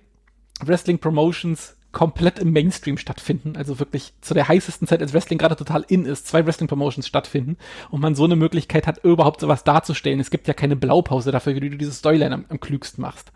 Wrestling 0.60 0.98
Promotions 0.98 1.76
komplett 1.92 2.38
im 2.38 2.52
Mainstream 2.52 2.96
stattfinden, 2.96 3.54
also 3.56 3.78
wirklich 3.78 4.14
zu 4.22 4.32
der 4.32 4.48
heißesten 4.48 4.88
Zeit, 4.88 5.02
als 5.02 5.12
Wrestling 5.12 5.38
gerade 5.38 5.56
total 5.56 5.84
in 5.88 6.06
ist, 6.06 6.26
zwei 6.26 6.44
Wrestling 6.46 6.66
Promotions 6.66 7.06
stattfinden 7.06 7.58
und 7.90 8.00
man 8.00 8.14
so 8.14 8.24
eine 8.24 8.34
Möglichkeit 8.34 8.86
hat, 8.86 9.04
überhaupt 9.04 9.40
sowas 9.40 9.62
darzustellen. 9.62 10.18
Es 10.18 10.30
gibt 10.30 10.48
ja 10.48 10.54
keine 10.54 10.74
Blaupause 10.74 11.30
dafür, 11.30 11.54
wie 11.54 11.68
du 11.68 11.76
diese 11.76 11.92
Storyline 11.92 12.34
am, 12.34 12.44
am 12.48 12.60
klügsten 12.60 13.02
machst. 13.02 13.30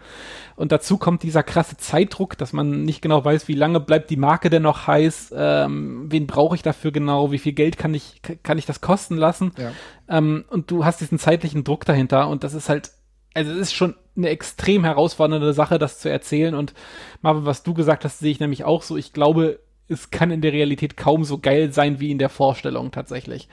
Und 0.56 0.72
dazu 0.72 0.96
kommt 0.96 1.22
dieser 1.22 1.42
krasse 1.42 1.76
Zeitdruck, 1.76 2.38
dass 2.38 2.54
man 2.54 2.84
nicht 2.84 3.02
genau 3.02 3.22
weiß, 3.22 3.46
wie 3.46 3.54
lange 3.54 3.78
bleibt 3.78 4.08
die 4.08 4.16
Marke 4.16 4.48
denn 4.48 4.62
noch 4.62 4.86
heiß, 4.86 5.34
ähm, 5.36 6.06
wen 6.10 6.26
brauche 6.26 6.54
ich 6.54 6.62
dafür 6.62 6.92
genau, 6.92 7.30
wie 7.32 7.38
viel 7.38 7.52
Geld 7.52 7.76
kann 7.76 7.92
ich, 7.92 8.22
kann 8.42 8.56
ich 8.56 8.64
das 8.64 8.80
kosten 8.80 9.18
lassen. 9.18 9.52
Ja. 9.58 9.72
Ähm, 10.08 10.44
und 10.48 10.70
du 10.70 10.86
hast 10.86 11.02
diesen 11.02 11.18
zeitlichen 11.18 11.62
Druck 11.62 11.84
dahinter 11.84 12.28
und 12.28 12.42
das 12.42 12.54
ist 12.54 12.70
halt, 12.70 12.90
also 13.34 13.52
es 13.52 13.58
ist 13.58 13.74
schon 13.74 13.94
eine 14.16 14.28
extrem 14.28 14.84
herausfordernde 14.84 15.52
Sache, 15.52 15.78
das 15.78 15.98
zu 15.98 16.08
erzählen. 16.10 16.54
Und 16.54 16.74
Marvin, 17.22 17.46
was 17.46 17.62
du 17.62 17.74
gesagt 17.74 18.04
hast, 18.04 18.18
sehe 18.18 18.30
ich 18.30 18.40
nämlich 18.40 18.64
auch 18.64 18.82
so. 18.82 18.96
Ich 18.96 19.12
glaube, 19.12 19.60
es 19.88 20.10
kann 20.10 20.30
in 20.30 20.40
der 20.40 20.52
Realität 20.52 20.96
kaum 20.96 21.24
so 21.24 21.38
geil 21.38 21.72
sein 21.72 22.00
wie 22.00 22.10
in 22.10 22.18
der 22.18 22.28
Vorstellung 22.28 22.90
tatsächlich. 22.90 23.48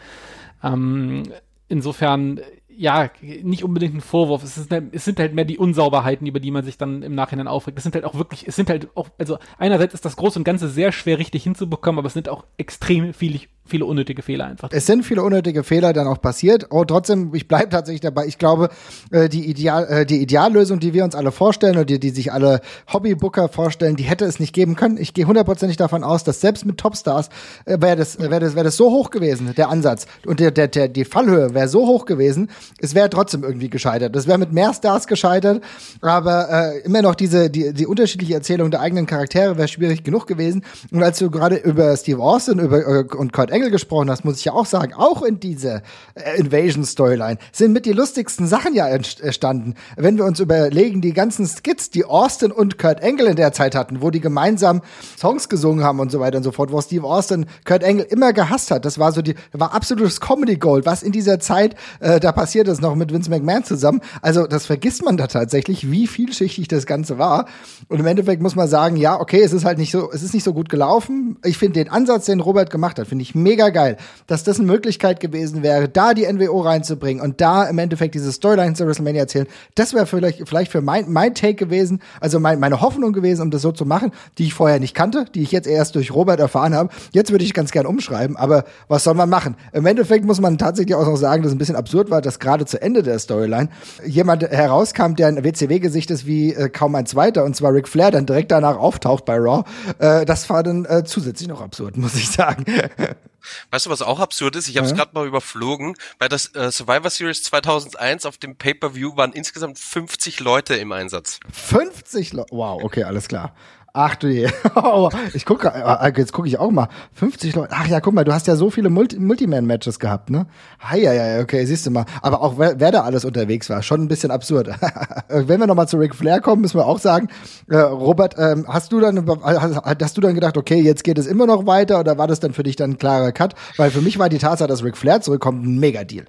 Ähm, 0.64 1.24
insofern, 1.68 2.40
ja, 2.70 3.10
nicht 3.22 3.64
unbedingt 3.64 3.96
ein 3.96 4.02
Vorwurf. 4.02 4.44
Es, 4.44 4.58
ist, 4.58 4.72
es 4.72 5.06
sind 5.06 5.20
halt 5.20 5.34
mehr 5.34 5.46
die 5.46 5.58
Unsauberheiten, 5.58 6.26
über 6.26 6.40
die 6.40 6.52
man 6.52 6.64
sich 6.64 6.78
dann 6.78 7.04
im 7.04 7.16
Nachhinein 7.16 7.48
aufregt. 7.48 7.78
Es 7.78 7.84
sind 7.84 7.96
halt 7.96 8.06
auch 8.06 8.16
wirklich, 8.16 8.48
es 8.48 8.56
sind 8.56 8.70
halt 8.70 8.88
auch, 8.96 9.10
also 9.18 9.38
einerseits 9.58 9.94
ist 9.94 10.06
das 10.06 10.16
Große 10.16 10.40
und 10.40 10.44
Ganze 10.44 10.70
sehr 10.70 10.92
schwer 10.92 11.20
richtig 11.20 11.44
hinzubekommen, 11.44 12.00
aber 12.00 12.08
es 12.08 12.14
sind 12.14 12.30
auch 12.30 12.46
extrem 12.58 13.14
viele, 13.14 13.42
viele 13.66 13.86
unnötige 13.86 14.22
Fehler 14.22 14.46
einfach. 14.46 14.70
Es 14.72 14.86
sind 14.86 15.04
viele 15.04 15.24
unnötige 15.24 15.64
Fehler 15.64 15.94
dann 15.94 16.08
auch 16.08 16.22
passiert. 16.22 16.68
Oh, 16.70 16.84
trotzdem, 16.84 17.34
ich 17.34 17.48
bleibe 17.48 17.70
tatsächlich 17.70 18.02
dabei. 18.02 18.26
Ich 18.26 18.38
glaube, 18.38 18.70
äh, 19.12 19.30
die, 19.30 19.50
Ideal, 19.50 19.88
äh, 19.88 20.06
die 20.06 20.22
Ideallösung, 20.22 20.80
die 20.80 20.94
wir 20.94 21.04
uns 21.04 21.16
alle 21.16 21.32
vorstellen 21.32 21.76
oder 21.76 21.86
die, 21.86 22.00
die 22.00 22.10
sich 22.10 22.34
alle 22.34 22.60
Hobbybooker 22.92 23.48
vorstellen, 23.48 23.96
die 23.96 24.04
hätte 24.04 24.26
es 24.26 24.40
nicht 24.40 24.54
geben 24.54 24.76
können. 24.76 24.98
Ich 24.98 25.14
gehe 25.14 25.26
hundertprozentig 25.26 25.78
davon 25.78 26.04
aus, 26.04 26.24
dass 26.24 26.42
selbst 26.42 26.66
mit 26.66 26.78
Topstars 26.78 27.30
äh, 27.66 27.80
wäre 27.80 27.96
das, 27.96 28.18
äh, 28.18 28.30
wäre 28.30 28.42
das, 28.42 28.56
wäre 28.56 28.66
das 28.66 28.76
so 28.76 28.92
hoch 28.92 29.10
gewesen, 29.12 29.54
der 29.56 29.70
Ansatz. 29.70 30.08
Und 30.26 30.42
der, 30.42 30.52
der, 30.52 30.68
der, 30.68 30.90
die 30.90 31.06
Fallhöhe 31.06 31.54
wäre 31.54 31.70
so 31.70 31.88
hoch 31.88 32.06
gewesen, 32.06 32.50
es 32.80 32.96
wäre 32.96 33.10
trotzdem 33.10 33.44
irgendwie 33.44 33.70
gescheitert. 33.70 34.14
Es 34.16 34.28
wäre 34.28 34.38
mit 34.38 34.52
mehr 34.52 34.74
Stars 34.74 35.08
gescheitert, 35.08 35.64
aber 36.02 36.50
äh, 36.50 36.80
immer 36.82 37.02
noch 37.02 37.16
diese, 37.16 37.50
die, 37.50 37.74
die 37.74 37.88
unterschiedliche 37.88 38.34
Erzählung 38.34 38.72
der 38.72 38.82
eigenen 38.82 39.06
Charaktere 39.06 39.58
wäre 39.58 39.70
schwierig 39.70 40.04
genug 40.04 40.28
gewesen. 40.28 40.66
Und 40.92 41.02
als 41.02 41.20
du 41.20 41.32
gerade 41.32 41.56
über 41.56 41.96
Steve 41.96 42.22
Austin 42.22 42.60
über, 42.60 42.86
äh, 42.86 43.06
und 43.16 43.32
Kurt 43.32 43.53
Engel 43.54 43.72
gesprochen 43.72 44.10
hast, 44.10 44.26
muss 44.26 44.40
ich 44.40 44.46
ja 44.46 44.54
auch 44.54 44.66
sagen, 44.66 44.94
auch 44.94 45.22
in 45.22 45.40
dieser 45.40 45.82
äh, 46.16 46.40
Invasion-Storyline 46.40 47.38
sind 47.52 47.74
mit 47.74 47.86
die 47.86 47.94
lustigsten 47.94 48.48
Sachen 48.48 48.74
ja 48.74 48.88
entstanden. 48.88 49.76
Wenn 49.96 50.18
wir 50.18 50.26
uns 50.26 50.40
überlegen, 50.40 51.02
die 51.02 51.14
ganzen 51.14 51.46
Skits, 51.46 51.90
die 51.90 52.06
Austin 52.06 52.52
und 52.52 52.78
Kurt 52.78 53.02
Engel 53.02 53.28
in 53.28 53.36
der 53.36 53.54
Zeit 53.54 53.76
hatten, 53.76 54.02
wo 54.02 54.10
die 54.10 54.20
gemeinsam 54.20 54.82
Songs 55.18 55.50
gesungen 55.50 55.84
haben 55.84 56.00
und 56.00 56.12
so 56.12 56.20
weiter 56.20 56.38
und 56.38 56.44
so 56.44 56.52
fort, 56.52 56.72
wo 56.72 56.82
Steve 56.82 57.06
Austin 57.06 57.46
Kurt 57.66 57.84
Engel 57.84 58.06
immer 58.10 58.34
gehasst 58.34 58.72
hat. 58.72 58.86
Das 58.86 59.00
war 59.00 59.12
so 59.12 59.22
die, 59.22 59.36
war 59.52 59.74
absolutes 59.74 60.20
Comedy 60.20 60.58
Gold, 60.58 60.86
was 60.86 61.04
in 61.04 61.12
dieser 61.12 61.40
Zeit 61.40 61.76
äh, 62.00 62.20
da 62.20 62.32
passiert 62.32 62.68
ist, 62.68 62.82
noch 62.82 62.96
mit 62.96 63.14
Vince 63.14 63.30
McMahon 63.30 63.64
zusammen. 63.64 64.02
Also 64.22 64.48
das 64.48 64.66
vergisst 64.66 65.06
man 65.06 65.18
da 65.18 65.28
tatsächlich, 65.28 65.92
wie 65.92 66.08
vielschichtig 66.08 66.68
das 66.68 66.86
Ganze 66.86 67.18
war. 67.18 67.46
Und 67.88 68.00
im 68.00 68.06
Endeffekt 68.06 68.42
muss 68.42 68.56
man 68.56 68.68
sagen, 68.68 68.98
ja, 68.98 69.20
okay, 69.20 69.42
es 69.42 69.54
ist 69.54 69.66
halt 69.66 69.78
nicht 69.78 69.92
so, 69.92 70.12
es 70.12 70.24
ist 70.24 70.34
nicht 70.34 70.44
so 70.44 70.54
gut 70.54 70.70
gelaufen. 70.70 71.38
Ich 71.44 71.58
finde 71.58 71.84
den 71.84 71.90
Ansatz, 71.92 72.26
den 72.26 72.40
Robert 72.40 72.70
gemacht 72.70 73.00
hat, 73.00 73.08
finde 73.08 73.22
ich 73.24 73.36
mega 73.44 73.70
geil, 73.70 73.98
dass 74.28 74.44
das 74.44 74.60
eine 74.60 74.68
Möglichkeit 74.68 75.20
gewesen 75.20 75.64
wäre, 75.64 75.90
da 75.90 76.14
die 76.14 76.32
NWO 76.32 76.62
reinzubringen 76.62 77.24
und 77.24 77.42
da 77.42 77.66
im 77.66 77.78
Endeffekt 77.78 78.16
diese 78.16 78.32
Storyline 78.32 78.74
zu 78.74 78.86
WrestleMania 78.88 79.22
erzählen. 79.22 79.48
Das 79.76 79.94
wäre 79.94 80.06
vielleicht, 80.06 80.48
vielleicht 80.48 80.72
für 80.72 80.82
mein, 80.82 81.12
mein 81.12 81.36
Take 81.36 81.56
gewesen, 81.56 82.02
also 82.20 82.40
mein, 82.40 82.60
meine 82.60 82.82
Hoffnung 82.82 83.14
gewesen, 83.14 83.42
um 83.42 83.52
das 83.52 83.62
so 83.62 83.72
zu 83.72 83.86
machen, 83.86 84.12
die 84.38 84.46
ich 84.46 84.54
vorher 84.54 84.80
nicht 84.80 84.96
kannte, 84.96 85.26
die 85.36 85.44
ich 85.44 85.52
jetzt 85.52 85.68
erst 85.68 85.96
durch 85.96 86.14
Robert 86.14 86.40
erfahren 86.40 86.74
habe. 86.74 86.90
Jetzt 87.12 87.32
würde 87.32 87.44
ich 87.44 87.54
ganz 87.54 87.72
gern 87.72 87.86
umschreiben, 87.86 88.38
aber 88.38 88.66
was 88.88 89.04
soll 89.04 89.14
man 89.14 89.30
machen? 89.30 89.56
Im 89.74 89.86
Endeffekt 89.86 90.26
muss 90.26 90.40
man 90.40 90.58
tatsächlich 90.58 90.96
auch 90.96 91.06
noch 91.06 91.18
sagen, 91.18 91.44
dass 91.44 91.52
es 91.52 91.56
ein 91.56 91.60
bisschen 91.60 91.76
absurd 91.76 92.10
war, 92.10 92.22
dass 92.22 92.40
gerade 92.40 92.66
zu 92.66 92.82
Ende 92.82 93.04
der 93.04 93.20
Storyline 93.20 93.70
jemand 94.06 94.44
herauskam, 94.44 95.16
der 95.16 95.28
ein 95.28 95.44
WCW-Gesicht 95.44 96.12
ist 96.12 96.26
wie 96.26 96.54
äh, 96.54 96.70
kaum 96.70 96.96
ein 96.96 97.06
zweiter, 97.06 97.44
und 97.44 97.56
zwar 97.56 97.74
Ric 97.74 97.88
Flair, 97.88 98.12
dann 98.12 98.26
direkt 98.26 98.52
danach 98.52 98.78
auftaucht 98.78 99.26
bei 99.26 99.38
Raw. 99.38 99.64
Äh, 100.00 100.26
das 100.26 100.50
war 100.50 100.64
dann 100.64 100.86
äh, 100.86 101.04
zusätzlich 101.04 101.48
noch 101.48 101.62
absurd, 101.62 101.98
muss 101.98 102.16
ich 102.16 102.30
sagen. 102.30 102.66
Weißt 103.72 103.86
du, 103.86 103.90
was 103.90 104.02
auch 104.02 104.20
absurd 104.20 104.56
ist? 104.56 104.68
Ich 104.68 104.78
habe 104.78 104.86
es 104.86 104.92
Ja. 104.92 104.98
gerade 104.98 105.12
mal 105.14 105.26
überflogen. 105.28 105.96
Bei 106.20 106.28
der 106.28 106.40
äh, 106.56 106.72
Survivor 106.72 107.10
Series 107.10 107.44
2001 107.44 108.26
auf 108.26 108.38
dem 108.38 108.56
Pay-Per-View 108.56 109.16
waren 109.18 109.34
insgesamt 109.34 109.80
50 109.80 110.40
Leute 110.40 110.76
im 110.76 110.92
Einsatz. 110.92 111.40
50 111.52 112.34
Leute. 112.34 112.50
Wow, 112.52 112.84
okay, 112.84 113.04
alles 113.04 113.28
klar. 113.28 113.56
Ach 113.96 114.16
du 114.16 114.28
je. 114.28 114.50
Oh, 114.76 115.10
ich 115.36 115.46
gucke, 115.46 115.68
äh, 115.70 116.14
jetzt 116.18 116.34
gucke 116.34 116.48
ich 116.48 116.58
auch 116.58 116.72
mal. 116.72 116.88
50 117.14 117.54
Leute. 117.56 117.74
Ach 117.74 117.88
ja, 117.88 118.02
guck 118.02 118.14
mal, 118.14 118.24
du 118.24 118.34
hast 118.34 118.48
ja 118.48 118.56
so 118.56 118.72
viele 118.72 118.90
Multi 118.90 119.20
Multiman-Matches 119.20 120.00
gehabt, 120.00 120.32
ne? 120.32 120.48
Hei, 120.82 121.02
ja, 121.02 121.14
ja, 121.14 121.42
okay, 121.42 121.64
siehst 121.66 121.86
du 121.86 121.92
mal. 121.92 122.06
Aber 122.24 122.42
auch 122.42 122.58
wer, 122.58 122.80
wer 122.80 122.92
da 122.92 123.04
alles 123.04 123.24
unterwegs 123.24 123.70
war, 123.70 123.84
schon 123.84 124.02
ein 124.02 124.08
bisschen 124.08 124.32
absurd. 124.32 124.68
Wenn 125.30 125.60
wir 125.60 125.68
nochmal 125.68 125.88
zu 125.88 125.98
Ric 125.98 126.16
Flair 126.16 126.42
kommen, 126.42 126.64
müssen 126.64 126.80
wir 126.80 126.88
auch 126.88 126.98
sagen, 126.98 127.30
äh, 127.70 127.78
Robert, 127.78 128.36
ähm, 128.40 128.66
hast 128.68 128.92
du 128.92 129.00
dann, 129.00 129.30
hast, 129.44 129.86
hast 129.86 130.18
du 130.18 130.22
dann 130.22 130.34
gedacht, 130.34 130.58
okay, 130.58 130.82
jetzt 130.82 131.04
geht 131.04 131.20
es 131.20 131.28
immer 131.28 131.46
noch 131.46 131.68
weiter 131.68 132.00
oder 132.00 132.18
war 132.18 132.28
das 132.28 132.40
dann 132.40 132.54
für 132.54 132.64
dich 132.64 132.76
dann 132.76 132.92
ein 132.92 132.98
klarer 132.98 133.32
Cut? 133.32 133.54
Weil 133.78 133.92
für 133.92 134.02
mich 134.02 134.18
war 134.18 134.30
die 134.30 134.40
Tatsache, 134.40 134.68
dass 134.68 134.84
Ric 134.84 134.98
Flair 134.98 135.22
zurückkommt, 135.22 135.64
ein 135.66 135.80
Mega-Deal. 135.80 136.26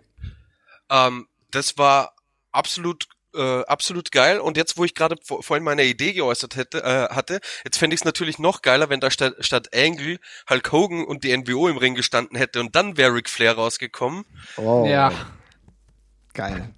Ähm, 0.90 1.26
das 1.50 1.78
war 1.78 2.12
absolut 2.52 3.06
äh, 3.34 3.64
absolut 3.66 4.12
geil. 4.12 4.40
Und 4.40 4.56
jetzt, 4.56 4.76
wo 4.76 4.84
ich 4.84 4.94
gerade 4.94 5.16
vor, 5.22 5.42
vorhin 5.42 5.64
meine 5.64 5.84
Idee 5.84 6.12
geäußert 6.12 6.56
hätte, 6.56 6.82
äh, 6.82 7.14
hatte, 7.14 7.40
jetzt 7.64 7.78
fände 7.78 7.94
ich 7.94 8.00
es 8.00 8.04
natürlich 8.04 8.38
noch 8.38 8.62
geiler, 8.62 8.88
wenn 8.88 9.00
da 9.00 9.10
statt, 9.10 9.34
statt 9.40 9.68
Angle 9.74 10.18
Hulk 10.48 10.72
Hogan 10.72 11.04
und 11.04 11.24
die 11.24 11.36
NWO 11.36 11.68
im 11.68 11.76
Ring 11.76 11.94
gestanden 11.94 12.36
hätte 12.36 12.60
und 12.60 12.74
dann 12.74 12.96
wäre 12.96 13.14
Ric 13.14 13.28
Flair 13.28 13.54
rausgekommen. 13.54 14.24
Oh, 14.56 14.84
Ja. 14.86 15.12
geil. 16.32 16.74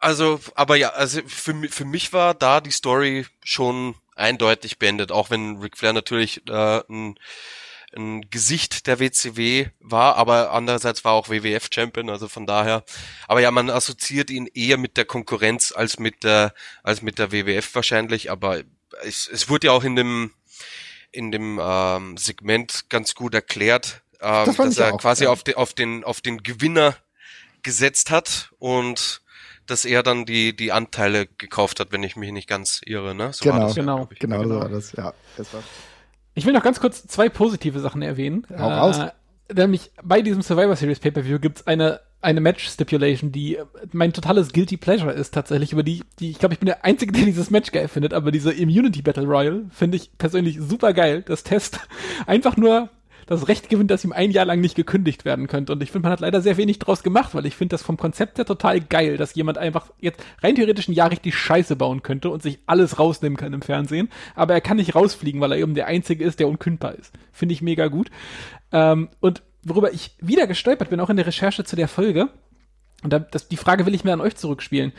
Also, 0.00 0.40
aber 0.54 0.76
ja, 0.76 0.90
also 0.90 1.20
für, 1.26 1.54
für 1.68 1.84
mich 1.84 2.12
war 2.12 2.34
da 2.34 2.60
die 2.60 2.70
Story 2.70 3.26
schon 3.42 3.96
eindeutig 4.14 4.78
beendet, 4.78 5.10
auch 5.10 5.30
wenn 5.30 5.58
Ric 5.58 5.76
Flair 5.76 5.92
natürlich 5.92 6.46
äh, 6.48 6.82
ein, 6.88 7.18
ein 7.96 8.28
Gesicht 8.30 8.86
der 8.86 9.00
WCW 9.00 9.68
war, 9.80 10.16
aber 10.16 10.52
andererseits 10.52 11.04
war 11.04 11.12
auch 11.12 11.28
WWF 11.30 11.68
Champion, 11.72 12.10
also 12.10 12.28
von 12.28 12.46
daher. 12.46 12.84
Aber 13.26 13.40
ja, 13.40 13.50
man 13.50 13.70
assoziiert 13.70 14.30
ihn 14.30 14.46
eher 14.52 14.76
mit 14.76 14.96
der 14.96 15.04
Konkurrenz 15.06 15.72
als 15.72 15.98
mit 15.98 16.22
der 16.24 16.52
als 16.82 17.02
mit 17.02 17.18
der 17.18 17.32
WWF 17.32 17.74
wahrscheinlich, 17.74 18.30
aber 18.30 18.62
es, 19.04 19.28
es 19.28 19.48
wurde 19.48 19.68
ja 19.68 19.72
auch 19.72 19.84
in 19.84 19.96
dem 19.96 20.32
in 21.10 21.32
dem 21.32 21.58
ähm, 21.62 22.16
Segment 22.18 22.90
ganz 22.90 23.14
gut 23.14 23.32
erklärt, 23.34 24.02
ähm, 24.20 24.44
Das 24.46 24.56
dass 24.56 24.76
er 24.78 24.94
auch, 24.94 25.00
quasi 25.00 25.24
ja. 25.24 25.30
auf, 25.30 25.42
den 25.42 25.54
auf 25.54 25.72
den 25.72 26.04
auf 26.04 26.20
den 26.20 26.42
Gewinner 26.42 26.96
gesetzt 27.62 28.10
hat 28.10 28.50
und 28.58 29.22
dass 29.66 29.84
er 29.84 30.02
dann 30.02 30.26
die 30.26 30.54
die 30.54 30.72
Anteile 30.72 31.26
gekauft 31.26 31.80
hat, 31.80 31.92
wenn 31.92 32.02
ich 32.02 32.16
mich 32.16 32.32
nicht 32.32 32.48
ganz 32.48 32.80
irre, 32.84 33.14
ne? 33.14 33.32
So 33.32 33.44
Genau. 33.44 33.56
war 33.56 33.66
das 33.66 33.76
ja, 33.76 33.82
Genau. 33.82 33.96
glaub 33.96 34.12
ich. 34.12 34.18
Genau, 34.18 34.44
so 34.44 34.60
war 34.60 34.68
das, 34.68 34.92
ja. 34.92 35.14
Das 35.36 35.52
war 35.54 35.62
Ich 36.38 36.46
will 36.46 36.52
noch 36.52 36.62
ganz 36.62 36.78
kurz 36.78 37.04
zwei 37.06 37.28
positive 37.28 37.80
Sachen 37.80 38.00
erwähnen. 38.00 38.46
Hau 38.56 38.68
raus. 38.68 38.98
Äh, 38.98 39.54
nämlich 39.54 39.90
bei 40.04 40.22
diesem 40.22 40.42
Survivor 40.42 40.76
Series 40.76 41.00
Pay-Per-View 41.00 41.40
gibt's 41.40 41.66
eine, 41.66 42.00
eine 42.20 42.40
Match-Stipulation, 42.40 43.32
die 43.32 43.56
äh, 43.56 43.64
mein 43.92 44.12
totales 44.12 44.52
Guilty 44.52 44.76
Pleasure 44.76 45.12
ist 45.12 45.34
tatsächlich, 45.34 45.72
über 45.72 45.82
die, 45.82 46.04
die 46.20 46.30
ich 46.30 46.38
glaube, 46.38 46.54
ich 46.54 46.60
bin 46.60 46.66
der 46.66 46.84
Einzige, 46.84 47.12
der 47.12 47.24
dieses 47.24 47.50
Match 47.50 47.72
geil 47.72 47.88
findet, 47.88 48.14
aber 48.14 48.30
diese 48.30 48.52
Immunity 48.52 49.02
Battle 49.02 49.26
Royal 49.26 49.64
finde 49.70 49.96
ich 49.96 50.16
persönlich 50.16 50.58
super 50.60 50.92
geil, 50.92 51.22
dass 51.22 51.42
Test 51.42 51.80
einfach 52.26 52.56
nur 52.56 52.88
das 53.28 53.46
Recht 53.46 53.68
gewinnt, 53.68 53.90
dass 53.90 54.04
ihm 54.04 54.12
ein 54.12 54.30
Jahr 54.30 54.46
lang 54.46 54.60
nicht 54.60 54.74
gekündigt 54.74 55.24
werden 55.24 55.46
könnte. 55.46 55.72
Und 55.72 55.82
ich 55.82 55.90
finde, 55.90 56.06
man 56.06 56.12
hat 56.12 56.20
leider 56.20 56.40
sehr 56.40 56.56
wenig 56.56 56.78
draus 56.78 57.02
gemacht, 57.02 57.34
weil 57.34 57.46
ich 57.46 57.54
finde 57.54 57.74
das 57.74 57.82
vom 57.82 57.96
Konzept 57.96 58.38
her 58.38 58.46
total 58.46 58.80
geil, 58.80 59.16
dass 59.16 59.34
jemand 59.34 59.58
einfach 59.58 59.92
jetzt 60.00 60.24
rein 60.42 60.54
theoretisch 60.54 60.88
ein 60.88 60.94
Jahr 60.94 61.10
richtig 61.10 61.34
Scheiße 61.36 61.76
bauen 61.76 62.02
könnte 62.02 62.30
und 62.30 62.42
sich 62.42 62.58
alles 62.66 62.98
rausnehmen 62.98 63.36
kann 63.36 63.52
im 63.52 63.62
Fernsehen. 63.62 64.08
Aber 64.34 64.54
er 64.54 64.60
kann 64.60 64.78
nicht 64.78 64.94
rausfliegen, 64.94 65.40
weil 65.40 65.52
er 65.52 65.58
eben 65.58 65.74
der 65.74 65.86
Einzige 65.86 66.24
ist, 66.24 66.40
der 66.40 66.48
unkündbar 66.48 66.94
ist. 66.94 67.14
Finde 67.32 67.52
ich 67.52 67.62
mega 67.62 67.88
gut. 67.88 68.10
Ähm, 68.72 69.08
und 69.20 69.42
worüber 69.62 69.92
ich 69.92 70.12
wieder 70.20 70.46
gestolpert 70.46 70.90
bin, 70.90 71.00
auch 71.00 71.10
in 71.10 71.16
der 71.16 71.26
Recherche 71.26 71.64
zu 71.64 71.76
der 71.76 71.88
Folge, 71.88 72.30
und 73.02 73.12
da, 73.12 73.18
das, 73.18 73.48
die 73.48 73.56
Frage 73.56 73.86
will 73.86 73.94
ich 73.94 74.04
mir 74.04 74.12
an 74.12 74.20
euch 74.20 74.36
zurückspielen. 74.36 74.92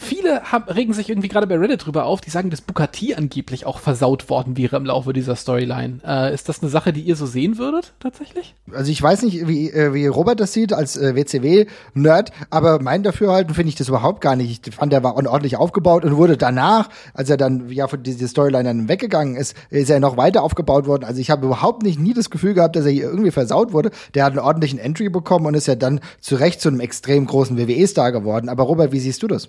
Viele 0.00 0.44
haben, 0.44 0.70
regen 0.70 0.92
sich 0.92 1.10
irgendwie 1.10 1.26
gerade 1.26 1.48
bei 1.48 1.58
Reddit 1.58 1.84
drüber 1.84 2.04
auf, 2.04 2.20
die 2.20 2.30
sagen, 2.30 2.50
dass 2.50 2.60
Bukati 2.60 3.14
angeblich 3.14 3.66
auch 3.66 3.80
versaut 3.80 4.30
worden 4.30 4.56
wäre 4.56 4.76
im 4.76 4.86
Laufe 4.86 5.12
dieser 5.12 5.34
Storyline. 5.34 5.98
Äh, 6.06 6.32
ist 6.32 6.48
das 6.48 6.62
eine 6.62 6.70
Sache, 6.70 6.92
die 6.92 7.00
ihr 7.00 7.16
so 7.16 7.26
sehen 7.26 7.58
würdet, 7.58 7.94
tatsächlich? 7.98 8.54
Also 8.72 8.92
ich 8.92 9.02
weiß 9.02 9.22
nicht, 9.22 9.48
wie, 9.48 9.70
äh, 9.70 9.92
wie 9.92 10.06
Robert 10.06 10.38
das 10.38 10.52
sieht 10.52 10.72
als 10.72 10.96
äh, 10.96 11.16
WCW-Nerd, 11.16 12.30
aber 12.48 12.80
mein 12.80 13.02
Dafürhalten 13.02 13.54
finde 13.54 13.70
ich 13.70 13.74
das 13.74 13.88
überhaupt 13.88 14.20
gar 14.20 14.36
nicht. 14.36 14.68
Ich 14.68 14.74
fand, 14.76 14.92
der 14.92 15.02
war 15.02 15.16
ordentlich 15.16 15.56
aufgebaut 15.56 16.04
und 16.04 16.16
wurde 16.16 16.36
danach, 16.36 16.90
als 17.12 17.28
er 17.28 17.36
dann 17.36 17.68
ja 17.68 17.88
von 17.88 18.00
dieser 18.00 18.28
Storyline 18.28 18.68
dann 18.68 18.88
weggegangen 18.88 19.34
ist, 19.34 19.56
ist 19.68 19.90
er 19.90 19.98
noch 19.98 20.16
weiter 20.16 20.44
aufgebaut 20.44 20.86
worden. 20.86 21.02
Also 21.02 21.20
ich 21.20 21.30
habe 21.30 21.44
überhaupt 21.44 21.82
nicht 21.82 21.98
nie 21.98 22.14
das 22.14 22.30
Gefühl 22.30 22.54
gehabt, 22.54 22.76
dass 22.76 22.84
er 22.84 22.92
hier 22.92 23.10
irgendwie 23.10 23.32
versaut 23.32 23.72
wurde. 23.72 23.90
Der 24.14 24.24
hat 24.24 24.30
einen 24.30 24.46
ordentlichen 24.46 24.78
Entry 24.78 25.08
bekommen 25.08 25.46
und 25.46 25.54
ist 25.54 25.66
ja 25.66 25.74
dann 25.74 25.98
zu 26.20 26.36
Recht 26.36 26.60
zu 26.60 26.68
einem 26.68 26.78
extrem 26.78 27.26
großen 27.26 27.58
WWE-Star 27.58 28.12
geworden. 28.12 28.48
Aber 28.48 28.62
Robert, 28.62 28.92
wie 28.92 29.00
siehst 29.00 29.24
du 29.24 29.26
das? 29.26 29.48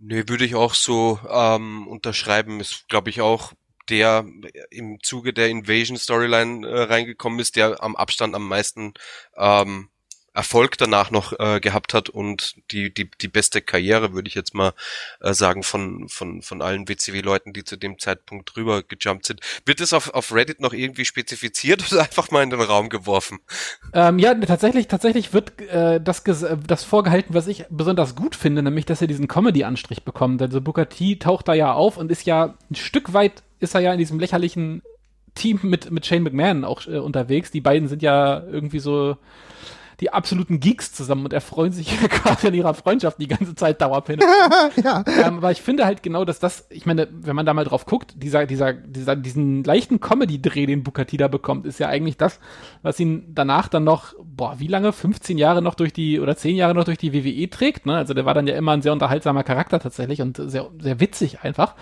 Nee, 0.00 0.28
würde 0.28 0.44
ich 0.44 0.54
auch 0.54 0.74
so 0.74 1.18
ähm, 1.28 1.88
unterschreiben. 1.88 2.60
Ist, 2.60 2.88
glaube 2.88 3.10
ich, 3.10 3.20
auch 3.20 3.52
der 3.88 4.24
im 4.70 4.98
Zuge 5.02 5.32
der 5.32 5.48
Invasion 5.48 5.96
Storyline 5.96 6.66
äh, 6.66 6.82
reingekommen 6.82 7.40
ist, 7.40 7.56
der 7.56 7.82
am 7.82 7.96
Abstand 7.96 8.34
am 8.34 8.46
meisten 8.46 8.94
ähm, 9.36 9.90
Erfolg 10.34 10.78
danach 10.78 11.10
noch 11.10 11.38
äh, 11.38 11.60
gehabt 11.60 11.94
hat 11.94 12.08
und 12.08 12.56
die 12.70 12.92
die 12.92 13.10
die 13.20 13.28
beste 13.28 13.60
Karriere 13.60 14.12
würde 14.12 14.28
ich 14.28 14.34
jetzt 14.34 14.54
mal 14.54 14.72
äh, 15.20 15.34
sagen 15.34 15.62
von 15.62 16.08
von 16.08 16.42
von 16.42 16.62
allen 16.62 16.88
WCW-Leuten, 16.88 17.52
die 17.52 17.64
zu 17.64 17.76
dem 17.76 17.98
Zeitpunkt 17.98 18.54
drüber 18.54 18.82
gejumpt 18.82 19.26
sind. 19.26 19.40
Wird 19.64 19.80
es 19.80 19.92
auf 19.92 20.14
auf 20.14 20.32
Reddit 20.32 20.60
noch 20.60 20.72
irgendwie 20.72 21.04
spezifiziert 21.04 21.84
oder 21.92 22.02
einfach 22.02 22.30
mal 22.30 22.42
in 22.42 22.50
den 22.50 22.60
Raum 22.60 22.88
geworfen? 22.88 23.38
Ähm, 23.92 24.18
ja, 24.18 24.34
tatsächlich, 24.34 24.88
tatsächlich 24.88 25.32
wird 25.32 25.60
äh, 25.60 26.00
das, 26.00 26.24
äh, 26.26 26.56
das 26.66 26.84
vorgehalten, 26.84 27.34
was 27.34 27.46
ich 27.46 27.64
besonders 27.70 28.14
gut 28.14 28.36
finde, 28.36 28.62
nämlich, 28.62 28.86
dass 28.86 29.00
er 29.00 29.06
diesen 29.06 29.28
Comedy-Anstrich 29.28 30.04
bekommt. 30.04 30.40
Also 30.42 30.60
Booker 30.60 30.88
T 30.88 31.16
taucht 31.16 31.48
da 31.48 31.54
ja 31.54 31.72
auf 31.72 31.96
und 31.96 32.10
ist 32.10 32.26
ja 32.26 32.54
ein 32.70 32.74
Stück 32.74 33.12
weit, 33.12 33.42
ist 33.60 33.74
er 33.74 33.80
ja 33.80 33.92
in 33.92 33.98
diesem 33.98 34.18
lächerlichen 34.18 34.82
Team 35.34 35.60
mit, 35.62 35.90
mit 35.90 36.04
Shane 36.04 36.22
McMahon 36.22 36.64
auch 36.64 36.86
äh, 36.86 36.98
unterwegs. 36.98 37.50
Die 37.50 37.60
beiden 37.60 37.88
sind 37.88 38.02
ja 38.02 38.42
irgendwie 38.44 38.80
so 38.80 39.16
die 40.00 40.12
absoluten 40.12 40.60
Geeks 40.60 40.92
zusammen 40.92 41.24
und 41.24 41.32
erfreuen 41.32 41.72
sich 41.72 41.88
quasi 42.08 42.46
an 42.46 42.54
ihrer 42.54 42.74
Freundschaft 42.74 43.20
die 43.20 43.26
ganze 43.26 43.54
Zeit 43.54 43.80
dauerpin. 43.80 44.20
ja. 44.84 45.04
ähm, 45.06 45.38
aber 45.38 45.50
ich 45.50 45.60
finde 45.60 45.84
halt 45.86 46.02
genau, 46.02 46.24
dass 46.24 46.38
das, 46.38 46.66
ich 46.70 46.86
meine, 46.86 47.08
wenn 47.10 47.34
man 47.34 47.46
da 47.46 47.54
mal 47.54 47.64
drauf 47.64 47.84
guckt, 47.84 48.14
dieser, 48.16 48.46
dieser, 48.46 48.72
dieser, 48.72 49.16
diesen 49.16 49.64
leichten 49.64 50.00
Comedy-Dreh, 50.00 50.66
den 50.66 50.84
Bukati 50.84 51.16
da 51.16 51.28
bekommt, 51.28 51.66
ist 51.66 51.80
ja 51.80 51.88
eigentlich 51.88 52.16
das, 52.16 52.38
was 52.82 53.00
ihn 53.00 53.24
danach 53.34 53.68
dann 53.68 53.84
noch, 53.84 54.14
boah, 54.22 54.56
wie 54.58 54.68
lange? 54.68 54.92
15 54.92 55.36
Jahre 55.36 55.62
noch 55.62 55.74
durch 55.74 55.92
die, 55.92 56.20
oder 56.20 56.36
10 56.36 56.56
Jahre 56.56 56.74
noch 56.74 56.84
durch 56.84 56.98
die 56.98 57.12
WWE 57.12 57.50
trägt, 57.50 57.86
ne? 57.86 57.96
Also 57.96 58.14
der 58.14 58.24
war 58.24 58.34
dann 58.34 58.46
ja 58.46 58.54
immer 58.54 58.72
ein 58.72 58.82
sehr 58.82 58.92
unterhaltsamer 58.92 59.42
Charakter 59.42 59.80
tatsächlich 59.80 60.22
und 60.22 60.36
sehr, 60.36 60.70
sehr 60.78 61.00
witzig 61.00 61.40
einfach. 61.42 61.74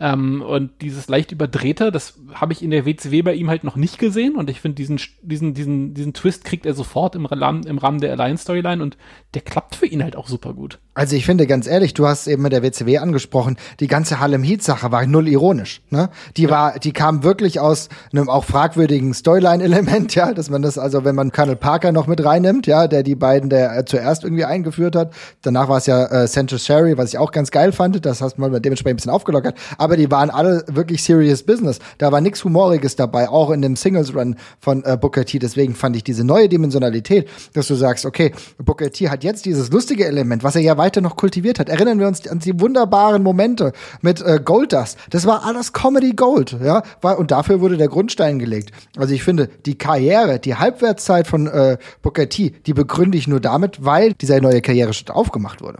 Ähm, 0.00 0.40
und 0.40 0.80
dieses 0.80 1.08
leicht 1.08 1.30
überdrehte, 1.30 1.92
das 1.92 2.18
habe 2.32 2.54
ich 2.54 2.62
in 2.62 2.70
der 2.70 2.86
WCW 2.86 3.20
bei 3.20 3.34
ihm 3.34 3.50
halt 3.50 3.64
noch 3.64 3.76
nicht 3.76 3.98
gesehen. 3.98 4.34
Und 4.34 4.48
ich 4.48 4.60
finde, 4.60 4.76
diesen, 4.76 4.98
diesen, 5.20 5.52
diesen, 5.52 5.92
diesen 5.92 6.14
Twist 6.14 6.44
kriegt 6.44 6.64
er 6.64 6.72
sofort 6.72 7.14
im 7.14 7.26
Rahmen, 7.26 7.64
im 7.64 7.76
Rahmen 7.76 8.00
der 8.00 8.12
Alliance-Storyline 8.12 8.82
und 8.82 8.96
der 9.34 9.42
klappt 9.42 9.76
für 9.76 9.86
ihn 9.86 10.02
halt 10.02 10.16
auch 10.16 10.26
super 10.26 10.54
gut. 10.54 10.78
Also 11.00 11.16
ich 11.16 11.24
finde 11.24 11.46
ganz 11.46 11.66
ehrlich, 11.66 11.94
du 11.94 12.06
hast 12.06 12.26
eben 12.26 12.42
mit 12.42 12.52
der 12.52 12.62
WCW 12.62 12.98
angesprochen, 12.98 13.56
die 13.80 13.86
ganze 13.86 14.20
Harlem 14.20 14.42
Heat 14.42 14.62
Sache 14.62 14.92
war 14.92 15.06
null 15.06 15.28
ironisch, 15.28 15.80
ne? 15.88 16.10
Die 16.36 16.50
war 16.50 16.78
die 16.78 16.92
kam 16.92 17.22
wirklich 17.22 17.58
aus 17.58 17.88
einem 18.12 18.28
auch 18.28 18.44
fragwürdigen 18.44 19.14
Storyline 19.14 19.64
Element, 19.64 20.14
ja, 20.14 20.34
dass 20.34 20.50
man 20.50 20.60
das 20.60 20.76
also, 20.76 21.02
wenn 21.02 21.14
man 21.14 21.32
Colonel 21.32 21.56
Parker 21.56 21.90
noch 21.92 22.06
mit 22.06 22.22
reinnimmt, 22.22 22.66
ja, 22.66 22.86
der 22.86 23.02
die 23.02 23.14
beiden 23.14 23.48
der 23.48 23.78
äh, 23.78 23.84
zuerst 23.86 24.24
irgendwie 24.24 24.44
eingeführt 24.44 24.94
hat, 24.94 25.14
danach 25.40 25.70
war 25.70 25.78
es 25.78 25.86
ja 25.86 26.04
äh, 26.04 26.28
Central 26.28 26.58
Sherry, 26.58 26.98
was 26.98 27.14
ich 27.14 27.18
auch 27.18 27.32
ganz 27.32 27.50
geil 27.50 27.72
fand, 27.72 28.04
das 28.04 28.20
hast 28.20 28.36
man 28.36 28.52
dementsprechend 28.60 28.88
ein 28.88 28.96
bisschen 28.96 29.12
aufgelockert, 29.12 29.54
aber 29.78 29.96
die 29.96 30.10
waren 30.10 30.28
alle 30.28 30.64
wirklich 30.66 31.02
serious 31.02 31.42
business. 31.42 31.78
Da 31.96 32.12
war 32.12 32.20
nichts 32.20 32.44
humoriges 32.44 32.94
dabei, 32.96 33.30
auch 33.30 33.48
in 33.52 33.62
dem 33.62 33.74
Singles 33.74 34.14
Run 34.14 34.36
von 34.58 34.84
äh, 34.84 34.98
Booker 35.00 35.24
T, 35.24 35.38
deswegen 35.38 35.74
fand 35.74 35.96
ich 35.96 36.04
diese 36.04 36.24
neue 36.24 36.50
Dimensionalität, 36.50 37.26
dass 37.54 37.68
du 37.68 37.74
sagst, 37.74 38.04
okay, 38.04 38.32
Booker 38.58 38.90
T 38.90 39.08
hat 39.08 39.24
jetzt 39.24 39.46
dieses 39.46 39.70
lustige 39.70 40.04
Element, 40.04 40.44
was 40.44 40.56
er 40.56 40.60
ja 40.60 40.76
weiter 40.76 40.89
noch 41.00 41.16
kultiviert 41.16 41.60
hat. 41.60 41.68
Erinnern 41.68 42.00
wir 42.00 42.08
uns 42.08 42.26
an 42.26 42.40
die 42.40 42.58
wunderbaren 42.60 43.22
Momente 43.22 43.72
mit 44.00 44.20
äh, 44.20 44.40
Goldust. 44.44 44.98
Das 45.10 45.26
war 45.26 45.44
alles 45.44 45.72
Comedy 45.72 46.12
Gold, 46.12 46.56
ja, 46.60 46.82
und 47.02 47.30
dafür 47.30 47.60
wurde 47.60 47.76
der 47.76 47.88
Grundstein 47.88 48.38
gelegt. 48.40 48.72
Also 48.96 49.14
ich 49.14 49.22
finde, 49.22 49.48
die 49.66 49.78
Karriere, 49.78 50.40
die 50.40 50.56
Halbwertszeit 50.56 51.28
von 51.28 51.46
äh, 51.46 51.78
Booker 52.02 52.28
T, 52.28 52.50
die 52.66 52.74
begründe 52.74 53.16
ich 53.16 53.28
nur 53.28 53.40
damit, 53.40 53.84
weil 53.84 54.14
dieser 54.14 54.40
neue 54.40 54.60
Karriereschritt 54.60 55.10
aufgemacht 55.10 55.60
wurde. 55.62 55.78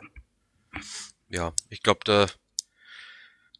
Ja, 1.29 1.53
ich 1.69 1.83
glaube, 1.83 2.01
da 2.05 2.27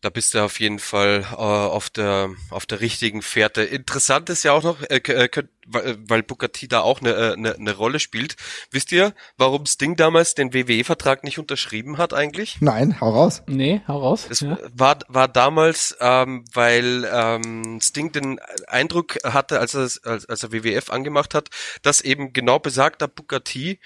da 0.01 0.11
bist 0.11 0.35
du 0.35 0.43
auf 0.45 0.61
jeden 0.61 0.79
Fall 0.79 1.27
äh, 1.33 1.35
auf 1.37 1.91
der 1.91 2.31
auf 2.51 2.67
der 2.67 2.81
richtigen 2.81 3.23
Fährte. 3.23 3.63
Interessant 3.63 4.31
ist 4.31 4.43
ja 4.43 4.53
auch 4.53 4.63
noch, 4.63 4.83
äh, 4.83 4.97
äh, 4.97 5.29
könnt, 5.29 5.51
weil, 5.67 6.23
Booker 6.23 6.51
T 6.53 6.67
da 6.67 6.81
auch 6.81 7.01
eine, 7.01 7.11
äh, 7.11 7.33
eine, 7.35 7.55
eine 7.55 7.77
Rolle 7.77 8.01
spielt. 8.01 8.37
Wisst 8.71 8.93
ihr, 8.93 9.15
warum 9.37 9.67
Sting 9.67 9.97
damals 9.97 10.35
den 10.35 10.53
WWE-Vertrag 10.53 11.23
nicht 11.23 11.39
unterschrieben 11.39 11.99
hat 11.99 12.15
eigentlich? 12.15 12.57
Nein, 12.61 13.01
hau 13.01 13.11
raus. 13.11 13.43
Nee, 13.47 13.83
hau 13.87 13.99
raus. 13.99 14.27
Es 14.29 14.41
ja. 14.41 14.59
war, 14.75 14.99
war 15.09 15.29
damals, 15.29 15.97
ähm, 16.01 16.45
weil 16.53 17.09
ähm, 17.13 17.81
Sting 17.81 18.13
den 18.13 18.41
Eindruck 18.67 19.19
hatte, 19.25 19.61
als 19.61 19.75
er, 19.75 19.83
als, 20.11 20.27
als 20.27 20.43
er 20.43 20.53
WWF 20.53 20.91
angemacht 20.91 21.35
hat, 21.35 21.51
dass 21.83 22.01
eben 22.01 22.33
genau 22.33 22.59
besagter 22.59 23.11
T 23.45 23.79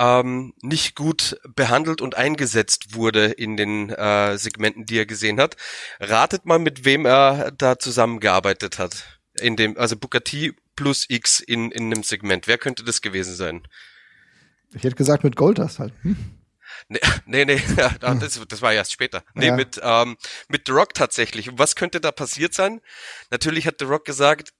ähm, 0.00 0.54
nicht 0.62 0.96
gut 0.96 1.38
behandelt 1.54 2.00
und 2.00 2.16
eingesetzt 2.16 2.94
wurde 2.94 3.26
in 3.26 3.58
den 3.58 3.90
äh, 3.90 4.38
Segmenten, 4.38 4.86
die 4.86 4.98
er 4.98 5.04
gesehen 5.04 5.38
hat. 5.38 5.56
Ratet 6.00 6.46
mal, 6.46 6.58
mit 6.58 6.86
wem 6.86 7.04
er 7.04 7.50
da 7.52 7.78
zusammengearbeitet 7.78 8.78
hat. 8.78 9.20
In 9.38 9.56
dem, 9.56 9.76
also 9.76 9.96
Booker 9.96 10.24
T 10.24 10.52
plus 10.74 11.04
X 11.08 11.40
in, 11.40 11.70
in 11.70 11.92
einem 11.92 12.02
Segment. 12.02 12.48
Wer 12.48 12.56
könnte 12.56 12.82
das 12.82 13.02
gewesen 13.02 13.34
sein? 13.36 13.68
Ich 14.72 14.82
hätte 14.84 14.96
gesagt 14.96 15.22
mit 15.22 15.36
Goldust 15.36 15.78
halt. 15.78 15.92
Hm? 16.02 16.16
Nee, 16.88 17.00
nee, 17.26 17.44
nee 17.44 17.62
das, 18.00 18.40
das 18.48 18.62
war 18.62 18.72
erst 18.72 18.92
später. 18.92 19.22
Nee, 19.34 19.48
Ja. 19.48 19.54
mit, 19.56 19.78
ähm, 19.82 20.16
mit 20.48 20.62
The 20.66 20.72
Rock 20.72 20.94
tatsächlich. 20.94 21.48
Und 21.48 21.58
was 21.58 21.76
könnte 21.76 22.00
da 22.00 22.10
passiert 22.10 22.54
sein? 22.54 22.80
Natürlich 23.30 23.66
hat 23.66 23.76
The 23.78 23.84
Rock 23.84 24.04
gesagt, 24.04 24.50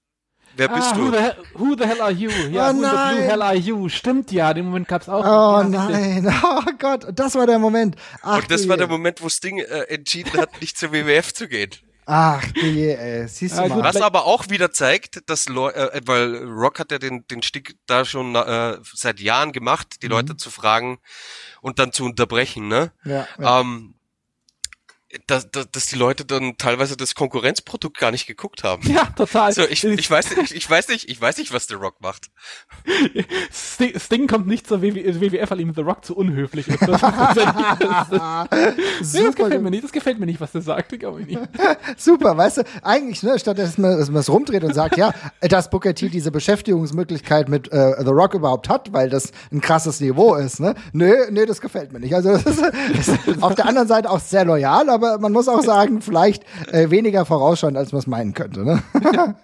wer 0.55 0.67
bist 0.69 0.93
ah, 0.93 0.97
Who 0.97 1.05
du? 1.05 1.11
the, 1.11 1.17
hell, 1.19 1.35
who 1.57 1.75
the 1.77 1.85
hell 1.85 2.01
are 2.01 2.11
you? 2.11 2.29
Ja, 2.51 2.69
Oh 2.69 2.73
who 2.73 2.75
the 2.77 2.81
nein. 2.81 3.15
blue 3.17 3.23
hell 3.25 3.41
are 3.41 3.55
you? 3.55 3.89
Stimmt 3.89 4.31
ja, 4.31 4.53
den 4.53 4.65
Moment 4.65 4.87
gab's 4.87 5.09
auch. 5.09 5.23
Oh 5.25 5.63
nein, 5.63 6.33
oh 6.43 6.61
Gott, 6.79 7.05
das 7.13 7.35
war 7.35 7.47
der 7.47 7.59
Moment. 7.59 7.95
Ach, 8.21 8.37
Und 8.41 8.51
das 8.51 8.67
war 8.67 8.77
der 8.77 8.87
Moment, 8.87 9.21
wo 9.21 9.29
Sting 9.29 9.59
äh, 9.59 9.83
entschieden 9.83 10.39
hat, 10.39 10.59
nicht 10.61 10.77
zur 10.77 10.91
WWF 10.91 11.33
zu 11.33 11.47
gehen. 11.47 11.71
Ach 12.07 12.43
je, 12.55 12.93
ey. 12.95 13.27
Siehst 13.27 13.57
du 13.57 13.61
Ja, 13.61 13.67
mal. 13.67 13.75
gut, 13.75 13.83
Was 13.85 14.01
aber 14.01 14.25
auch 14.25 14.49
wieder 14.49 14.71
zeigt, 14.71 15.29
dass 15.29 15.47
Leu 15.47 15.69
äh, 15.69 16.01
weil 16.05 16.35
Rock 16.43 16.79
hat 16.79 16.91
ja 16.91 16.97
den, 16.97 17.25
den 17.27 17.41
Stick 17.43 17.75
da 17.85 18.03
schon 18.05 18.35
äh, 18.35 18.77
seit 18.95 19.19
Jahren 19.19 19.51
gemacht, 19.51 20.01
die 20.01 20.07
Mhm. 20.07 20.11
Leute 20.13 20.35
zu 20.37 20.49
fragen 20.49 20.97
und 21.61 21.77
dann 21.79 21.91
zu 21.93 22.03
unterbrechen, 22.03 22.67
ne? 22.67 22.91
Ja, 23.05 23.27
ja. 23.39 23.59
Ähm, 23.61 23.93
dass, 25.27 25.49
dass, 25.51 25.69
dass 25.71 25.85
die 25.87 25.95
Leute 25.95 26.25
dann 26.25 26.57
teilweise 26.57 26.97
das 26.97 27.15
Konkurrenzprodukt 27.15 27.97
gar 27.97 28.11
nicht 28.11 28.27
geguckt 28.27 28.63
haben. 28.63 28.87
Ja, 28.89 29.05
total. 29.05 29.47
Also 29.47 29.63
ich, 29.67 29.83
ich 29.83 30.09
weiß 30.09 30.35
nicht, 30.35 30.51
ich, 30.51 30.55
ich 30.55 30.69
weiß 30.69 30.87
nicht, 30.89 31.09
ich 31.09 31.19
weiß 31.19 31.37
nicht, 31.37 31.53
was 31.53 31.67
The 31.67 31.75
Rock 31.75 32.01
macht. 32.01 32.29
Sting, 33.51 33.99
Sting 33.99 34.27
kommt 34.27 34.47
nicht 34.47 34.67
zur 34.67 34.81
WW 34.81 35.01
WWF, 35.21 35.51
weil 35.51 35.59
ihm 35.61 35.73
The 35.73 35.81
Rock 35.81 36.05
zu 36.05 36.15
unhöflich 36.15 36.67
ist. 36.67 36.81
Das, 36.81 37.01
das, 37.01 37.35
das, 37.35 38.09
das, 38.09 39.13
nee, 39.13 39.23
das 39.23 39.35
gefällt 39.35 39.61
mir 39.61 39.69
nicht. 39.71 39.83
Das 39.83 39.91
gefällt 39.91 40.19
mir 40.19 40.25
nicht, 40.25 40.41
was 40.41 40.51
der 40.51 40.61
sagt. 40.61 40.93
Ich 40.93 41.01
nicht. 41.27 41.39
Super, 41.97 42.37
weißt 42.37 42.57
du, 42.57 42.63
eigentlich, 42.81 43.23
ne, 43.23 43.37
statt 43.39 43.57
dass 43.57 43.77
man, 43.77 43.97
dass 43.97 44.09
man 44.09 44.19
es 44.19 44.29
rumdreht 44.29 44.63
und 44.63 44.73
sagt, 44.73 44.97
ja, 44.97 45.13
dass 45.41 45.69
Booker 45.69 45.93
T 45.93 46.09
diese 46.09 46.31
Beschäftigungsmöglichkeit 46.31 47.49
mit 47.49 47.71
äh, 47.71 47.95
The 47.99 48.09
Rock 48.09 48.33
überhaupt 48.33 48.69
hat, 48.69 48.93
weil 48.93 49.09
das 49.09 49.31
ein 49.51 49.61
krasses 49.61 49.99
Niveau 49.99 50.35
ist, 50.35 50.59
ne? 50.59 50.75
Nö, 50.93 51.13
nee, 51.29 51.45
das 51.45 51.61
gefällt 51.61 51.91
mir 51.91 51.99
nicht. 51.99 52.13
Also 52.15 52.31
das 52.31 52.45
ist, 52.45 52.61
das 52.61 53.07
ist 53.27 53.43
auf 53.43 53.55
der 53.55 53.65
anderen 53.65 53.87
Seite 53.87 54.09
auch 54.09 54.19
sehr 54.19 54.45
loyal, 54.45 54.89
aber 54.89 55.00
man 55.01 55.31
muss 55.31 55.47
auch 55.47 55.63
sagen, 55.63 56.01
vielleicht 56.01 56.43
äh, 56.71 56.89
weniger 56.89 57.25
vorausschauend, 57.25 57.77
als 57.77 57.91
man 57.91 57.99
es 57.99 58.07
meinen 58.07 58.33
könnte, 58.33 58.63
ne? 58.63 58.83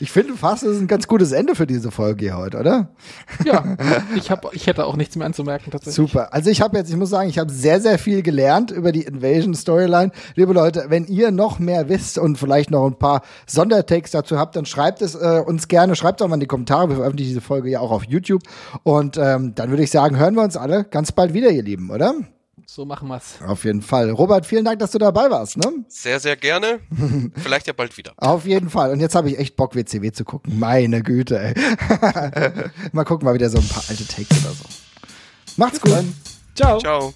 ich 0.00 0.10
finde 0.10 0.34
fast, 0.34 0.62
das 0.62 0.72
ist 0.72 0.80
ein 0.80 0.88
ganz 0.88 1.06
gutes 1.06 1.32
Ende 1.32 1.54
für 1.54 1.66
diese 1.66 1.90
Folge 1.90 2.26
hier 2.26 2.36
heute, 2.36 2.58
oder? 2.58 2.88
Ja, 3.44 3.76
ich, 4.16 4.30
hab, 4.30 4.54
ich 4.54 4.66
hätte 4.66 4.86
auch 4.86 4.96
nichts 4.96 5.16
mehr 5.16 5.26
anzumerken 5.26 5.70
tatsächlich. 5.70 5.94
Super. 6.10 6.32
Also 6.32 6.50
ich 6.50 6.60
habe 6.60 6.76
jetzt, 6.76 6.90
ich 6.90 6.96
muss 6.96 7.10
sagen, 7.10 7.28
ich 7.28 7.38
habe 7.38 7.50
sehr, 7.50 7.80
sehr 7.80 7.98
viel 7.98 8.22
gelernt 8.22 8.70
über 8.70 8.92
die 8.92 9.02
Invasion 9.02 9.54
Storyline. 9.54 10.10
Liebe 10.34 10.52
Leute, 10.52 10.86
wenn 10.88 11.06
ihr 11.06 11.30
noch 11.30 11.58
mehr 11.58 11.88
wisst 11.88 12.18
und 12.18 12.38
vielleicht 12.38 12.70
noch 12.70 12.86
ein 12.86 12.98
paar 12.98 13.22
Sondertakes 13.46 14.10
dazu 14.10 14.38
habt, 14.38 14.56
dann 14.56 14.66
schreibt 14.66 15.02
es 15.02 15.14
äh, 15.14 15.42
uns 15.44 15.68
gerne, 15.68 15.96
schreibt 15.96 16.20
es 16.20 16.24
auch 16.24 16.28
mal 16.28 16.34
in 16.34 16.40
die 16.40 16.46
Kommentare. 16.46 16.88
Wir 16.88 16.96
veröffentlichen 16.96 17.30
diese 17.30 17.40
Folge 17.40 17.70
ja 17.70 17.80
auch 17.80 17.90
auf 17.90 18.04
YouTube. 18.04 18.42
Und 18.82 19.16
ähm, 19.18 19.54
dann 19.54 19.70
würde 19.70 19.82
ich 19.82 19.90
sagen, 19.90 20.18
hören 20.18 20.34
wir 20.34 20.42
uns 20.42 20.56
alle 20.56 20.84
ganz 20.84 21.12
bald 21.12 21.34
wieder, 21.34 21.50
ihr 21.50 21.62
Lieben, 21.62 21.90
oder? 21.90 22.14
So 22.74 22.86
machen 22.86 23.06
wir's. 23.08 23.38
Auf 23.46 23.66
jeden 23.66 23.82
Fall. 23.82 24.08
Robert, 24.08 24.46
vielen 24.46 24.64
Dank, 24.64 24.78
dass 24.78 24.92
du 24.92 24.98
dabei 24.98 25.30
warst. 25.30 25.58
Ne? 25.58 25.84
Sehr, 25.88 26.18
sehr 26.18 26.36
gerne. 26.36 26.80
Vielleicht 27.36 27.66
ja 27.66 27.74
bald 27.74 27.98
wieder. 27.98 28.14
Auf 28.16 28.46
jeden 28.46 28.70
Fall. 28.70 28.92
Und 28.92 29.00
jetzt 29.00 29.14
habe 29.14 29.28
ich 29.28 29.38
echt 29.38 29.56
Bock, 29.56 29.74
WCW 29.74 30.10
zu 30.10 30.24
gucken. 30.24 30.58
Meine 30.58 31.02
Güte, 31.02 31.38
ey. 31.38 31.54
mal 32.92 33.04
gucken, 33.04 33.26
mal 33.26 33.34
wieder 33.34 33.50
so 33.50 33.58
ein 33.58 33.68
paar 33.68 33.84
alte 33.88 34.06
Takes 34.06 34.42
oder 34.42 34.54
so. 34.54 34.64
Macht's 35.58 35.82
gut. 35.82 36.02
Ciao. 36.54 36.78
Ciao. 36.78 37.12